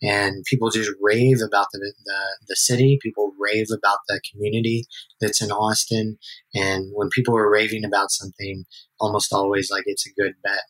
and 0.02 0.44
people 0.44 0.70
just 0.70 0.92
rave 1.00 1.38
about 1.44 1.66
the, 1.72 1.92
the, 2.04 2.20
the 2.48 2.56
city. 2.56 2.98
People 3.02 3.32
rave 3.38 3.66
about 3.72 3.98
the 4.06 4.20
community 4.30 4.86
that's 5.20 5.42
in 5.42 5.50
Austin. 5.50 6.18
And 6.54 6.90
when 6.94 7.08
people 7.10 7.36
are 7.36 7.50
raving 7.50 7.84
about 7.84 8.10
something, 8.10 8.64
almost 9.00 9.32
always 9.32 9.70
like 9.70 9.84
it's 9.86 10.06
a 10.06 10.20
good 10.20 10.34
bet. 10.42 10.62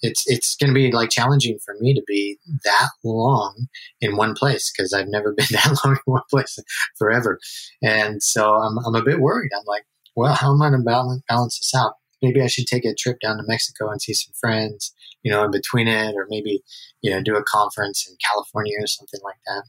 It's 0.00 0.24
it's 0.26 0.56
going 0.56 0.72
to 0.72 0.74
be 0.74 0.90
like 0.90 1.10
challenging 1.10 1.58
for 1.64 1.76
me 1.80 1.94
to 1.94 2.02
be 2.06 2.38
that 2.64 2.88
long 3.04 3.68
in 4.00 4.16
one 4.16 4.34
place 4.34 4.72
because 4.72 4.92
I've 4.92 5.08
never 5.08 5.32
been 5.36 5.46
that 5.50 5.78
long 5.84 5.94
in 5.94 6.12
one 6.12 6.22
place 6.30 6.58
forever, 6.96 7.38
and 7.82 8.22
so 8.22 8.54
I'm 8.54 8.78
I'm 8.84 8.94
a 8.96 9.04
bit 9.04 9.20
worried. 9.20 9.50
I'm 9.56 9.64
like, 9.66 9.84
well, 10.16 10.34
how 10.34 10.52
am 10.52 10.62
I 10.62 10.70
going 10.70 10.80
to 10.80 10.84
balance, 10.84 11.22
balance 11.28 11.58
this 11.58 11.74
out? 11.80 11.92
Maybe 12.22 12.42
I 12.42 12.48
should 12.48 12.66
take 12.66 12.84
a 12.84 12.94
trip 12.94 13.20
down 13.20 13.36
to 13.36 13.44
Mexico 13.46 13.88
and 13.88 14.02
see 14.02 14.14
some 14.14 14.32
friends 14.40 14.92
you 15.28 15.34
know, 15.34 15.44
in 15.44 15.50
between 15.50 15.88
it, 15.88 16.14
or 16.14 16.26
maybe, 16.30 16.62
you 17.02 17.10
know, 17.10 17.22
do 17.22 17.36
a 17.36 17.44
conference 17.44 18.08
in 18.08 18.16
California 18.26 18.72
or 18.80 18.86
something 18.86 19.20
like 19.22 19.36
that. 19.46 19.62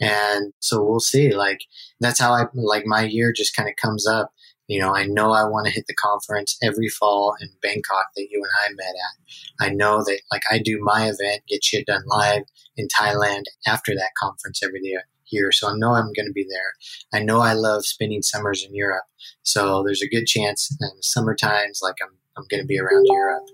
And 0.00 0.52
so 0.60 0.80
we'll 0.80 1.00
see. 1.00 1.34
Like, 1.34 1.58
that's 1.98 2.20
how 2.20 2.32
I, 2.32 2.44
like, 2.54 2.84
my 2.86 3.02
year 3.02 3.32
just 3.36 3.56
kind 3.56 3.68
of 3.68 3.74
comes 3.74 4.06
up. 4.06 4.30
You 4.68 4.78
know, 4.80 4.94
I 4.94 5.06
know 5.06 5.32
I 5.32 5.42
want 5.42 5.66
to 5.66 5.72
hit 5.72 5.86
the 5.88 5.94
conference 5.96 6.56
every 6.62 6.88
fall 6.88 7.34
in 7.40 7.48
Bangkok 7.60 8.06
that 8.14 8.28
you 8.30 8.44
and 8.44 8.52
I 8.64 8.74
met 8.76 8.94
at. 8.94 9.66
I 9.66 9.74
know 9.74 10.04
that, 10.04 10.20
like, 10.30 10.42
I 10.52 10.58
do 10.58 10.78
my 10.80 11.06
event, 11.06 11.42
get 11.48 11.64
shit 11.64 11.86
done 11.86 12.02
live 12.06 12.42
in 12.76 12.86
Thailand 12.96 13.42
after 13.66 13.92
that 13.96 14.12
conference 14.22 14.62
every 14.62 14.82
year 14.84 15.02
here. 15.24 15.50
So 15.50 15.68
I 15.68 15.74
know 15.74 15.94
I'm 15.94 16.12
going 16.12 16.28
to 16.28 16.32
be 16.32 16.46
there. 16.48 16.74
I 17.12 17.24
know 17.24 17.40
I 17.40 17.54
love 17.54 17.86
spending 17.86 18.22
summers 18.22 18.64
in 18.64 18.72
Europe. 18.72 19.06
So 19.42 19.82
there's 19.82 20.02
a 20.02 20.08
good 20.08 20.26
chance 20.26 20.70
in 20.80 21.02
summer 21.02 21.34
times, 21.34 21.80
like 21.82 21.96
I'm, 22.00 22.18
I'm 22.36 22.44
going 22.50 22.62
to 22.62 22.66
be 22.66 22.78
around 22.78 23.04
Europe. 23.06 23.44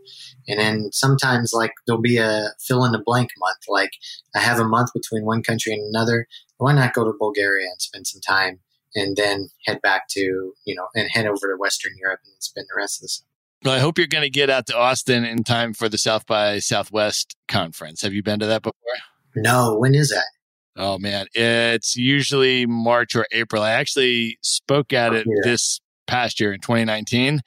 And 0.46 0.58
then 0.58 0.90
sometimes 0.92 1.52
like 1.52 1.72
there'll 1.86 2.00
be 2.00 2.18
a 2.18 2.48
fill 2.60 2.84
in 2.84 2.92
the 2.92 3.02
blank 3.04 3.30
month. 3.38 3.58
Like 3.68 3.92
I 4.34 4.40
have 4.40 4.60
a 4.60 4.68
month 4.68 4.90
between 4.94 5.24
one 5.24 5.42
country 5.42 5.72
and 5.72 5.82
another. 5.82 6.26
Why 6.58 6.72
not 6.72 6.94
go 6.94 7.04
to 7.04 7.12
Bulgaria 7.18 7.66
and 7.66 7.80
spend 7.80 8.06
some 8.06 8.20
time 8.20 8.60
and 8.94 9.16
then 9.16 9.50
head 9.66 9.80
back 9.82 10.08
to, 10.10 10.20
you 10.64 10.74
know, 10.74 10.86
and 10.94 11.08
head 11.10 11.26
over 11.26 11.48
to 11.48 11.56
Western 11.58 11.92
Europe 12.00 12.20
and 12.24 12.34
spend 12.40 12.66
the 12.68 12.78
rest 12.78 12.98
of 12.98 13.02
the 13.02 13.08
summer. 13.08 13.26
Well, 13.64 13.74
I 13.74 13.80
hope 13.80 13.98
you're 13.98 14.06
going 14.06 14.22
to 14.22 14.30
get 14.30 14.50
out 14.50 14.66
to 14.68 14.76
Austin 14.76 15.24
in 15.24 15.42
time 15.42 15.74
for 15.74 15.88
the 15.88 15.98
South 15.98 16.26
by 16.26 16.60
Southwest 16.60 17.36
conference. 17.48 18.02
Have 18.02 18.12
you 18.12 18.22
been 18.22 18.38
to 18.38 18.46
that 18.46 18.62
before? 18.62 18.74
No. 19.34 19.76
When 19.76 19.94
is 19.94 20.10
that? 20.10 20.26
Oh 20.80 20.96
man, 20.96 21.26
it's 21.34 21.96
usually 21.96 22.64
March 22.64 23.16
or 23.16 23.26
April. 23.32 23.64
I 23.64 23.72
actually 23.72 24.38
spoke 24.42 24.92
at 24.92 25.12
it 25.12 25.26
yeah. 25.26 25.40
this 25.42 25.80
past 26.06 26.38
year 26.38 26.52
in 26.52 26.60
2019 26.60 27.40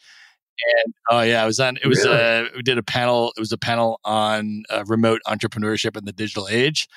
and 0.84 0.94
oh 1.10 1.22
yeah, 1.22 1.44
it 1.44 1.46
was 1.48 1.60
on. 1.60 1.78
It 1.78 1.88
was 1.88 2.04
really? 2.06 2.18
uh, 2.18 2.50
we 2.56 2.62
did 2.62 2.78
a 2.78 2.84
panel. 2.84 3.34
It 3.36 3.40
was 3.40 3.52
a 3.52 3.58
panel 3.58 4.00
on 4.04 4.64
uh, 4.70 4.84
remote 4.88 5.22
entrepreneurship 5.28 5.98
in 5.98 6.06
the 6.06 6.12
digital 6.12 6.48
age, 6.48 6.88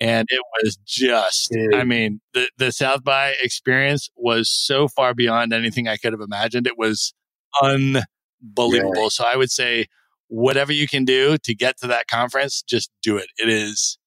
and 0.00 0.26
it 0.30 0.40
was 0.62 0.76
just 0.84 1.50
Dude. 1.50 1.74
i 1.74 1.84
mean 1.84 2.20
the, 2.34 2.48
the 2.58 2.72
south 2.72 3.02
by 3.04 3.34
experience 3.42 4.10
was 4.16 4.50
so 4.50 4.88
far 4.88 5.14
beyond 5.14 5.52
anything 5.52 5.88
i 5.88 5.96
could 5.96 6.12
have 6.12 6.20
imagined 6.20 6.66
it 6.66 6.78
was 6.78 7.14
unbelievable 7.62 9.10
so 9.10 9.24
i 9.24 9.36
would 9.36 9.50
say 9.50 9.86
whatever 10.28 10.72
you 10.72 10.86
can 10.86 11.04
do 11.04 11.36
to 11.38 11.54
get 11.54 11.78
to 11.78 11.86
that 11.86 12.06
conference 12.08 12.62
just 12.62 12.90
do 13.02 13.16
it 13.16 13.28
it 13.38 13.48
is 13.48 13.98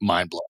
mind-blowing 0.00 0.42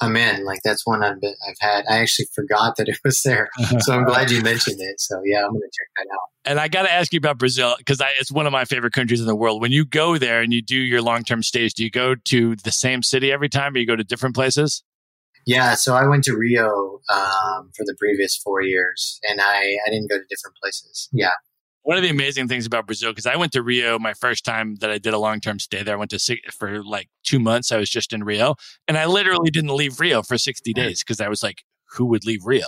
I'm 0.00 0.16
in. 0.16 0.44
Like 0.44 0.58
that's 0.64 0.84
one 0.84 1.04
I've 1.04 1.20
been, 1.20 1.34
I've 1.48 1.56
had. 1.60 1.84
I 1.88 1.98
actually 1.98 2.26
forgot 2.34 2.76
that 2.76 2.88
it 2.88 2.98
was 3.04 3.22
there, 3.22 3.48
so 3.78 3.94
I'm 3.94 4.04
glad 4.04 4.28
you 4.28 4.42
mentioned 4.42 4.80
it. 4.80 5.00
So 5.00 5.22
yeah, 5.24 5.38
I'm 5.38 5.52
gonna 5.52 5.60
check 5.60 5.88
that 5.96 6.12
out. 6.12 6.33
And 6.44 6.60
i 6.60 6.68
got 6.68 6.82
to 6.82 6.92
ask 6.92 7.12
you 7.12 7.18
about 7.18 7.38
brazil 7.38 7.74
because 7.78 8.00
it's 8.18 8.32
one 8.32 8.46
of 8.46 8.52
my 8.52 8.64
favorite 8.64 8.92
countries 8.92 9.20
in 9.20 9.26
the 9.26 9.36
world 9.36 9.60
when 9.60 9.72
you 9.72 9.84
go 9.84 10.18
there 10.18 10.40
and 10.40 10.52
you 10.52 10.62
do 10.62 10.76
your 10.76 11.02
long-term 11.02 11.42
stays 11.42 11.72
do 11.74 11.82
you 11.82 11.90
go 11.90 12.14
to 12.14 12.56
the 12.56 12.72
same 12.72 13.02
city 13.02 13.32
every 13.32 13.48
time 13.48 13.74
or 13.74 13.78
you 13.78 13.86
go 13.86 13.96
to 13.96 14.04
different 14.04 14.34
places 14.34 14.82
Yeah, 15.46 15.74
so 15.74 15.94
I 15.94 16.06
went 16.06 16.24
to 16.24 16.34
Rio 16.34 17.00
um, 17.12 17.70
for 17.76 17.84
the 17.84 17.94
previous 17.98 18.34
four 18.34 18.62
years, 18.62 19.20
and 19.28 19.42
I 19.42 19.76
I 19.86 19.90
didn't 19.90 20.08
go 20.08 20.16
to 20.16 20.24
different 20.30 20.56
places. 20.56 21.10
Yeah, 21.12 21.36
one 21.84 21.98
of 21.98 22.02
the 22.02 22.08
amazing 22.08 22.48
things 22.48 22.64
about 22.64 22.86
Brazil, 22.86 23.10
because 23.10 23.26
I 23.26 23.36
went 23.36 23.52
to 23.52 23.62
Rio 23.62 23.98
my 23.98 24.14
first 24.14 24.44
time 24.44 24.76
that 24.76 24.90
I 24.90 24.96
did 24.96 25.12
a 25.12 25.18
long 25.18 25.40
term 25.40 25.58
stay 25.58 25.82
there. 25.82 25.94
I 25.94 25.98
went 25.98 26.10
to 26.12 26.18
six, 26.18 26.54
for 26.54 26.82
like 26.82 27.08
two 27.24 27.38
months. 27.38 27.70
I 27.72 27.76
was 27.76 27.90
just 27.90 28.12
in 28.14 28.24
Rio, 28.24 28.56
and 28.88 28.96
I 28.96 29.04
literally 29.04 29.50
didn't 29.50 29.76
leave 29.76 30.00
Rio 30.00 30.22
for 30.22 30.38
sixty 30.38 30.72
days 30.72 31.02
because 31.02 31.20
I 31.20 31.28
was 31.28 31.42
like, 31.42 31.62
who 31.90 32.06
would 32.06 32.24
leave 32.24 32.40
Rio? 32.44 32.66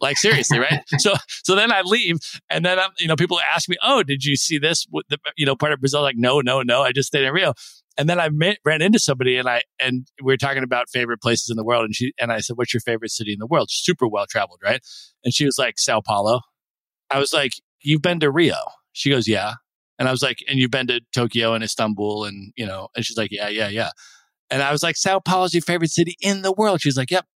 Like 0.00 0.16
seriously, 0.16 0.58
right? 0.58 0.82
so 0.98 1.14
so 1.28 1.54
then 1.54 1.72
I 1.72 1.82
leave, 1.82 2.18
and 2.48 2.64
then 2.64 2.78
um, 2.78 2.90
you 2.98 3.08
know 3.08 3.16
people 3.16 3.38
ask 3.52 3.68
me, 3.68 3.76
oh, 3.82 4.02
did 4.02 4.24
you 4.24 4.36
see 4.36 4.58
this? 4.58 4.86
The, 5.08 5.18
you 5.36 5.46
know 5.46 5.56
part 5.56 5.72
of 5.72 5.80
Brazil? 5.80 6.02
Like 6.02 6.16
no, 6.16 6.40
no, 6.40 6.62
no. 6.62 6.82
I 6.82 6.92
just 6.92 7.08
stayed 7.08 7.24
in 7.24 7.32
Rio. 7.32 7.54
And 7.98 8.08
then 8.08 8.20
I 8.20 8.30
met, 8.30 8.58
ran 8.64 8.80
into 8.80 8.98
somebody, 8.98 9.36
and 9.36 9.48
I 9.48 9.62
and 9.78 10.06
we 10.22 10.32
were 10.32 10.36
talking 10.38 10.62
about 10.62 10.88
favorite 10.88 11.20
places 11.20 11.50
in 11.50 11.56
the 11.56 11.64
world, 11.64 11.84
and 11.84 11.94
she 11.94 12.12
and 12.18 12.32
I 12.32 12.40
said, 12.40 12.56
"What's 12.56 12.72
your 12.72 12.80
favorite 12.80 13.10
city 13.10 13.32
in 13.32 13.38
the 13.38 13.46
world?" 13.46 13.68
Super 13.70 14.06
well 14.08 14.26
traveled, 14.26 14.60
right? 14.64 14.80
And 15.24 15.34
she 15.34 15.44
was 15.44 15.58
like, 15.58 15.78
"Sao 15.78 16.00
Paulo." 16.00 16.40
I 17.10 17.18
was 17.18 17.32
like, 17.32 17.52
"You've 17.82 18.02
been 18.02 18.20
to 18.20 18.30
Rio?" 18.30 18.56
She 18.92 19.10
goes, 19.10 19.28
"Yeah." 19.28 19.54
And 19.98 20.08
I 20.08 20.12
was 20.12 20.22
like, 20.22 20.38
"And 20.48 20.58
you've 20.58 20.70
been 20.70 20.86
to 20.86 21.00
Tokyo 21.12 21.52
and 21.52 21.62
Istanbul 21.62 22.24
and, 22.24 22.52
you 22.56 22.64
know." 22.64 22.88
And 22.96 23.04
she's 23.04 23.18
like, 23.18 23.32
"Yeah, 23.32 23.48
yeah, 23.48 23.68
yeah." 23.68 23.90
And 24.50 24.62
I 24.62 24.72
was 24.72 24.82
like, 24.82 24.96
"Sao 24.96 25.18
Paulo's 25.20 25.52
your 25.52 25.62
favorite 25.62 25.90
city 25.90 26.16
in 26.20 26.42
the 26.42 26.52
world?" 26.52 26.80
She's 26.80 26.96
like, 26.96 27.10
"Yep." 27.10 27.26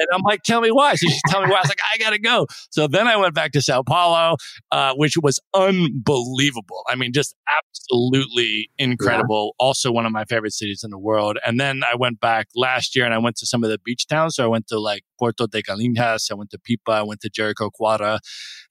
And 0.00 0.08
I'm 0.12 0.22
like, 0.22 0.42
"Tell 0.42 0.60
me 0.60 0.70
why." 0.70 0.96
So 0.96 1.06
she's 1.06 1.22
telling 1.28 1.48
me 1.48 1.52
why. 1.52 1.58
I 1.58 1.60
was 1.60 1.68
like, 1.68 1.80
"I 1.94 1.98
got 1.98 2.10
to 2.10 2.18
go." 2.18 2.46
So 2.70 2.88
then 2.88 3.06
I 3.06 3.16
went 3.16 3.34
back 3.34 3.52
to 3.52 3.62
Sao 3.62 3.82
Paulo, 3.82 4.36
uh, 4.72 4.94
which 4.94 5.16
was 5.16 5.38
unbelievable. 5.54 6.82
I 6.88 6.96
mean, 6.96 7.12
just 7.12 7.34
absolutely 7.48 8.70
incredible. 8.78 9.54
Also 9.58 9.92
one 9.92 10.06
of 10.06 10.12
my 10.12 10.24
favorite 10.24 10.52
cities 10.52 10.82
in 10.82 10.90
the 10.90 10.98
world. 10.98 11.38
And 11.46 11.60
then 11.60 11.82
I 11.84 11.96
went 11.96 12.20
back 12.20 12.48
last 12.56 12.96
year 12.96 13.04
and 13.04 13.14
I 13.14 13.18
went 13.18 13.36
to 13.36 13.46
some 13.46 13.62
of 13.62 13.70
the 13.70 13.78
beach 13.84 14.06
towns. 14.06 14.36
So 14.36 14.44
I 14.44 14.48
went 14.48 14.66
to 14.68 14.78
like 14.78 15.04
Porto 15.18 15.46
de 15.46 15.62
Galinhas, 15.62 16.30
I 16.30 16.34
went 16.34 16.50
to 16.50 16.58
Pipa, 16.58 16.92
I 16.92 17.02
went 17.02 17.20
to 17.20 17.30
Jericoacoara 17.30 18.18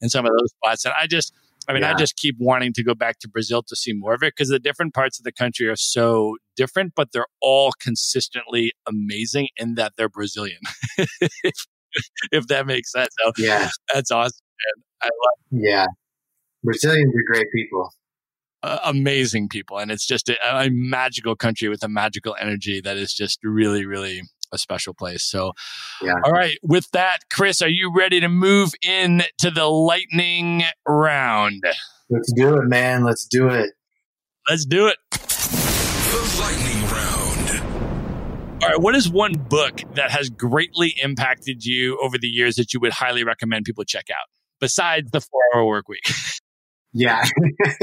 and 0.01 0.11
some 0.11 0.26
of 0.26 0.31
those 0.38 0.51
spots. 0.51 0.85
And 0.85 0.93
I 0.99 1.07
just, 1.07 1.34
I 1.70 1.74
mean, 1.74 1.84
I 1.84 1.94
just 1.94 2.16
keep 2.16 2.36
wanting 2.40 2.74
to 2.74 2.84
go 2.84 2.96
back 2.96 3.20
to 3.20 3.30
Brazil 3.30 3.62
to 3.62 3.76
see 3.76 3.94
more 3.94 4.16
of 4.16 4.24
it 4.24 4.34
because 4.36 4.50
the 4.50 4.58
different 4.58 4.96
parts 4.96 5.20
of 5.20 5.24
the 5.24 5.32
country 5.32 5.68
are 5.68 5.76
so 5.76 6.36
different, 6.56 6.94
but 6.96 7.12
they're 7.14 7.28
all 7.44 7.72
consistently 7.80 8.74
amazing 8.88 9.50
in 9.56 9.76
that 9.76 9.94
they're 9.96 10.10
Brazilian. 10.10 10.60
if, 10.98 11.68
if 12.32 12.48
that 12.48 12.66
makes 12.66 12.91
sense. 12.91 13.14
So 13.24 13.32
yeah, 13.38 13.70
that's 13.94 14.10
awesome. 14.10 14.40
Man. 14.76 14.84
I 15.04 15.06
love 15.06 15.62
yeah. 15.64 15.86
Brazilians 16.64 17.14
are 17.16 17.34
great 17.34 17.48
people. 17.54 17.91
uh, 18.64 18.80
amazing 18.86 19.48
people, 19.50 19.78
and 19.78 19.91
it's 19.91 20.06
just 20.06 20.30
a, 20.30 20.36
a 20.52 20.70
magical 20.72 21.36
country 21.36 21.70
with 21.70 21.84
a 21.84 21.88
magical 21.88 22.36
energy 22.40 22.82
that 22.82 22.98
is 22.98 23.14
just 23.14 23.40
really, 23.44 23.86
really 23.86 24.24
a 24.52 24.58
special 24.58 24.94
place. 24.94 25.24
So, 25.24 25.54
Yeah. 26.02 26.14
all 26.24 26.32
right. 26.32 26.58
With 26.64 26.90
that, 26.92 27.20
Chris, 27.32 27.62
are 27.62 27.70
you 27.70 27.92
ready 27.96 28.20
to 28.20 28.30
move 28.30 28.72
in 28.82 29.24
to 29.40 29.52
the 29.52 29.66
lightning 29.66 30.64
round? 30.88 31.64
Let's 32.10 32.32
do 32.34 32.58
it, 32.58 32.66
man. 32.66 33.04
Let's 33.04 33.26
do 33.26 33.48
it. 33.50 33.72
Let's 34.50 34.66
do 34.66 34.88
it. 34.88 34.98
The 35.12 36.38
lightning 36.40 36.84
round. 36.92 38.64
All 38.64 38.70
right. 38.70 38.80
What 38.82 38.96
is 38.96 39.10
one 39.10 39.34
book 39.34 39.82
that 39.96 40.12
has 40.12 40.30
greatly 40.30 40.96
impacted 41.04 41.64
you 41.66 42.00
over 42.02 42.18
the 42.18 42.28
years 42.28 42.56
that 42.56 42.74
you 42.74 42.80
would 42.80 42.94
highly 42.94 43.24
recommend 43.24 43.66
people 43.66 43.84
check 43.84 44.06
out 44.10 44.28
besides 44.60 45.12
the 45.12 45.22
four 45.22 45.42
hour 45.56 45.66
work 45.66 45.88
week? 45.88 46.10
Yeah. 46.92 47.24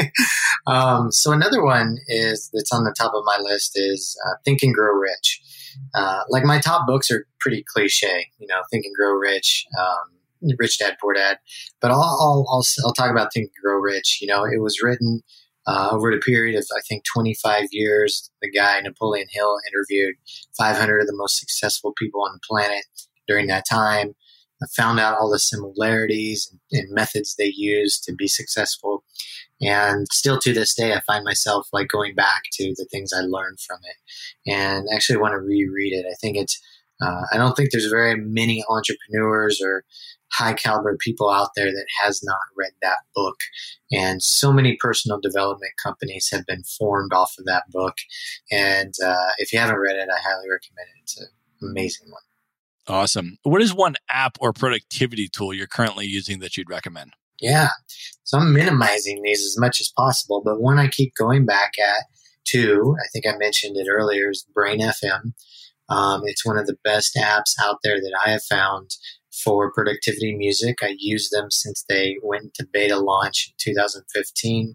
um, 0.67 1.13
so 1.13 1.31
another 1.31 1.63
one 1.65 1.99
is 2.09 2.51
that's 2.53 2.73
on 2.73 2.83
the 2.83 2.93
top 2.99 3.13
of 3.15 3.23
my 3.25 3.39
list 3.41 3.73
is 3.77 4.19
uh, 4.27 4.33
Think 4.45 4.65
and 4.65 4.75
Grow 4.75 4.93
Rich. 4.95 5.41
Uh, 5.95 6.23
like 6.29 6.45
my 6.45 6.61
top 6.61 6.87
books 6.87 7.11
are 7.11 7.27
pretty 7.41 7.65
cliche, 7.73 8.29
you 8.39 8.47
know, 8.47 8.63
Think 8.71 8.85
and 8.85 8.95
Grow 8.95 9.13
Rich, 9.13 9.67
um, 9.79 10.55
Rich 10.59 10.79
Dad 10.79 10.97
Poor 11.01 11.15
Dad. 11.15 11.39
But 11.81 11.91
I'll, 11.91 12.01
I'll, 12.01 12.47
I'll, 12.51 12.65
I'll 12.85 12.93
talk 12.93 13.11
about 13.11 13.33
Think 13.33 13.45
and 13.55 13.63
Grow 13.63 13.79
Rich. 13.79 14.19
You 14.21 14.29
know, 14.29 14.45
it 14.45 14.61
was 14.61 14.83
written 14.83 15.23
uh, 15.67 15.89
over 15.93 16.11
a 16.11 16.19
period 16.19 16.57
of 16.57 16.67
I 16.77 16.81
think 16.89 17.05
25 17.13 17.69
years. 17.73 18.31
The 18.43 18.51
guy 18.51 18.81
Napoleon 18.81 19.27
Hill 19.31 19.57
interviewed 19.73 20.17
500 20.57 21.01
of 21.01 21.07
the 21.07 21.17
most 21.17 21.39
successful 21.39 21.93
people 21.97 22.23
on 22.23 22.33
the 22.33 22.41
planet 22.47 22.85
during 23.27 23.47
that 23.49 23.65
time. 23.69 24.15
I 24.63 24.67
found 24.75 24.99
out 25.01 25.19
all 25.19 25.31
the 25.31 25.39
similarities 25.39 26.51
and, 26.51 26.81
and 26.81 26.95
methods 26.95 27.35
they 27.37 27.53
use 27.55 28.01
to 28.01 28.15
be 28.15 28.27
successful. 28.27 29.05
And 29.61 30.07
still 30.13 30.39
to 30.41 30.53
this 30.53 30.75
day, 30.75 30.93
I 30.93 31.01
find 31.07 31.25
myself 31.25 31.69
like 31.73 31.89
going 31.89 32.15
back 32.15 32.43
to 32.53 32.75
the 32.77 32.87
things 32.91 33.13
I 33.13 33.21
learned 33.21 33.61
from 33.61 33.79
it 33.83 34.51
and 34.53 34.87
actually 34.95 35.19
want 35.19 35.33
to 35.33 35.39
reread 35.39 35.93
it. 35.93 36.07
I 36.11 36.15
think 36.21 36.37
it's, 36.37 36.61
uh, 37.01 37.23
I 37.33 37.37
don't 37.37 37.57
think 37.57 37.71
there's 37.71 37.87
very 37.87 38.17
many 38.17 38.65
entrepreneurs 38.69 39.61
or 39.63 39.85
high 40.33 40.55
caliber 40.55 40.97
people 40.99 41.31
out 41.31 41.51
there 41.57 41.71
that 41.71 41.87
has 42.03 42.23
not 42.23 42.39
read 42.57 42.73
that 42.83 42.99
book. 43.15 43.37
And 43.93 44.23
so 44.23 44.53
many 44.53 44.77
personal 44.81 45.21
development 45.21 45.73
companies 45.83 46.29
have 46.33 46.45
been 46.47 46.65
formed 46.65 47.13
off 47.13 47.35
of 47.39 47.47
that 47.47 47.65
book. 47.71 47.97
And 48.51 48.93
uh, 49.05 49.31
if 49.39 49.53
you 49.53 49.59
haven't 49.59 49.79
read 49.79 49.97
it, 49.97 50.09
I 50.11 50.21
highly 50.21 50.51
recommend 50.51 50.89
it. 50.97 51.03
It's 51.03 51.21
an 51.21 51.29
amazing 51.63 52.09
one. 52.11 52.23
Awesome. 52.89 53.39
What 53.43 53.63
is 53.63 53.75
one 53.75 53.97
app 54.09 54.37
or 54.41 54.53
productivity 54.53 55.29
tool 55.29 55.53
you're 55.53 55.67
currently 55.67 56.07
using 56.07 56.41
that 56.41 56.57
you'd 56.57 56.71
recommend? 56.71 57.15
Yeah. 57.41 57.69
So 58.25 58.39
I'm 58.39 58.53
minimizing 58.53 59.23
these 59.23 59.45
as 59.45 59.57
much 59.59 59.81
as 59.81 59.93
possible, 59.97 60.43
but 60.45 60.61
one 60.61 60.79
I 60.79 60.89
keep 60.89 61.15
going 61.15 61.47
back 61.47 61.73
at 61.79 62.05
too, 62.45 62.97
I 62.99 63.07
think 63.13 63.27
I 63.27 63.37
mentioned 63.37 63.77
it 63.77 63.89
earlier, 63.91 64.31
is 64.31 64.47
Brain 64.55 64.81
FM. 64.81 65.33
Um, 65.89 66.23
it's 66.25 66.45
one 66.45 66.59
of 66.59 66.67
the 66.67 66.77
best 66.83 67.15
apps 67.17 67.55
out 67.63 67.79
there 67.85 68.01
that 68.01 68.19
I 68.25 68.31
have 68.31 68.43
found 68.43 68.91
for 69.45 69.71
productivity 69.73 70.35
music. 70.35 70.79
I 70.83 70.97
use 70.99 71.31
them 71.31 71.51
since 71.51 71.85
they 71.89 72.17
went 72.23 72.55
to 72.55 72.67
beta 72.73 72.99
launch 72.99 73.53
in 73.53 73.73
2015. 73.73 74.75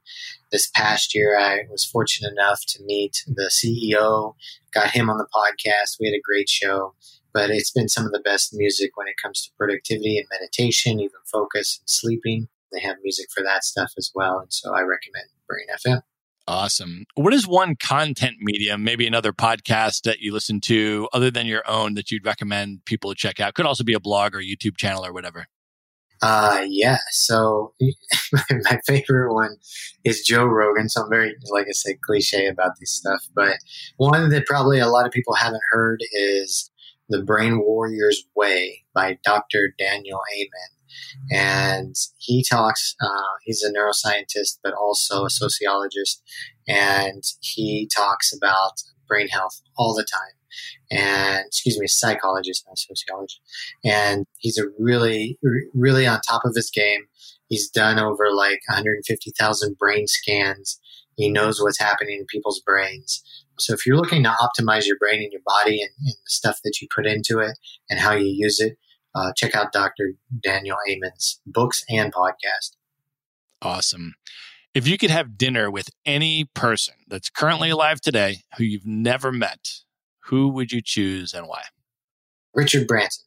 This 0.52 0.70
past 0.76 1.16
year, 1.16 1.38
I 1.38 1.62
was 1.70 1.84
fortunate 1.84 2.32
enough 2.32 2.62
to 2.68 2.84
meet 2.84 3.24
the 3.28 3.50
CEO, 3.52 4.36
got 4.74 4.92
him 4.92 5.10
on 5.10 5.18
the 5.18 5.28
podcast. 5.34 5.98
We 6.00 6.08
had 6.08 6.16
a 6.16 6.22
great 6.24 6.48
show 6.48 6.94
but 7.34 7.49
it's 7.49 7.72
been 7.72 7.90
some 7.90 8.06
of 8.06 8.12
the 8.12 8.20
best 8.20 8.53
music 8.53 8.91
when 8.95 9.08
it 9.08 9.16
comes 9.22 9.44
to 9.44 9.52
productivity 9.58 10.18
and 10.18 10.28
meditation, 10.32 10.99
even 10.99 11.20
focus 11.26 11.80
and 11.80 11.90
sleeping. 11.90 12.48
They 12.72 12.80
have 12.80 12.98
music 13.03 13.28
for 13.34 13.44
that 13.44 13.64
stuff 13.64 13.91
as 13.98 14.12
well. 14.16 14.40
And 14.40 14.52
so 14.52 14.74
I 14.74 14.82
recommend 14.82 15.28
Brain 15.48 15.66
FM. 15.86 16.02
Awesome. 16.48 17.06
What 17.16 17.34
is 17.34 17.48
one 17.48 17.76
content 17.76 18.38
medium, 18.40 18.84
maybe 18.84 19.06
another 19.06 19.32
podcast 19.32 20.02
that 20.03 20.20
you 20.20 20.34
listen 20.34 20.60
to 20.62 21.08
other 21.14 21.30
than 21.30 21.45
your 21.45 21.64
own 21.70 21.94
that 21.94 22.12
you'd 22.12 22.26
recommend 22.26 22.84
people 22.86 23.12
to 23.12 23.16
check 23.16 23.40
out? 23.40 23.53
Could 23.53 23.66
also 23.66 23.84
be 23.84 23.94
a 23.94 23.99
blog 23.99 24.34
or 24.34 24.40
YouTube 24.40 24.76
channel 24.76 25.06
or 25.06 25.14
whatever. 25.14 25.48
Uh, 26.22 26.66
yeah. 26.68 26.98
So 27.12 27.74
my 28.49 28.80
favorite 28.86 29.34
one 29.34 29.58
is 30.03 30.22
Joe 30.22 30.45
Rogan. 30.45 30.90
So 30.90 31.03
I'm 31.03 31.10
very, 31.10 31.36
like 31.52 31.68
I 31.68 31.72
said, 31.72 32.02
cliche 32.02 32.48
about 32.48 32.72
this 32.80 32.91
stuff. 32.91 33.28
But 33.34 33.58
one 33.98 34.30
that 34.30 34.45
probably 34.45 34.80
a 34.80 34.88
lot 34.88 35.06
of 35.06 35.12
people 35.12 35.34
haven't 35.34 35.62
heard 35.72 36.02
is 36.14 36.70
The 37.10 37.23
Brain 37.23 37.60
Warrior's 37.60 38.26
Way 38.36 38.84
by 38.94 39.18
Dr. 39.23 39.73
Daniel 39.78 40.22
Amen. 40.34 40.82
And 41.32 41.95
he 42.18 42.44
talks, 42.44 42.95
uh, 43.02 43.38
he's 43.44 43.64
a 43.64 43.72
neuroscientist, 43.72 44.60
but 44.64 44.73
also 44.73 45.26
a 45.26 45.30
sociologist. 45.30 46.22
And 46.68 47.23
he 47.41 47.90
talks 47.95 48.34
about 48.36 48.82
brain 49.07 49.28
health 49.28 49.61
all 49.78 49.94
the 49.94 50.06
time. 50.06 50.34
And 50.90 51.45
excuse 51.48 51.80
me, 51.80 51.88
psychologist, 51.88 52.65
not 52.68 52.78
sociologist. 52.78 53.40
And 53.86 54.26
he's 54.40 54.57
a 54.57 54.65
really, 54.78 55.40
really 55.73 56.06
on 56.06 56.19
top 56.22 56.44
of 56.44 56.56
his 56.56 56.69
game. 56.69 57.06
He's 57.48 57.69
done 57.69 57.99
over 57.99 58.34
like 58.34 58.60
150,000 58.68 59.78
brain 59.78 60.07
scans. 60.07 60.80
He 61.15 61.30
knows 61.30 61.61
what's 61.61 61.80
happening 61.80 62.19
in 62.19 62.26
people's 62.26 62.61
brains. 62.61 63.23
So 63.60 63.73
if 63.73 63.86
you're 63.86 63.98
looking 63.98 64.23
to 64.23 64.30
optimize 64.30 64.88
your 64.88 64.98
brain 64.98 65.22
and 65.22 65.32
your 65.32 65.41
body 65.45 65.82
and, 65.82 65.90
and 65.99 66.14
the 66.14 66.30
stuff 66.30 66.60
that 66.64 66.82
you 66.82 66.88
put 66.94 67.06
into 67.06 67.40
it 67.40 67.57
and 67.90 67.99
how 67.99 68.14
you 68.14 68.28
use 68.28 68.60
it, 68.60 68.78
uh, 69.14 69.34
check 69.36 69.56
out 69.56 69.72
Dr. 69.72 70.14
Daniel 70.41 70.78
Amen's 70.90 71.41
books 71.45 71.84
and 71.90 72.14
podcast. 72.14 72.76
Awesome. 73.61 74.15
If 74.73 74.88
you 74.88 74.98
could 74.98 75.10
have 75.10 75.38
dinner 75.38 75.69
with 75.69 75.90
any 76.06 76.45
person 76.45 76.95
that's 77.07 77.30
currently 77.30 77.69
alive 77.69 77.99
today 77.99 78.38
who 78.57 78.64
you've 78.64 78.86
never 78.86 79.32
met, 79.32 79.82
who 80.26 80.48
would 80.49 80.72
you 80.72 80.82
choose 80.82 81.34
and 81.34 81.48
why? 81.48 81.64
Richard 82.53 82.88
Branson, 82.88 83.26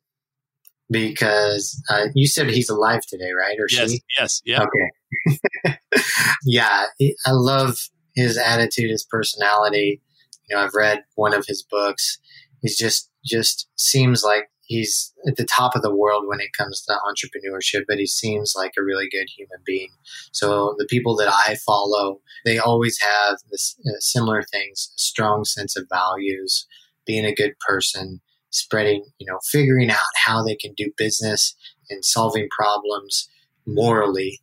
because 0.90 1.82
uh, 1.90 2.06
you 2.14 2.26
said 2.26 2.48
he's 2.48 2.70
alive 2.70 3.02
today, 3.06 3.30
right? 3.36 3.58
Or 3.58 3.66
yes, 3.70 3.90
she? 3.90 4.02
yes, 4.18 4.42
yeah. 4.44 4.64
Okay. 4.64 5.78
yeah, 6.44 6.86
I 7.26 7.30
love 7.30 7.88
his 8.14 8.38
attitude, 8.38 8.90
his 8.90 9.04
personality. 9.04 10.00
You 10.48 10.56
know, 10.56 10.62
I've 10.62 10.74
read 10.74 11.04
one 11.14 11.34
of 11.34 11.46
his 11.46 11.62
books. 11.62 12.18
He's 12.60 12.76
just 12.76 13.10
just 13.24 13.68
seems 13.76 14.22
like 14.22 14.50
he's 14.66 15.12
at 15.26 15.36
the 15.36 15.44
top 15.44 15.74
of 15.76 15.82
the 15.82 15.94
world 15.94 16.24
when 16.26 16.40
it 16.40 16.52
comes 16.56 16.82
to 16.82 16.98
entrepreneurship, 17.06 17.84
but 17.86 17.98
he 17.98 18.06
seems 18.06 18.54
like 18.56 18.72
a 18.78 18.82
really 18.82 19.08
good 19.10 19.28
human 19.36 19.58
being. 19.64 19.90
So 20.32 20.74
the 20.78 20.86
people 20.86 21.16
that 21.16 21.28
I 21.28 21.56
follow, 21.66 22.20
they 22.44 22.58
always 22.58 22.98
have 23.00 23.38
this 23.50 23.76
uh, 23.86 24.00
similar 24.00 24.42
things: 24.42 24.92
a 24.96 25.00
strong 25.00 25.44
sense 25.44 25.76
of 25.76 25.86
values, 25.90 26.66
being 27.06 27.24
a 27.24 27.34
good 27.34 27.54
person, 27.66 28.20
spreading, 28.50 29.04
you 29.18 29.26
know, 29.26 29.38
figuring 29.50 29.90
out 29.90 29.98
how 30.24 30.42
they 30.42 30.56
can 30.56 30.72
do 30.74 30.92
business 30.96 31.54
and 31.90 32.04
solving 32.04 32.48
problems 32.50 33.28
morally, 33.66 34.40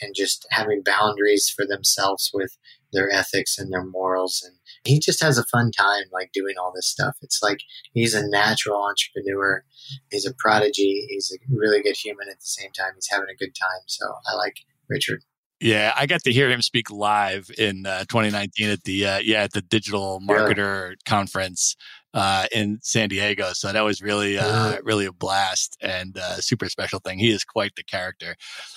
and 0.00 0.14
just 0.14 0.46
having 0.50 0.82
boundaries 0.84 1.48
for 1.48 1.66
themselves 1.66 2.30
with 2.32 2.56
their 2.92 3.10
ethics 3.10 3.58
and 3.58 3.72
their 3.72 3.84
morals 3.84 4.42
and 4.46 4.57
he 4.84 5.00
just 5.00 5.22
has 5.22 5.38
a 5.38 5.44
fun 5.44 5.70
time 5.70 6.04
like 6.12 6.30
doing 6.32 6.54
all 6.60 6.72
this 6.74 6.86
stuff. 6.86 7.16
It's 7.22 7.42
like 7.42 7.60
he's 7.92 8.14
a 8.14 8.28
natural 8.28 8.82
entrepreneur. 8.82 9.64
He's 10.10 10.26
a 10.26 10.34
prodigy. 10.34 11.06
He's 11.08 11.32
a 11.32 11.38
really 11.54 11.82
good 11.82 11.96
human 11.96 12.28
at 12.28 12.40
the 12.40 12.46
same 12.46 12.70
time. 12.72 12.92
He's 12.94 13.08
having 13.10 13.28
a 13.32 13.36
good 13.36 13.54
time. 13.54 13.82
So 13.86 14.06
i 14.26 14.34
like 14.34 14.56
richard. 14.88 15.22
Yeah, 15.60 15.92
I 15.96 16.06
got 16.06 16.22
to 16.22 16.32
hear 16.32 16.48
him 16.48 16.62
speak 16.62 16.88
live 16.88 17.50
in 17.58 17.84
uh, 17.84 18.04
2019 18.08 18.68
at 18.68 18.84
the 18.84 19.06
uh, 19.06 19.18
yeah 19.18 19.42
at 19.42 19.52
the 19.52 19.60
digital 19.60 20.20
marketer 20.20 20.94
conference 21.04 21.74
uh, 22.14 22.46
in 22.52 22.78
San 22.82 23.08
Diego. 23.08 23.52
So 23.52 23.72
that 23.72 23.84
was 23.84 24.00
really 24.00 24.38
uh, 24.38 24.78
really 24.82 25.06
a 25.06 25.12
blast 25.12 25.76
and 25.80 26.16
a 26.16 26.22
uh, 26.22 26.36
super 26.36 26.68
special 26.68 27.00
thing. 27.00 27.18
He 27.18 27.30
is 27.30 27.44
quite 27.44 27.72
the 27.76 27.82
character. 27.82 28.36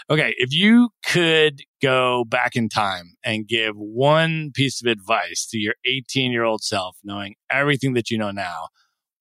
Okay, 0.10 0.36
if 0.38 0.54
you 0.54 0.90
could 1.06 1.62
go 1.82 2.24
back 2.26 2.56
in 2.56 2.70
time 2.70 3.14
and 3.24 3.48
give 3.48 3.76
one 3.76 4.52
piece 4.54 4.82
of 4.82 4.88
advice 4.88 5.48
to 5.52 5.58
your 5.58 5.76
18 5.86 6.32
year 6.32 6.44
old 6.44 6.64
self, 6.64 6.98
knowing 7.04 7.36
everything 7.50 7.94
that 7.94 8.12
you 8.12 8.18
know 8.18 8.32
now, 8.32 8.68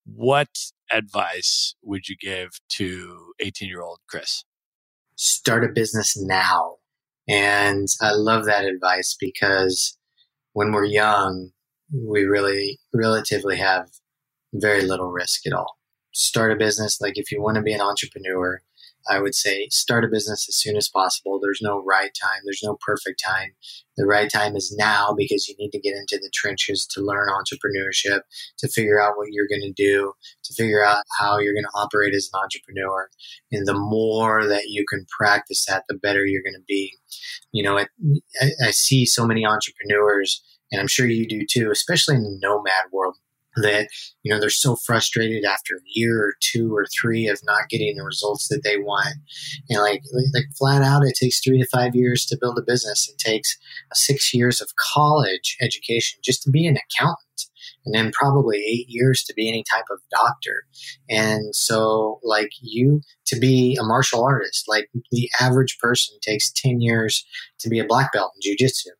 what 0.04 0.48
advice 0.92 1.74
would 1.82 2.08
you 2.08 2.16
give 2.20 2.50
to 2.68 3.32
18 3.38 3.68
year 3.68 3.82
old 3.82 3.98
Chris? 4.08 4.44
Start 5.16 5.64
a 5.64 5.68
business 5.68 6.16
now 6.16 6.76
and 7.30 7.86
I 8.00 8.10
love 8.12 8.46
that 8.46 8.64
advice 8.64 9.16
because 9.18 9.96
when 10.52 10.72
we're 10.72 10.86
young, 10.86 11.50
we 11.92 12.24
really 12.24 12.78
relatively 12.94 13.56
have 13.56 13.88
very 14.54 14.82
little 14.82 15.10
risk 15.10 15.46
at 15.46 15.52
all. 15.52 15.78
Start 16.12 16.52
a 16.52 16.56
business. 16.56 17.00
Like 17.00 17.14
if 17.16 17.30
you 17.30 17.40
want 17.40 17.56
to 17.56 17.62
be 17.62 17.72
an 17.72 17.80
entrepreneur, 17.80 18.60
I 19.08 19.20
would 19.20 19.34
say 19.34 19.66
start 19.70 20.04
a 20.04 20.08
business 20.08 20.46
as 20.48 20.56
soon 20.56 20.76
as 20.76 20.88
possible. 20.88 21.40
There's 21.40 21.62
no 21.62 21.82
right 21.82 22.10
time, 22.20 22.40
there's 22.44 22.62
no 22.62 22.76
perfect 22.84 23.22
time. 23.24 23.52
The 23.96 24.06
right 24.06 24.30
time 24.30 24.56
is 24.56 24.74
now 24.76 25.14
because 25.16 25.48
you 25.48 25.54
need 25.58 25.70
to 25.70 25.80
get 25.80 25.94
into 25.94 26.18
the 26.20 26.30
trenches 26.32 26.86
to 26.92 27.00
learn 27.00 27.28
entrepreneurship, 27.28 28.20
to 28.58 28.68
figure 28.68 29.00
out 29.00 29.16
what 29.16 29.28
you're 29.30 29.48
going 29.48 29.62
to 29.62 29.72
do, 29.72 30.12
to 30.44 30.54
figure 30.54 30.84
out 30.84 31.04
how 31.18 31.38
you're 31.38 31.54
going 31.54 31.64
to 31.64 31.78
operate 31.78 32.14
as 32.14 32.30
an 32.32 32.40
entrepreneur. 32.42 33.08
And 33.52 33.66
the 33.66 33.74
more 33.74 34.46
that 34.46 34.68
you 34.68 34.84
can 34.88 35.06
practice 35.18 35.64
that, 35.66 35.84
the 35.88 35.96
better 35.96 36.24
you're 36.26 36.42
going 36.42 36.54
to 36.54 36.64
be. 36.66 36.94
You 37.52 37.62
know, 37.62 37.78
I, 37.78 37.86
I 38.64 38.70
see 38.70 39.06
so 39.06 39.26
many 39.26 39.44
entrepreneurs, 39.44 40.42
and 40.70 40.80
I'm 40.80 40.88
sure 40.88 41.06
you 41.06 41.26
do 41.26 41.46
too, 41.48 41.70
especially 41.70 42.16
in 42.16 42.22
the 42.22 42.38
nomad 42.40 42.92
world 42.92 43.16
that 43.56 43.88
you 44.22 44.32
know 44.32 44.38
they're 44.38 44.50
so 44.50 44.76
frustrated 44.76 45.44
after 45.44 45.74
a 45.74 45.90
year 45.94 46.20
or 46.20 46.34
two 46.40 46.74
or 46.74 46.86
three 46.86 47.26
of 47.26 47.40
not 47.44 47.68
getting 47.68 47.96
the 47.96 48.04
results 48.04 48.48
that 48.48 48.62
they 48.62 48.76
want. 48.76 49.16
And 49.68 49.80
like 49.80 50.02
like 50.34 50.44
flat 50.56 50.82
out 50.82 51.04
it 51.04 51.16
takes 51.16 51.40
three 51.40 51.60
to 51.60 51.68
five 51.68 51.94
years 51.94 52.24
to 52.26 52.38
build 52.40 52.58
a 52.58 52.62
business. 52.62 53.08
It 53.08 53.18
takes 53.18 53.56
uh, 53.90 53.94
six 53.94 54.32
years 54.32 54.60
of 54.60 54.70
college 54.94 55.56
education 55.60 56.20
just 56.22 56.42
to 56.44 56.50
be 56.50 56.66
an 56.66 56.76
accountant 56.76 57.18
and 57.84 57.94
then 57.94 58.12
probably 58.12 58.58
eight 58.58 58.86
years 58.88 59.24
to 59.24 59.34
be 59.34 59.48
any 59.48 59.64
type 59.72 59.86
of 59.90 60.00
doctor. 60.10 60.64
And 61.08 61.54
so 61.54 62.20
like 62.22 62.50
you 62.60 63.00
to 63.26 63.38
be 63.38 63.76
a 63.80 63.84
martial 63.84 64.24
artist 64.24 64.64
like 64.68 64.88
the 65.10 65.28
average 65.40 65.78
person 65.78 66.16
takes 66.20 66.52
10 66.52 66.80
years 66.80 67.24
to 67.60 67.68
be 67.68 67.78
a 67.78 67.86
black 67.86 68.12
belt 68.12 68.32
in 68.36 68.40
jiu-jitsu. 68.42 68.90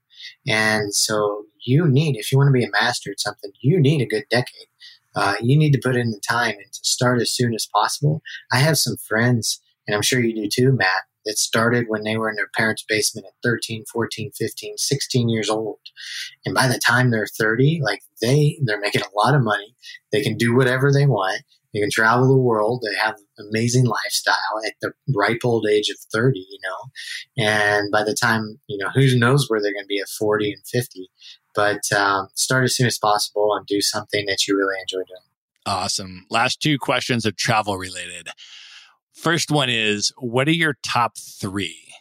And 0.47 0.95
so 0.95 1.45
you 1.65 1.87
need, 1.89 2.17
if 2.17 2.31
you 2.31 2.39
want 2.39 2.49
to 2.49 2.53
be 2.53 2.65
a 2.65 2.71
master 2.71 3.11
at 3.11 3.21
something, 3.21 3.53
you 3.61 3.81
need 3.81 4.03
a 4.03 4.07
good 4.07 4.25
decade. 4.31 4.69
Uh, 5.15 5.35
you 5.41 5.59
need 5.59 5.73
to 5.73 5.81
put 5.83 5.97
in 5.97 6.11
the 6.11 6.21
time 6.21 6.55
and 6.57 6.73
to 6.73 6.81
start 6.83 7.21
as 7.21 7.33
soon 7.33 7.55
as 7.55 7.69
possible. 7.73 8.23
I 8.53 8.59
have 8.59 8.79
some 8.79 8.97
friends, 8.97 9.61
and 9.87 9.95
I'm 9.95 10.03
sure 10.03 10.21
you 10.21 10.35
do 10.35 10.49
too, 10.49 10.73
Matt, 10.73 11.03
that 11.27 11.37
started 11.37 11.87
when 11.89 12.05
they 12.05 12.17
were 12.17 12.31
in 12.31 12.37
their 12.37 12.51
parents' 12.57 12.85
basement 12.89 13.27
at 13.27 13.35
13, 13.43 13.85
14, 13.93 14.31
15, 14.33 14.77
16 14.77 15.29
years 15.29 15.51
old. 15.51 15.79
And 16.47 16.55
by 16.55 16.69
the 16.69 16.79
time 16.79 17.11
they're 17.11 17.27
30, 17.27 17.81
like 17.83 18.03
they, 18.23 18.59
they're 18.65 18.81
making 18.81 19.03
a 19.03 19.19
lot 19.19 19.35
of 19.35 19.43
money. 19.43 19.75
They 20.13 20.23
can 20.23 20.37
do 20.37 20.55
whatever 20.57 20.93
they 20.93 21.07
want. 21.07 21.43
They 21.73 21.81
can 21.81 21.91
travel 21.91 22.27
the 22.27 22.37
world. 22.37 22.83
They 22.83 22.97
have 22.99 23.17
amazing 23.39 23.85
lifestyle 23.85 24.35
at 24.67 24.75
the 24.81 24.93
ripe 25.15 25.41
old 25.45 25.67
age 25.71 25.89
of 25.89 25.99
30, 26.13 26.39
you 26.39 26.59
know. 26.63 27.45
And 27.45 27.91
by 27.93 28.03
the 28.03 28.15
time, 28.15 28.59
you 28.67 28.79
know, 28.79 28.91
who 28.91 29.17
knows 29.19 29.49
where 29.49 29.61
they're 29.61 29.73
going 29.73 29.85
to 29.85 29.89
be 29.89 30.01
at 30.01 30.09
40 30.09 30.53
and 30.53 30.67
50. 30.67 31.09
But 31.55 31.81
um, 31.93 32.29
start 32.35 32.65
as 32.65 32.77
soon 32.77 32.87
as 32.87 32.99
possible 32.99 33.55
and 33.55 33.67
do 33.67 33.81
something 33.81 34.27
that 34.27 34.47
you 34.47 34.57
really 34.57 34.77
enjoy 34.81 35.05
doing. 35.07 35.23
Awesome. 35.67 36.27
Last 36.31 36.61
two 36.61 36.79
questions 36.79 37.27
are 37.27 37.33
travel 37.33 37.77
related. 37.77 38.29
First 39.13 39.51
one 39.51 39.69
is 39.69 40.13
what 40.19 40.49
are 40.49 40.53
your 40.53 40.77
top 40.83 41.19
three 41.19 41.93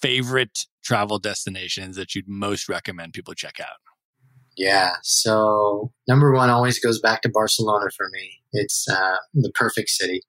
favorite 0.00 0.66
travel 0.84 1.18
destinations 1.18 1.96
that 1.96 2.14
you'd 2.14 2.28
most 2.28 2.68
recommend 2.68 3.12
people 3.14 3.34
check 3.34 3.58
out? 3.60 3.78
Yeah. 4.56 4.92
So 5.02 5.92
number 6.06 6.32
one 6.32 6.50
always 6.50 6.80
goes 6.80 7.00
back 7.00 7.22
to 7.22 7.28
Barcelona 7.28 7.90
for 7.96 8.08
me. 8.10 8.40
It's 8.52 8.88
uh, 8.88 9.16
the 9.34 9.52
perfect 9.54 9.88
city, 9.90 10.22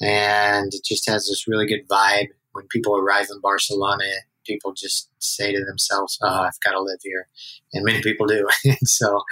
and 0.00 0.72
it 0.72 0.84
just 0.84 1.08
has 1.08 1.26
this 1.26 1.46
really 1.46 1.66
good 1.66 1.88
vibe. 1.88 2.28
When 2.52 2.66
people 2.68 2.96
arrive 2.96 3.28
in 3.30 3.40
Barcelona, 3.40 4.04
people 4.44 4.72
just 4.72 5.10
say 5.18 5.52
to 5.52 5.64
themselves, 5.64 6.18
"Oh, 6.22 6.28
I've 6.28 6.60
got 6.64 6.72
to 6.72 6.80
live 6.80 7.00
here," 7.02 7.28
and 7.72 7.84
many 7.84 8.02
people 8.02 8.26
do. 8.26 8.48
so, 8.84 9.22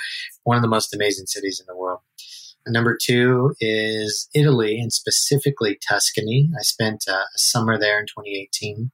one 0.45 0.57
of 0.57 0.63
the 0.63 0.69
most 0.69 0.95
amazing 0.95 1.27
cities 1.27 1.61
in 1.61 1.67
the 1.67 1.77
world. 1.77 2.01
Number 2.67 2.99
two 3.01 3.55
is 3.61 4.29
Italy, 4.35 4.79
and 4.79 4.93
specifically 4.93 5.79
Tuscany. 5.89 6.51
I 6.59 6.63
spent 6.63 7.05
uh, 7.09 7.25
a 7.35 7.39
summer 7.39 7.79
there 7.79 7.99
in 7.99 8.07
2018, 8.07 8.91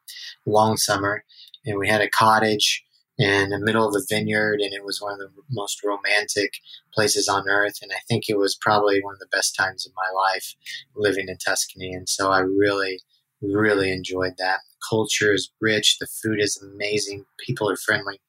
long 0.46 0.76
summer, 0.76 1.24
and 1.66 1.78
we 1.78 1.88
had 1.88 2.00
a 2.00 2.08
cottage 2.08 2.84
in 3.18 3.50
the 3.50 3.58
middle 3.58 3.86
of 3.86 3.94
a 3.94 4.04
vineyard, 4.08 4.60
and 4.60 4.72
it 4.72 4.84
was 4.84 5.00
one 5.00 5.12
of 5.12 5.18
the 5.18 5.30
most 5.50 5.84
romantic 5.84 6.54
places 6.92 7.28
on 7.28 7.48
earth. 7.48 7.78
And 7.82 7.92
I 7.92 8.00
think 8.08 8.24
it 8.28 8.38
was 8.38 8.56
probably 8.56 9.00
one 9.02 9.14
of 9.14 9.20
the 9.20 9.28
best 9.30 9.54
times 9.56 9.86
of 9.86 9.92
my 9.94 10.10
life 10.14 10.54
living 10.96 11.28
in 11.28 11.36
Tuscany. 11.36 11.92
And 11.92 12.08
so 12.08 12.30
I 12.30 12.40
really, 12.40 13.00
really 13.40 13.92
enjoyed 13.92 14.34
that. 14.38 14.60
Culture 14.88 15.32
is 15.32 15.50
rich, 15.60 15.98
the 15.98 16.06
food 16.06 16.40
is 16.40 16.60
amazing, 16.62 17.24
people 17.38 17.68
are 17.70 17.76
friendly. 17.76 18.20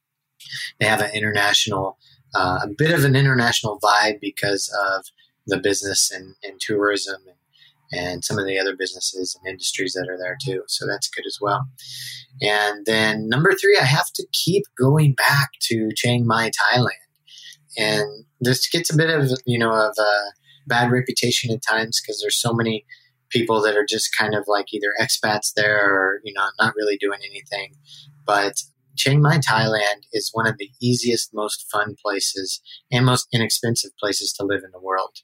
They 0.79 0.85
have 0.85 1.01
an 1.01 1.11
international, 1.13 1.97
uh, 2.35 2.59
a 2.63 2.67
bit 2.67 2.91
of 2.91 3.03
an 3.03 3.15
international 3.15 3.79
vibe 3.79 4.19
because 4.19 4.73
of 4.87 5.05
the 5.47 5.57
business 5.57 6.11
and, 6.11 6.35
and 6.43 6.59
tourism 6.59 7.21
and 7.27 7.35
and 7.91 8.23
some 8.23 8.37
of 8.37 8.45
the 8.45 8.59
other 8.59 8.75
businesses 8.75 9.35
and 9.35 9.49
industries 9.49 9.93
that 9.93 10.07
are 10.09 10.17
there 10.17 10.37
too. 10.43 10.63
So 10.67 10.87
that's 10.87 11.07
good 11.09 11.25
as 11.27 11.37
well. 11.41 11.67
And 12.41 12.85
then 12.85 13.29
number 13.29 13.53
three, 13.53 13.77
I 13.79 13.85
have 13.85 14.11
to 14.15 14.25
keep 14.31 14.63
going 14.77 15.13
back 15.13 15.51
to 15.63 15.89
Chiang 15.95 16.25
Mai, 16.25 16.49
Thailand. 16.49 16.89
And 17.77 18.25
this 18.41 18.67
gets 18.67 18.93
a 18.93 18.97
bit 18.97 19.09
of, 19.09 19.29
you 19.45 19.59
know, 19.59 19.71
of 19.71 19.95
a 19.97 20.31
bad 20.67 20.91
reputation 20.91 21.53
at 21.53 21.61
times 21.61 22.01
because 22.01 22.19
there's 22.21 22.39
so 22.39 22.53
many 22.53 22.85
people 23.35 23.61
that 23.61 23.75
are 23.75 23.85
just 23.85 24.15
kind 24.17 24.33
of 24.33 24.45
like 24.47 24.73
either 24.73 24.93
expats 25.01 25.53
there 25.53 25.83
or, 25.83 26.21
you 26.23 26.33
know, 26.33 26.45
not 26.59 26.73
really 26.75 26.97
doing 26.97 27.19
anything. 27.29 27.75
But 28.25 28.61
Chiang 28.95 29.21
Mai, 29.21 29.39
Thailand 29.39 30.03
is 30.13 30.29
one 30.31 30.47
of 30.47 30.57
the 30.57 30.69
easiest, 30.81 31.33
most 31.33 31.65
fun 31.69 31.95
places 32.01 32.61
and 32.89 33.05
most 33.05 33.27
inexpensive 33.33 33.91
places 33.99 34.31
to 34.33 34.45
live 34.45 34.61
in 34.63 34.71
the 34.71 34.79
world. 34.79 35.17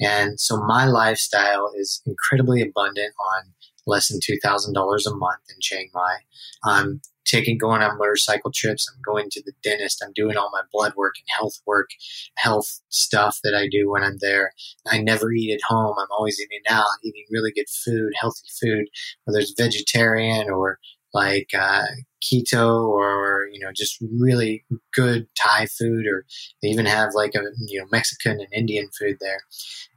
And 0.00 0.38
so 0.38 0.56
my 0.58 0.86
lifestyle 0.86 1.72
is 1.76 2.00
incredibly 2.06 2.62
abundant 2.62 3.14
on 3.36 3.54
less 3.86 4.08
than 4.08 4.20
$2,000 4.20 4.70
a 4.72 5.14
month 5.16 5.40
in 5.48 5.56
Chiang 5.60 5.90
Mai. 5.92 6.16
I'm 6.64 7.00
taking 7.28 7.58
going 7.58 7.82
on 7.82 7.98
motorcycle 7.98 8.50
trips. 8.52 8.90
I'm 8.92 9.00
going 9.04 9.28
to 9.30 9.42
the 9.44 9.52
dentist. 9.62 10.02
I'm 10.04 10.12
doing 10.14 10.36
all 10.36 10.50
my 10.52 10.62
blood 10.72 10.94
work 10.96 11.14
and 11.18 11.26
health 11.36 11.60
work, 11.66 11.90
health 12.36 12.80
stuff 12.88 13.38
that 13.44 13.54
I 13.54 13.68
do 13.68 13.90
when 13.90 14.02
I'm 14.02 14.18
there. 14.20 14.52
I 14.86 14.98
never 14.98 15.30
eat 15.32 15.52
at 15.52 15.60
home. 15.68 15.94
I'm 15.98 16.12
always 16.16 16.40
eating 16.40 16.62
out, 16.68 16.86
eating 17.04 17.24
really 17.30 17.52
good 17.52 17.68
food, 17.84 18.12
healthy 18.20 18.48
food, 18.60 18.86
whether 19.24 19.38
it's 19.38 19.54
vegetarian 19.56 20.50
or 20.50 20.78
like 21.14 21.48
uh, 21.58 21.84
keto 22.22 22.86
or 22.86 23.48
you 23.52 23.60
know 23.60 23.70
just 23.74 23.98
really 24.18 24.64
good 24.94 25.26
Thai 25.36 25.66
food, 25.66 26.06
or 26.06 26.24
they 26.62 26.68
even 26.68 26.86
have 26.86 27.10
like 27.14 27.34
a 27.34 27.42
you 27.66 27.80
know 27.80 27.86
Mexican 27.90 28.32
and 28.32 28.48
Indian 28.52 28.88
food 28.98 29.16
there, 29.20 29.40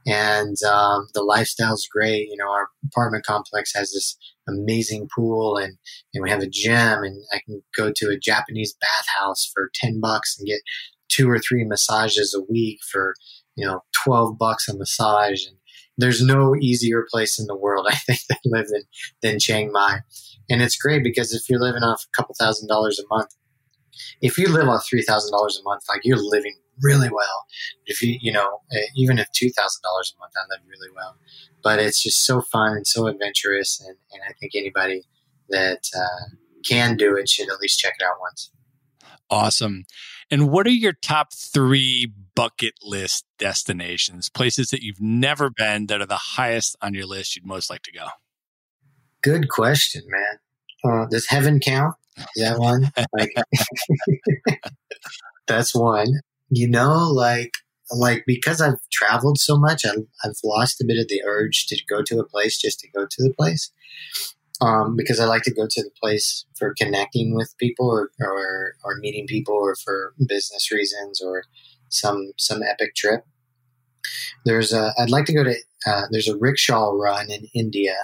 and 0.06 0.56
um, 0.62 1.08
the 1.14 1.22
lifestyle's 1.22 1.86
great. 1.86 2.28
You 2.28 2.36
know, 2.36 2.50
our 2.50 2.68
apartment 2.86 3.26
complex 3.26 3.72
has 3.74 3.92
this 3.92 4.16
amazing 4.48 5.08
pool, 5.14 5.56
and 5.56 5.76
and 6.14 6.22
we 6.22 6.30
have 6.30 6.42
a 6.42 6.48
gym, 6.48 7.02
and 7.02 7.22
I 7.32 7.40
can 7.44 7.62
go 7.76 7.92
to 7.94 8.10
a 8.10 8.18
Japanese 8.18 8.76
bathhouse 8.80 9.50
for 9.52 9.70
ten 9.74 10.00
bucks 10.00 10.36
and 10.38 10.46
get 10.46 10.60
two 11.08 11.30
or 11.30 11.38
three 11.38 11.64
massages 11.64 12.34
a 12.34 12.42
week 12.50 12.78
for 12.90 13.14
you 13.56 13.66
know 13.66 13.80
12 14.04 14.38
bucks 14.38 14.68
a 14.68 14.76
massage. 14.76 15.44
And 15.46 15.56
there's 15.98 16.24
no 16.24 16.56
easier 16.56 17.06
place 17.10 17.38
in 17.38 17.46
the 17.46 17.56
world 17.56 17.86
i 17.90 17.94
think 17.94 18.20
than 18.28 18.38
live 18.44 18.66
in 18.74 18.82
than 19.20 19.38
chiang 19.38 19.70
mai. 19.72 19.98
And 20.50 20.62
it's 20.62 20.76
great 20.76 21.04
because 21.04 21.32
if 21.32 21.48
you're 21.48 21.60
living 21.60 21.82
off 21.82 22.04
a 22.04 22.16
couple 22.16 22.34
thousand 22.38 22.68
dollars 22.68 22.98
a 22.98 23.14
month 23.14 23.34
if 24.20 24.38
you 24.38 24.48
live 24.48 24.68
off 24.68 24.86
three 24.88 25.02
thousand 25.02 25.32
dollars 25.32 25.58
a 25.60 25.64
month 25.64 25.82
like 25.88 26.00
you're 26.04 26.16
living 26.16 26.54
really 26.80 27.10
well 27.10 27.46
if 27.86 28.00
you 28.02 28.16
you 28.20 28.32
know 28.32 28.60
eh, 28.72 28.86
even 28.96 29.18
if 29.18 29.30
two 29.32 29.50
thousand 29.50 29.82
dollars 29.82 30.14
a 30.16 30.18
month 30.20 30.32
i 30.36 30.42
live 30.50 30.60
really 30.68 30.92
well 30.94 31.16
but 31.62 31.78
it's 31.78 32.02
just 32.02 32.24
so 32.24 32.40
fun 32.40 32.76
and 32.76 32.86
so 32.86 33.06
adventurous 33.06 33.80
and, 33.80 33.96
and 34.12 34.22
i 34.28 34.32
think 34.40 34.52
anybody 34.54 35.02
that 35.48 35.82
uh, 35.96 36.34
can 36.68 36.96
do 36.96 37.16
it 37.16 37.28
should 37.28 37.50
at 37.50 37.60
least 37.60 37.78
check 37.78 37.94
it 37.98 38.04
out 38.04 38.16
once 38.20 38.50
awesome 39.30 39.84
and 40.32 40.48
what 40.50 40.66
are 40.66 40.70
your 40.70 40.94
top 40.94 41.34
three 41.34 42.10
bucket 42.34 42.74
list 42.82 43.26
destinations, 43.38 44.30
places 44.30 44.68
that 44.70 44.82
you've 44.82 45.00
never 45.00 45.50
been 45.50 45.88
that 45.88 46.00
are 46.00 46.06
the 46.06 46.16
highest 46.16 46.74
on 46.80 46.94
your 46.94 47.04
list 47.04 47.36
you'd 47.36 47.44
most 47.44 47.68
like 47.68 47.82
to 47.82 47.92
go? 47.92 48.06
Good 49.22 49.50
question, 49.50 50.02
man. 50.08 50.38
Uh, 50.84 51.06
does 51.06 51.26
heaven 51.26 51.60
count? 51.60 51.94
Is 52.36 52.44
that 52.44 52.58
one? 52.58 52.90
like, 53.12 53.34
that's 55.46 55.74
one. 55.74 56.20
You 56.54 56.68
know, 56.68 57.10
like, 57.10 57.54
like 57.90 58.24
because 58.26 58.60
I've 58.60 58.78
traveled 58.92 59.38
so 59.38 59.56
much, 59.56 59.86
I, 59.86 59.92
I've 60.22 60.36
lost 60.44 60.82
a 60.82 60.84
bit 60.86 60.98
of 60.98 61.08
the 61.08 61.22
urge 61.26 61.66
to 61.68 61.80
go 61.88 62.02
to 62.02 62.18
a 62.18 62.26
place 62.26 62.60
just 62.60 62.78
to 62.80 62.90
go 62.90 63.06
to 63.06 63.22
the 63.22 63.32
place 63.32 63.72
um, 64.60 64.94
because 64.94 65.18
I 65.18 65.24
like 65.24 65.42
to 65.44 65.54
go 65.54 65.66
to 65.68 65.82
the 65.82 65.90
place 66.00 66.44
for 66.58 66.74
connecting 66.76 67.34
with 67.34 67.54
people 67.58 67.90
or, 67.90 68.10
or, 68.20 68.74
or 68.84 68.96
meeting 68.98 69.26
people 69.26 69.54
or 69.54 69.74
for 69.74 70.14
business 70.28 70.70
reasons 70.70 71.22
or 71.22 71.44
some 71.88 72.32
some 72.38 72.62
epic 72.62 72.94
trip. 72.94 73.24
There's 74.44 74.72
a 74.72 74.92
I'd 74.98 75.10
like 75.10 75.24
to 75.26 75.34
go 75.34 75.44
to 75.44 75.54
uh, 75.86 76.02
there's 76.10 76.28
a 76.28 76.36
rickshaw 76.36 76.90
run 76.90 77.30
in 77.30 77.48
India 77.54 77.96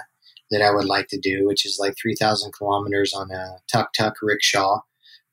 that 0.51 0.61
I 0.61 0.71
would 0.71 0.85
like 0.85 1.07
to 1.09 1.19
do, 1.19 1.45
which 1.45 1.63
is 1.63 1.77
like 1.79 1.93
3,000 2.01 2.51
kilometers 2.53 3.13
on 3.13 3.29
a 3.29 3.57
tuk 3.71 3.93
tuk 3.93 4.15
rickshaw, 4.21 4.79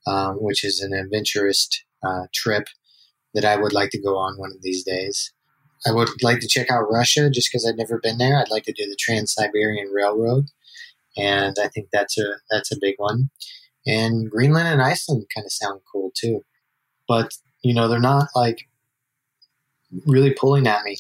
um, 0.07 0.37
which 0.37 0.63
is 0.63 0.81
an 0.81 0.93
adventurous 0.93 1.69
uh, 2.03 2.27
trip 2.35 2.67
that 3.35 3.45
I 3.45 3.57
would 3.57 3.73
like 3.73 3.91
to 3.91 4.03
go 4.03 4.17
on 4.17 4.39
one 4.39 4.51
of 4.51 4.63
these 4.63 4.85
days. 4.85 5.33
I 5.87 5.93
would 5.93 6.23
like 6.23 6.41
to 6.41 6.49
check 6.49 6.71
out 6.71 6.91
Russia 6.91 7.31
just 7.31 7.51
because 7.51 7.67
I've 7.67 7.77
never 7.77 7.99
been 7.99 8.19
there. 8.19 8.39
I'd 8.39 8.51
like 8.51 8.65
to 8.65 8.73
do 8.73 8.87
the 8.87 8.97
Trans 8.99 9.33
Siberian 9.33 9.89
Railroad 9.89 10.47
and 11.17 11.57
I 11.63 11.69
think 11.69 11.89
that's 11.93 12.19
a 12.19 12.35
that's 12.51 12.73
a 12.73 12.79
big 12.81 12.95
one. 12.99 13.31
And 13.87 14.31
Greenland 14.31 14.69
and 14.69 14.83
Iceland 14.83 15.27
kind 15.35 15.45
of 15.45 15.53
sound 15.53 15.81
cool 15.91 16.13
too, 16.15 16.45
but 17.09 17.33
you 17.63 17.75
know 17.75 17.89
they're 17.89 17.99
not 17.99 18.29
like 18.35 18.69
really 20.07 20.33
pulling 20.33 20.67
at 20.67 20.85
me 20.85 20.99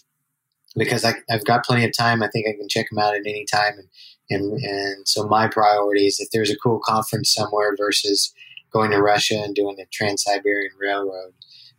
because 0.76 1.04
I, 1.04 1.14
have 1.28 1.44
got 1.44 1.64
plenty 1.64 1.84
of 1.84 1.96
time. 1.96 2.22
I 2.22 2.28
think 2.28 2.46
I 2.48 2.56
can 2.56 2.68
check 2.68 2.88
them 2.90 2.98
out 2.98 3.14
at 3.14 3.22
any 3.26 3.44
time, 3.52 3.74
and 3.78 3.88
and 4.30 4.62
and 4.62 5.08
so 5.08 5.26
my 5.26 5.48
priorities 5.48 6.18
if 6.20 6.28
there's 6.32 6.50
a 6.50 6.56
cool 6.56 6.80
conference 6.84 7.34
somewhere 7.34 7.74
versus 7.76 8.32
going 8.72 8.90
to 8.90 9.02
Russia 9.02 9.36
and 9.42 9.54
doing 9.54 9.76
the 9.76 9.86
Trans 9.92 10.22
Siberian 10.22 10.72
Railroad. 10.78 11.32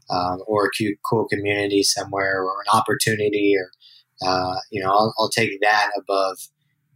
Um, 0.10 0.40
or 0.48 0.68
a 0.68 0.96
cool 1.04 1.28
community 1.28 1.84
somewhere, 1.84 2.42
or 2.42 2.62
an 2.62 2.78
opportunity, 2.80 3.56
or 3.58 3.70
uh, 4.28 4.56
you 4.72 4.82
know, 4.82 4.90
I'll, 4.90 5.14
I'll 5.20 5.30
take 5.30 5.60
that 5.62 5.92
above 5.98 6.38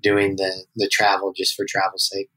doing 0.02 0.38
the 0.38 0.66
the 0.76 0.90
travel 0.92 1.34
just 1.36 1.56
for 1.56 1.66
travel's 1.68 2.10
sake. 2.10 2.30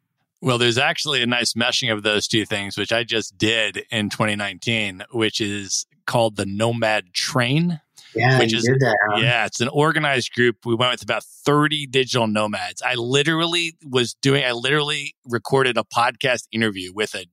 Well, 0.45 0.59
there's 0.59 0.77
actually 0.77 1.23
a 1.23 1.27
nice 1.27 1.55
meshing 1.55 1.91
of 1.91 2.03
those 2.03 2.29
two 2.29 2.45
things, 2.45 2.77
which 2.77 2.93
I 2.93 3.03
just 3.03 3.39
did 3.39 3.87
in 3.91 4.11
2019, 4.11 5.05
which 5.11 5.41
is 5.41 5.87
called 6.07 6.37
the 6.37 6.45
Nomad 6.45 7.15
Train. 7.15 7.81
Yeah, 8.15 8.39
which 8.39 8.55
is 8.55 8.63
that, 8.63 8.97
huh? 9.11 9.21
yeah, 9.21 9.47
it's 9.47 9.61
an 9.61 9.69
organized 9.69 10.33
group. 10.35 10.67
We 10.67 10.75
went 10.75 10.93
with 10.93 11.03
about 11.03 11.25
30 11.25 11.87
digital 11.87 12.29
nomads. 12.29 12.81
I 12.81 12.95
literally 12.95 13.77
was 13.85 14.15
doing. 14.15 14.45
I 14.45 14.53
literally 14.53 15.15
recorded 15.25 15.77
a 15.77 15.83
podcast 15.83 16.47
interview 16.53 16.93
with 16.93 17.15
an 17.15 17.25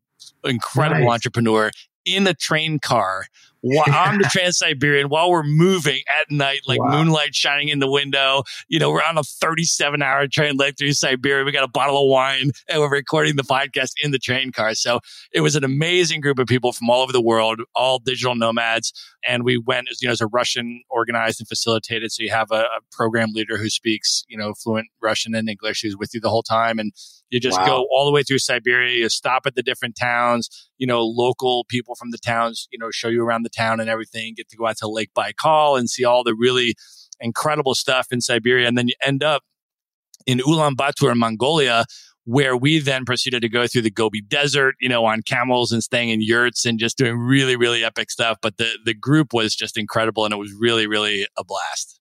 incredible 0.44 1.02
nice. 1.02 1.16
entrepreneur 1.16 1.70
in 2.06 2.28
a 2.28 2.34
train 2.34 2.80
car 2.80 3.26
on 3.64 4.18
the 4.18 4.30
Trans 4.32 4.58
Siberian 4.58 5.10
while 5.10 5.30
we're 5.30 5.44
moving 5.44 6.02
at 6.20 6.32
night, 6.32 6.62
like 6.68 6.80
wow. 6.80 6.92
moonlight 6.92 7.36
shining 7.36 7.70
in 7.70 7.80
the 7.80 7.90
window. 7.90 8.44
You 8.68 8.80
know, 8.80 8.92
we're 8.92 9.04
on 9.04 9.18
a 9.18 9.24
37 9.24 10.02
hour 10.02 10.28
train 10.28 10.58
leg 10.58 10.78
through 10.78 10.94
Siberia. 10.94 11.44
We 11.44 11.52
got 11.52 11.64
a 11.64 11.68
bottle 11.68 12.04
of 12.04 12.10
wine 12.10 12.52
and 12.68 12.80
we're 12.80 12.90
recording 12.90 13.36
the 13.36 13.44
podcast 13.44 13.94
in 14.04 14.12
the 14.12 14.20
train 14.20 14.52
car. 14.52 14.74
So 14.74 15.00
it 15.34 15.42
was 15.42 15.56
an 15.56 15.64
amazing 15.64 16.22
group 16.22 16.40
of 16.40 16.48
people 16.48 16.72
from 16.72 16.90
all 16.90 17.02
over 17.02 17.12
the 17.12 17.22
world, 17.22 17.62
all 17.76 18.00
digital 18.00 18.36
nomads. 18.36 18.94
And 19.28 19.44
we 19.44 19.58
went, 19.58 19.88
you 20.02 20.08
know, 20.08 20.14
as 20.14 20.22
a 20.22 20.28
Russian 20.28 20.82
organized 20.90 21.40
and 21.40 21.48
facilitated. 21.48 22.12
So 22.12 22.24
you 22.24 22.32
have 22.32 22.52
a, 22.52 22.62
a 22.62 22.80
program 22.92 23.30
leader 23.34 23.58
who 23.58 23.70
speaks, 23.70 24.24
you 24.28 24.38
know, 24.38 24.54
fluent 24.54 24.88
Russian 25.02 25.36
and 25.36 25.48
English 25.48 25.82
who's 25.82 25.98
with 25.98 26.14
you 26.14 26.20
the 26.20 26.30
whole 26.30 26.44
time. 26.44 26.80
And 26.80 26.92
you 27.30 27.40
just 27.40 27.60
wow. 27.60 27.66
go 27.66 27.88
all 27.92 28.06
the 28.06 28.12
way 28.12 28.24
through 28.24 28.40
Siberia. 28.40 28.98
You 28.98 29.10
stop 29.10 29.44
at 29.46 29.56
the 29.56 29.64
different 29.64 29.96
towns. 29.96 30.50
You 30.78 30.88
know, 30.88 31.02
local 31.04 31.64
people 31.70 31.96
from 31.96 32.12
the 32.12 32.18
towns, 32.18 32.68
you 32.72 32.80
know, 32.80 32.90
show 32.92 33.08
you 33.08 33.24
around 33.24 33.44
the 33.44 33.51
town 33.52 33.80
and 33.80 33.90
everything. 33.90 34.34
Get 34.36 34.50
to 34.50 34.58
go 34.58 34.68
out 34.68 34.78
to 34.78 34.88
Lake 34.88 35.12
Baikal 35.18 35.78
and 35.78 35.90
see 35.90 36.04
all 36.04 36.24
the 36.24 36.36
really 36.36 36.76
incredible 37.20 37.76
stuff 37.76 38.08
in 38.12 38.22
Siberia. 38.22 38.68
And 38.68 38.78
then 38.78 38.88
you 38.88 38.96
end 39.06 39.24
up 39.24 39.44
in 40.26 40.40
Ulaanbaatar 40.40 41.12
in 41.12 41.18
Mongolia, 41.18 41.86
where 42.26 42.56
we 42.56 42.80
then 42.80 43.06
proceeded 43.06 43.42
to 43.42 43.50
go 43.50 43.66
through 43.68 43.82
the 43.82 43.92
Gobi 43.92 44.22
Desert, 44.22 44.76
you 44.80 44.90
know, 44.90 45.06
on 45.06 45.22
camels 45.24 45.72
and 45.72 45.84
staying 45.84 46.10
in 46.10 46.22
yurts 46.22 46.66
and 46.66 46.80
just 46.80 46.98
doing 46.98 47.18
really, 47.18 47.56
really 47.56 47.84
epic 47.84 48.12
stuff. 48.12 48.38
But 48.42 48.58
the 48.58 48.78
the 48.86 48.94
group 48.94 49.34
was 49.34 49.56
just 49.56 49.78
incredible, 49.78 50.26
and 50.26 50.34
it 50.34 50.38
was 50.38 50.54
really, 50.60 50.88
really 50.88 51.28
a 51.38 51.44
blast. 51.44 52.00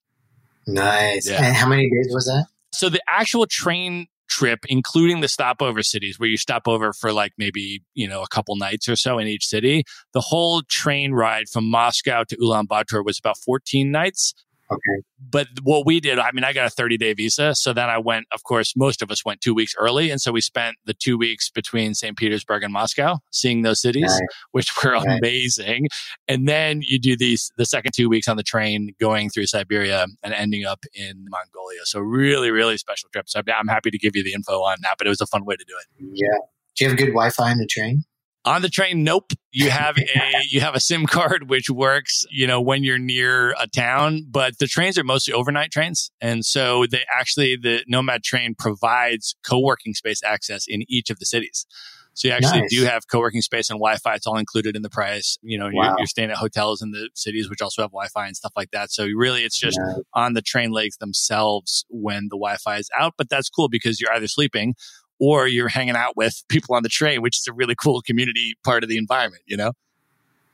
Nice. 0.67 1.29
Yeah. 1.29 1.43
And 1.43 1.55
how 1.55 1.67
many 1.67 1.89
days 1.89 2.09
was 2.13 2.25
that? 2.25 2.45
So 2.73 2.89
the 2.89 3.01
actual 3.09 3.47
train 3.47 4.07
trip, 4.31 4.59
including 4.69 5.19
the 5.19 5.27
stopover 5.27 5.83
cities 5.83 6.17
where 6.17 6.29
you 6.29 6.37
stop 6.37 6.67
over 6.67 6.93
for 6.93 7.11
like 7.11 7.33
maybe, 7.37 7.83
you 7.93 8.07
know, 8.07 8.23
a 8.23 8.27
couple 8.27 8.55
nights 8.55 8.87
or 8.87 8.95
so 8.95 9.19
in 9.19 9.27
each 9.27 9.45
city. 9.45 9.83
The 10.13 10.21
whole 10.21 10.63
train 10.63 11.11
ride 11.11 11.49
from 11.51 11.69
Moscow 11.69 12.23
to 12.23 12.37
Ulaanbaatar 12.37 13.05
was 13.05 13.19
about 13.19 13.37
14 13.37 13.91
nights. 13.91 14.33
Okay. 14.71 15.03
But 15.19 15.47
what 15.63 15.85
we 15.85 15.99
did, 15.99 16.17
I 16.17 16.31
mean, 16.31 16.43
I 16.43 16.53
got 16.53 16.65
a 16.65 16.69
30 16.69 16.97
day 16.97 17.13
visa. 17.13 17.53
So 17.55 17.73
then 17.73 17.89
I 17.89 17.97
went, 17.97 18.25
of 18.33 18.43
course, 18.43 18.73
most 18.75 19.01
of 19.01 19.11
us 19.11 19.25
went 19.25 19.41
two 19.41 19.53
weeks 19.53 19.75
early. 19.77 20.09
And 20.09 20.21
so 20.21 20.31
we 20.31 20.41
spent 20.41 20.77
the 20.85 20.93
two 20.93 21.17
weeks 21.17 21.49
between 21.49 21.93
St. 21.93 22.17
Petersburg 22.17 22.63
and 22.63 22.71
Moscow 22.71 23.17
seeing 23.31 23.61
those 23.61 23.81
cities, 23.81 24.03
nice. 24.03 24.21
which 24.51 24.71
were 24.83 24.93
nice. 24.93 25.19
amazing. 25.19 25.87
And 26.27 26.47
then 26.47 26.81
you 26.83 26.99
do 26.99 27.17
these, 27.17 27.51
the 27.57 27.65
second 27.65 27.93
two 27.93 28.09
weeks 28.09 28.27
on 28.27 28.37
the 28.37 28.43
train 28.43 28.93
going 28.99 29.29
through 29.29 29.47
Siberia 29.47 30.05
and 30.23 30.33
ending 30.33 30.65
up 30.65 30.85
in 30.93 31.25
Mongolia. 31.29 31.81
So 31.83 31.99
really, 31.99 32.51
really 32.51 32.77
special 32.77 33.09
trip. 33.11 33.29
So 33.29 33.41
I'm 33.47 33.67
happy 33.67 33.91
to 33.91 33.97
give 33.97 34.15
you 34.15 34.23
the 34.23 34.33
info 34.33 34.61
on 34.61 34.77
that, 34.83 34.95
but 34.97 35.07
it 35.07 35.09
was 35.09 35.21
a 35.21 35.27
fun 35.27 35.45
way 35.45 35.55
to 35.55 35.65
do 35.67 35.73
it. 35.79 36.05
Yeah. 36.13 36.37
Do 36.75 36.85
you 36.85 36.89
have 36.89 36.97
good 36.97 37.07
Wi 37.07 37.29
Fi 37.29 37.51
in 37.51 37.57
the 37.57 37.67
train? 37.67 38.03
On 38.43 38.63
the 38.63 38.69
train, 38.69 39.03
nope. 39.03 39.33
You 39.51 39.69
have 39.69 39.97
a 39.97 40.41
you 40.49 40.61
have 40.61 40.75
a 40.75 40.79
SIM 40.79 41.05
card 41.05 41.49
which 41.49 41.69
works, 41.69 42.25
you 42.31 42.47
know, 42.47 42.59
when 42.59 42.83
you're 42.83 42.97
near 42.97 43.51
a 43.59 43.67
town, 43.67 44.25
but 44.29 44.57
the 44.57 44.67
trains 44.67 44.97
are 44.97 45.03
mostly 45.03 45.33
overnight 45.33 45.71
trains. 45.71 46.11
And 46.21 46.43
so 46.43 46.85
they 46.87 47.03
actually 47.13 47.55
the 47.55 47.83
Nomad 47.87 48.23
train 48.23 48.55
provides 48.57 49.35
co-working 49.45 49.93
space 49.93 50.23
access 50.23 50.65
in 50.67 50.83
each 50.87 51.09
of 51.09 51.19
the 51.19 51.25
cities. 51.25 51.65
So 52.13 52.27
you 52.27 52.33
actually 52.33 52.61
nice. 52.61 52.71
do 52.73 52.83
have 52.83 53.07
co-working 53.07 53.41
space 53.41 53.69
and 53.69 53.77
Wi-Fi. 53.77 54.15
It's 54.15 54.27
all 54.27 54.37
included 54.37 54.75
in 54.75 54.81
the 54.81 54.89
price. 54.89 55.37
You 55.41 55.57
know, 55.57 55.69
wow. 55.71 55.83
you're, 55.83 55.95
you're, 55.99 56.07
staying 56.07 56.29
at 56.29 56.37
hotels 56.37 56.81
in 56.81 56.91
the 56.91 57.09
cities 57.15 57.49
which 57.49 57.61
also 57.61 57.81
have 57.81 57.91
Wi-Fi 57.91 58.27
and 58.27 58.35
stuff 58.35 58.51
like 58.55 58.71
that. 58.71 58.91
So 58.91 59.05
really, 59.05 59.43
it's 59.43 59.57
just 59.57 59.79
yeah. 59.81 60.01
on 60.13 60.33
the 60.33 60.41
train 60.41 60.71
legs 60.71 60.97
themselves 60.97 61.85
when 61.89 62.23
the 62.23 62.37
Wi-Fi 62.37 62.77
is 62.77 62.89
out. 62.99 63.13
But 63.17 63.29
that's 63.29 63.49
cool 63.49 63.69
because 63.69 64.01
you're 64.01 64.11
either 64.13 64.27
sleeping 64.27 64.75
or 65.21 65.47
you're 65.47 65.69
hanging 65.69 65.95
out 65.95 66.17
with 66.17 66.43
people 66.49 66.75
on 66.75 66.83
the 66.83 66.89
train, 66.89 67.21
which 67.21 67.37
is 67.37 67.47
a 67.47 67.53
really 67.53 67.75
cool 67.75 68.01
community 68.01 68.55
part 68.65 68.83
of 68.83 68.89
the 68.89 68.97
environment, 68.97 69.43
you 69.45 69.55
know? 69.55 69.71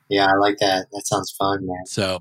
Yeah, 0.10 0.28
I 0.28 0.36
like 0.38 0.58
that. 0.60 0.88
That 0.92 1.06
sounds 1.06 1.32
fun, 1.32 1.66
man. 1.66 1.86
So, 1.86 2.20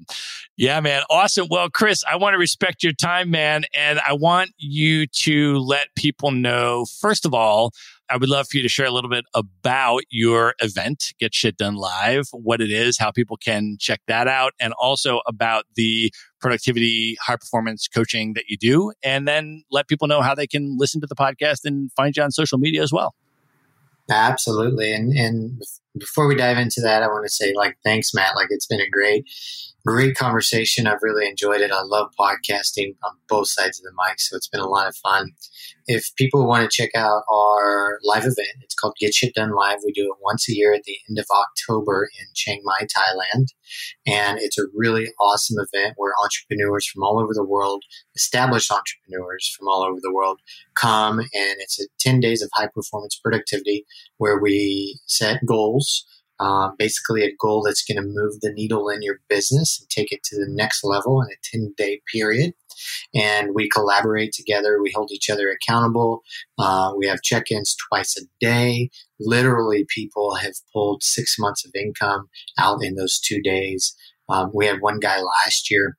yeah, 0.56 0.80
man. 0.80 1.02
Awesome. 1.10 1.46
Well, 1.50 1.68
Chris, 1.70 2.02
I 2.08 2.16
want 2.16 2.34
to 2.34 2.38
respect 2.38 2.82
your 2.82 2.92
time, 2.92 3.30
man. 3.30 3.64
And 3.74 4.00
I 4.00 4.12
want 4.12 4.50
you 4.58 5.06
to 5.06 5.58
let 5.58 5.88
people 5.94 6.30
know, 6.30 6.86
first 7.00 7.24
of 7.24 7.34
all, 7.34 7.72
I 8.08 8.16
would 8.16 8.28
love 8.28 8.48
for 8.48 8.56
you 8.56 8.62
to 8.62 8.68
share 8.68 8.86
a 8.86 8.90
little 8.90 9.10
bit 9.10 9.24
about 9.34 10.02
your 10.10 10.54
event, 10.60 11.14
Get 11.18 11.34
Shit 11.34 11.56
Done 11.56 11.74
Live, 11.74 12.28
what 12.32 12.60
it 12.60 12.70
is, 12.70 12.98
how 12.98 13.10
people 13.10 13.36
can 13.36 13.76
check 13.80 14.00
that 14.06 14.28
out, 14.28 14.52
and 14.60 14.72
also 14.80 15.20
about 15.26 15.64
the 15.74 16.12
productivity, 16.46 17.16
high 17.20 17.34
performance 17.34 17.88
coaching 17.88 18.34
that 18.34 18.44
you 18.46 18.56
do. 18.56 18.92
And 19.02 19.26
then 19.26 19.64
let 19.72 19.88
people 19.88 20.06
know 20.06 20.22
how 20.22 20.32
they 20.32 20.46
can 20.46 20.78
listen 20.78 21.00
to 21.00 21.06
the 21.08 21.16
podcast 21.16 21.64
and 21.64 21.90
find 21.92 22.16
you 22.16 22.22
on 22.22 22.30
social 22.30 22.56
media 22.56 22.82
as 22.82 22.92
well. 22.92 23.16
Absolutely. 24.08 24.92
And, 24.92 25.12
and 25.12 25.60
before 25.98 26.26
we 26.26 26.34
dive 26.34 26.58
into 26.58 26.80
that, 26.82 27.02
I 27.02 27.06
want 27.06 27.24
to 27.26 27.32
say 27.32 27.52
like, 27.54 27.76
thanks, 27.84 28.12
Matt. 28.14 28.36
Like 28.36 28.48
it's 28.50 28.66
been 28.66 28.80
a 28.80 28.90
great, 28.90 29.24
great 29.86 30.16
conversation. 30.16 30.86
I've 30.86 31.02
really 31.02 31.28
enjoyed 31.28 31.60
it. 31.60 31.70
I 31.70 31.82
love 31.82 32.10
podcasting 32.18 32.96
on 33.04 33.12
both 33.28 33.48
sides 33.48 33.78
of 33.78 33.84
the 33.84 33.92
mic. 33.96 34.20
So 34.20 34.36
it's 34.36 34.48
been 34.48 34.60
a 34.60 34.68
lot 34.68 34.88
of 34.88 34.96
fun. 34.96 35.30
If 35.86 36.14
people 36.16 36.46
want 36.46 36.68
to 36.68 36.76
check 36.76 36.90
out 36.96 37.22
our 37.30 38.00
live 38.02 38.24
event, 38.24 38.62
it's 38.62 38.74
called 38.74 38.96
Get 38.98 39.14
Shit 39.14 39.34
Done 39.34 39.54
Live. 39.54 39.78
We 39.84 39.92
do 39.92 40.04
it 40.04 40.18
once 40.20 40.48
a 40.48 40.54
year 40.54 40.74
at 40.74 40.82
the 40.82 40.96
end 41.08 41.18
of 41.18 41.26
October 41.30 42.08
in 42.18 42.26
Chiang 42.34 42.62
Mai, 42.64 42.80
Thailand. 42.80 43.46
And 44.06 44.38
it's 44.40 44.58
a 44.58 44.64
really 44.74 45.06
awesome 45.20 45.56
event 45.58 45.94
where 45.96 46.12
entrepreneurs 46.22 46.86
from 46.86 47.04
all 47.04 47.20
over 47.20 47.32
the 47.32 47.44
world, 47.44 47.84
established 48.16 48.72
entrepreneurs 48.72 49.54
from 49.56 49.68
all 49.68 49.84
over 49.84 50.00
the 50.02 50.12
world 50.12 50.40
come 50.76 51.20
and 51.20 51.30
it's 51.32 51.80
a 51.80 51.86
10 51.98 52.20
days 52.20 52.42
of 52.42 52.50
high 52.54 52.68
performance 52.72 53.18
productivity 53.22 53.84
where 54.18 54.38
we 54.38 54.98
set 55.06 55.44
goals 55.46 55.85
uh, 56.38 56.70
basically 56.78 57.22
a 57.24 57.34
goal 57.40 57.62
that's 57.62 57.84
going 57.84 57.96
to 57.96 58.06
move 58.06 58.40
the 58.40 58.52
needle 58.52 58.88
in 58.88 59.02
your 59.02 59.20
business 59.28 59.80
and 59.80 59.88
take 59.88 60.12
it 60.12 60.22
to 60.22 60.36
the 60.36 60.48
next 60.48 60.84
level 60.84 61.22
in 61.22 61.28
a 61.28 61.58
10 61.58 61.74
day 61.76 62.00
period. 62.12 62.52
And 63.14 63.54
we 63.54 63.70
collaborate 63.70 64.32
together. 64.32 64.80
We 64.82 64.92
hold 64.94 65.10
each 65.10 65.30
other 65.30 65.50
accountable. 65.50 66.22
Uh, 66.58 66.92
we 66.96 67.06
have 67.06 67.22
check 67.22 67.50
ins 67.50 67.74
twice 67.88 68.16
a 68.18 68.26
day. 68.38 68.90
Literally, 69.18 69.86
people 69.88 70.34
have 70.34 70.52
pulled 70.74 71.02
six 71.02 71.36
months 71.38 71.64
of 71.64 71.72
income 71.74 72.28
out 72.58 72.82
in 72.82 72.96
those 72.96 73.18
two 73.18 73.40
days. 73.40 73.96
Um, 74.28 74.50
we 74.52 74.66
had 74.66 74.80
one 74.80 75.00
guy 75.00 75.20
last 75.20 75.70
year 75.70 75.96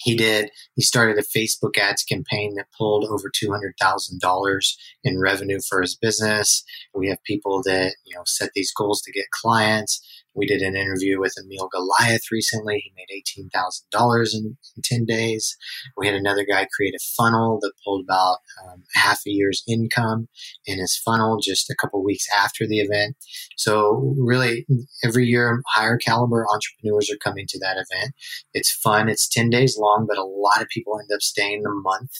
he 0.00 0.16
did. 0.16 0.50
He 0.74 0.82
started 0.82 1.18
a 1.18 1.38
facebook 1.38 1.76
ads 1.78 2.02
campaign 2.02 2.54
that 2.56 2.66
pulled 2.76 3.04
over 3.04 3.30
$200000 3.30 4.74
in 5.04 5.20
revenue 5.20 5.60
for 5.68 5.80
his 5.80 5.96
business. 5.96 6.62
We 6.94 7.08
have 7.08 7.22
people 7.24 7.62
that 7.64 7.96
you 8.04 8.16
know 8.16 8.22
set 8.26 8.50
these 8.54 8.72
goals 8.72 9.02
to 9.02 9.12
get 9.12 9.30
clients 9.30 10.00
we 10.38 10.46
did 10.46 10.62
an 10.62 10.76
interview 10.76 11.18
with 11.18 11.34
Emil 11.36 11.68
Goliath 11.68 12.30
recently. 12.30 12.78
He 12.78 12.92
made 12.96 13.50
$18,000 13.52 14.34
in, 14.34 14.56
in 14.76 14.82
10 14.82 15.04
days. 15.04 15.56
We 15.96 16.06
had 16.06 16.14
another 16.14 16.44
guy 16.44 16.66
create 16.74 16.94
a 16.94 17.04
funnel 17.16 17.58
that 17.60 17.72
pulled 17.84 18.04
about 18.04 18.38
um, 18.64 18.84
half 18.94 19.20
a 19.26 19.30
year's 19.30 19.64
income 19.68 20.28
in 20.64 20.78
his 20.78 20.96
funnel 20.96 21.38
just 21.42 21.70
a 21.70 21.74
couple 21.74 22.02
weeks 22.04 22.26
after 22.34 22.66
the 22.66 22.78
event. 22.78 23.16
So, 23.56 24.14
really, 24.16 24.66
every 25.04 25.26
year, 25.26 25.60
higher 25.66 25.96
caliber 25.96 26.46
entrepreneurs 26.52 27.10
are 27.10 27.18
coming 27.18 27.46
to 27.48 27.58
that 27.58 27.76
event. 27.76 28.14
It's 28.54 28.70
fun. 28.70 29.08
It's 29.08 29.28
10 29.28 29.50
days 29.50 29.76
long, 29.76 30.06
but 30.08 30.18
a 30.18 30.24
lot 30.24 30.62
of 30.62 30.68
people 30.68 30.98
end 31.00 31.10
up 31.12 31.22
staying 31.22 31.64
a 31.66 31.70
month. 31.70 32.12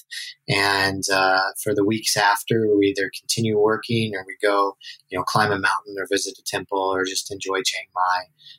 And 0.49 1.05
uh, 1.13 1.43
for 1.63 1.75
the 1.75 1.85
weeks 1.85 2.17
after, 2.17 2.67
we 2.77 2.87
either 2.87 3.11
continue 3.19 3.59
working 3.59 4.13
or 4.15 4.25
we 4.27 4.37
go, 4.43 4.77
you 5.09 5.19
know, 5.19 5.25
climb 5.25 5.53
a 5.53 5.59
mountain 5.59 5.95
or 5.99 6.07
visit 6.11 6.39
a 6.39 6.43
temple 6.45 6.79
or 6.79 7.05
just 7.05 7.31
enjoy 7.31 7.63
Chiang 7.63 7.87
Mai 7.95 8.08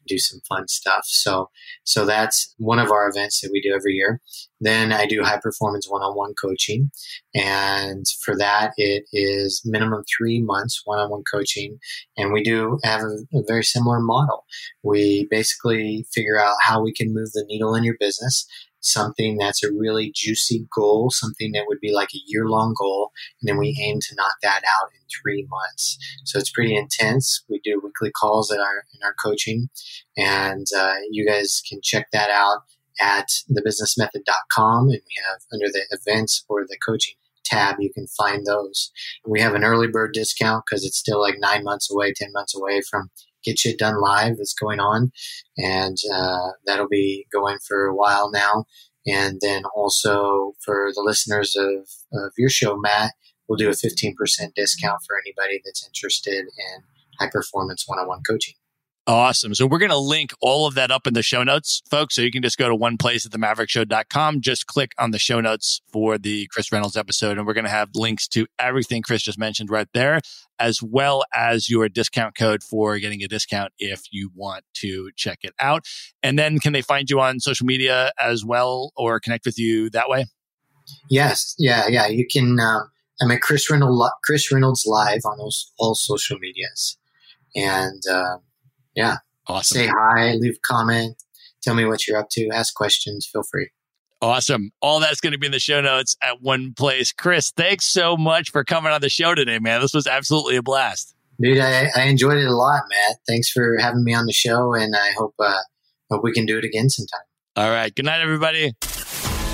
do 0.08 0.18
some 0.18 0.40
fun 0.48 0.68
stuff. 0.68 1.06
So, 1.06 1.50
so 1.84 2.06
that's 2.06 2.54
one 2.58 2.80
of 2.80 2.92
our 2.92 3.08
events 3.10 3.42
that 3.42 3.50
we 3.52 3.62
do 3.62 3.74
every 3.74 3.94
year. 3.94 4.22
Then 4.62 4.92
I 4.92 5.06
do 5.06 5.24
high 5.24 5.40
performance 5.42 5.88
one 5.90 6.02
on 6.02 6.16
one 6.16 6.34
coaching. 6.42 6.92
And 7.34 8.06
for 8.24 8.36
that, 8.38 8.74
it 8.78 9.06
is 9.14 9.62
minimum 9.66 10.04
three 10.18 10.42
months 10.42 10.82
one 10.86 11.00
on 11.00 11.10
one 11.10 11.24
coaching. 11.32 11.80
And 12.18 12.34
we 12.34 12.44
do 12.44 12.80
have 12.84 13.02
a, 13.02 13.38
a 13.38 13.44
very 13.48 13.64
similar 13.64 14.00
model. 14.00 14.46
We 14.84 15.28
basically 15.30 16.06
figure 16.14 16.40
out 16.40 16.56
how 16.62 16.82
we 16.82 16.94
can 16.94 17.14
move 17.14 17.32
the 17.32 17.46
needle 17.48 17.76
in 17.76 17.84
your 17.84 17.98
business 18.00 18.48
something 18.80 19.38
that's 19.38 19.64
a 19.64 19.72
really 19.72 20.12
juicy 20.14 20.68
goal, 20.74 21.10
something 21.12 21.52
that 21.54 21.66
would 21.68 21.80
be 21.80 21.94
like 21.94 22.10
a 22.14 22.22
year 22.26 22.46
long 22.46 22.74
goal, 22.78 23.12
and 23.42 23.48
then 23.48 23.58
we 23.58 23.78
aim 23.82 24.00
to 24.00 24.16
knock 24.16 24.34
that 24.42 24.62
out 24.64 24.90
in 24.94 25.02
three 25.22 25.46
months. 25.50 25.98
So 26.26 26.40
it's 26.40 26.52
pretty 26.52 26.76
intense. 26.76 27.44
We 27.50 27.60
do 27.64 27.82
weekly 27.84 28.12
calls 28.12 28.52
at 28.52 28.60
our 28.60 28.86
in 28.94 29.02
our 29.04 29.16
coaching, 29.24 29.70
and 30.18 30.66
uh, 30.78 30.96
you 31.12 31.26
guys 31.26 31.62
can 31.68 31.80
check 31.84 32.08
that 32.12 32.30
out 32.30 32.60
at 33.02 33.28
thebusinessmethod.com, 33.50 34.90
and 34.90 34.90
we 34.90 35.24
have 35.24 35.42
under 35.54 35.68
the 35.68 35.86
events 35.92 36.44
or 36.50 36.66
the 36.68 36.78
coaching 36.86 37.16
tab, 37.50 37.78
you 37.80 37.92
can 37.92 38.08
find 38.08 38.46
those. 38.46 38.92
We 39.26 39.42
have 39.42 39.56
an 39.56 39.64
early 39.64 39.88
bird 39.88 40.14
discount 40.14 40.64
because 40.66 40.86
it's 40.86 40.98
still 40.98 41.20
like 41.20 41.36
nine 41.40 41.64
months 41.64 41.92
away, 41.92 42.14
10 42.14 42.32
months 42.32 42.56
away 42.56 42.82
from 42.90 43.10
Get 43.44 43.60
Shit 43.60 43.80
Done 43.80 44.00
Live 44.02 44.38
that's 44.38 44.54
going 44.54 44.80
on, 44.80 45.12
and 45.58 45.98
uh, 46.14 46.50
that'll 46.66 46.90
be 46.90 47.26
going 47.32 47.58
for 47.68 47.86
a 47.86 47.96
while 47.96 48.32
now. 48.32 48.66
And 49.08 49.40
then 49.42 49.64
also 49.76 50.54
for 50.64 50.92
the 50.94 51.02
listeners 51.02 51.56
of, 51.56 51.90
of 52.14 52.34
your 52.38 52.50
show, 52.50 52.78
Matt, 52.78 53.14
we'll 53.48 53.58
do 53.58 53.70
a 53.70 53.72
15% 53.72 54.14
discount 54.56 55.02
for 55.08 55.18
anybody 55.26 55.62
that's 55.64 55.88
interested 55.88 56.42
in 56.42 56.84
high 57.20 57.30
performance 57.32 57.86
one 57.88 58.00
on 58.00 58.08
one 58.08 58.22
coaching. 58.28 58.56
Awesome. 59.10 59.56
So 59.56 59.66
we're 59.66 59.80
going 59.80 59.90
to 59.90 59.98
link 59.98 60.34
all 60.40 60.68
of 60.68 60.76
that 60.76 60.92
up 60.92 61.08
in 61.08 61.16
the 61.16 61.24
show 61.24 61.42
notes, 61.42 61.82
folks. 61.90 62.14
So 62.14 62.22
you 62.22 62.30
can 62.30 62.44
just 62.44 62.60
go 62.60 62.70
to 62.70 62.76
one 62.76 62.96
place 62.96 63.26
at 63.26 63.32
themaverickshow.com. 63.32 64.40
Just 64.40 64.68
click 64.68 64.92
on 65.00 65.10
the 65.10 65.18
show 65.18 65.42
notes 65.42 65.82
for 65.92 66.20
the 66.20 66.46
Chris 66.52 66.72
Reynolds 66.72 66.96
episode. 66.96 67.40
And 67.40 67.48
we're 67.48 67.56
going 67.56 67.66
to 67.66 67.72
have 67.72 67.90
links 67.96 68.28
to 68.28 68.46
everything 68.60 69.02
Chris 69.02 69.24
just 69.24 69.40
mentioned 69.40 69.72
right 69.72 69.88
there, 69.96 70.22
as 70.60 70.84
well 70.84 71.24
as 71.34 71.72
your 71.72 71.90
discount 71.90 72.36
code 72.36 72.62
for 72.62 73.00
getting 73.00 73.24
a 73.24 73.28
discount 73.28 73.74
if 73.80 74.04
you 74.12 74.30
want 74.36 74.64
to 74.76 75.10
check 75.16 75.40
it 75.42 75.56
out. 75.60 75.86
And 76.22 76.38
then 76.38 76.60
can 76.60 76.74
they 76.74 76.84
find 76.84 77.10
you 77.10 77.20
on 77.20 77.40
social 77.40 77.66
media 77.66 78.12
as 78.22 78.46
well 78.46 78.92
or 78.96 79.20
connect 79.20 79.44
with 79.44 79.58
you 79.58 79.90
that 79.90 80.08
way? 80.08 80.28
Yes. 81.10 81.56
Yeah. 81.58 81.88
Yeah. 81.88 82.06
You 82.06 82.28
can, 82.32 82.60
um, 82.60 82.92
I'm 83.20 83.32
at 83.32 83.42
Chris 83.42 83.72
Reynolds, 83.72 84.12
Chris 84.24 84.52
Reynolds 84.52 84.86
live 84.86 85.22
on 85.26 85.40
all, 85.40 85.54
all 85.80 85.96
social 85.96 86.38
medias. 86.38 87.00
And, 87.56 88.04
uh, 88.08 88.38
yeah. 88.96 89.18
Awesome. 89.48 89.78
Say 89.78 89.88
hi, 89.88 90.34
leave 90.34 90.54
a 90.54 90.74
comment, 90.74 91.16
tell 91.64 91.74
me 91.74 91.86
what 91.86 92.08
you're 92.08 92.18
up 92.18 92.30
to, 92.32 92.50
ask 92.50 92.74
questions, 92.76 93.28
feel 93.32 93.44
free. 93.44 93.70
Awesome. 94.22 94.72
All 94.82 95.00
that's 95.00 95.22
going 95.22 95.32
to 95.32 95.40
be 95.40 95.46
in 95.46 95.54
the 95.54 95.60
show 95.60 95.80
notes 95.80 96.18
at 96.22 96.42
one 96.42 96.74
place. 96.74 97.14
Chris, 97.14 97.52
thanks 97.52 97.86
so 97.86 98.18
much 98.18 98.52
for 98.52 98.64
coming 98.64 98.92
on 98.92 99.00
the 99.00 99.10
show 99.10 99.34
today, 99.34 99.60
man. 99.60 99.80
This 99.80 99.94
was 99.94 100.08
absolutely 100.08 100.58
a 100.58 100.62
blast. 100.62 101.16
Dude, 101.42 101.58
I, 101.58 101.88
I 101.96 102.04
enjoyed 102.04 102.38
it 102.38 102.46
a 102.46 102.54
lot, 102.54 102.82
Matt. 102.90 103.18
Thanks 103.26 103.50
for 103.50 103.78
having 103.78 104.04
me 104.04 104.14
on 104.14 104.26
the 104.26 104.34
show, 104.34 104.74
and 104.74 104.94
I 104.94 105.12
hope 105.18 105.36
uh, 105.40 105.62
hope 106.12 106.22
we 106.22 106.34
can 106.34 106.46
do 106.46 106.58
it 106.58 106.66
again 106.66 106.90
sometime. 106.90 107.22
All 107.56 107.70
right. 107.70 107.96
Good 107.96 108.06
night, 108.06 108.20
everybody. 108.20 108.74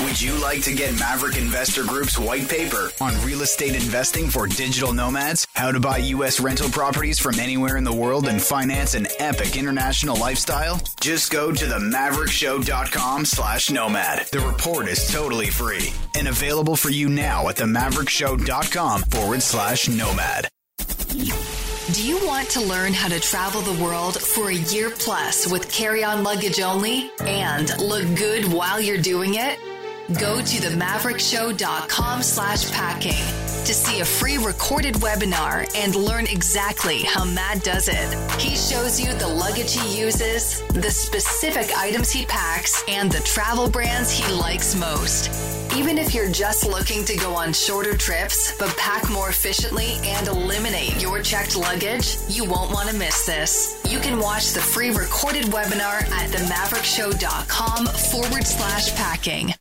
Would 0.00 0.20
you 0.20 0.40
like 0.40 0.62
to 0.62 0.74
get 0.74 0.98
Maverick 0.98 1.36
Investor 1.36 1.84
Group's 1.84 2.18
white 2.18 2.48
paper 2.48 2.90
on 3.00 3.12
real 3.24 3.42
estate 3.42 3.74
investing 3.74 4.28
for 4.28 4.46
digital 4.46 4.92
nomads? 4.92 5.46
How 5.52 5.70
to 5.70 5.78
buy 5.78 5.98
U.S. 5.98 6.40
rental 6.40 6.70
properties 6.70 7.18
from 7.18 7.38
anywhere 7.38 7.76
in 7.76 7.84
the 7.84 7.92
world 7.92 8.26
and 8.26 8.40
finance 8.40 8.94
an 8.94 9.06
epic 9.18 9.56
international 9.56 10.16
lifestyle? 10.16 10.80
Just 11.00 11.30
go 11.30 11.52
to 11.52 11.64
themaverickshow.com 11.66 13.24
slash 13.26 13.70
nomad. 13.70 14.26
The 14.32 14.40
report 14.40 14.88
is 14.88 15.12
totally 15.12 15.48
free 15.48 15.92
and 16.16 16.26
available 16.26 16.74
for 16.74 16.90
you 16.90 17.08
now 17.08 17.48
at 17.48 17.56
themaverickshow.com 17.56 19.02
forward 19.02 19.42
slash 19.42 19.88
nomad. 19.88 20.48
Do 21.92 22.06
you 22.06 22.26
want 22.26 22.48
to 22.50 22.60
learn 22.60 22.92
how 22.94 23.08
to 23.08 23.20
travel 23.20 23.60
the 23.60 23.82
world 23.82 24.20
for 24.20 24.48
a 24.48 24.54
year 24.54 24.90
plus 24.90 25.50
with 25.50 25.70
carry 25.70 26.02
on 26.02 26.24
luggage 26.24 26.60
only 26.60 27.10
and 27.20 27.68
look 27.78 28.04
good 28.16 28.50
while 28.50 28.80
you're 28.80 28.96
doing 29.00 29.34
it? 29.34 29.58
Go 30.18 30.40
to 30.40 30.60
themaverickshow.com 30.60 32.22
slash 32.22 32.70
packing 32.70 33.24
to 33.64 33.72
see 33.72 34.00
a 34.00 34.04
free 34.04 34.38
recorded 34.38 34.96
webinar 34.96 35.70
and 35.76 35.94
learn 35.94 36.26
exactly 36.26 36.98
how 37.02 37.24
Matt 37.24 37.62
does 37.62 37.88
it. 37.88 38.40
He 38.40 38.56
shows 38.56 39.00
you 39.00 39.12
the 39.14 39.28
luggage 39.28 39.74
he 39.74 40.00
uses, 40.00 40.62
the 40.68 40.90
specific 40.90 41.70
items 41.76 42.10
he 42.10 42.26
packs, 42.26 42.82
and 42.88 43.10
the 43.10 43.20
travel 43.20 43.70
brands 43.70 44.10
he 44.10 44.30
likes 44.32 44.74
most. 44.74 45.30
Even 45.76 45.96
if 45.96 46.12
you're 46.12 46.30
just 46.30 46.66
looking 46.66 47.04
to 47.04 47.16
go 47.16 47.34
on 47.34 47.52
shorter 47.52 47.96
trips, 47.96 48.58
but 48.58 48.76
pack 48.76 49.08
more 49.08 49.28
efficiently 49.28 49.96
and 50.04 50.26
eliminate 50.26 51.00
your 51.00 51.22
checked 51.22 51.56
luggage, 51.56 52.16
you 52.28 52.44
won't 52.44 52.72
want 52.72 52.88
to 52.88 52.96
miss 52.96 53.24
this. 53.24 53.80
You 53.88 54.00
can 54.00 54.18
watch 54.18 54.52
the 54.52 54.60
free 54.60 54.90
recorded 54.90 55.44
webinar 55.44 56.02
at 56.10 56.30
themaverickshow.com 56.30 57.86
forward 57.86 58.46
slash 58.46 58.94
packing. 58.96 59.54